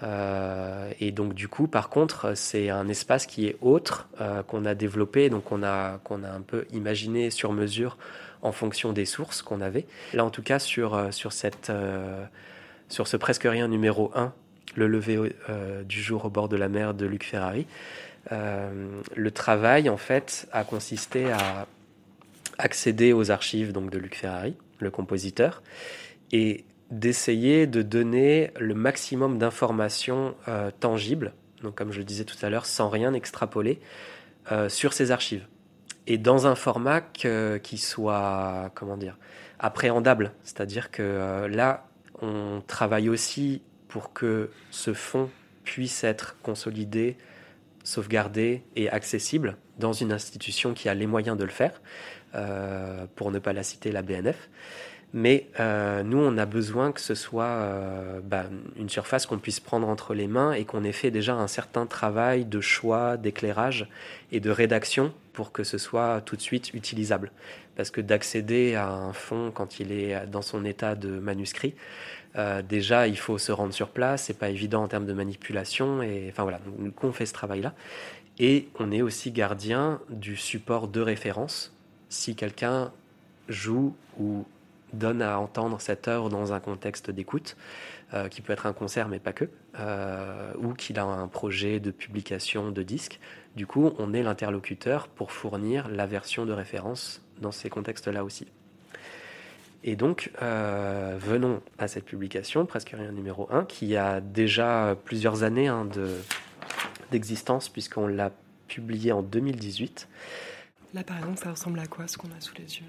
Euh, 0.03 0.91
et 1.01 1.13
donc 1.13 1.35
du 1.35 1.49
coup, 1.49 1.67
par 1.67 1.91
contre, 1.91 2.35
c'est 2.35 2.71
un 2.71 2.89
espace 2.89 3.27
qui 3.27 3.47
est 3.47 3.59
autre 3.61 4.09
qu'on 4.47 4.65
a 4.65 4.75
développé, 4.75 5.29
donc 5.29 5.45
qu'on 5.45 5.63
a 5.63 5.99
qu'on 6.03 6.25
a 6.25 6.31
un 6.31 6.41
peu 6.41 6.65
imaginé 6.73 7.29
sur 7.29 7.53
mesure 7.53 7.99
en 8.43 8.53
fonction 8.53 8.93
des 8.93 9.05
sources 9.05 9.41
qu'on 9.41 9.61
avait. 9.61 9.87
Là, 10.13 10.25
en 10.25 10.31
tout 10.31 10.43
cas, 10.43 10.59
sur 10.59 10.95
euh, 10.95 11.11
euh, 11.71 12.25
sur 12.89 13.09
ce 13.09 13.17
presque 13.17 13.45
rien 13.45 13.69
numéro 13.69 14.11
1, 14.15 14.35
le 14.75 14.89
lever 14.89 15.37
euh, 15.49 15.83
du 15.85 16.03
jour 16.03 16.25
au 16.25 16.31
bord 16.31 16.49
de 16.49 16.57
la 16.57 16.69
mer 16.69 16.93
de 16.95 17.07
Luc 17.07 17.25
Ferrari. 17.25 17.67
Le 18.31 19.31
travail, 19.31 19.89
en 19.89 19.97
fait, 19.97 20.49
a 20.53 20.65
consisté 20.65 21.31
à 21.31 21.67
accéder 22.57 23.13
aux 23.13 23.31
archives 23.31 23.73
donc, 23.73 23.91
de 23.91 23.99
Luc 23.99 24.15
Ferrari, 24.15 24.55
le 24.79 24.91
compositeur, 24.91 25.63
et 26.31 26.65
d'essayer 26.91 27.67
de 27.67 27.83
donner 27.83 28.53
le 28.59 28.75
maximum 28.75 29.39
d'informations 29.39 30.35
tangibles, 30.79 31.33
donc 31.63 31.75
comme 31.75 31.93
je 31.93 31.99
le 31.99 32.05
disais 32.05 32.25
tout 32.25 32.37
à 32.43 32.49
l'heure, 32.49 32.65
sans 32.65 32.89
rien 32.89 33.13
extrapoler, 33.13 33.81
sur 34.69 34.93
ces 34.93 35.11
archives. 35.11 35.45
Et 36.07 36.19
dans 36.19 36.47
un 36.47 36.55
format 36.55 37.01
qui 37.01 37.79
soit, 37.79 38.71
comment 38.75 38.97
dire, 38.97 39.17
appréhendable. 39.63 40.33
C'est-à-dire 40.43 40.91
que 40.91 41.03
euh, 41.03 41.49
là, 41.49 41.87
on 42.21 42.63
travaille 42.67 43.09
aussi 43.09 43.63
pour 43.89 44.13
que 44.13 44.51
ce 44.71 44.93
fonds 44.93 45.31
puisse 45.65 46.05
être 46.05 46.37
consolidé, 46.43 47.17
sauvegardé 47.85 48.65
et 48.77 48.91
accessible 48.91 49.57
dans 49.79 49.93
une 49.93 50.13
institution 50.13 50.75
qui 50.75 50.89
a 50.89 50.95
les 50.95 51.07
moyens 51.07 51.39
de 51.39 51.45
le 51.45 51.51
faire, 51.51 51.81
euh, 52.35 53.07
pour 53.15 53.31
ne 53.31 53.39
pas 53.39 53.53
la 53.53 53.63
citer, 53.63 53.93
la 53.93 54.03
BNF. 54.03 54.51
Mais 55.15 55.49
euh, 55.61 56.03
nous, 56.03 56.19
on 56.19 56.39
a 56.39 56.47
besoin 56.47 56.91
que 56.91 57.01
ce 57.01 57.15
soit 57.15 57.69
bah, 58.25 58.47
une 58.77 58.89
surface 58.89 59.27
qu'on 59.27 59.39
puisse 59.39 59.61
prendre 59.61 59.87
entre 59.89 60.15
les 60.15 60.27
mains 60.27 60.53
et 60.53 60.65
qu'on 60.65 60.85
ait 60.85 60.93
fait 60.93 61.11
déjà 61.11 61.35
un 61.35 61.49
certain 61.49 61.87
travail 61.87 62.47
de 62.47 62.61
choix, 62.61 63.19
d'éclairage 63.19 63.89
et 64.33 64.41
de 64.41 64.51
rédaction 64.51 65.13
pour 65.33 65.53
que 65.53 65.65
ce 65.65 65.79
soit 65.79 66.21
tout 66.21 66.37
de 66.37 66.43
suite 66.43 66.75
utilisable. 66.75 67.33
Parce 67.77 67.91
que 67.91 68.01
d'accéder 68.01 68.75
à 68.75 68.89
un 68.89 69.13
fond 69.13 69.51
quand 69.53 69.81
il 69.81 69.93
est 69.93 70.27
dans 70.27 70.43
son 70.43 70.65
état 70.65 70.95
de 70.95 71.19
manuscrit, 71.19 71.75
euh, 72.37 72.63
déjà 72.63 73.09
il 73.09 73.19
faut 73.19 73.39
se 73.39 73.53
rendre 73.53 73.73
sur 73.73 73.89
place, 73.89 74.25
c'est 74.25 74.39
pas 74.39 74.49
évident 74.49 74.83
en 74.83 74.89
termes 74.89 75.07
de 75.07 75.13
manipulation. 75.13 76.03
Et 76.03 76.29
enfin 76.31 76.43
voilà, 76.43 76.61
donc, 76.79 77.03
on 77.03 77.13
fait 77.13 77.27
ce 77.27 77.35
travail-là. 77.35 77.75
Et 78.39 78.69
on 78.79 78.91
est 78.91 79.03
aussi 79.03 79.31
gardien 79.31 80.01
du 80.09 80.37
support 80.37 80.89
de 80.89 81.01
référence. 81.01 81.75
Si 82.09 82.35
quelqu'un 82.35 82.93
joue 83.49 83.95
ou 84.19 84.45
donne 84.93 85.23
à 85.23 85.39
entendre 85.39 85.81
cette 85.81 86.09
œuvre 86.09 86.29
dans 86.29 86.53
un 86.53 86.61
contexte 86.61 87.11
d'écoute, 87.11 87.57
euh, 88.15 88.29
qui 88.29 88.43
peut 88.43 88.53
être 88.53 88.67
un 88.67 88.75
concert 88.75 89.09
mais 89.09 89.19
pas 89.19 89.33
que, 89.33 89.49
euh, 89.81 90.53
ou 90.59 90.75
qu'il 90.75 90.99
a 90.99 91.05
un 91.05 91.29
projet 91.29 91.81
de 91.81 91.91
publication 91.91 92.71
de 92.71 92.83
disque. 92.83 93.19
Du 93.57 93.67
coup, 93.67 93.93
on 93.99 94.15
est 94.15 94.23
l'interlocuteur 94.23 95.09
pour 95.09 95.31
fournir 95.31 95.89
la 95.89 96.07
version 96.07 96.47
de 96.47 96.53
référence 96.53 97.21
dans 97.41 97.53
ces 97.53 97.69
contextes-là 97.69 98.25
aussi. 98.25 98.47
Et 99.85 99.97
donc, 99.97 100.31
euh, 100.41 101.17
venons 101.19 101.61
à 101.79 101.89
cette 101.89 102.05
publication, 102.05 102.67
presque 102.67 102.91
rien 102.91 103.11
numéro 103.11 103.49
1, 103.51 103.65
qui 103.65 103.97
a 103.97 104.21
déjà 104.21 104.97
plusieurs 105.05 105.43
années 105.43 105.69
hein, 105.69 105.85
de, 105.85 106.17
d'existence, 107.11 107.69
puisqu'on 107.69 108.07
l'a 108.07 108.31
publié 108.69 109.13
en 109.13 109.23
2018. 109.23 110.09
Là, 110.95 111.03
par 111.03 111.19
exemple, 111.19 111.39
ça 111.39 111.51
ressemble 111.51 111.79
à 111.81 111.87
quoi 111.87 112.07
ce 112.07 112.17
qu'on 112.17 112.29
a 112.29 112.41
sous 112.41 112.55
les 112.55 112.79
yeux 112.79 112.87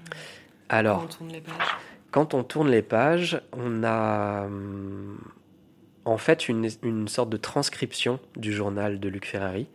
Alors, 0.68 1.00
quand 1.00 1.04
on 1.04 1.08
tourne 1.08 1.32
les 1.32 1.40
pages? 1.40 1.76
Quand 2.10 2.34
on 2.34 2.44
tourne 2.44 2.70
les 2.70 2.82
pages, 2.82 3.40
on 3.52 3.82
a 3.82 4.44
hum, 4.44 5.18
en 6.04 6.16
fait 6.16 6.48
une, 6.48 6.68
une 6.82 7.08
sorte 7.08 7.28
de 7.28 7.36
transcription 7.36 8.20
du 8.36 8.52
journal 8.52 9.00
de 9.00 9.08
Luc 9.08 9.26
Ferrari, 9.26 9.66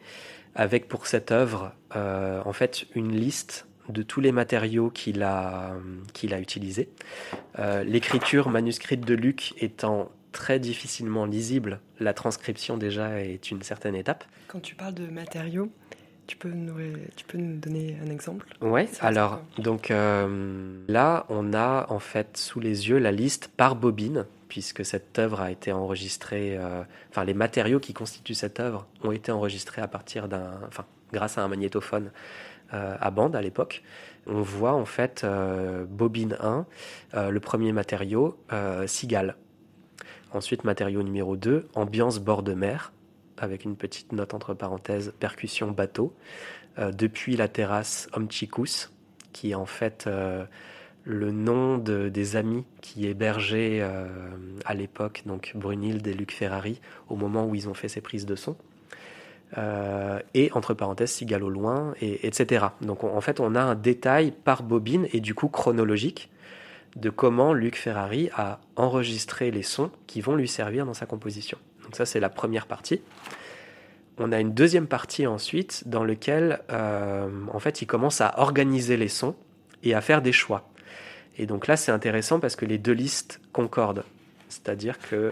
avec 0.56 0.88
pour 0.88 1.08
cette 1.08 1.32
œuvre 1.32 1.74
euh, 1.96 2.42
en 2.46 2.54
fait 2.54 2.86
une 2.96 3.16
liste 3.16 3.68
de 3.90 4.04
tous 4.04 4.22
les 4.22 4.32
matériaux 4.32 4.90
qu'il 4.90 5.24
a, 5.24 5.74
qu'il 6.14 6.34
a 6.34 6.40
utilisés. 6.40 6.90
Euh, 7.58 7.84
L'écriture 7.84 8.50
manuscrite 8.50 9.02
de 9.02 9.16
Luc 9.16 9.54
étant 9.58 10.12
très 10.32 10.60
difficilement 10.60 11.26
lisible, 11.26 11.80
la 12.00 12.14
transcription 12.14 12.78
déjà 12.78 13.22
est 13.22 13.50
une 13.50 13.64
certaine 13.64 13.96
étape. 13.96 14.26
Quand 14.48 14.60
tu 14.60 14.76
parles 14.76 14.94
de 14.94 15.08
matériaux, 15.08 15.72
tu 16.28 16.38
peux 16.38 16.50
nous, 16.50 16.76
tu 17.16 17.26
peux 17.26 17.40
nous 17.40 17.58
donner 17.58 17.98
un 18.06 18.12
exemple? 18.12 18.46
Ça, 18.92 19.08
alors 19.08 19.42
donc 19.58 19.90
euh, 19.90 20.78
là 20.88 21.26
on 21.30 21.54
a 21.54 21.88
en 21.90 21.98
fait 21.98 22.38
sous 22.38 22.60
les 22.60 22.90
yeux 22.90 23.00
la 23.00 23.12
liste 23.12 23.50
par 23.58 23.76
bobine 23.76 24.26
puisque 24.50 24.84
cette 24.84 25.18
œuvre 25.18 25.40
a 25.40 25.52
été 25.52 25.72
enregistrée, 25.72 26.58
euh, 26.58 26.84
enfin 27.10 27.24
les 27.24 27.34
matériaux 27.34 27.80
qui 27.80 27.94
constituent 27.94 28.34
cette 28.34 28.60
œuvre 28.60 28.88
ont 29.04 29.12
été 29.12 29.32
enregistrés 29.32 29.82
à 29.82 29.88
partir 29.88 30.28
d'un, 30.28 30.60
grâce 31.14 31.38
à 31.38 31.44
un 31.44 31.48
magnétophone 31.48 32.12
euh, 32.74 32.96
à 33.00 33.10
bande 33.10 33.36
à 33.36 33.42
l'époque. 33.42 33.82
On 34.28 34.42
voit 34.42 34.74
en 34.74 34.86
fait 34.86 35.24
euh, 35.24 35.86
bobine 35.86 36.38
1, 36.40 36.68
euh, 37.16 37.30
le 37.32 37.40
premier 37.40 37.72
matériau, 37.72 38.38
cigale. 38.86 39.38
Ensuite 40.32 40.64
matériau 40.64 41.02
numéro 41.02 41.36
2, 41.36 41.68
ambiance 41.74 42.20
bord 42.20 42.44
de 42.44 42.54
mer, 42.54 42.92
avec 43.40 43.66
une 43.66 43.76
petite 43.76 44.12
note 44.12 44.36
entre 44.36 44.54
parenthèses, 44.54 45.14
percussion 45.20 45.72
bateau. 45.72 46.16
Depuis 46.78 47.36
la 47.36 47.48
terrasse 47.48 48.08
Omchikus, 48.16 48.92
qui 49.34 49.52
est 49.52 49.56
en 49.56 49.66
fait 49.66 50.08
le 51.06 51.32
nom 51.32 51.78
de- 51.78 52.10
des 52.10 52.36
amis 52.36 52.66
qui 52.82 53.08
hébergeaient 53.08 53.80
euh, 53.82 54.08
à 54.66 54.74
l'époque 54.74 55.24
donc 55.26 55.54
Brunhilde 55.56 56.06
et 56.08 56.14
Luc 56.14 56.32
Ferrari 56.34 56.82
au 57.08 57.16
moment 57.16 57.46
où 57.46 57.56
ils 57.56 57.68
ont 57.70 57.74
fait 57.74 57.88
ces 57.88 58.02
prises 58.02 58.26
de 58.26 58.36
son. 58.36 58.56
Euh, 59.58 60.20
et 60.36 60.52
entre 60.54 60.76
parenthèses 60.76 61.10
Cigale 61.12 61.44
au 61.44 61.50
loin, 61.50 61.96
et, 62.02 62.28
etc. 62.28 62.68
Donc 62.82 63.04
on- 63.04 63.16
en 63.18 63.22
fait 63.22 63.40
on 63.40 63.56
a 63.56 63.62
un 63.62 63.74
détail 63.74 64.32
par 64.32 64.62
bobine 64.62 65.08
et 65.12 65.22
du 65.22 65.34
coup 65.34 65.48
chronologique 65.48 66.30
de 66.96 67.10
comment 67.10 67.54
Luc 67.54 67.76
Ferrari 67.76 68.30
a 68.36 68.60
enregistré 68.76 69.50
les 69.50 69.64
sons 69.64 69.90
qui 70.06 70.22
vont 70.22 70.36
lui 70.36 70.48
servir 70.48 70.86
dans 70.86 70.94
sa 70.94 71.08
composition. 71.08 71.58
Donc 71.84 71.96
ça 71.96 72.06
c'est 72.06 72.20
la 72.20 72.30
première 72.30 72.68
partie. 72.68 73.02
On 74.20 74.32
a 74.32 74.40
une 74.40 74.54
deuxième 74.54 74.86
partie 74.86 75.26
ensuite 75.26 75.88
dans 75.88 76.04
laquelle 76.04 76.60
euh, 76.72 77.28
en 77.52 77.58
fait 77.60 77.82
il 77.82 77.88
commence 77.88 78.22
à 78.22 78.36
organiser 78.40 78.98
les 78.98 79.08
sons 79.08 79.34
et 79.82 79.96
à 79.96 80.02
faire 80.02 80.22
des 80.22 80.34
choix. 80.34 80.69
Et 81.40 81.46
donc 81.46 81.68
là 81.68 81.78
c'est 81.78 81.92
intéressant 81.92 82.40
parce 82.40 82.56
que 82.56 82.66
les 82.66 82.78
deux 82.78 82.92
listes 82.92 83.40
concordent. 83.54 84.04
C'est-à-dire 84.50 85.00
que 85.00 85.32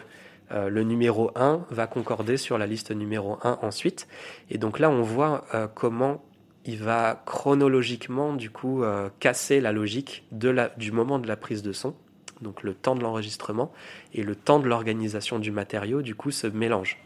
euh, 0.51 0.69
le 0.69 0.83
numéro 0.83 1.31
1 1.35 1.65
va 1.69 1.85
concorder 1.85 2.37
sur 2.37 2.57
la 2.57 2.65
liste 2.65 2.91
numéro 2.91 3.37
1 3.43 3.59
ensuite. 3.61 4.07
Et 4.49 4.57
donc 4.57 4.79
là 4.79 4.89
on 4.89 5.01
voit 5.01 5.45
euh, 5.53 5.67
comment 5.67 6.23
il 6.65 6.77
va 6.77 7.21
chronologiquement 7.25 8.33
du 8.33 8.49
coup 8.49 8.83
euh, 8.83 9.09
casser 9.19 9.59
la 9.59 9.73
logique 9.73 10.23
du 10.31 10.91
moment 10.91 11.19
de 11.19 11.27
la 11.27 11.35
prise 11.35 11.61
de 11.61 11.73
son, 11.73 11.93
donc 12.41 12.63
le 12.63 12.73
temps 12.73 12.95
de 12.95 13.01
l'enregistrement 13.01 13.73
et 14.13 14.23
le 14.23 14.35
temps 14.35 14.59
de 14.59 14.67
l'organisation 14.67 15.39
du 15.39 15.51
matériau 15.51 16.01
du 16.01 16.15
coup 16.15 16.31
se 16.31 16.47
mélangent. 16.47 16.99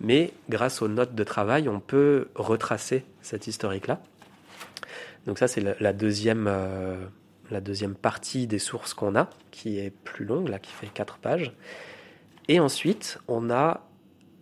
Mais 0.00 0.32
grâce 0.48 0.80
aux 0.80 0.88
notes 0.88 1.14
de 1.14 1.24
travail, 1.24 1.68
on 1.68 1.80
peut 1.80 2.28
retracer 2.34 3.04
cette 3.20 3.48
historique-là. 3.48 4.00
Donc 5.26 5.38
ça 5.38 5.48
c'est 5.48 5.80
la, 5.80 5.92
deuxième, 5.92 6.50
la 7.50 7.60
deuxième 7.60 7.94
partie 7.94 8.46
des 8.46 8.58
sources 8.58 8.94
qu'on 8.94 9.16
a, 9.16 9.30
qui 9.50 9.78
est 9.78 9.90
plus 9.90 10.24
longue, 10.24 10.48
là, 10.48 10.58
qui 10.58 10.72
fait 10.72 10.86
quatre 10.86 11.18
pages. 11.18 11.52
Et 12.48 12.60
ensuite, 12.60 13.18
on 13.28 13.50
a 13.50 13.86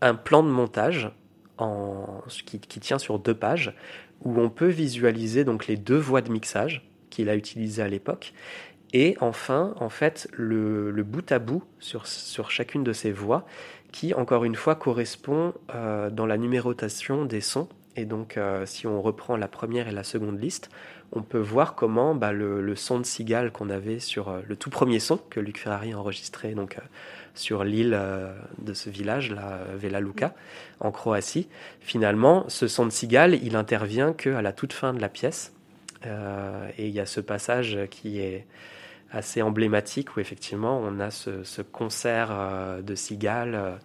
un 0.00 0.14
plan 0.14 0.42
de 0.42 0.48
montage 0.48 1.10
qui, 2.44 2.58
tient 2.58 2.98
sur 2.98 3.18
deux 3.18 3.34
pages, 3.34 3.74
où 4.24 4.40
on 4.40 4.50
peut 4.50 4.68
visualiser 4.68 5.44
donc 5.44 5.66
les 5.66 5.76
deux 5.76 5.98
voies 5.98 6.22
de 6.22 6.30
mixage 6.30 6.88
qu'il 7.10 7.28
a 7.28 7.36
utilisées 7.36 7.82
à 7.82 7.88
l'époque. 7.88 8.32
Et 8.92 9.16
enfin, 9.20 9.74
en 9.78 9.88
fait, 9.88 10.28
le, 10.32 10.90
bout 11.02 11.30
à 11.30 11.38
bout 11.38 11.62
sur, 11.78 12.06
sur 12.06 12.50
chacune 12.50 12.84
de 12.84 12.92
ces 12.92 13.12
voies, 13.12 13.46
qui, 13.92 14.14
encore 14.14 14.44
une 14.44 14.54
fois, 14.54 14.74
correspond 14.74 15.54
euh, 15.74 16.10
dans 16.10 16.26
la 16.26 16.38
numérotation 16.38 17.24
des 17.24 17.40
sons. 17.40 17.68
Et 17.94 18.06
donc, 18.06 18.36
euh, 18.36 18.66
si 18.66 18.86
on 18.86 19.00
reprend 19.02 19.36
la 19.36 19.48
première 19.48 19.88
et 19.88 19.92
la 19.92 20.02
seconde 20.02 20.40
liste, 20.40 20.70
on 21.12 21.22
peut 21.22 21.38
voir 21.38 21.74
comment 21.74 22.14
bah, 22.14 22.32
le, 22.32 22.74
son 22.74 22.98
de 22.98 23.04
cigale 23.04 23.52
qu'on 23.52 23.70
avait 23.70 23.98
sur 23.98 24.28
euh, 24.28 24.40
le 24.48 24.56
tout 24.56 24.70
premier 24.70 24.98
son 24.98 25.18
que 25.18 25.40
Luc 25.40 25.58
Ferrari 25.58 25.92
a 25.92 25.98
enregistré 25.98 26.54
donc, 26.54 26.78
euh, 26.78 26.80
sur 27.34 27.64
l'île 27.64 27.94
euh, 27.94 28.34
de 28.58 28.72
ce 28.72 28.88
village, 28.88 29.30
là, 29.30 29.60
Vela 29.76 30.00
Luka, 30.00 30.34
en 30.80 30.90
Croatie, 30.90 31.48
finalement, 31.80 32.44
ce 32.48 32.66
son 32.66 32.86
de 32.86 32.90
cigale, 32.90 33.34
il 33.42 33.56
intervient 33.56 34.12
qu'à 34.12 34.42
la 34.42 34.52
toute 34.52 34.72
fin 34.72 34.94
de 34.94 35.00
la 35.00 35.08
pièce. 35.08 35.52
Et 36.78 36.88
il 36.88 36.92
y 36.92 36.98
a 36.98 37.06
ce 37.06 37.20
passage 37.20 37.78
qui 37.92 38.18
est 38.18 38.44
assez 39.12 39.40
emblématique 39.40 40.16
où 40.16 40.20
effectivement 40.20 40.80
on 40.82 40.98
a 40.98 41.12
ce, 41.12 41.44
ce 41.44 41.62
concert 41.62 42.80
de 42.82 42.94
cigales 42.96 43.78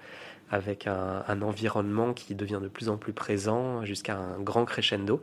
avec 0.49 0.88
un 0.88 1.41
environnement 1.44 2.14
qui 2.14 2.34
devient 2.34 2.58
de 2.60 2.70
plus 2.70 2.90
en 2.90 2.98
plus 2.98 3.14
présent 3.14 3.86
jusqu'à 3.86 4.18
un 4.18 4.40
grand 4.40 4.66
crescendo. 4.66 5.22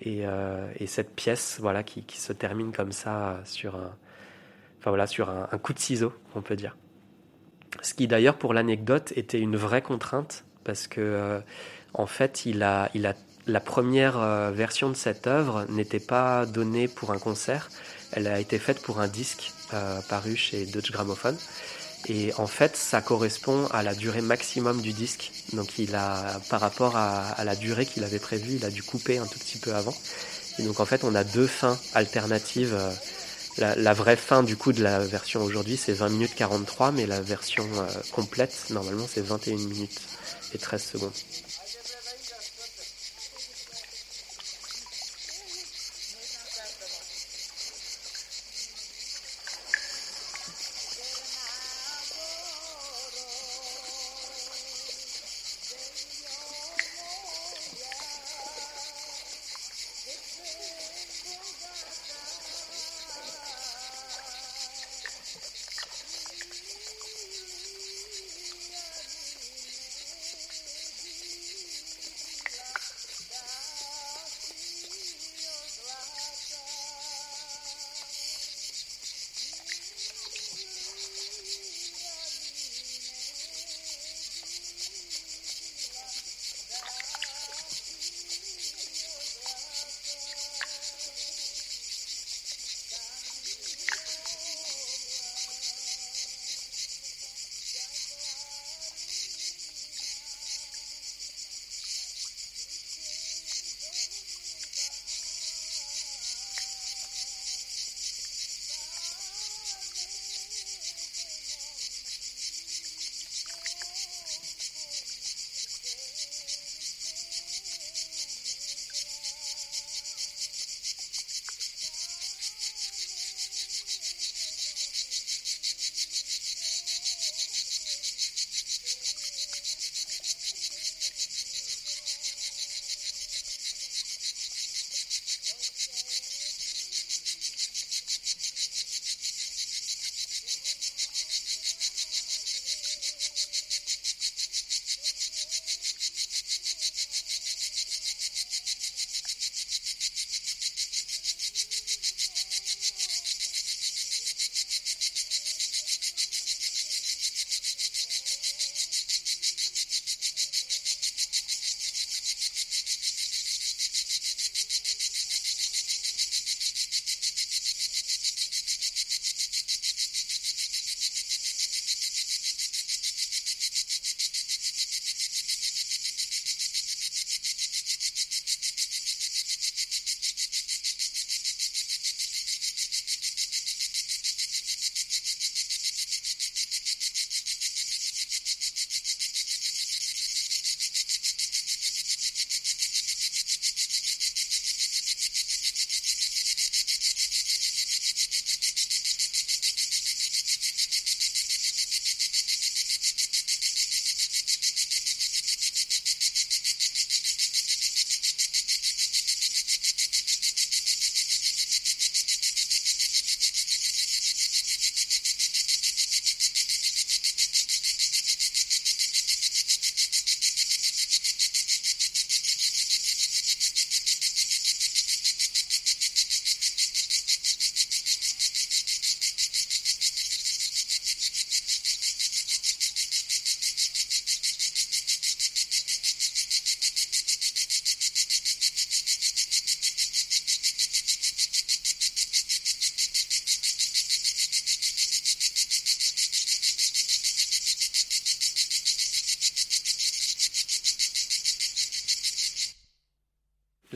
Et, 0.00 0.26
euh, 0.26 0.70
et 0.78 0.86
cette 0.86 1.14
pièce 1.14 1.58
voilà, 1.60 1.82
qui, 1.82 2.04
se 2.20 2.32
termine 2.32 2.72
comme 2.72 2.92
ça 2.92 3.40
sur 3.44 3.76
un, 3.76 3.94
enfin, 4.78 4.90
voilà, 4.90 5.06
sur 5.06 5.30
un, 5.30 5.58
coup 5.58 5.72
de 5.72 5.78
ciseau, 5.78 6.12
on 6.34 6.42
peut 6.42 6.56
dire. 6.56 6.76
Ce 7.82 7.94
qui 7.94 8.06
d'ailleurs, 8.06 8.36
pour 8.36 8.54
l'anecdote, 8.54 9.12
était 9.16 9.40
une 9.40 9.56
vraie 9.56 9.82
contrainte 9.82 10.44
parce 10.64 10.86
que, 10.86 11.00
euh, 11.00 11.40
en 11.94 12.06
fait, 12.06 12.46
il 12.46 12.62
a, 12.62 12.90
il 12.94 13.06
a, 13.06 13.14
la 13.46 13.60
première 13.60 14.18
euh, 14.18 14.50
version 14.50 14.90
de 14.90 14.94
cette 14.94 15.26
œuvre 15.26 15.64
n'était 15.70 16.00
pas 16.00 16.46
donnée 16.46 16.86
pour 16.86 17.12
un 17.12 17.18
concert. 17.18 17.70
Elle 18.12 18.26
a 18.26 18.38
été 18.38 18.58
faite 18.58 18.82
pour 18.82 19.00
un 19.00 19.08
disque 19.08 19.52
euh, 19.72 20.00
paru 20.08 20.36
chez 20.36 20.66
Deutsche 20.66 20.92
Grammophon. 20.92 21.36
Et 22.06 22.32
en 22.38 22.46
fait, 22.46 22.76
ça 22.76 23.02
correspond 23.02 23.66
à 23.72 23.82
la 23.82 23.94
durée 23.94 24.20
maximum 24.22 24.80
du 24.80 24.92
disque. 24.92 25.32
Donc, 25.52 25.78
il 25.78 25.94
a, 25.94 26.40
par 26.48 26.60
rapport 26.60 26.96
à, 26.96 27.34
la 27.44 27.56
durée 27.56 27.86
qu'il 27.86 28.04
avait 28.04 28.18
prévue, 28.20 28.54
il 28.56 28.64
a 28.64 28.70
dû 28.70 28.82
couper 28.82 29.18
un 29.18 29.26
tout 29.26 29.38
petit 29.38 29.58
peu 29.58 29.74
avant. 29.74 29.94
Et 30.58 30.62
donc, 30.62 30.80
en 30.80 30.86
fait, 30.86 31.04
on 31.04 31.14
a 31.14 31.24
deux 31.24 31.46
fins 31.46 31.78
alternatives. 31.92 32.74
euh, 32.74 32.92
La, 33.58 33.74
la 33.76 33.92
vraie 33.94 34.16
fin 34.16 34.42
du 34.44 34.56
coup 34.56 34.72
de 34.72 34.82
la 34.82 35.00
version 35.00 35.42
aujourd'hui, 35.42 35.76
c'est 35.76 35.92
20 35.92 36.10
minutes 36.10 36.34
43, 36.36 36.92
mais 36.92 37.06
la 37.06 37.20
version 37.20 37.66
euh, 37.78 37.88
complète, 38.12 38.66
normalement, 38.70 39.06
c'est 39.08 39.20
21 39.24 39.56
minutes 39.56 40.00
et 40.54 40.58
13 40.58 40.82
secondes. 40.84 41.12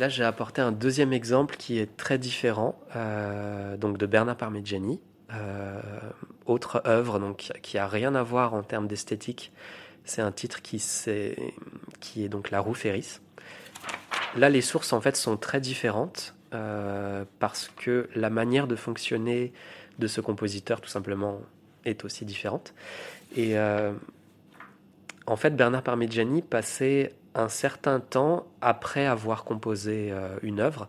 Là, 0.03 0.09
j'ai 0.09 0.25
apporté 0.25 0.61
un 0.61 0.73
deuxième 0.73 1.13
exemple 1.13 1.55
qui 1.57 1.79
est 1.79 1.97
très 1.97 2.19
différent, 2.19 2.77
euh, 2.97 3.77
donc 3.77 3.99
de 3.99 4.07
Bernard 4.07 4.37
Parmigiani, 4.37 5.01
euh, 5.33 5.81
autre 6.45 6.83
œuvre 6.87 7.21
donc 7.21 7.53
qui 7.63 7.79
a 7.79 7.87
rien 7.87 8.17
à 8.17 8.25
voir 8.25 8.53
en 8.53 8.65
termes 8.65 8.89
d'esthétique. 8.89 9.53
C'est 10.05 10.21
un 10.21 10.33
titre 10.33 10.61
qui, 10.61 10.77
est 10.77 12.29
donc 12.29 12.51
La 12.51 12.59
Roue 12.59 12.75
Ferris. 12.75 13.21
Là, 14.37 14.49
les 14.49 14.61
sources 14.61 14.93
en 14.93 15.01
fait 15.01 15.17
sont 15.17 15.37
très 15.37 15.61
différentes 15.61 16.35
euh, 16.53 17.25
parce 17.39 17.71
que 17.77 18.09
la 18.17 18.29
manière 18.29 18.67
de 18.67 18.75
fonctionner 18.75 19.53
de 20.01 20.09
ce 20.09 20.21
compositeur, 20.21 20.81
tout 20.81 20.91
simplement, 20.91 21.41
est 21.85 22.05
aussi 22.05 22.25
différente. 22.25 22.75
Et 23.37 23.57
en 25.27 25.37
fait, 25.37 25.51
Bernard 25.55 25.85
Parmigiani 25.85 26.43
passait 26.43 27.13
un 27.35 27.49
certain 27.49 28.01
temps 28.01 28.47
après 28.61 29.07
avoir 29.07 29.45
composé 29.45 30.11
euh, 30.11 30.37
une 30.43 30.61
œuvre 30.61 30.89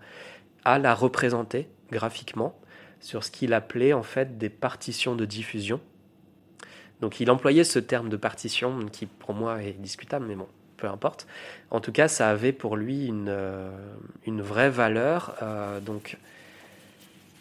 à 0.65 0.79
la 0.79 0.93
représenter 0.93 1.67
graphiquement 1.91 2.57
sur 2.99 3.23
ce 3.23 3.31
qu'il 3.31 3.53
appelait 3.53 3.93
en 3.93 4.03
fait 4.03 4.37
des 4.37 4.49
partitions 4.49 5.15
de 5.15 5.25
diffusion. 5.25 5.79
Donc 7.01 7.19
il 7.19 7.29
employait 7.29 7.63
ce 7.63 7.79
terme 7.79 8.09
de 8.09 8.17
partition 8.17 8.85
qui 8.91 9.05
pour 9.05 9.33
moi 9.33 9.61
est 9.61 9.73
discutable, 9.73 10.25
mais 10.25 10.35
bon, 10.35 10.47
peu 10.77 10.87
importe. 10.87 11.27
En 11.69 11.81
tout 11.81 11.91
cas, 11.91 12.07
ça 12.07 12.29
avait 12.29 12.53
pour 12.53 12.77
lui 12.77 13.07
une, 13.07 13.27
euh, 13.29 13.71
une 14.25 14.41
vraie 14.41 14.69
valeur. 14.69 15.35
euh, 15.41 15.79
donc 15.79 16.17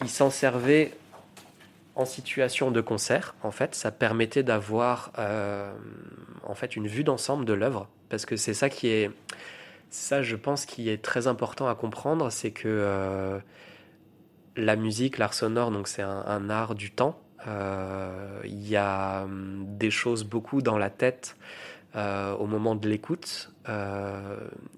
il 0.01 0.09
s'en 0.09 0.31
servait 0.31 0.93
en 1.95 2.05
situation 2.07 2.71
de 2.71 2.81
concert, 2.81 3.35
en 3.43 3.51
fait, 3.51 3.75
ça 3.75 3.93
permettait 3.93 4.43
d'avoir 4.43 5.13
en 6.45 6.55
fait 6.55 6.75
une 6.75 6.89
vue 6.89 7.05
d'ensemble 7.05 7.45
de 7.45 7.53
l'œuvre, 7.53 7.87
parce 8.13 8.27
que 8.27 8.37
c'est 8.37 8.53
ça 8.53 8.69
qui 8.69 8.89
est, 8.89 9.11
ça 9.89 10.21
je 10.21 10.37
pense 10.37 10.67
qui 10.67 10.91
est 10.91 11.01
très 11.03 11.29
important 11.29 11.67
à 11.67 11.75
comprendre, 11.75 12.31
c'est 12.31 12.51
que 12.51 12.69
euh, 12.69 13.39
la 14.55 14.77
musique, 14.77 15.17
l'art 15.17 15.33
sonore, 15.33 15.71
donc 15.71 15.89
c'est 15.89 16.03
un, 16.03 16.51
art 16.51 16.75
du 16.75 16.91
temps. 16.91 17.19
Euh, 17.47 18.39
Il 18.45 18.69
y 18.69 18.77
a 18.77 19.23
hum, 19.23 19.65
des 19.67 19.91
choses 19.91 20.25
beaucoup 20.25 20.61
dans 20.61 20.77
la 20.77 20.91
tête 20.91 21.39
euh, 21.97 22.35
au 22.35 22.45
moment 22.45 22.75
de 22.75 22.87
l'écoute, 22.87 23.51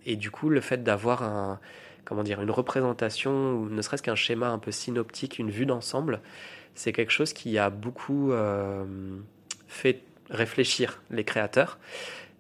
et 0.07 0.15
du 0.15 0.31
coup 0.31 0.49
le 0.49 0.61
fait 0.61 0.85
d'avoir 0.85 1.25
un 1.25 1.59
comment 2.05 2.23
dire 2.23 2.41
une 2.41 2.53
représentation 2.53 3.65
ne 3.65 3.83
serait-ce 3.83 4.03
qu'un 4.05 4.15
schéma 4.15 4.51
un 4.51 4.61
peu 4.61 4.71
synoptique, 4.71 5.41
une 5.41 5.51
vue 5.51 5.67
d'ensemble, 5.67 6.21
c'est 6.77 6.93
quelque 6.93 7.11
chose 7.11 7.33
qui 7.33 7.59
a 7.59 7.69
beaucoup 7.69 8.33
fait 9.67 10.03
réfléchir 10.31 11.03
les 11.11 11.25
créateurs, 11.25 11.79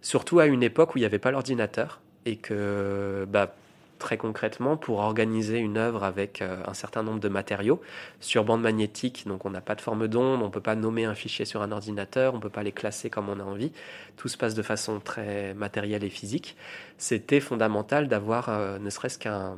surtout 0.04 0.38
à 0.38 0.46
une 0.46 0.62
époque 0.62 0.94
où 0.94 0.98
il 0.98 1.00
n'y 1.00 1.06
avait 1.06 1.18
pas 1.18 1.30
l'ordinateur 1.30 2.00
et 2.26 2.36
que 2.36 3.26
bah, 3.28 3.54
très 3.98 4.18
concrètement, 4.18 4.76
pour 4.76 4.98
organiser 4.98 5.58
une 5.58 5.78
œuvre 5.78 6.04
avec 6.04 6.42
euh, 6.42 6.58
un 6.66 6.74
certain 6.74 7.02
nombre 7.02 7.20
de 7.20 7.28
matériaux 7.28 7.80
sur 8.20 8.44
bande 8.44 8.60
magnétique, 8.60 9.24
donc 9.26 9.46
on 9.46 9.50
n'a 9.50 9.62
pas 9.62 9.74
de 9.74 9.80
forme 9.80 10.06
d'onde, 10.06 10.42
on 10.42 10.46
ne 10.46 10.50
peut 10.50 10.60
pas 10.60 10.74
nommer 10.74 11.06
un 11.06 11.14
fichier 11.14 11.46
sur 11.46 11.62
un 11.62 11.72
ordinateur, 11.72 12.34
on 12.34 12.36
ne 12.36 12.42
peut 12.42 12.50
pas 12.50 12.62
les 12.62 12.72
classer 12.72 13.08
comme 13.08 13.30
on 13.30 13.40
a 13.40 13.42
envie, 13.42 13.72
tout 14.16 14.28
se 14.28 14.36
passe 14.36 14.54
de 14.54 14.62
façon 14.62 15.00
très 15.00 15.54
matérielle 15.54 16.04
et 16.04 16.10
physique, 16.10 16.54
c'était 16.98 17.40
fondamental 17.40 18.06
d'avoir 18.06 18.50
euh, 18.50 18.78
ne 18.78 18.90
serait-ce 18.90 19.18
qu'un 19.18 19.56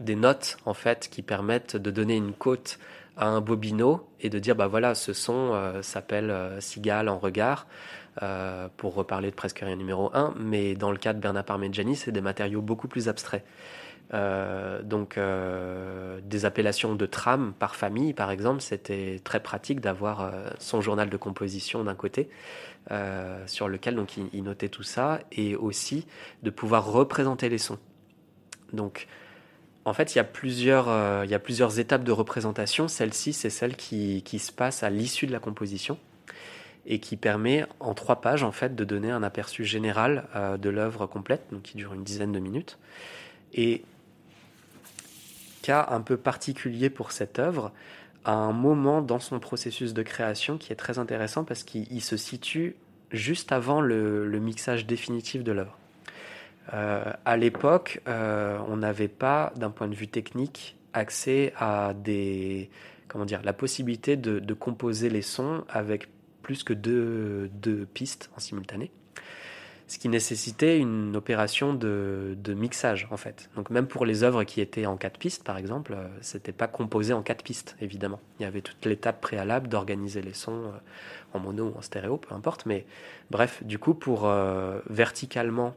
des 0.00 0.16
notes 0.16 0.56
en 0.64 0.74
fait 0.74 1.08
qui 1.08 1.22
permettent 1.22 1.76
de 1.76 1.92
donner 1.92 2.16
une 2.16 2.32
cote 2.32 2.80
à 3.16 3.28
un 3.28 3.40
bobino 3.40 4.08
et 4.20 4.30
de 4.30 4.38
dire 4.40 4.56
bah 4.56 4.66
voilà 4.66 4.96
ce 4.96 5.12
son 5.12 5.52
euh, 5.52 5.82
s'appelle 5.82 6.34
Cigale 6.60 7.08
en 7.08 7.18
regard 7.18 7.66
euh, 8.22 8.68
pour 8.76 8.94
reparler 8.94 9.30
de 9.30 9.36
presque 9.36 9.60
rien 9.60 9.76
numéro 9.76 10.10
1 10.12 10.34
mais 10.40 10.74
dans 10.74 10.90
le 10.90 10.96
cas 10.96 11.12
de 11.12 11.20
Bernard 11.20 11.44
Parmigiani 11.44 11.94
c'est 11.94 12.10
des 12.10 12.20
matériaux 12.20 12.62
beaucoup 12.62 12.88
plus 12.88 13.08
abstraits. 13.08 13.44
Euh, 14.14 14.82
donc 14.82 15.18
euh, 15.18 16.18
des 16.24 16.46
appellations 16.46 16.94
de 16.94 17.06
trame 17.06 17.52
par 17.58 17.76
famille 17.76 18.14
par 18.14 18.30
exemple 18.30 18.62
c'était 18.62 19.20
très 19.22 19.40
pratique 19.40 19.80
d'avoir 19.80 20.32
son 20.58 20.80
journal 20.80 21.10
de 21.10 21.16
composition 21.16 21.84
d'un 21.84 21.94
côté 21.94 22.28
sur 23.46 23.68
lequel 23.68 23.94
donc 23.94 24.16
il, 24.16 24.42
notait 24.42 24.70
tout 24.70 24.82
ça 24.82 25.20
et 25.30 25.54
aussi 25.54 26.06
de 26.42 26.48
pouvoir 26.48 26.90
représenter 26.90 27.50
les 27.50 27.58
sons. 27.58 27.78
Donc 28.72 29.06
en 29.84 29.92
fait, 29.92 30.14
il 30.14 30.18
y, 30.18 30.20
a 30.20 30.24
plusieurs, 30.24 31.78
étapes 31.78 32.04
de 32.04 32.12
représentation. 32.12 32.88
Celle-ci, 32.88 33.32
c'est 33.32 33.50
celle 33.50 33.76
qui 33.76 34.38
se 34.38 34.52
passe 34.52 34.82
à 34.82 34.90
l'issue 34.90 35.26
de 35.26 35.32
la 35.32 35.38
composition 35.38 35.98
et 36.88 36.98
qui 37.00 37.16
permet, 37.16 37.66
en 37.80 37.92
trois 37.92 38.20
pages, 38.22 38.42
en 38.42 38.50
fait, 38.50 38.74
de 38.74 38.82
donner 38.82 39.10
un 39.10 39.22
aperçu 39.22 39.64
général 39.64 40.26
euh, 40.34 40.56
de 40.56 40.70
l'œuvre 40.70 41.06
complète, 41.06 41.42
donc 41.52 41.62
qui 41.62 41.76
dure 41.76 41.92
une 41.92 42.02
dizaine 42.02 42.32
de 42.32 42.40
minutes. 42.40 42.78
Et 43.52 43.82
cas 45.62 45.86
un 45.90 46.00
peu 46.00 46.16
particulier 46.16 46.88
pour 46.88 47.12
cette 47.12 47.38
œuvre, 47.38 47.72
à 48.24 48.32
un 48.32 48.52
moment 48.52 49.02
dans 49.02 49.20
son 49.20 49.38
processus 49.38 49.92
de 49.92 50.02
création 50.02 50.56
qui 50.56 50.72
est 50.72 50.76
très 50.76 50.98
intéressant 50.98 51.44
parce 51.44 51.62
qu'il 51.62 51.86
il 51.90 52.00
se 52.00 52.16
situe 52.16 52.74
juste 53.10 53.52
avant 53.52 53.80
le, 53.80 54.26
le 54.26 54.38
mixage 54.38 54.86
définitif 54.86 55.44
de 55.44 55.52
l'œuvre. 55.52 55.78
Euh, 56.72 57.04
à 57.24 57.36
l'époque, 57.36 58.00
euh, 58.08 58.58
on 58.68 58.78
n'avait 58.78 59.08
pas, 59.08 59.52
d'un 59.56 59.70
point 59.70 59.88
de 59.88 59.94
vue 59.94 60.08
technique, 60.08 60.76
accès 60.94 61.52
à 61.58 61.92
des, 61.94 62.70
comment 63.08 63.26
dire, 63.26 63.40
la 63.44 63.52
possibilité 63.52 64.16
de, 64.16 64.38
de 64.38 64.54
composer 64.54 65.10
les 65.10 65.22
sons 65.22 65.64
avec 65.68 66.08
plus 66.48 66.64
que 66.64 66.72
deux, 66.72 67.86
pistes 67.92 68.30
en 68.34 68.40
simultané, 68.40 68.90
ce 69.86 69.98
qui 69.98 70.08
nécessitait 70.08 70.78
une 70.78 71.14
opération 71.14 71.74
de, 71.74 72.34
mixage 72.56 73.06
en 73.10 73.18
fait. 73.18 73.50
Donc 73.54 73.68
même 73.68 73.86
pour 73.86 74.06
les 74.06 74.22
œuvres 74.22 74.44
qui 74.44 74.62
étaient 74.62 74.86
en 74.86 74.96
quatre 74.96 75.18
pistes, 75.18 75.44
par 75.44 75.58
exemple, 75.58 75.92
euh, 75.92 76.08
c'était 76.22 76.52
pas 76.52 76.66
composé 76.66 77.12
en 77.12 77.20
quatre 77.20 77.44
pistes 77.44 77.76
évidemment. 77.82 78.18
Il 78.40 78.44
y 78.44 78.46
avait 78.46 78.62
toute 78.62 78.82
l'étape 78.86 79.20
préalable 79.20 79.68
d'organiser 79.68 80.22
les 80.22 80.32
sons 80.32 80.72
euh, 80.72 80.78
en 81.34 81.38
mono 81.38 81.66
ou 81.74 81.76
en 81.76 81.82
stéréo, 81.82 82.16
peu 82.16 82.34
importe. 82.34 82.64
Mais 82.64 82.86
bref, 83.30 83.62
du 83.62 83.78
coup, 83.78 83.92
pour 83.92 84.24
euh, 84.24 84.80
verticalement 84.88 85.74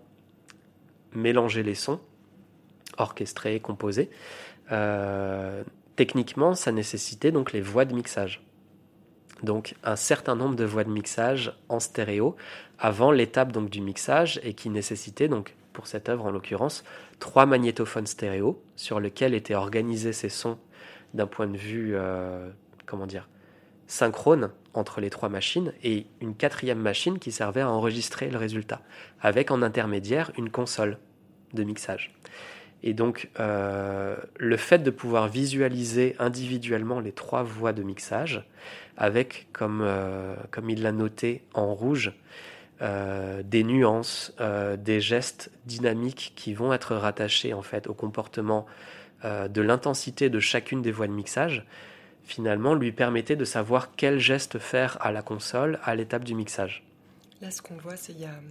mélanger 1.11 1.63
les 1.63 1.75
sons, 1.75 1.99
orchestrés, 2.97 3.59
composés. 3.59 4.09
Euh, 4.71 5.65
techniquement, 5.97 6.55
ça 6.55 6.71
nécessitait 6.71 7.33
donc 7.33 7.51
les 7.51 7.59
voies 7.59 7.83
de 7.83 7.93
mixage. 7.93 8.41
Donc 9.43 9.75
un 9.83 9.95
certain 9.95 10.35
nombre 10.35 10.55
de 10.55 10.65
voies 10.65 10.83
de 10.83 10.89
mixage 10.89 11.53
en 11.69 11.79
stéréo 11.79 12.35
avant 12.79 13.11
l'étape 13.11 13.51
donc 13.51 13.69
du 13.69 13.81
mixage 13.81 14.39
et 14.43 14.53
qui 14.53 14.69
nécessitait 14.69 15.27
donc 15.27 15.55
pour 15.73 15.87
cette 15.87 16.09
œuvre 16.09 16.25
en 16.25 16.31
l'occurrence 16.31 16.83
trois 17.19 17.45
magnétophones 17.45 18.07
stéréo 18.07 18.61
sur 18.75 18.99
lesquels 18.99 19.33
étaient 19.33 19.55
organisés 19.55 20.13
ces 20.13 20.29
sons 20.29 20.57
d'un 21.13 21.27
point 21.27 21.47
de 21.47 21.57
vue 21.57 21.93
euh, 21.95 22.49
comment 22.85 23.07
dire 23.07 23.27
synchrone 23.91 24.51
entre 24.73 25.01
les 25.01 25.09
trois 25.09 25.27
machines 25.27 25.73
et 25.83 26.05
une 26.21 26.33
quatrième 26.33 26.79
machine 26.79 27.19
qui 27.19 27.31
servait 27.31 27.61
à 27.61 27.69
enregistrer 27.69 28.29
le 28.29 28.37
résultat, 28.37 28.81
avec 29.19 29.51
en 29.51 29.61
intermédiaire 29.61 30.31
une 30.37 30.49
console 30.49 30.97
de 31.53 31.63
mixage. 31.63 32.15
Et 32.83 32.93
donc, 32.93 33.29
euh, 33.39 34.15
le 34.37 34.57
fait 34.57 34.79
de 34.79 34.89
pouvoir 34.89 35.27
visualiser 35.27 36.15
individuellement 36.19 36.99
les 37.01 37.11
trois 37.11 37.43
voies 37.43 37.73
de 37.73 37.83
mixage, 37.83 38.47
avec, 38.97 39.47
comme, 39.53 39.81
euh, 39.81 40.35
comme 40.51 40.69
il 40.69 40.81
l'a 40.81 40.91
noté 40.91 41.43
en 41.53 41.73
rouge, 41.73 42.13
euh, 42.81 43.43
des 43.43 43.63
nuances, 43.63 44.33
euh, 44.39 44.75
des 44.77 45.01
gestes 45.01 45.51
dynamiques 45.65 46.33
qui 46.35 46.53
vont 46.53 46.73
être 46.73 46.95
rattachés 46.95 47.53
en 47.53 47.61
fait 47.61 47.87
au 47.87 47.93
comportement 47.93 48.65
de 49.23 49.61
l'intensité 49.61 50.31
de 50.31 50.39
chacune 50.39 50.81
des 50.81 50.91
voies 50.91 51.05
de 51.05 51.11
mixage, 51.11 51.63
finalement 52.23 52.73
lui 52.73 52.91
permettait 52.91 53.35
de 53.35 53.45
savoir 53.45 53.91
quel 53.95 54.17
geste 54.17 54.57
faire 54.57 54.97
à 54.99 55.11
la 55.11 55.21
console 55.21 55.77
à 55.83 55.93
l'étape 55.93 56.23
du 56.23 56.33
mixage. 56.33 56.83
Là, 57.39 57.51
ce 57.51 57.61
qu'on 57.61 57.75
voit, 57.75 57.97
c'est 57.97 58.13
qu'il 58.13 58.23
y 58.23 58.25
a 58.25 58.29
hum, 58.29 58.45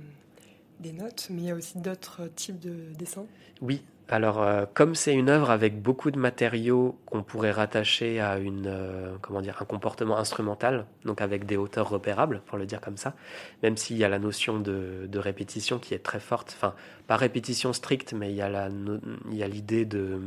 des 0.78 0.92
notes, 0.92 1.26
mais 1.30 1.42
il 1.42 1.44
y 1.46 1.50
a 1.50 1.56
aussi 1.56 1.78
d'autres 1.78 2.28
types 2.36 2.60
de 2.60 2.92
dessins? 2.96 3.26
Oui, 3.60 3.82
alors 4.10 4.42
euh, 4.42 4.66
comme 4.74 4.96
c'est 4.96 5.14
une 5.14 5.28
œuvre 5.28 5.50
avec 5.50 5.80
beaucoup 5.80 6.10
de 6.10 6.18
matériaux 6.18 6.98
qu'on 7.06 7.22
pourrait 7.22 7.52
rattacher 7.52 8.20
à 8.20 8.38
une 8.38 8.66
euh, 8.66 9.14
comment 9.22 9.40
dire 9.40 9.56
un 9.62 9.64
comportement 9.64 10.18
instrumental, 10.18 10.86
donc 11.04 11.20
avec 11.20 11.46
des 11.46 11.56
hauteurs 11.56 11.88
repérables 11.88 12.42
pour 12.46 12.58
le 12.58 12.66
dire 12.66 12.80
comme 12.80 12.96
ça, 12.96 13.14
même 13.62 13.76
s'il 13.76 13.96
y 13.96 14.04
a 14.04 14.08
la 14.08 14.18
notion 14.18 14.58
de, 14.58 15.08
répétition 15.14 15.78
qui 15.78 15.94
est 15.94 16.00
très 16.00 16.18
forte, 16.18 16.54
enfin 16.56 16.74
pas 17.06 17.16
répétition 17.16 17.72
stricte, 17.72 18.12
mais 18.12 18.30
il 18.30 18.36
y 18.36 18.42
a 18.42 19.48
l'idée 19.48 19.84
de 19.84 20.20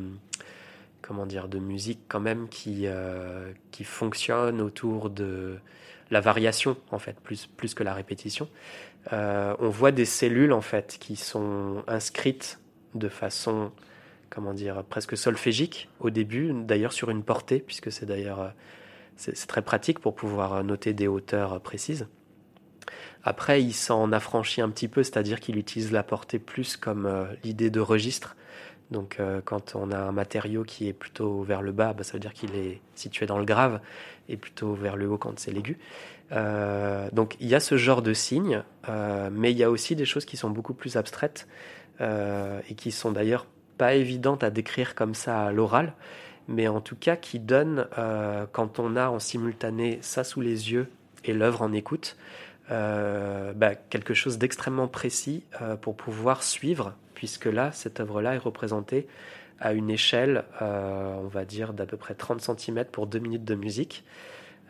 comment 1.02 1.26
dire 1.26 1.50
de 1.50 1.60
musique 1.60 2.00
quand 2.08 2.22
même 2.22 2.48
qui 2.48 2.84
euh, 2.86 3.52
qui 3.72 3.84
fonctionne 3.84 4.62
autour 4.62 5.10
de 5.10 5.58
la 6.10 6.22
variation 6.22 6.78
en 6.92 7.00
fait 7.00 7.20
plus 7.20 7.48
plus 7.48 7.74
que 7.74 7.84
la 7.84 7.94
répétition. 7.94 8.48
On 9.12 9.70
voit 9.70 9.92
des 9.92 10.06
cellules 10.06 10.54
en 10.54 10.62
fait 10.62 10.96
qui 11.02 11.18
sont 11.18 11.84
inscrites 11.88 12.60
de 12.96 13.10
façon 13.10 13.72
comment 14.34 14.54
dire 14.54 14.84
presque 14.84 15.16
solfégique 15.16 15.90
au 16.00 16.10
début 16.10 16.52
d'ailleurs 16.54 16.94
sur 16.94 17.10
une 17.10 17.24
portée 17.24 17.60
puisque 17.60 17.92
c'est 17.92 18.06
d'ailleurs 18.06 18.42
euh, 18.42 18.50
c'est 19.16 19.48
très 19.48 19.62
pratique 19.62 20.00
pour 20.00 20.16
pouvoir 20.16 20.54
euh, 20.54 20.64
noter 20.64 20.94
des 20.94 21.08
hauteurs 21.08 21.54
euh, 21.54 21.60
précises. 21.60 22.08
Après 23.24 23.62
il 23.62 23.74
s'en 23.74 24.12
affranchit 24.12 24.62
un 24.62 24.70
petit 24.70 24.88
peu 24.88 25.04
c'est-à-dire 25.04 25.40
qu'il 25.40 25.58
utilise 25.58 25.92
la 25.92 26.04
portée 26.04 26.40
plus 26.40 26.78
comme 26.78 27.28
l'idée 27.44 27.70
de 27.70 27.80
registre. 27.80 28.36
Donc 28.92 29.20
quand 29.46 29.76
on 29.76 29.92
a 29.92 29.98
un 29.98 30.12
matériau 30.12 30.64
qui 30.64 30.88
est 30.88 30.94
plutôt 30.94 31.42
vers 31.42 31.62
le 31.62 31.72
bas, 31.72 31.94
bah, 31.94 32.04
ça 32.04 32.14
veut 32.14 32.20
dire 32.20 32.34
qu'il 32.34 32.54
est 32.56 32.82
situé 32.96 33.26
dans 33.26 33.40
le 33.40 33.46
grave, 33.46 33.80
et 34.28 34.36
plutôt 34.36 34.74
vers 34.74 34.98
le 34.98 35.08
haut 35.08 35.18
quand 35.18 35.40
c'est 35.40 35.52
l'aigu. 35.52 35.80
Donc 37.14 37.38
il 37.40 37.48
y 37.48 37.56
a 37.56 37.62
ce 37.62 37.78
genre 37.78 38.02
de 38.02 38.14
signes, 38.14 38.62
mais 39.32 39.52
il 39.52 39.58
y 39.58 39.64
a 39.64 39.72
aussi 39.72 39.96
des 39.96 40.06
choses 40.06 40.26
qui 40.26 40.36
sont 40.36 40.50
beaucoup 40.50 40.74
plus 40.74 40.98
abstraites 40.98 41.48
euh, 42.02 42.60
et 42.70 42.76
qui 42.76 42.92
sont 42.92 43.12
d'ailleurs 43.12 43.46
pas 43.78 43.94
évidentes 43.94 44.44
à 44.44 44.50
décrire 44.50 44.96
comme 44.96 45.14
ça 45.14 45.46
à 45.46 45.52
l'oral, 45.52 45.94
mais 46.48 46.68
en 46.68 46.82
tout 46.82 46.96
cas 46.96 47.16
qui 47.16 47.40
donnent, 47.40 47.88
euh, 47.98 48.46
quand 48.52 48.80
on 48.80 48.96
a 48.96 49.10
en 49.10 49.20
simultané 49.20 50.00
ça 50.02 50.24
sous 50.24 50.42
les 50.42 50.72
yeux 50.72 50.88
et 51.24 51.34
l'œuvre 51.34 51.62
en 51.62 51.72
écoute, 51.72 52.18
euh, 52.72 53.54
bah, 53.54 53.76
quelque 53.76 54.14
chose 54.14 54.38
d'extrêmement 54.38 54.88
précis 54.88 55.44
pour 55.82 55.96
pouvoir 55.96 56.44
suivre, 56.44 56.96
puisque 57.14 57.46
là, 57.46 57.72
cette 57.72 58.00
œuvre-là 58.00 58.36
est 58.36 58.40
représentée 58.40 59.08
à 59.60 59.74
une 59.74 59.90
échelle, 59.90 60.46
on 60.60 61.28
va 61.28 61.46
dire, 61.46 61.74
d'à 61.74 61.86
peu 61.86 61.96
près 61.96 62.16
30 62.16 62.42
cm 62.42 62.86
pour 62.86 63.08
deux 63.08 63.20
minutes 63.20 63.46
de 63.46 63.56
musique, 63.56 64.04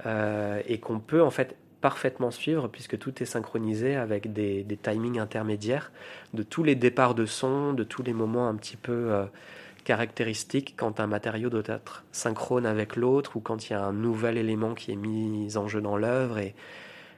et 0.06 0.80
qu'on 0.80 1.00
peut 1.00 1.24
en 1.24 1.32
fait 1.32 1.56
parfaitement 1.84 2.32
suivre, 2.32 2.70
puisque 2.70 2.98
tout 2.98 3.22
est 3.22 3.26
synchronisé 3.26 3.98
avec 3.98 4.32
des, 4.32 4.66
timings 4.82 5.20
intermédiaires 5.20 5.92
de 6.34 6.42
tous 6.42 6.64
les 6.64 6.76
départs 6.76 7.14
de 7.14 7.26
son, 7.26 7.74
de 7.74 7.84
tous 7.84 8.04
les 8.04 8.14
moments 8.14 8.48
un 8.48 8.56
petit 8.56 8.78
peu 8.78 9.12
euh, 9.12 9.26
caractéristiques 9.84 10.76
quand 10.78 11.02
un 11.02 11.08
matériau 11.08 11.50
doit 11.50 11.64
être 11.66 12.06
synchrone 12.14 12.66
avec 12.66 12.96
l'autre, 12.96 13.36
ou 13.36 13.42
quand 13.42 13.68
il 13.68 13.74
y 13.74 13.76
a 13.76 13.84
un 13.84 13.92
nouvel 13.92 14.38
élément 14.38 14.76
qui 14.76 14.94
est 14.94 14.96
mis 14.96 15.58
en 15.58 15.68
jeu 15.68 15.82
dans 15.82 15.98
l'œuvre, 15.98 16.38
et 16.38 16.56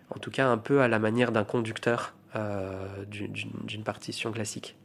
en 0.09 0.17
tout 0.17 0.31
cas 0.31 0.47
un 0.47 0.57
peu 0.57 0.81
à 0.81 0.87
la 0.87 0.97
manière 0.97 1.31
d'un 1.31 1.43
conducteur 1.43 2.15
euh, 2.35 3.05
d'une- 3.05 3.83
partition 3.83 4.31
classique. 4.31 4.75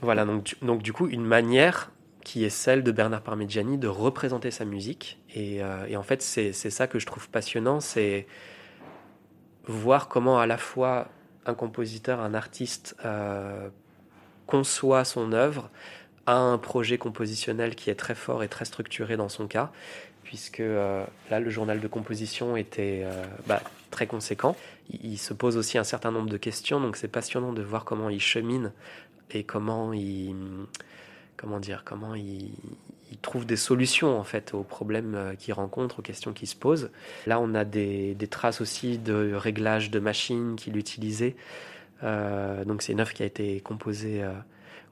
Voilà, 0.00 0.24
donc, 0.24 0.56
donc 0.62 0.82
du 0.82 0.94
coup, 0.94 1.06
une 1.06 1.26
manière 1.26 1.90
qui 2.26 2.44
est 2.44 2.50
celle 2.50 2.82
de 2.82 2.90
Bernard 2.90 3.22
Parmigiani 3.22 3.78
de 3.78 3.86
représenter 3.86 4.50
sa 4.50 4.64
musique. 4.64 5.16
Et, 5.32 5.62
euh, 5.62 5.96
en 5.96 6.02
fait, 6.02 6.22
c'est 6.22 6.52
ça 6.52 6.88
que 6.88 6.98
je 6.98 7.06
trouve 7.06 7.30
passionnant, 7.30 7.78
c'est 7.78 8.26
voir 9.68 10.08
comment 10.08 10.40
à 10.40 10.46
la 10.48 10.58
fois 10.58 11.06
un 11.46 11.54
compositeur, 11.54 12.18
un 12.18 12.34
artiste 12.34 12.96
euh, 13.04 13.68
conçoit 14.48 15.04
son 15.04 15.32
œuvre, 15.32 15.70
a 16.26 16.36
un 16.36 16.58
projet 16.58 16.98
compositionnel 16.98 17.76
qui 17.76 17.90
est 17.90 17.94
très 17.94 18.16
fort 18.16 18.42
et 18.42 18.48
très 18.48 18.64
structuré 18.64 19.16
dans 19.16 19.28
son 19.28 19.46
cas, 19.46 19.70
puisque 20.24 20.58
euh, 20.58 21.04
là, 21.30 21.38
le 21.38 21.48
journal 21.48 21.78
de 21.78 21.86
composition 21.86 22.56
était 22.56 23.06
bah, 23.46 23.62
très 23.92 24.08
conséquent. 24.08 24.56
Il 24.90 25.18
se 25.18 25.32
pose 25.32 25.56
aussi 25.56 25.78
un 25.78 25.84
certain 25.84 26.10
nombre 26.10 26.28
de 26.28 26.38
questions, 26.38 26.80
donc 26.80 26.96
c'est 26.96 27.06
passionnant 27.06 27.52
de 27.52 27.62
voir 27.62 27.84
comment 27.84 28.10
il 28.10 28.20
chemine 28.20 28.72
et 29.30 29.44
comment 29.44 29.92
il, 29.92 30.34
comment 31.36 31.60
dire, 31.60 31.82
comment 31.84 32.14
il, 32.14 32.52
trouve 33.22 33.46
des 33.46 33.56
solutions 33.56 34.20
en 34.20 34.24
fait 34.24 34.54
aux 34.54 34.62
problèmes 34.62 35.14
euh, 35.14 35.34
qu'il 35.34 35.52
rencontre, 35.54 35.98
aux 35.98 36.02
questions 36.02 36.32
qui 36.32 36.46
se 36.46 36.54
posent. 36.54 36.90
Là, 37.26 37.40
on 37.40 37.54
a 37.54 37.64
des, 37.64 38.16
traces 38.30 38.60
aussi 38.60 38.98
de 38.98 39.32
réglage 39.34 39.90
de 39.90 39.98
machines 39.98 40.54
qu'il 40.54 40.76
utilisait. 40.76 41.34
Euh, 42.04 42.64
donc 42.64 42.82
c'est 42.82 42.92
une 42.92 43.00
œuvre 43.00 43.14
qui 43.14 43.22
a 43.22 43.26
été 43.26 43.60
composée 43.60 44.22
euh, 44.22 44.32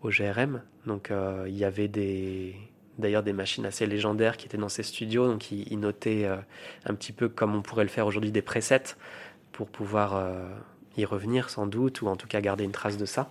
au 0.03 0.09
GRM. 0.09 0.62
Donc 0.87 1.11
il 1.47 1.57
y 1.57 1.65
avait 1.65 1.89
des 1.89 2.57
d'ailleurs 2.99 3.23
des 3.23 3.33
machines 3.33 3.66
assez 3.66 3.87
légendaires 3.87 4.37
qui 4.37 4.47
étaient 4.47 4.59
dans 4.59 4.69
ces 4.69 4.83
studios. 4.83 5.29
Donc 5.29 5.51
il, 5.51 5.79
notait 5.79 6.27
un 6.85 6.95
petit 6.95 7.12
peu 7.12 7.29
comme 7.29 7.55
on 7.55 7.62
pourrait 7.62 7.85
le 7.85 7.91
faire 7.91 8.07
aujourd'hui 8.07 8.33
des 8.33 8.43
presets 8.43 8.97
pour 9.53 9.69
pouvoir 9.69 10.23
y 10.97 11.05
revenir 11.05 11.49
sans 11.49 11.66
doute 11.66 12.03
ou 12.03 12.09
en 12.09 12.16
tout 12.16 12.27
cas 12.27 12.41
garder 12.41 12.65
une 12.65 12.73
trace 12.73 12.99
de 12.99 13.07
ça. 13.07 13.31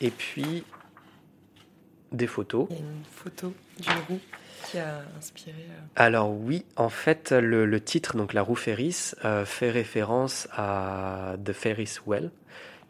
Et 0.00 0.10
puis 0.10 0.64
des 2.12 2.26
photos. 2.26 2.66
Il 2.70 2.76
y 2.76 2.78
a 2.78 2.82
une 2.82 3.04
photo 3.10 3.52
qui 4.70 4.78
a 4.78 5.02
inspiré. 5.18 5.54
euh, 5.70 5.80
Alors 5.96 6.30
oui, 6.32 6.64
en 6.76 6.88
fait, 6.88 7.32
le, 7.32 7.66
le 7.66 7.80
titre, 7.80 8.16
donc 8.16 8.32
la 8.32 8.42
roue 8.42 8.54
Ferris, 8.56 9.12
euh, 9.24 9.44
fait 9.44 9.70
référence 9.70 10.48
à 10.52 11.36
The 11.44 11.52
Ferris 11.52 11.96
Wheel, 12.06 12.30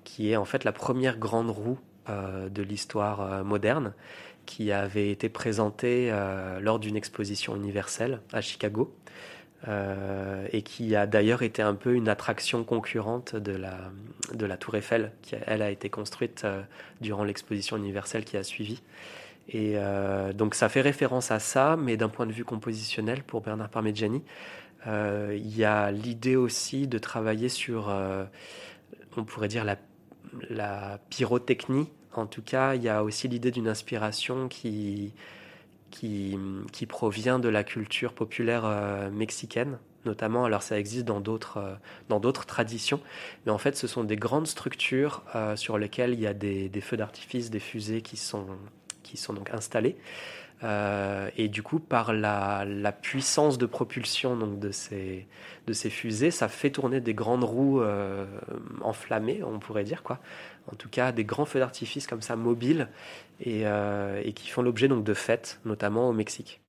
qui 0.04 0.30
est 0.32 0.36
en 0.36 0.44
fait 0.44 0.64
la 0.64 0.72
première 0.72 1.18
grande 1.18 1.50
roue 1.50 1.78
euh, 2.08 2.48
de 2.48 2.62
l'histoire 2.62 3.20
euh, 3.20 3.44
moderne, 3.44 3.92
qui 4.46 4.72
avait 4.72 5.10
été 5.10 5.28
présentée 5.28 6.12
lors 6.60 6.80
d'une 6.80 6.96
exposition 6.96 7.54
universelle 7.54 8.20
à 8.32 8.40
Chicago, 8.40 8.92
euh, 9.68 10.46
et 10.52 10.62
qui 10.62 10.96
a 10.96 11.06
d'ailleurs 11.06 11.42
été 11.42 11.60
un 11.60 11.74
peu 11.74 11.94
une 11.94 12.08
attraction 12.08 12.64
concurrente 12.64 13.36
de 13.36 13.52
la, 13.52 13.76
de 14.32 14.46
la 14.46 14.56
Tour 14.56 14.76
Eiffel, 14.76 15.12
qui 15.20 15.36
elle 15.46 15.60
a 15.60 15.70
été 15.70 15.90
construite 15.90 16.42
euh, 16.44 16.62
durant 17.02 17.24
l'exposition 17.24 17.76
universelle 17.76 18.24
qui 18.24 18.38
a 18.38 18.42
suivi. 18.42 18.82
Et 19.50 19.74
euh, 19.76 20.32
donc 20.32 20.54
ça 20.54 20.70
fait 20.70 20.80
référence 20.80 21.30
à 21.30 21.40
ça, 21.40 21.76
mais 21.76 21.98
d'un 21.98 22.08
point 22.08 22.24
de 22.24 22.32
vue 22.32 22.44
compositionnel 22.44 23.22
pour 23.22 23.42
Bernard 23.42 23.68
Parmigiani, 23.68 24.22
il 24.86 25.56
y 25.58 25.64
a 25.64 25.90
l'idée 25.90 26.36
aussi 26.36 26.86
de 26.86 26.96
travailler 26.96 27.50
sur, 27.50 27.94
on 29.14 29.24
pourrait 29.24 29.48
dire 29.48 29.64
la, 29.64 29.76
la 30.48 30.98
pyrotechnie. 31.10 31.90
En 32.14 32.24
tout 32.24 32.40
cas, 32.40 32.74
il 32.74 32.82
y 32.82 32.88
a 32.88 33.04
aussi 33.04 33.28
l'idée 33.28 33.50
d'une 33.50 33.68
inspiration 33.68 34.48
qui, 34.48 35.12
qui, 35.90 36.86
provient 36.88 37.38
de 37.38 37.48
la 37.48 37.64
culture 37.64 38.12
populaire 38.12 38.62
euh, 38.64 39.10
mexicaine, 39.10 39.78
notamment. 40.04 40.44
Alors 40.44 40.62
ça 40.62 40.78
existe 40.78 41.04
dans 41.04 41.20
d'autres 41.20 41.58
euh, 41.58 41.74
dans 42.08 42.20
d'autres 42.20 42.46
traditions, 42.46 43.00
mais 43.44 43.52
en 43.52 43.58
fait, 43.58 43.76
ce 43.76 43.86
sont 43.86 44.04
des 44.04 44.16
grandes 44.16 44.46
structures 44.46 45.22
euh, 45.34 45.56
sur 45.56 45.78
lesquelles 45.78 46.14
il 46.14 46.20
y 46.20 46.26
a 46.26 46.34
des, 46.34 46.70
feux 46.80 46.96
d'artifice, 46.96 47.50
des 47.50 47.60
fusées 47.60 48.02
qui 48.02 48.16
sont 48.16 48.46
qui 49.02 49.16
sont 49.16 49.32
donc 49.32 49.50
installés. 49.50 49.96
Euh, 50.62 51.30
et 51.38 51.48
du 51.48 51.62
coup, 51.62 51.78
par 51.78 52.12
la, 52.12 52.66
la 52.66 52.92
puissance 52.92 53.56
de 53.56 53.64
propulsion 53.64 54.36
donc, 54.36 54.58
de, 54.58 54.70
ces, 54.72 55.26
de 55.66 55.72
ces 55.72 55.88
fusées, 55.88 56.30
ça 56.30 56.48
fait 56.48 56.68
tourner 56.68 57.00
des 57.00 57.14
grandes 57.14 57.44
roues 57.44 57.82
enflammées, 58.82 59.42
on 59.42 59.58
pourrait 59.58 59.84
dire. 59.84 60.02
quoi. 60.02 60.20
En 60.70 60.76
tout 60.76 60.88
cas, 60.88 61.12
des 61.12 61.24
grands 61.24 61.44
feux 61.44 61.58
d'artifice 61.58 62.06
comme 62.06 62.22
ça, 62.22 62.36
mobiles, 62.36 62.88
et, 63.40 63.66
euh, 63.66 64.22
qui 64.32 64.48
font 64.48 64.62
l'objet 64.62 64.88
de 64.88 65.14
fêtes, 65.14 65.60
notamment 65.64 66.08
au 66.08 66.12
Mexique. 66.12 66.60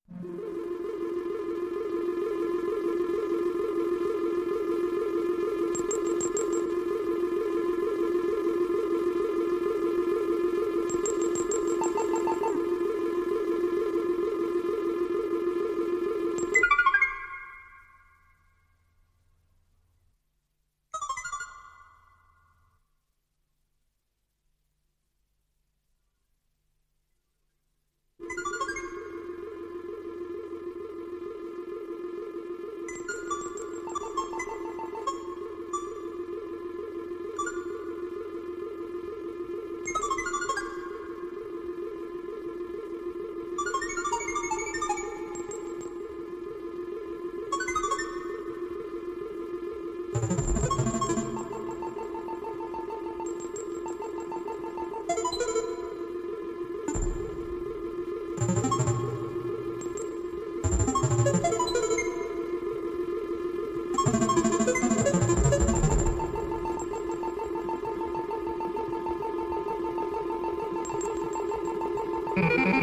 Mm-hmm. 72.37 72.80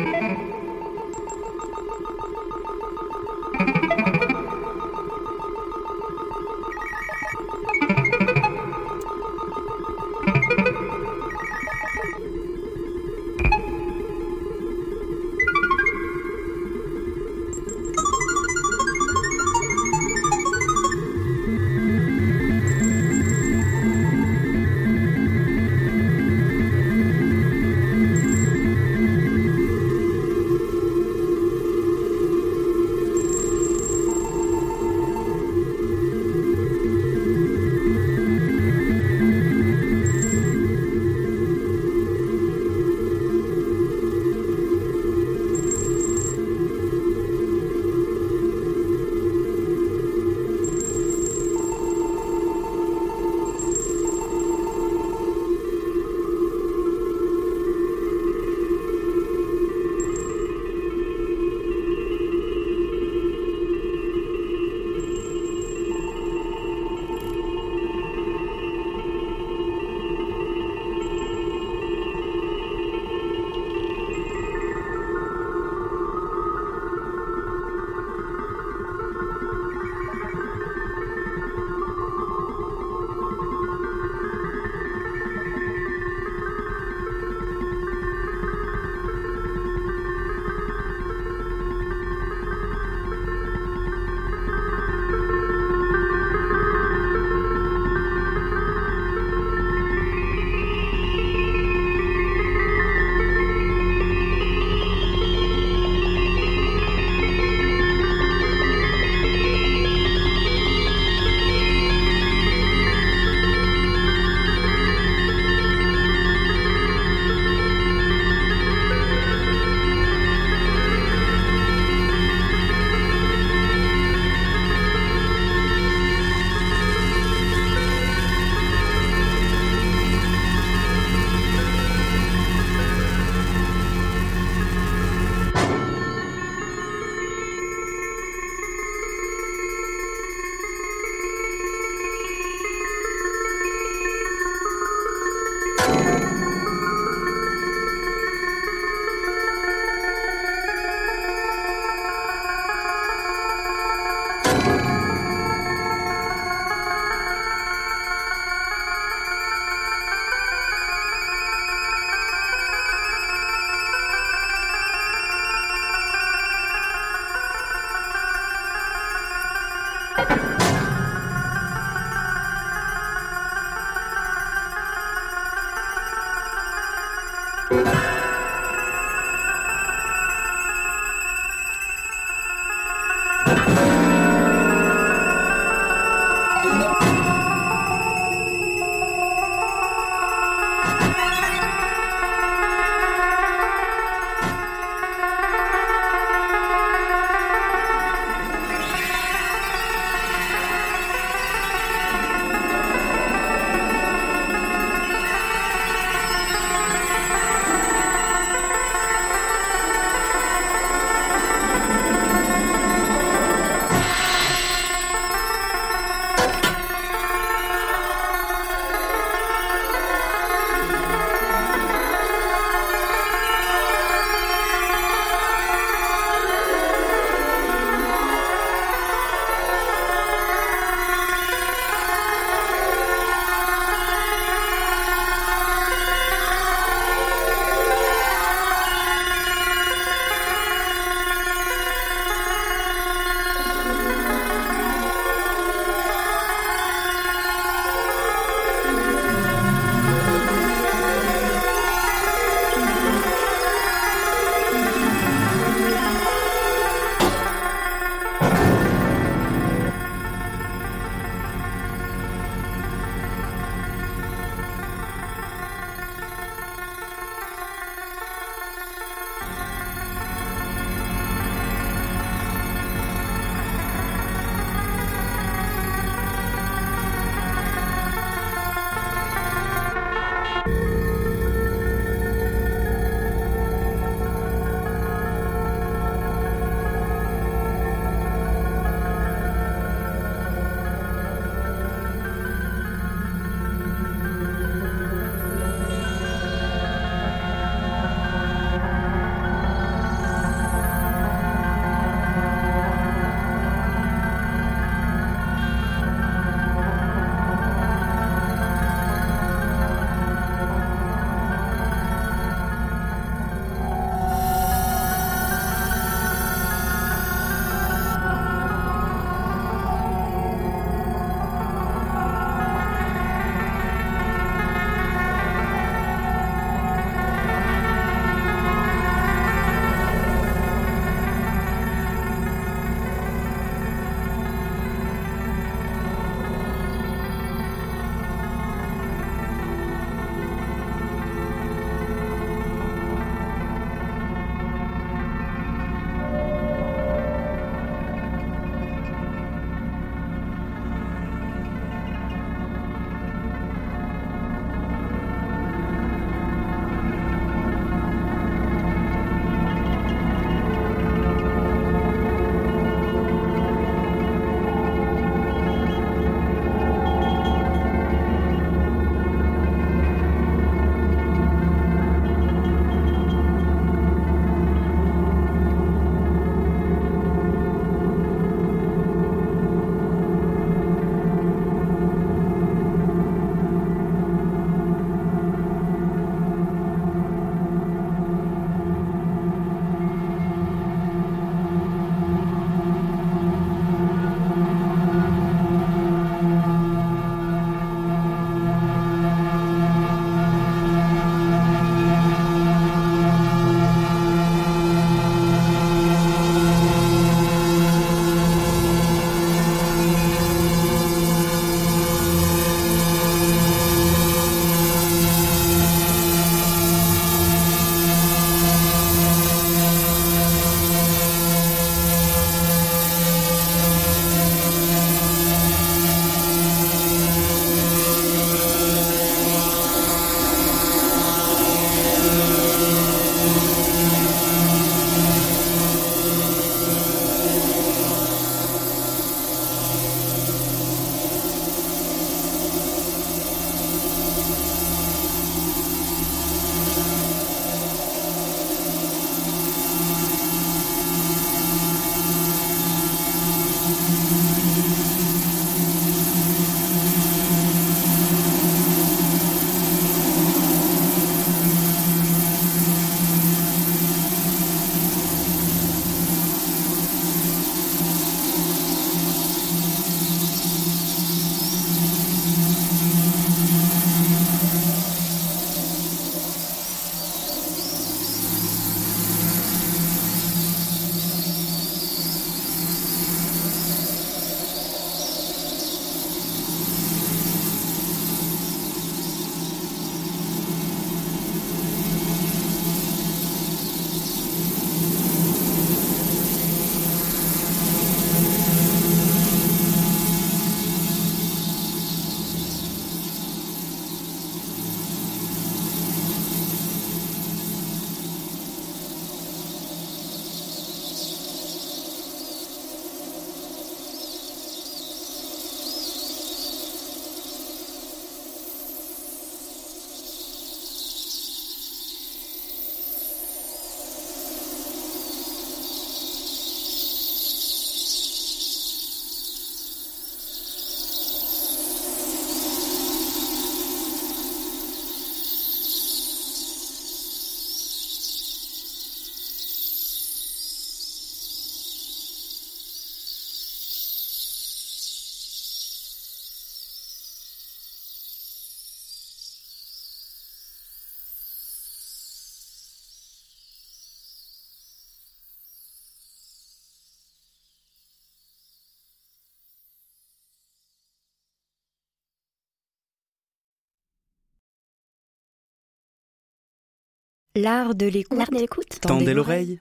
L'art 567.60 567.96
de 567.96 568.06
l'écoute. 568.06 568.38
L'art 568.38 568.50
de 568.52 568.58
l'écoute. 568.58 569.00
Tendez 569.00 569.34
l'oreille. 569.34 569.80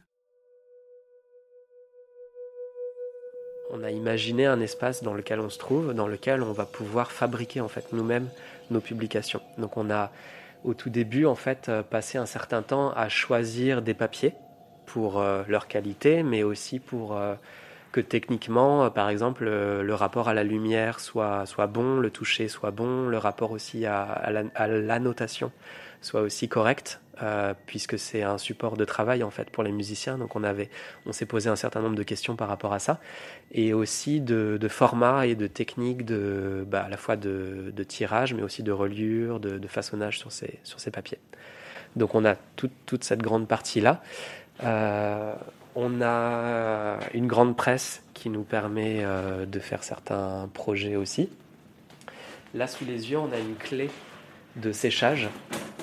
On 3.72 3.84
a 3.84 3.92
imaginé 3.92 4.48
un 4.48 4.60
espace 4.62 5.04
dans 5.04 5.14
lequel 5.14 5.40
on 5.40 5.50
se 5.52 5.60
trouve, 5.60 5.94
dans 5.94 6.08
lequel 6.08 6.42
on 6.42 6.54
va 6.54 6.66
pouvoir 6.66 7.12
fabriquer 7.12 7.62
en 7.62 7.68
fait 7.68 7.94
nous-mêmes 7.94 8.30
nos 8.72 8.80
publications. 8.80 9.42
Donc 9.60 9.78
on 9.78 9.92
a 9.92 10.12
au 10.64 10.74
tout 10.74 10.90
début 10.90 11.28
en 11.28 11.36
fait 11.36 11.70
euh, 11.70 11.84
passé 11.84 12.18
un 12.18 12.26
certain 12.26 12.64
temps 12.64 12.94
à 12.96 13.10
choisir 13.10 13.84
des 13.84 13.94
papiers 13.94 14.34
pour 14.88 15.20
euh, 15.22 15.44
leur 15.48 15.68
qualité, 15.68 16.24
mais 16.24 16.42
aussi 16.42 16.80
pour 16.80 17.16
euh, 17.16 17.36
que 17.92 18.02
techniquement, 18.02 18.86
euh, 18.86 18.90
par 18.90 19.10
exemple, 19.10 19.46
euh, 19.48 19.84
le 19.84 19.94
rapport 19.94 20.30
à 20.30 20.34
la 20.34 20.44
lumière 20.44 21.00
soit, 21.00 21.46
soit 21.46 21.68
bon, 21.68 22.00
le 22.00 22.10
toucher 22.10 22.48
soit 22.48 22.72
bon, 22.72 23.08
le 23.08 23.20
rapport 23.20 23.52
aussi 23.52 23.86
à, 23.86 24.02
à 24.04 24.32
la- 24.32 24.44
à 24.56 24.68
l'annotation 24.68 25.52
soit 26.02 26.22
aussi 26.22 26.48
correct, 26.48 27.02
euh, 27.24 27.54
puisque 27.66 27.98
c'est 27.98 28.24
un 28.24 28.38
support 28.38 28.78
de 28.78 28.86
travail 28.86 29.24
en 29.24 29.32
fait 29.32 29.50
pour 29.50 29.64
les 29.64 29.72
musiciens. 29.72 30.18
Donc 30.18 30.36
on 30.36 30.44
avait, 30.44 30.70
on 31.06 31.12
s'est 31.12 31.26
posé 31.26 31.50
un 31.50 31.56
certain 31.56 31.82
nombre 31.82 31.96
de 31.96 32.04
questions 32.04 32.36
par 32.36 32.48
rapport 32.48 32.74
à 32.74 32.80
ça, 32.80 33.00
et 33.52 33.74
aussi 33.74 34.22
de, 34.22 34.58
de 34.60 34.68
format 34.68 35.28
et 35.28 35.36
de 35.36 35.48
techniques 35.48 36.06
de, 36.06 36.66
bah, 36.68 36.84
à 36.84 36.90
la 36.90 36.98
fois 36.98 37.16
de, 37.16 37.74
tirage, 37.88 38.34
mais 38.34 38.44
aussi 38.44 38.64
de 38.64 38.72
reliure, 38.72 39.40
de, 39.40 39.68
façonnage 39.68 40.20
sur 40.20 40.32
ces, 40.32 40.60
sur 40.64 40.80
ces 40.80 40.92
papiers. 40.92 41.20
Donc 41.96 42.16
on 42.16 42.26
a 42.26 42.36
toute, 42.56 42.72
toute 42.86 43.04
cette 43.04 43.22
grande 43.22 43.48
partie 43.48 43.82
là. 43.82 44.02
Euh, 44.64 45.34
on 45.76 46.02
a 46.02 46.98
une 47.14 47.28
grande 47.28 47.56
presse 47.56 48.02
qui 48.16 48.30
nous 48.30 48.42
permet 48.42 49.02
euh, 49.02 49.46
de 49.46 49.60
faire 49.60 49.84
certains 49.84 50.50
projets 50.54 50.96
aussi. 50.96 51.30
Là, 52.56 52.66
sous 52.66 52.86
les 52.86 53.12
yeux, 53.12 53.20
on 53.20 53.32
a 53.32 53.38
une 53.38 53.56
clé 53.56 53.92
de 54.56 54.72
séchage, 54.72 55.30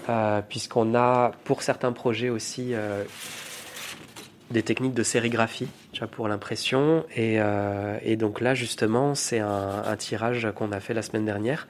euh, 0.09 0.43
puisqu'on 0.47 0.95
a 0.95 1.33
pour 1.45 1.63
certains 1.63 1.93
projets 1.93 2.29
aussi 2.29 2.75
euh, 2.75 3.05
des 4.51 4.63
techniques 4.63 4.95
de 4.95 5.03
sérigraphie 5.03 5.69
tu 5.93 6.01
vois, 6.01 6.09
pour 6.09 6.29
l'impression. 6.29 7.05
Et, 7.15 7.41
euh, 7.41 7.99
et 8.03 8.17
donc 8.17 8.41
là, 8.41 8.55
justement, 8.55 9.15
c'est 9.15 9.39
un, 9.39 9.83
un 9.87 9.97
tirage 9.97 10.49
qu'on 10.55 10.73
a 10.73 10.81
fait 10.81 10.95
la 10.95 11.03
semaine 11.03 11.25
dernière 11.25 11.69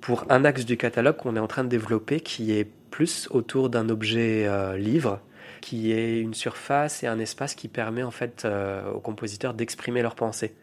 pour 0.00 0.24
un 0.30 0.44
axe 0.44 0.64
du 0.64 0.76
catalogue 0.76 1.16
qu'on 1.16 1.36
est 1.36 1.40
en 1.40 1.46
train 1.46 1.64
de 1.64 1.68
développer 1.68 2.20
qui 2.20 2.52
est 2.52 2.68
plus 2.90 3.28
autour 3.30 3.70
d'un 3.70 3.88
objet 3.88 4.48
livre 4.76 5.20
qui 5.62 5.92
est 5.92 6.20
une 6.20 6.34
surface 6.34 7.02
et 7.02 7.06
un 7.06 7.18
espace 7.18 7.54
qui 7.54 7.68
permet 7.68 8.02
en 8.02 8.10
fait 8.10 8.46
aux 8.94 9.00
compositeurs 9.00 9.54
d'exprimer 9.54 10.02
leurs 10.02 10.14
pensées. 10.14 10.54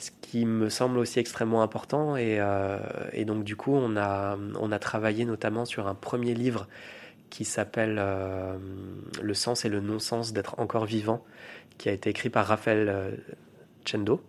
Ce 0.00 0.10
qui 0.22 0.46
me 0.46 0.70
semble 0.70 0.98
aussi 0.98 1.18
extrêmement 1.18 1.62
important 1.62 2.16
et, 2.16 2.38
euh, 2.40 2.78
et 3.12 3.26
donc 3.26 3.44
du 3.44 3.54
coup 3.54 3.74
on 3.74 3.98
a, 3.98 4.38
on 4.58 4.72
a 4.72 4.78
travaillé 4.78 5.26
notamment 5.26 5.66
sur 5.66 5.88
un 5.88 5.94
premier 5.94 6.32
livre 6.32 6.66
qui 7.30 7.44
s'appelle 7.44 7.96
euh, 7.98 8.56
Le 9.22 9.34
sens 9.34 9.64
et 9.64 9.68
le 9.68 9.80
non-sens 9.80 10.32
d'être 10.32 10.58
encore 10.58 10.84
vivant, 10.84 11.24
qui 11.78 11.88
a 11.88 11.92
été 11.92 12.10
écrit 12.10 12.28
par 12.28 12.46
Raphaël 12.46 12.88
euh, 12.88 13.10
Chendo. 13.86 14.20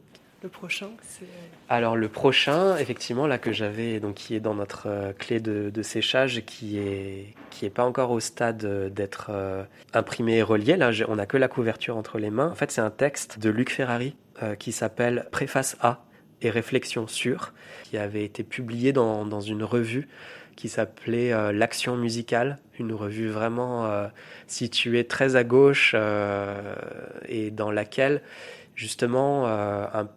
Le 0.43 0.49
prochain, 0.49 0.91
c'est. 1.01 1.25
Alors 1.73 1.95
le 1.95 2.09
prochain, 2.09 2.75
effectivement, 2.75 3.27
là 3.27 3.37
que 3.37 3.53
j'avais, 3.53 4.01
donc 4.01 4.15
qui 4.15 4.35
est 4.35 4.41
dans 4.41 4.53
notre 4.53 4.87
euh, 4.87 5.13
clé 5.13 5.39
de, 5.39 5.81
séchage, 5.83 6.43
qui 6.45 6.77
est 6.77 7.33
qui 7.49 7.65
est 7.65 7.69
pas 7.69 7.85
encore 7.85 8.11
au 8.11 8.19
stade 8.19 8.65
euh, 8.65 8.89
d'être 8.89 9.27
euh, 9.29 9.63
imprimé 9.93 10.39
et 10.39 10.41
relié. 10.41 10.75
Là, 10.75 10.91
on 11.07 11.17
a 11.17 11.25
que 11.25 11.37
la 11.37 11.47
couverture 11.47 11.95
entre 11.95 12.17
les 12.17 12.29
mains. 12.29 12.49
En 12.51 12.55
fait, 12.55 12.71
c'est 12.71 12.81
un 12.81 12.89
texte 12.89 13.39
de 13.39 13.49
Luc 13.49 13.71
Ferrari 13.71 14.15
qui 14.59 14.71
s'appelle 14.71 15.27
Préface 15.31 15.77
A 15.81 16.03
et 16.41 16.49
réflexion 16.49 17.07
sur, 17.07 17.53
qui 17.83 17.97
avait 17.97 18.25
été 18.25 18.43
publié 18.43 18.91
dans, 18.91 19.23
dans 19.23 19.39
une 19.39 19.63
revue 19.63 20.09
qui 20.55 20.67
s'appelait 20.67 21.53
L'Action 21.53 21.95
musicale, 21.95 22.57
une 22.79 22.91
revue 22.91 23.27
vraiment 23.27 23.87
située 24.47 25.05
très 25.05 25.35
à 25.35 25.43
gauche 25.43 25.95
et 27.27 27.51
dans 27.51 27.69
laquelle 27.69 28.23
justement 28.73 29.47
un 29.47 30.09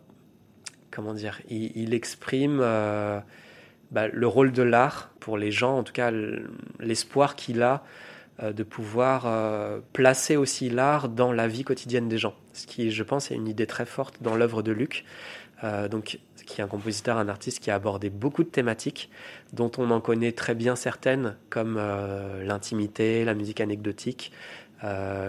comment 0.94 1.12
dire, 1.12 1.40
il, 1.50 1.92
exprime 1.92 2.60
euh, 2.62 3.18
bah, 3.90 4.08
le 4.08 4.26
rôle 4.26 4.52
de 4.52 4.62
l'art 4.62 5.10
pour 5.18 5.36
les 5.36 5.50
gens, 5.50 5.76
en 5.78 5.82
tout 5.82 5.92
cas 5.92 6.12
l'espoir 6.78 7.34
qu'il 7.34 7.62
a 7.62 7.82
euh, 8.42 8.52
de 8.52 8.62
pouvoir 8.62 9.24
euh, 9.26 9.80
placer 9.92 10.36
aussi 10.36 10.70
l'art 10.70 11.08
dans 11.08 11.32
la 11.32 11.48
vie 11.48 11.64
quotidienne 11.64 12.08
des 12.08 12.18
gens. 12.18 12.34
Ce 12.52 12.66
qui, 12.66 12.92
je 12.92 13.02
pense, 13.02 13.30
est 13.30 13.34
une 13.34 13.48
idée 13.48 13.66
très 13.66 13.86
forte 13.86 14.22
dans 14.22 14.36
l'œuvre 14.36 14.62
de 14.62 14.72
Luc, 14.72 15.04
donc 15.90 16.18
qui 16.44 16.60
est 16.60 16.64
un 16.64 16.68
compositeur, 16.68 17.16
un 17.16 17.28
artiste 17.28 17.60
qui 17.60 17.70
a 17.70 17.76
abordé 17.76 18.10
beaucoup 18.10 18.44
de 18.44 18.48
thématiques 18.50 19.08
dont 19.54 19.72
on 19.78 19.90
en 19.90 20.02
connaît 20.02 20.32
très 20.32 20.54
bien 20.54 20.76
certaines, 20.76 21.36
comme 21.48 21.80
l'intimité, 22.42 23.24
la 23.24 23.32
musique 23.32 23.62
anecdotique, 23.62 24.30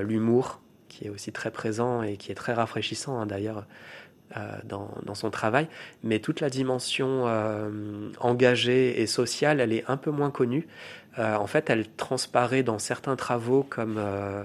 l'humour, 0.01 0.59
qui 0.89 1.07
est 1.07 1.09
aussi 1.09 1.31
très 1.31 1.51
présent 1.51 2.03
et 2.03 2.17
qui 2.17 2.33
est 2.33 2.35
très 2.35 2.51
rafraîchissant 2.51 3.17
hein, 3.17 3.25
d'ailleurs 3.25 3.65
dans, 4.63 4.89
dans 5.05 5.15
son 5.15 5.29
travail, 5.29 5.67
mais 6.03 6.19
toute 6.19 6.41
la 6.41 6.49
dimension 6.49 7.23
euh, 7.27 8.09
engagée 8.19 9.01
et 9.01 9.07
sociale, 9.07 9.59
elle 9.61 9.71
est 9.71 9.83
un 9.87 9.97
peu 9.97 10.11
moins 10.11 10.31
connue. 10.31 10.67
Euh, 11.19 11.35
en 11.35 11.47
fait, 11.47 11.69
elle 11.69 11.87
transparaît 11.89 12.63
dans 12.63 12.79
certains 12.79 13.15
travaux 13.15 13.63
comme, 13.63 13.95
euh, 13.97 14.43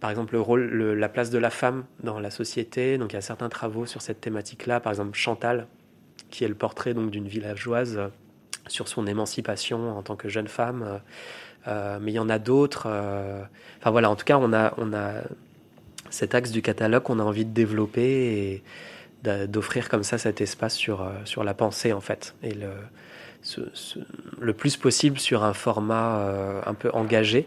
par 0.00 0.10
exemple, 0.10 0.34
le 0.34 0.40
rôle, 0.40 0.64
le- 0.66 0.94
la 0.94 1.08
place 1.08 1.30
de 1.30 1.38
la 1.38 1.50
femme 1.50 1.84
dans 2.02 2.20
la 2.20 2.30
société. 2.30 2.98
Donc, 2.98 3.12
il 3.12 3.16
y 3.16 3.18
a 3.18 3.22
certains 3.22 3.48
travaux 3.48 3.86
sur 3.86 4.02
cette 4.02 4.20
thématique-là. 4.20 4.80
Par 4.80 4.92
exemple, 4.92 5.16
Chantal, 5.16 5.66
qui 6.30 6.44
est 6.44 6.48
le 6.48 6.54
portrait 6.54 6.94
donc 6.94 7.10
d'une 7.10 7.28
villageoise 7.28 7.98
euh, 7.98 8.08
sur 8.68 8.88
son 8.88 9.06
émancipation 9.06 9.96
en 9.96 10.02
tant 10.02 10.16
que 10.16 10.28
jeune 10.28 10.48
femme. 10.48 10.82
Euh, 10.86 10.98
euh, 11.68 11.98
mais 12.00 12.12
il 12.12 12.14
y 12.14 12.18
en 12.20 12.28
a 12.28 12.38
d'autres. 12.38 12.84
euh, 12.86 13.42
Enfin 13.80 13.90
voilà, 13.90 14.10
en 14.10 14.16
tout 14.16 14.24
cas, 14.24 14.38
on 14.38 14.52
a, 14.52 14.74
on 14.78 14.92
a 14.92 15.14
cet 16.12 16.34
axe 16.34 16.50
du 16.50 16.62
catalogue 16.62 17.02
qu'on 17.02 17.18
a 17.18 17.24
envie 17.24 17.44
de 17.44 17.52
développer 17.52 18.62
et 19.24 19.46
d'offrir 19.46 19.88
comme 19.88 20.02
ça 20.02 20.18
cet 20.18 20.40
espace 20.40 20.74
sur, 20.74 21.02
euh, 21.02 21.12
sur 21.24 21.44
la 21.44 21.54
pensée 21.54 21.92
en 21.92 22.00
fait. 22.00 22.34
Et 22.42 22.54
le, 22.54 22.70
le 24.40 24.52
plus 24.52 24.76
possible 24.76 25.18
sur 25.18 25.44
un 25.44 25.54
format 25.54 26.18
euh, 26.18 26.60
un 26.64 26.74
peu 26.74 26.90
engagé. 26.92 27.46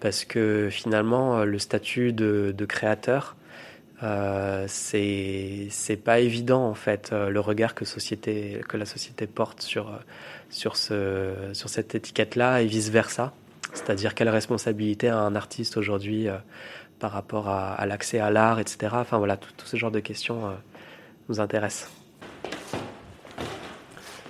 Parce 0.00 0.24
que 0.24 0.68
finalement 0.70 1.38
euh, 1.38 1.44
le 1.44 1.58
statut 1.58 2.12
de, 2.12 2.66
créateur 2.68 3.36
euh, 4.02 4.64
c'est 4.68 5.70
pas 6.04 6.18
évident 6.18 6.66
en 6.66 6.74
fait 6.74 7.12
le 7.12 7.38
regard 7.38 7.74
que 7.74 7.84
société 7.84 8.60
que 8.68 8.76
la 8.76 8.84
société 8.84 9.28
porte 9.28 9.62
sur 9.62 9.92
sur 10.50 10.76
ce 10.76 11.32
sur 11.52 11.68
cette 11.68 11.94
étiquette 11.94 12.34
là 12.34 12.62
et 12.62 12.66
vice 12.66 12.88
versa 12.88 13.32
c'est-à-dire 13.74 14.16
quelle 14.16 14.28
responsabilité 14.28 15.08
a 15.08 15.18
un 15.18 15.36
artiste 15.36 15.76
aujourd'hui 15.76 16.26
par 17.02 17.10
rapport 17.10 17.48
à, 17.48 17.74
à 17.74 17.84
l'accès 17.84 18.20
à 18.20 18.30
l'art, 18.30 18.60
etc. 18.60 18.92
Enfin 18.92 19.18
voilà, 19.18 19.36
tout, 19.36 19.50
tout 19.56 19.66
ce 19.66 19.76
genre 19.76 19.90
de 19.90 19.98
questions 19.98 20.46
euh, 20.46 20.52
nous 21.28 21.40
intéressent. 21.40 21.90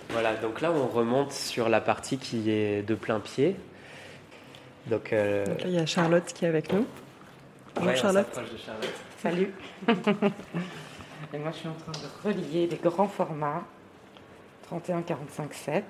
Voilà, 0.09 0.35
donc 0.37 0.63
là 0.63 0.73
on 0.73 0.87
remonte 0.87 1.33
sur 1.33 1.69
la 1.69 1.83
partie 1.83 2.17
qui 2.17 2.51
est 2.51 2.83
de 2.83 2.95
plein 2.95 3.21
pied. 3.21 3.57
Donc, 4.87 5.13
euh, 5.13 5.45
Donc 5.45 5.61
là, 5.61 5.67
il 5.69 5.75
y 5.75 5.79
a 5.79 5.85
Charlotte 5.85 6.25
qui 6.25 6.47
est 6.47 6.49
avec 6.49 6.73
nous. 6.73 6.87
Bonjour 7.75 7.91
ouais, 7.91 7.97
Charlotte. 7.97 8.27
s'approche 8.33 8.53
de 8.53 8.57
Charlotte. 8.57 8.95
Salut. 9.19 9.55
Et 11.35 11.39
moi, 11.39 11.51
je 11.53 11.59
suis 11.59 11.69
en 11.69 11.75
train 11.75 11.93
de 11.93 12.27
relier 12.27 12.67
les 12.69 12.77
grands 12.79 13.07
formats 13.07 13.65
31-45-7. 14.73 15.83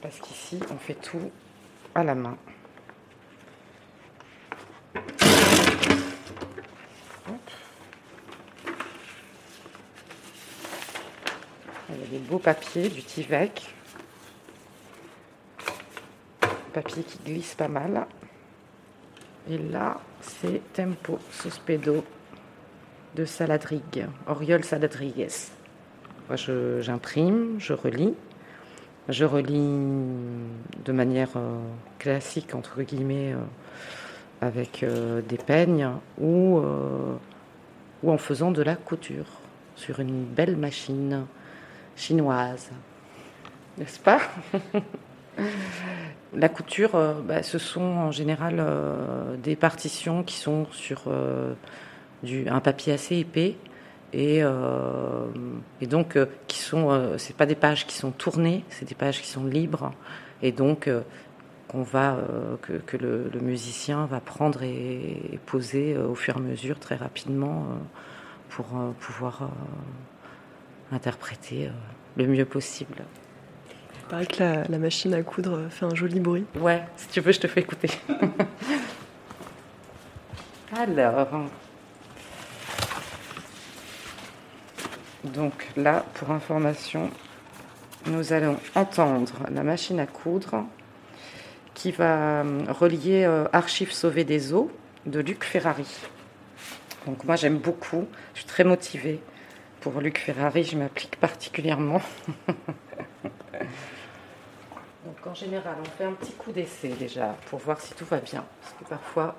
Parce 0.00 0.20
qu'ici, 0.20 0.60
on 0.70 0.76
fait 0.76 0.94
tout 0.94 1.30
à 1.98 2.04
la 2.04 2.14
main. 2.14 2.36
Il 11.90 12.00
y 12.00 12.02
a 12.02 12.06
des 12.06 12.18
beaux 12.18 12.38
papiers 12.38 12.88
du 12.88 13.02
Tivec. 13.02 13.74
Papier 16.72 17.02
qui 17.02 17.18
glisse 17.24 17.54
pas 17.54 17.68
mal. 17.68 18.06
Et 19.50 19.56
là, 19.58 19.98
c'est 20.20 20.60
Tempo 20.74 21.18
Sospedo 21.32 22.04
de 23.14 23.24
Saladrigue, 23.24 24.06
Oriol 24.26 24.62
Saladriguez. 24.62 25.28
Moi, 26.28 26.36
je- 26.36 26.80
j'imprime, 26.82 27.58
je 27.58 27.72
relis. 27.72 28.14
Je 29.08 29.24
relis 29.24 29.56
de 30.84 30.92
manière 30.92 31.30
euh, 31.36 31.58
classique, 31.98 32.54
entre 32.54 32.82
guillemets, 32.82 33.32
euh, 33.32 33.38
avec 34.42 34.82
euh, 34.82 35.22
des 35.22 35.38
peignes 35.38 35.88
ou, 36.20 36.60
en 38.06 38.18
faisant 38.18 38.50
de 38.50 38.62
la 38.62 38.76
couture 38.76 39.24
sur 39.76 40.00
une 40.00 40.24
belle 40.24 40.56
machine 40.56 41.24
chinoise. 41.96 42.70
N'est-ce 43.78 43.98
pas? 43.98 44.20
La 46.34 46.48
couture, 46.48 46.90
bah, 47.24 47.42
ce 47.42 47.58
sont 47.58 47.80
en 47.80 48.10
général 48.10 48.62
des 49.42 49.56
partitions 49.56 50.22
qui 50.22 50.36
sont 50.36 50.66
sur 50.72 51.04
un 51.08 52.60
papier 52.60 52.92
assez 52.92 53.16
épais 53.16 53.56
et, 54.12 54.42
euh, 54.42 55.26
et 55.80 55.86
donc 55.86 56.16
euh, 56.16 56.26
qui 56.46 56.58
sont, 56.58 56.90
euh, 56.90 57.18
c'est 57.18 57.36
pas 57.36 57.46
des 57.46 57.54
pages 57.54 57.86
qui 57.86 57.96
sont 57.96 58.10
tournées, 58.10 58.64
c'est 58.70 58.88
des 58.88 58.94
pages 58.94 59.20
qui 59.20 59.28
sont 59.28 59.44
libres, 59.44 59.92
et 60.42 60.52
donc 60.52 60.88
euh, 60.88 61.02
qu'on 61.68 61.82
va, 61.82 62.16
que, 62.62 62.72
que 62.74 62.96
le, 62.96 63.28
le 63.30 63.40
musicien 63.40 64.06
va 64.06 64.20
prendre 64.20 64.62
et, 64.62 65.20
et 65.32 65.38
poser 65.44 65.98
au 65.98 66.14
fur 66.14 66.36
et 66.36 66.38
à 66.38 66.42
mesure 66.42 66.78
très 66.78 66.94
rapidement 66.94 67.66
pour 68.48 68.68
pouvoir 68.98 69.50
interpréter 70.90 71.68
le 72.16 72.26
mieux 72.26 72.46
possible. 72.46 73.04
Il 74.00 74.08
paraît 74.08 74.24
que 74.24 74.42
la, 74.42 74.64
la 74.66 74.78
machine 74.78 75.12
à 75.12 75.22
coudre 75.22 75.68
fait 75.68 75.84
un 75.84 75.94
joli 75.94 76.20
bruit. 76.20 76.46
Ouais, 76.58 76.84
si 76.96 77.08
tu 77.08 77.20
veux, 77.20 77.32
je 77.32 77.40
te 77.40 77.46
fais 77.46 77.60
écouter. 77.60 77.90
Alors. 80.74 81.50
Donc 85.24 85.66
là, 85.76 86.04
pour 86.14 86.30
information, 86.30 87.10
nous 88.06 88.32
allons 88.32 88.56
entendre 88.74 89.32
la 89.50 89.62
machine 89.62 89.98
à 90.00 90.06
coudre 90.06 90.64
qui 91.74 91.92
va 91.92 92.42
euh, 92.42 92.64
relier 92.68 93.24
euh, 93.24 93.46
Archives 93.52 93.92
sauvées 93.92 94.24
des 94.24 94.52
eaux 94.52 94.70
de 95.06 95.20
Luc 95.20 95.44
Ferrari. 95.44 95.88
Donc 97.06 97.24
moi 97.24 97.36
j'aime 97.36 97.58
beaucoup, 97.58 98.06
je 98.34 98.40
suis 98.40 98.48
très 98.48 98.64
motivée 98.64 99.20
pour 99.80 100.00
Luc 100.00 100.18
Ferrari, 100.18 100.64
je 100.64 100.76
m'applique 100.76 101.16
particulièrement. 101.16 102.02
Donc 105.04 105.26
en 105.26 105.34
général, 105.34 105.76
on 105.80 105.84
fait 105.96 106.04
un 106.04 106.12
petit 106.12 106.32
coup 106.32 106.52
d'essai 106.52 106.88
déjà 106.98 107.36
pour 107.48 107.60
voir 107.60 107.80
si 107.80 107.94
tout 107.94 108.04
va 108.04 108.18
bien. 108.18 108.44
Parce 108.60 108.74
que 108.74 108.84
parfois, 108.88 109.36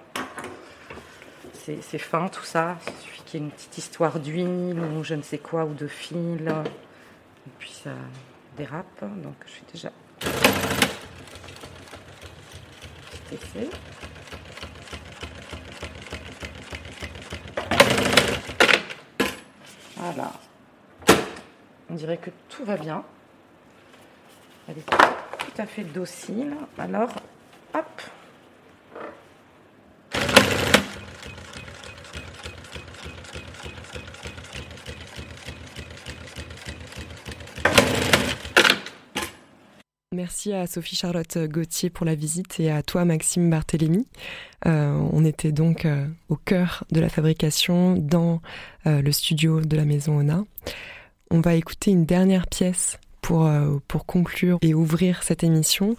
c'est 1.82 1.98
fin 1.98 2.28
tout 2.28 2.44
ça. 2.44 2.78
Il 2.88 2.94
suffit 3.04 3.24
qu'il 3.24 3.40
y 3.40 3.44
ait 3.44 3.46
une 3.46 3.52
petite 3.52 3.78
histoire 3.78 4.20
d'huile 4.20 4.80
ou 4.98 5.04
je 5.04 5.16
ne 5.16 5.22
sais 5.22 5.38
quoi 5.38 5.66
ou 5.66 5.74
de 5.74 5.88
fil. 5.88 6.54
Et 7.48 7.50
puis 7.60 7.72
ça 7.72 7.92
dérape. 8.58 9.02
Donc 9.02 9.36
je 9.46 9.52
fais 9.52 9.66
déjà 9.74 9.92
petit. 13.30 13.70
Voilà. 19.98 20.32
On 21.90 21.96
dirait 21.96 22.18
que 22.18 22.30
tout 22.50 22.64
va 22.64 22.78
bien. 22.78 23.04
Elle 24.68 24.78
est 24.78 24.86
tout 24.86 25.62
à 25.62 25.66
fait 25.66 25.84
docile. 25.84 26.56
Alors, 26.78 27.10
Merci 40.30 40.54
à 40.54 40.68
Sophie 40.68 40.96
Charlotte 40.96 41.40
Gauthier 41.40 41.90
pour 41.90 42.06
la 42.06 42.14
visite 42.14 42.60
et 42.60 42.70
à 42.70 42.84
toi 42.84 43.04
Maxime 43.04 43.50
Barthélémy. 43.50 44.06
Euh, 44.68 44.96
on 45.12 45.26
était 45.26 45.52
donc 45.52 45.86
euh, 45.86 46.06
au 46.30 46.36
cœur 46.36 46.84
de 46.92 47.00
la 47.00 47.10
fabrication 47.10 47.96
dans 47.96 48.40
euh, 48.86 49.02
le 49.02 49.12
studio 49.12 49.60
de 49.62 49.76
la 49.76 49.86
maison 49.86 50.20
Ona. 50.20 50.46
On 51.32 51.42
va 51.42 51.56
écouter 51.56 51.90
une 51.90 52.06
dernière 52.06 52.46
pièce 52.46 53.00
pour, 53.22 53.48
euh, 53.48 53.80
pour 53.88 54.06
conclure 54.06 54.60
et 54.62 54.76
ouvrir 54.76 55.24
cette 55.24 55.44
émission. 55.44 55.96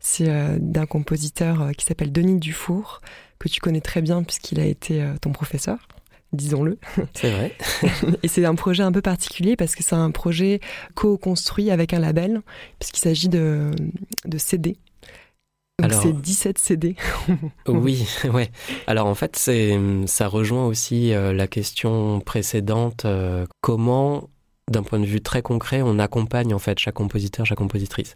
C'est 0.00 0.30
euh, 0.30 0.56
d'un 0.58 0.86
compositeur 0.86 1.60
euh, 1.60 1.72
qui 1.72 1.84
s'appelle 1.84 2.10
Denis 2.10 2.38
Dufour, 2.38 3.02
que 3.38 3.50
tu 3.50 3.60
connais 3.60 3.82
très 3.82 4.00
bien 4.00 4.22
puisqu'il 4.22 4.60
a 4.60 4.64
été 4.64 5.02
euh, 5.02 5.12
ton 5.20 5.30
professeur, 5.30 5.86
disons-le. 6.34 6.78
C'est 7.14 7.30
vrai. 7.30 7.52
Et 8.22 8.28
c'est 8.28 8.44
un 8.44 8.54
projet 8.54 8.82
un 8.82 8.92
peu 8.92 9.02
particulier 9.02 9.56
parce 9.56 9.74
que 9.74 9.82
c'est 9.82 9.94
un 9.94 10.10
projet 10.10 10.60
co-construit 10.94 11.70
avec 11.70 11.92
un 11.94 11.98
label, 12.00 12.42
puisqu'il 12.78 13.00
s'agit 13.00 13.28
de, 13.28 13.70
de 14.26 14.38
CD. 14.38 14.76
Donc 15.80 15.90
Alors- 15.90 16.02
c'est 16.02 16.12
17 16.12 16.58
CD. 16.58 16.96
Oui, 17.68 18.06
ouais. 18.32 18.50
Alors 18.86 19.06
en 19.06 19.14
fait, 19.14 19.36
c'est 19.36 19.78
ça 20.06 20.28
rejoint 20.28 20.66
aussi 20.66 21.12
euh, 21.12 21.32
la 21.32 21.46
question 21.48 22.20
précédente. 22.20 23.04
euh, 23.06 23.46
comment, 23.60 24.28
d'un 24.70 24.82
point 24.82 25.00
de 25.00 25.04
vue 25.06 25.20
très 25.20 25.42
concret, 25.42 25.82
on 25.82 25.98
accompagne 25.98 26.54
en 26.54 26.58
fait 26.58 26.78
chaque 26.78 26.94
compositeur, 26.94 27.44
chaque 27.44 27.58
compositrice. 27.58 28.14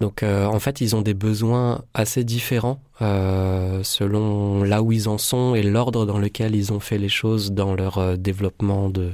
Donc 0.00 0.22
euh, 0.22 0.44
en 0.44 0.58
fait, 0.58 0.80
ils 0.80 0.94
ont 0.94 1.00
des 1.00 1.14
besoins 1.14 1.84
assez 1.94 2.22
différents 2.24 2.82
euh, 3.00 3.82
selon 3.82 4.62
là 4.62 4.82
où 4.82 4.92
ils 4.92 5.08
en 5.08 5.18
sont 5.18 5.54
et 5.54 5.62
l'ordre 5.62 6.04
dans 6.04 6.18
lequel 6.18 6.54
ils 6.54 6.72
ont 6.72 6.80
fait 6.80 6.98
les 6.98 7.08
choses 7.08 7.52
dans 7.52 7.74
leur 7.74 7.98
euh, 7.98 8.16
développement 8.16 8.90
de, 8.90 9.12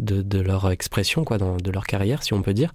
de 0.00 0.40
leur 0.40 0.70
expression, 0.70 1.24
quoi, 1.24 1.36
dans, 1.36 1.56
de 1.58 1.70
leur 1.70 1.86
carrière, 1.86 2.22
si 2.22 2.32
on 2.32 2.42
peut 2.42 2.54
dire. 2.54 2.72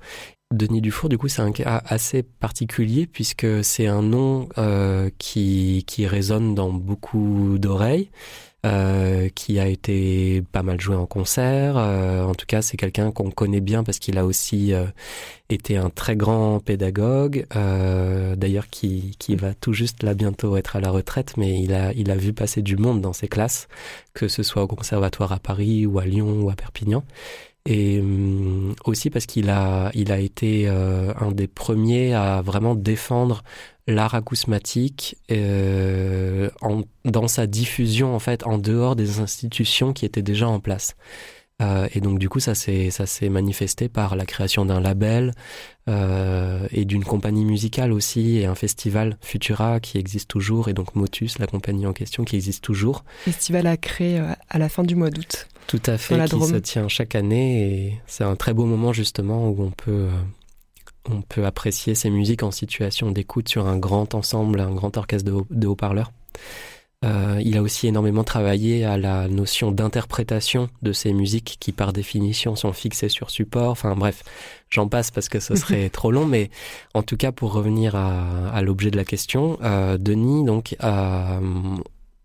Denis 0.53 0.80
Dufour, 0.80 1.10
du 1.10 1.18
coup, 1.18 1.27
c'est 1.27 1.41
un 1.41 1.52
cas 1.52 1.81
assez 1.85 2.23
particulier 2.23 3.06
puisque 3.06 3.64
c'est 3.65 3.88
un 3.88 4.02
nom 4.02 4.48
qui, 5.18 5.84
qui 5.85 6.07
résonne 6.07 6.56
dans 6.56 6.69
beaucoup 6.69 7.57
d'oreilles, 7.57 8.10
euh, 8.65 9.29
qui 9.29 9.59
a 9.59 9.67
été 9.67 10.43
pas 10.51 10.63
mal 10.63 10.81
joué 10.81 10.95
en 10.95 11.05
concert. 11.05 11.77
Euh, 11.77 12.23
en 12.23 12.34
tout 12.35 12.45
cas, 12.45 12.61
c'est 12.61 12.77
quelqu'un 12.77 13.11
qu'on 13.11 13.29
connaît 13.29 13.61
bien 13.61 13.84
parce 13.84 13.99
qu'il 13.99 14.17
a 14.17 14.25
aussi 14.25 14.73
euh, 14.73 14.85
été 15.49 15.77
un 15.77 15.89
très 15.89 16.15
grand 16.15 16.59
pédagogue, 16.59 17.45
euh, 17.55 18.35
d'ailleurs 18.35 18.69
qui, 18.69 19.15
qui 19.19 19.35
va 19.35 19.53
tout 19.53 19.73
juste 19.73 20.03
là 20.03 20.13
bientôt 20.13 20.57
être 20.57 20.75
à 20.75 20.81
la 20.81 20.91
retraite, 20.91 21.38
mais 21.38 21.61
il 21.61 21.73
a, 21.73 21.93
il 21.93 22.11
a 22.11 22.15
vu 22.15 22.34
passer 22.34 22.61
du 22.61 22.77
monde 22.77 23.01
dans 23.01 23.13
ses 23.13 23.27
classes, 23.27 23.67
que 24.13 24.27
ce 24.27 24.43
soit 24.43 24.63
au 24.63 24.67
conservatoire 24.67 25.31
à 25.31 25.39
Paris 25.39 25.85
ou 25.85 25.99
à 25.99 26.05
Lyon 26.05 26.41
ou 26.41 26.49
à 26.49 26.55
Perpignan 26.55 27.03
et 27.67 27.99
hum, 27.99 28.73
aussi 28.85 29.09
parce 29.09 29.25
qu'il 29.25 29.49
a, 29.49 29.91
il 29.93 30.11
a 30.11 30.19
été 30.19 30.67
euh, 30.67 31.13
un 31.19 31.31
des 31.31 31.47
premiers 31.47 32.13
à 32.13 32.41
vraiment 32.41 32.75
défendre 32.75 33.43
l'art 33.88 34.15
acousmatique 34.15 35.18
euh, 35.31 36.49
en, 36.61 36.81
dans 37.05 37.27
sa 37.27 37.47
diffusion 37.47 38.14
en 38.14 38.19
fait 38.19 38.45
en 38.45 38.57
dehors 38.57 38.95
des 38.95 39.19
institutions 39.19 39.93
qui 39.93 40.05
étaient 40.05 40.22
déjà 40.22 40.47
en 40.47 40.59
place. 40.59 40.95
Euh, 41.59 41.88
et 41.95 42.01
donc 42.01 42.19
du 42.19 42.30
coup 42.30 42.39
ça 42.39 42.53
s'est 42.53 42.91
ça 42.91 43.07
s'est 43.07 43.30
manifesté 43.30 43.89
par 43.89 44.15
la 44.15 44.27
création 44.27 44.64
d'un 44.64 44.80
label 44.80 45.34
euh, 45.89 46.68
et 46.72 46.85
d'une 46.85 47.03
compagnie 47.03 47.45
musicale 47.45 47.91
aussi 47.93 48.38
et 48.38 48.45
un 48.45 48.53
festival 48.53 49.18
Futura 49.22 49.80
qui 49.80 49.97
existe 49.97 50.30
toujours 50.30 50.68
et 50.68 50.73
donc 50.76 50.93
Motus 50.95 51.39
la 51.39 51.47
compagnie 51.47 51.88
en 51.88 51.93
question 51.93 52.26
qui 52.26 52.35
existe 52.35 52.64
toujours 52.64 53.03
Festival 53.23 53.65
à 53.65 53.76
créer 53.76 54.19
euh, 54.19 54.34
à 54.49 54.59
la 54.59 54.69
fin 54.69 54.84
du 54.84 54.93
mois 54.95 55.09
d'août. 55.09 55.47
tout 55.65 55.81
à 55.88 55.97
fait, 55.97 56.23
qui 56.26 56.30
Drôme. 56.30 56.51
se 56.51 56.57
tient 56.57 56.88
chaque 56.89 57.15
année 57.15 57.61
et 57.88 58.01
c'est 58.05 58.23
un 58.23 58.35
très 58.35 58.53
beau 58.53 58.65
moment 58.65 58.93
justement 58.93 59.49
où 59.49 59.64
on 59.64 59.72
peut, 59.72 59.91
euh, 59.91 60.11
on 61.09 61.21
peut 61.21 61.45
apprécier 61.45 61.95
ces 61.95 62.09
musiques 62.09 62.43
en 62.43 62.51
situation 62.51 63.11
d'écoute 63.11 63.49
sur 63.49 63.67
un 63.67 63.77
grand 63.77 64.13
ensemble, 64.15 64.59
un 64.59 64.73
grand 64.73 64.97
orchestre 64.97 65.25
de, 65.29 65.35
haut- 65.35 65.47
de 65.49 65.67
haut-parleurs. 65.67 66.11
Euh, 67.05 67.39
il 67.45 67.55
a 67.57 67.61
aussi 67.61 67.85
énormément 67.88 68.23
travaillé 68.23 68.84
à 68.84 68.97
la 68.97 69.27
notion 69.27 69.71
d'interprétation 69.71 70.67
de 70.81 70.91
ces 70.93 71.13
musiques 71.13 71.57
qui 71.59 71.71
par 71.71 71.93
définition 71.93 72.55
sont 72.55 72.73
fixées 72.73 73.09
sur 73.09 73.29
support. 73.29 73.69
Enfin 73.69 73.95
bref, 73.95 74.23
j'en 74.71 74.88
passe 74.88 75.11
parce 75.11 75.29
que 75.29 75.39
ce 75.39 75.55
serait 75.55 75.89
trop 75.89 76.11
long, 76.11 76.25
mais 76.25 76.49
en 76.95 77.03
tout 77.03 77.15
cas 77.15 77.31
pour 77.31 77.53
revenir 77.53 77.95
à, 77.95 78.49
à 78.49 78.61
l'objet 78.63 78.89
de 78.89 78.97
la 78.97 79.05
question, 79.05 79.59
euh, 79.61 79.99
Denis 79.99 80.43
donc 80.43 80.75
a, 80.79 81.39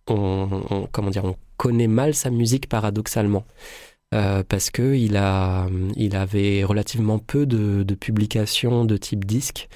on, 0.09 0.49
on- 0.71 0.89
comment 0.91 1.11
dire, 1.11 1.27
on 1.27 1.37
connaît 1.59 1.87
mal 1.87 2.15
sa 2.15 2.31
musique 2.31 2.67
paradoxalement. 2.69 3.45
Euh, 4.13 4.43
parce 4.47 4.71
que 4.71 4.95
il 4.95 5.17
a, 5.17 5.69
il 5.97 6.17
avait 6.17 6.65
relativement 6.65 7.19
peu 7.19 7.47
de, 7.47 7.83
de 7.83 7.95
publications 7.95 8.85
de 8.85 8.97
type 8.97 9.25
disque 9.25 9.69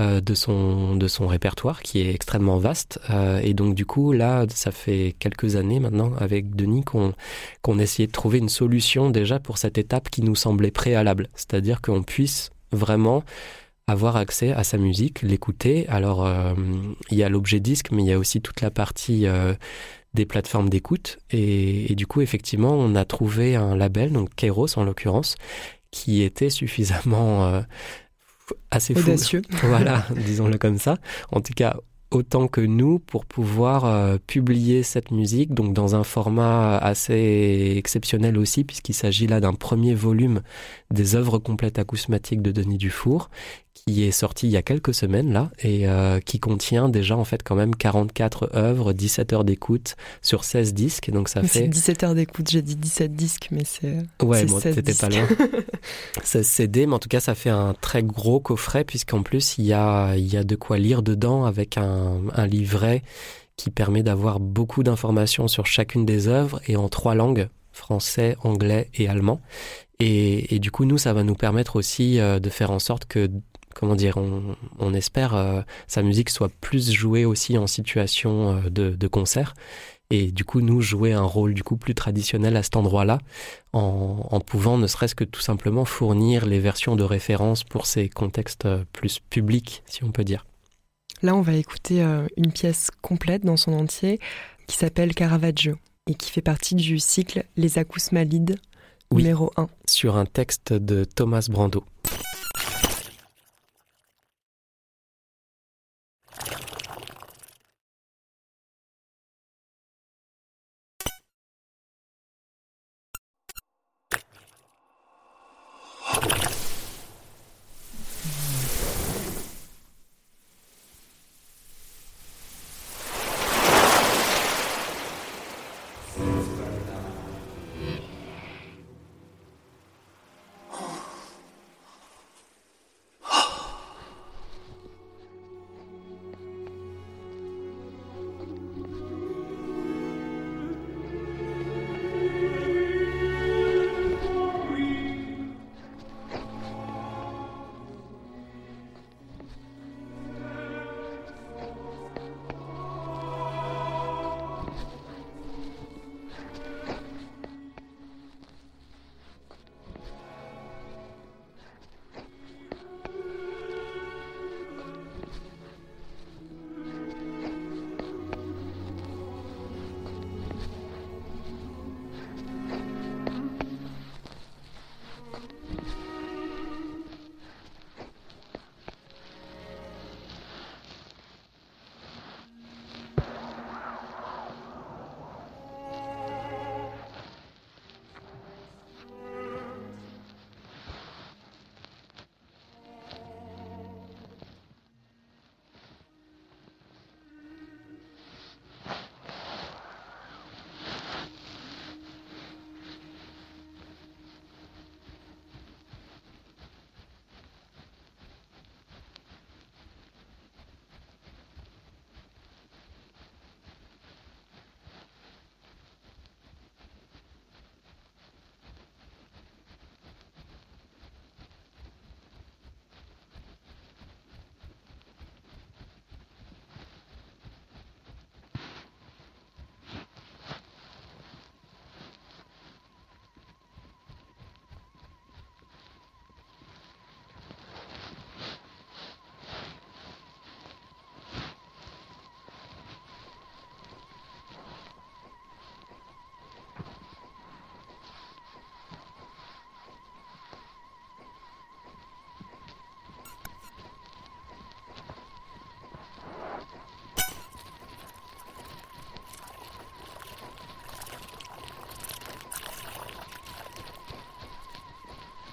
euh, 0.00 0.20
de 0.20 0.34
son 0.34 0.96
de 0.96 1.08
son 1.08 1.26
répertoire 1.26 1.82
qui 1.82 2.00
est 2.00 2.12
extrêmement 2.12 2.58
vaste 2.58 2.98
Euh, 3.10 3.40
et 3.42 3.54
donc 3.54 3.74
du 3.74 3.86
coup 3.86 4.12
là 4.12 4.44
ça 4.48 4.72
fait 4.72 5.14
quelques 5.18 5.56
années 5.56 5.80
maintenant 5.80 6.12
avec 6.18 6.56
Denis 6.56 6.84
qu'on 6.84 7.14
qu'on 7.62 7.78
essayait 7.78 8.08
de 8.08 8.12
trouver 8.12 8.38
une 8.38 8.48
solution 8.48 9.10
déjà 9.10 9.38
pour 9.38 9.56
cette 9.58 9.78
étape 9.78 10.10
qui 10.10 10.22
nous 10.22 10.34
semblait 10.34 10.72
préalable 10.72 11.28
c'est-à-dire 11.34 11.80
qu'on 11.80 12.02
puisse 12.02 12.50
vraiment 12.72 13.22
avoir 13.88 14.16
accès 14.16 14.52
à 14.52 14.64
sa 14.64 14.78
musique, 14.78 15.22
l'écouter. 15.22 15.86
Alors, 15.88 16.26
euh, 16.26 16.54
il 17.10 17.18
y 17.18 17.22
a 17.22 17.28
l'objet 17.28 17.60
disque, 17.60 17.92
mais 17.92 18.02
il 18.02 18.08
y 18.08 18.12
a 18.12 18.18
aussi 18.18 18.40
toute 18.40 18.60
la 18.60 18.70
partie 18.70 19.26
euh, 19.26 19.54
des 20.16 20.26
plateformes 20.26 20.68
d'écoute. 20.68 21.18
Et, 21.30 21.92
et 21.92 21.94
du 21.94 22.08
coup, 22.08 22.20
effectivement, 22.20 22.72
on 22.72 22.96
a 22.96 23.04
trouvé 23.04 23.54
un 23.54 23.76
label, 23.76 24.10
donc 24.10 24.34
Kairos 24.34 24.76
en 24.76 24.84
l'occurrence, 24.84 25.36
qui 25.92 26.22
était 26.22 26.50
suffisamment 26.50 27.46
euh, 27.46 27.60
assez 28.72 28.94
fou. 28.94 29.00
Audacieux. 29.00 29.42
voilà, 29.62 30.04
disons-le 30.16 30.58
comme 30.58 30.78
ça. 30.78 30.98
En 31.30 31.40
tout 31.40 31.54
cas, 31.54 31.76
autant 32.10 32.48
que 32.48 32.60
nous 32.60 32.98
pour 32.98 33.24
pouvoir 33.26 33.84
euh, 33.84 34.18
publier 34.26 34.82
cette 34.82 35.10
musique, 35.10 35.54
donc 35.54 35.72
dans 35.72 35.94
un 35.94 36.04
format 36.04 36.76
assez 36.78 37.74
exceptionnel 37.76 38.38
aussi, 38.38 38.64
puisqu'il 38.64 38.94
s'agit 38.94 39.26
là 39.26 39.40
d'un 39.40 39.54
premier 39.54 39.94
volume 39.94 40.42
des 40.90 41.14
œuvres 41.14 41.38
complètes 41.38 41.78
acousmatiques 41.78 42.42
de 42.42 42.52
Denis 42.52 42.78
Dufour, 42.78 43.30
qui 43.76 44.04
est 44.04 44.10
sorti 44.10 44.46
il 44.46 44.50
y 44.50 44.56
a 44.56 44.62
quelques 44.62 44.94
semaines 44.94 45.32
là 45.32 45.50
et 45.58 45.86
euh, 45.86 46.18
qui 46.20 46.40
contient 46.40 46.88
déjà 46.88 47.16
en 47.16 47.24
fait 47.24 47.42
quand 47.42 47.54
même 47.54 47.76
44 47.76 48.50
œuvres, 48.54 48.92
17 48.92 49.32
heures 49.34 49.44
d'écoute 49.44 49.96
sur 50.22 50.44
16 50.44 50.72
disques. 50.72 51.10
Donc 51.10 51.28
ça 51.28 51.42
Mais 51.42 51.48
fait 51.48 51.58
C'est 51.60 51.68
17 51.68 52.02
heures 52.04 52.14
d'écoute, 52.14 52.48
j'ai 52.50 52.62
dit 52.62 52.76
17 52.76 53.14
disques, 53.14 53.48
mais 53.50 53.64
c'est. 53.64 53.98
Ouais, 54.22 54.44
bon, 54.46 54.58
16 54.58 54.74
t'étais 54.74 54.94
pas 54.94 55.08
loin. 55.08 55.28
16 56.24 56.46
CD, 56.46 56.86
mais 56.86 56.94
en 56.94 56.98
tout 56.98 57.08
cas, 57.08 57.20
ça 57.20 57.34
fait 57.34 57.50
un 57.50 57.74
très 57.74 58.02
gros 58.02 58.40
coffret, 58.40 58.84
puisqu'en 58.84 59.22
plus, 59.22 59.58
il 59.58 59.66
y 59.66 59.72
a, 59.72 60.16
il 60.16 60.32
y 60.32 60.36
a 60.36 60.44
de 60.44 60.56
quoi 60.56 60.78
lire 60.78 61.02
dedans 61.02 61.44
avec 61.44 61.76
un, 61.76 62.20
un 62.34 62.46
livret 62.46 63.02
qui 63.56 63.70
permet 63.70 64.02
d'avoir 64.02 64.40
beaucoup 64.40 64.82
d'informations 64.82 65.48
sur 65.48 65.66
chacune 65.66 66.04
des 66.04 66.28
œuvres 66.28 66.60
et 66.66 66.76
en 66.76 66.88
trois 66.88 67.14
langues, 67.14 67.48
français, 67.72 68.36
anglais 68.42 68.90
et 68.94 69.08
allemand. 69.08 69.40
Et, 69.98 70.54
et 70.54 70.58
du 70.58 70.70
coup, 70.70 70.84
nous, 70.84 70.98
ça 70.98 71.12
va 71.12 71.22
nous 71.22 71.34
permettre 71.34 71.76
aussi 71.76 72.20
euh, 72.20 72.38
de 72.38 72.50
faire 72.50 72.70
en 72.70 72.78
sorte 72.78 73.06
que, 73.06 73.30
comment 73.78 73.94
dire, 73.96 74.16
on, 74.16 74.56
on 74.78 74.94
espère 74.94 75.34
euh, 75.34 75.60
sa 75.86 76.02
musique 76.02 76.30
soit 76.30 76.50
plus 76.60 76.90
jouée 76.90 77.24
aussi 77.24 77.58
en 77.58 77.66
situation 77.66 78.56
euh, 78.56 78.70
de, 78.70 78.90
de 78.90 79.08
concert. 79.08 79.54
Et 80.10 80.30
du 80.30 80.44
coup, 80.44 80.60
nous 80.60 80.80
jouer 80.82 81.12
un 81.12 81.22
rôle 81.24 81.52
du 81.52 81.64
coup 81.64 81.76
plus 81.76 81.94
traditionnel 81.94 82.56
à 82.56 82.62
cet 82.62 82.76
endroit-là, 82.76 83.18
en, 83.72 84.24
en 84.30 84.40
pouvant 84.40 84.78
ne 84.78 84.86
serait-ce 84.86 85.16
que 85.16 85.24
tout 85.24 85.40
simplement 85.40 85.84
fournir 85.84 86.46
les 86.46 86.60
versions 86.60 86.94
de 86.94 87.02
référence 87.02 87.64
pour 87.64 87.86
ces 87.86 88.08
contextes 88.08 88.66
euh, 88.66 88.84
plus 88.92 89.18
publics, 89.18 89.82
si 89.86 90.04
on 90.04 90.12
peut 90.12 90.22
dire. 90.24 90.46
Là, 91.22 91.34
on 91.34 91.40
va 91.42 91.54
écouter 91.54 92.02
euh, 92.02 92.26
une 92.36 92.52
pièce 92.52 92.90
complète 93.02 93.44
dans 93.44 93.56
son 93.56 93.72
entier 93.72 94.20
qui 94.68 94.76
s'appelle 94.76 95.12
Caravaggio 95.14 95.74
et 96.08 96.14
qui 96.14 96.30
fait 96.30 96.40
partie 96.42 96.76
du 96.76 96.98
cycle 97.00 97.44
Les 97.56 97.78
Acousmalides 97.78 98.56
Oui. 99.10 99.22
numéro 99.24 99.50
1. 99.56 99.66
Sur 99.88 100.16
un 100.16 100.26
texte 100.26 100.72
de 100.72 101.04
Thomas 101.04 101.48
Brando. 101.50 101.82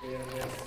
Yeah, 0.04 0.18
yes. 0.36 0.63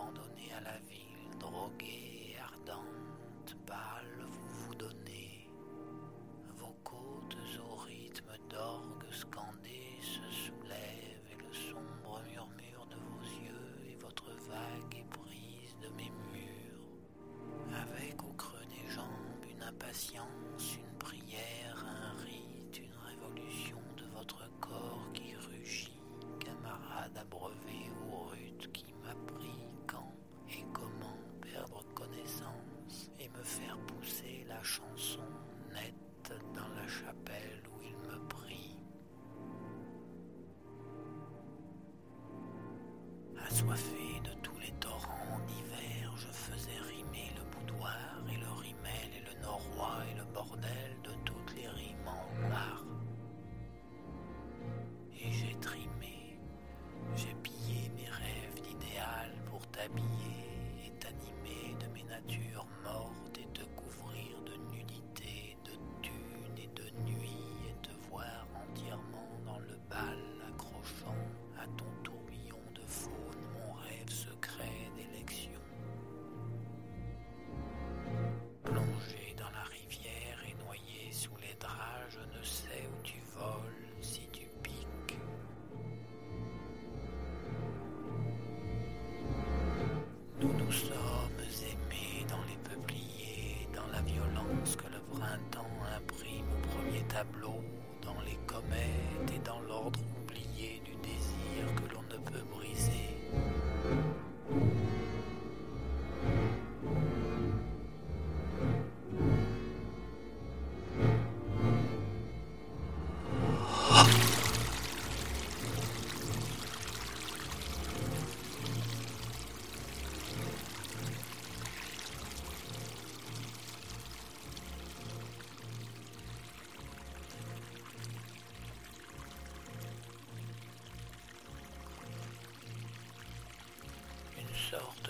Traces, 0.00 0.08
abandonnées 0.08 0.52
à 0.56 0.60
la 0.64 0.78
ville, 0.88 0.89
Assoiffé 43.50 43.90
de 43.90 44.09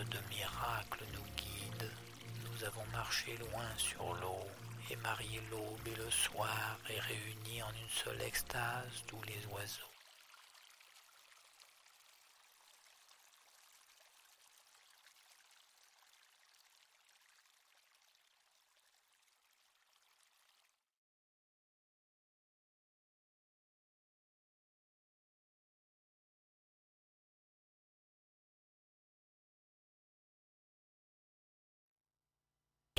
de 0.05 0.18
miracle 0.31 1.05
nous 1.12 1.27
guide, 1.36 1.90
nous 2.44 2.64
avons 2.64 2.85
marché 2.93 3.36
loin 3.36 3.68
sur 3.77 4.14
l'eau 4.14 4.47
et 4.90 4.97
marié 4.97 5.40
l'aube 5.51 5.86
et 5.86 5.97
le 5.97 6.10
soir 6.10 6.78
et 6.89 6.98
réunis 6.98 7.62
en 7.62 7.70
une 7.70 7.89
seule 7.90 8.22
extase 8.22 9.05
tous 9.06 9.20
les 9.27 9.47
oiseaux. 9.52 9.99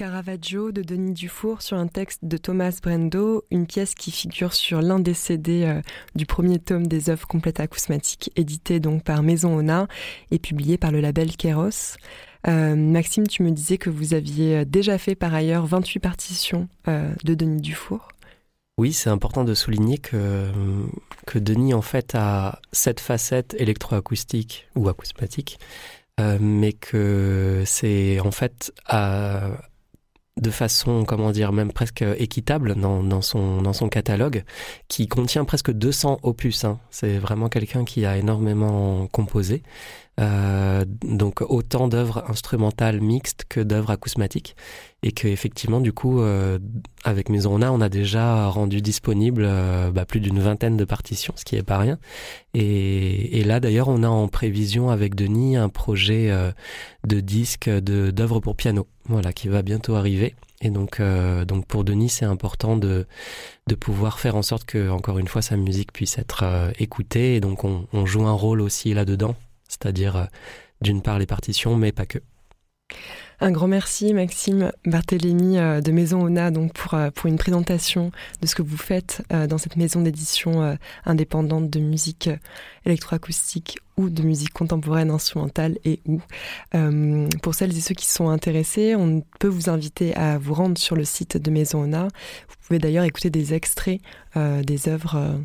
Caravaggio 0.02 0.72
de 0.72 0.82
Denis 0.82 1.14
Dufour 1.14 1.62
sur 1.62 1.78
un 1.78 1.86
texte 1.86 2.22
de 2.24 2.36
Thomas 2.36 2.80
Brendo, 2.82 3.44
une 3.52 3.68
pièce 3.68 3.94
qui 3.94 4.10
figure 4.10 4.52
sur 4.52 4.82
l'un 4.82 4.98
des 4.98 5.14
CD 5.14 5.64
euh, 5.64 5.80
du 6.16 6.26
premier 6.26 6.58
tome 6.58 6.88
des 6.88 7.12
œuvres 7.12 7.28
complètes 7.28 7.60
acousmatiques, 7.60 8.32
édité 8.36 8.80
donc 8.80 9.04
par 9.04 9.22
Maison 9.22 9.56
Ona 9.56 9.88
et 10.32 10.40
publié 10.40 10.80
par 10.80 10.90
le 10.90 11.02
label 11.02 11.38
Kéros. 11.38 11.98
Euh, 12.48 12.76
Maxime, 12.76 13.28
tu 13.28 13.44
me 13.44 13.52
disais 13.52 13.78
que 13.78 13.92
vous 13.92 14.16
aviez 14.16 14.66
déjà 14.66 14.98
fait 14.98 15.14
par 15.14 15.36
ailleurs 15.36 15.68
28 15.68 16.00
partitions 16.00 16.68
euh, 16.88 17.14
de 17.24 17.36
Denis 17.36 17.62
Dufour. 17.62 18.08
Oui, 18.80 18.94
c'est 18.94 19.12
important 19.12 19.44
de 19.44 19.54
souligner 19.54 20.00
que, 20.00 20.50
Denis 21.36 21.76
en 21.76 21.84
fait 21.84 22.16
a 22.16 22.60
cette 22.72 23.02
facette 23.02 23.56
électroacoustique 23.60 24.68
ou 24.76 24.90
acousmatique, 24.90 25.60
euh, 26.20 26.40
mais 26.42 26.74
que 26.74 27.62
c'est 27.68 28.20
en 28.20 28.32
fait 28.32 28.74
à, 28.88 29.52
de 30.42 30.50
façon, 30.50 31.06
comment 31.06 31.32
dire, 31.32 31.52
même 31.52 31.72
presque 31.72 32.04
équitable 32.18 32.76
dans, 32.76 33.04
dans, 33.04 33.22
son, 33.22 33.62
dans 33.62 33.74
son 33.74 33.90
catalogue, 33.90 34.44
qui 34.88 35.08
contient 35.08 35.46
presque 35.46 35.72
200 35.72 36.20
opus. 36.24 36.66
Hein. 36.66 36.80
C'est 36.90 37.18
vraiment 37.18 37.48
quelqu'un 37.48 37.86
qui 37.86 38.06
a 38.06 38.18
énormément 38.18 39.08
composé. 39.08 39.62
Euh, 40.22 40.86
donc 41.04 41.42
autant 41.42 41.88
d'œuvres 41.88 42.24
instrumentales 42.30 43.02
mixtes 43.02 43.46
que 43.50 43.60
d'œuvres 43.60 43.90
acousmatiques 43.90 44.56
et 45.02 45.14
que 45.14 45.28
effectivement 45.28 45.82
du 45.82 45.94
coup 45.94 46.22
euh, 46.22 46.60
avec 47.04 47.30
Maison 47.30 47.56
On 47.56 47.62
a 47.62 47.72
on 47.72 47.82
a 47.82 47.90
déjà 47.90 48.48
rendu 48.48 48.82
disponible 48.82 49.44
euh, 49.46 49.90
bah, 49.90 50.06
plus 50.06 50.20
d'une 50.20 50.40
vingtaine 50.40 50.78
de 50.78 50.86
partitions 50.86 51.34
ce 51.38 51.46
qui 51.46 51.56
est 51.56 51.64
pas 51.64 51.80
rien. 51.80 51.98
Et, 52.54 53.40
et 53.40 53.44
là 53.44 53.60
d'ailleurs 53.60 53.88
on 53.88 54.04
a 54.04 54.08
en 54.08 54.28
prévision 54.28 54.92
avec 54.92 55.16
Denis 55.16 55.56
un 55.56 55.70
projet 55.70 56.30
euh, 56.30 56.52
de 57.08 57.20
disque 57.20 57.70
de 57.70 58.12
d'œuvres 58.12 58.40
pour 58.42 58.56
piano. 58.56 58.88
Voilà 59.06 59.34
qui 59.34 59.48
va 59.48 59.64
bientôt 59.64 59.96
arriver. 59.96 60.36
Et 60.62 60.70
donc 60.70 61.00
euh, 61.00 61.46
donc 61.46 61.66
pour 61.66 61.84
Denis 61.84 62.10
c'est 62.10 62.26
important 62.26 62.78
de 62.78 63.08
de 63.68 63.76
pouvoir 63.76 64.20
faire 64.20 64.36
en 64.36 64.44
sorte 64.44 64.66
que 64.66 64.90
encore 64.92 65.18
une 65.18 65.28
fois 65.28 65.42
sa 65.42 65.58
musique 65.58 65.92
puisse 65.94 66.20
être 66.20 66.44
euh, 66.44 66.72
écoutée. 66.78 67.36
Et 67.36 67.40
donc 67.40 67.64
on, 67.64 67.88
on 67.92 68.06
joue 68.06 68.28
un 68.28 68.34
rôle 68.34 68.62
aussi 68.62 68.94
là 68.94 69.04
dedans 69.06 69.36
c'est-à-dire 69.72 70.16
euh, 70.16 70.26
d'une 70.82 71.02
part 71.02 71.20
les 71.20 71.26
partitions, 71.26 71.76
mais 71.76 71.92
pas 71.92 72.06
que. 72.06 72.20
Un 73.40 73.52
grand 73.52 73.68
merci 73.68 74.14
Maxime 74.14 74.72
Barthélémy 74.86 75.58
euh, 75.58 75.80
de 75.80 75.92
Maison 75.92 76.22
Ona 76.24 76.52
donc 76.52 76.74
pour, 76.74 76.94
euh, 76.94 77.10
pour 77.10 77.28
une 77.28 77.38
présentation 77.38 78.12
de 78.42 78.48
ce 78.48 78.54
que 78.54 78.62
vous 78.62 78.78
faites 78.78 79.24
dans 79.30 79.58
cette 79.58 79.78
maison 79.78 80.02
d'édition 80.02 80.78
indépendante 81.06 81.70
de 81.70 81.80
musique 81.80 82.30
électroacoustique 82.86 83.80
ou 83.98 84.10
de 84.10 84.22
musique 84.24 84.52
contemporaine 84.52 85.10
instrumentale 85.10 85.78
et 85.86 86.02
ou. 86.06 86.22
Pour 87.42 87.56
celles 87.56 87.76
et 87.76 87.82
ceux 87.82 87.96
qui 87.96 88.08
sont 88.08 88.30
intéressés, 88.30 88.96
on 88.96 89.24
peut 89.40 89.48
vous 89.48 89.70
inviter 89.70 90.14
à 90.16 90.38
vous 90.38 90.54
rendre 90.54 90.78
sur 90.78 90.96
le 90.96 91.06
site 91.06 91.38
de 91.38 91.50
Maison 91.52 91.84
Ona. 91.84 92.04
Vous 92.50 92.56
pouvez 92.68 92.80
d'ailleurs 92.80 93.06
écouter 93.06 93.30
des 93.30 93.54
extraits 93.54 94.02
des 94.36 94.90
œuvres 94.90 95.40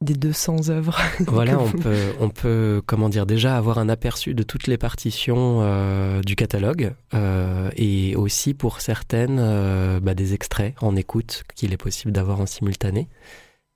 des 0.00 0.14
200 0.14 0.68
œuvres. 0.68 1.00
Voilà, 1.26 1.58
on 1.58 1.70
peut, 1.70 2.12
on 2.20 2.28
peut, 2.28 2.82
comment 2.86 3.08
dire, 3.08 3.26
déjà 3.26 3.56
avoir 3.56 3.78
un 3.78 3.88
aperçu 3.88 4.34
de 4.34 4.42
toutes 4.42 4.66
les 4.66 4.76
partitions 4.76 5.60
euh, 5.62 6.20
du 6.20 6.36
catalogue 6.36 6.92
euh, 7.14 7.70
et 7.76 8.14
aussi 8.16 8.52
pour 8.54 8.80
certaines 8.80 9.38
euh, 9.40 10.00
bah, 10.00 10.14
des 10.14 10.34
extraits 10.34 10.74
en 10.80 10.96
écoute 10.96 11.44
qu'il 11.54 11.72
est 11.72 11.78
possible 11.78 12.12
d'avoir 12.12 12.40
en 12.40 12.46
simultané. 12.46 13.08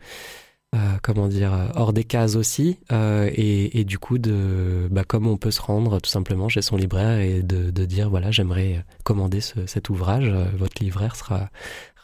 euh, 0.75 0.77
comment 1.03 1.27
dire, 1.27 1.51
hors 1.75 1.91
des 1.91 2.03
cases 2.03 2.35
aussi, 2.35 2.77
euh, 2.91 3.29
et, 3.33 3.79
et 3.79 3.83
du 3.83 3.97
coup, 3.99 4.17
de, 4.19 4.87
bah, 4.91 5.03
comme 5.03 5.27
on 5.27 5.37
peut 5.37 5.51
se 5.51 5.61
rendre 5.61 5.99
tout 5.99 6.09
simplement 6.09 6.47
chez 6.49 6.61
son 6.61 6.77
libraire 6.77 7.19
et 7.19 7.41
de, 7.43 7.71
de 7.71 7.85
dire, 7.85 8.09
voilà, 8.09 8.31
j'aimerais 8.31 8.85
commander 9.03 9.41
ce- 9.41 9.65
cet 9.65 9.89
ouvrage, 9.89 10.31
votre 10.57 10.81
libraire 10.81 11.15
sera 11.15 11.49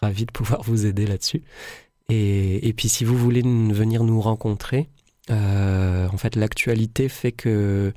ravi 0.02 0.26
de 0.26 0.32
pouvoir 0.32 0.62
vous 0.64 0.86
aider 0.86 1.08
là-dessus. 1.08 1.42
Et, 2.10 2.74
puis 2.76 2.88
si 2.88 3.04
vous 3.04 3.18
voulez 3.18 3.42
venir 3.42 4.04
nous 4.04 4.22
rencontrer, 4.22 4.88
euh, 5.30 6.08
en 6.08 6.16
fait 6.16 6.38
l'actualité 6.38 7.10
fait 7.10 7.34
que 7.34 7.92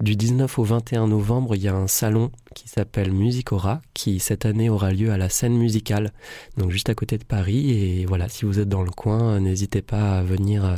du 0.00 0.14
19 0.14 0.58
au 0.60 0.62
21 0.62 1.08
novembre, 1.08 1.56
il 1.56 1.62
y 1.62 1.68
a 1.68 1.74
un 1.74 1.88
salon 1.88 2.30
qui 2.54 2.68
s'appelle 2.68 3.10
Musicora, 3.10 3.82
qui 3.92 4.20
cette 4.20 4.46
année 4.46 4.70
aura 4.70 4.92
lieu 4.92 5.10
à 5.10 5.18
la 5.18 5.28
scène 5.28 5.56
musicale, 5.56 6.12
donc 6.56 6.70
juste 6.70 6.88
à 6.90 6.94
côté 6.94 7.18
de 7.18 7.24
Paris. 7.24 7.72
Et 7.72 8.06
voilà, 8.06 8.28
si 8.28 8.44
vous 8.44 8.60
êtes 8.60 8.68
dans 8.68 8.84
le 8.84 8.90
coin, 8.92 9.40
n'hésitez 9.40 9.82
pas 9.82 10.18
à 10.18 10.22
venir 10.22 10.64
euh, 10.64 10.76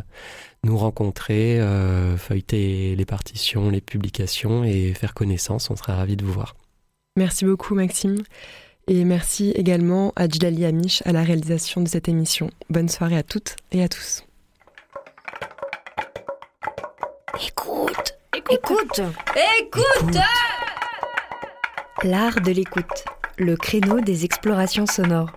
nous 0.64 0.78
rencontrer, 0.78 1.60
euh, 1.60 2.16
feuilleter 2.16 2.96
les 2.96 3.04
partitions, 3.04 3.68
les 3.68 3.82
publications 3.82 4.64
et 4.64 4.94
faire 4.94 5.12
connaissance. 5.12 5.68
On 5.68 5.76
sera 5.76 5.94
ravis 5.94 6.16
de 6.16 6.24
vous 6.24 6.32
voir. 6.32 6.56
Merci 7.18 7.44
beaucoup 7.44 7.74
Maxime. 7.74 8.22
Et 8.90 9.04
merci 9.04 9.50
également 9.50 10.14
à 10.16 10.26
Djilali 10.26 10.64
Amish 10.64 11.02
à 11.04 11.12
la 11.12 11.22
réalisation 11.22 11.82
de 11.82 11.88
cette 11.88 12.08
émission. 12.08 12.48
Bonne 12.70 12.88
soirée 12.88 13.18
à 13.18 13.22
toutes 13.22 13.54
et 13.70 13.82
à 13.82 13.88
tous. 13.88 14.24
Écoute, 17.46 18.18
Écoute. 18.50 19.00
écoute 19.60 20.16
L'art 22.02 22.40
de 22.40 22.50
l'écoute, 22.50 23.04
le 23.36 23.56
créneau 23.56 24.00
des 24.00 24.24
explorations 24.24 24.86
sonores. 24.86 25.32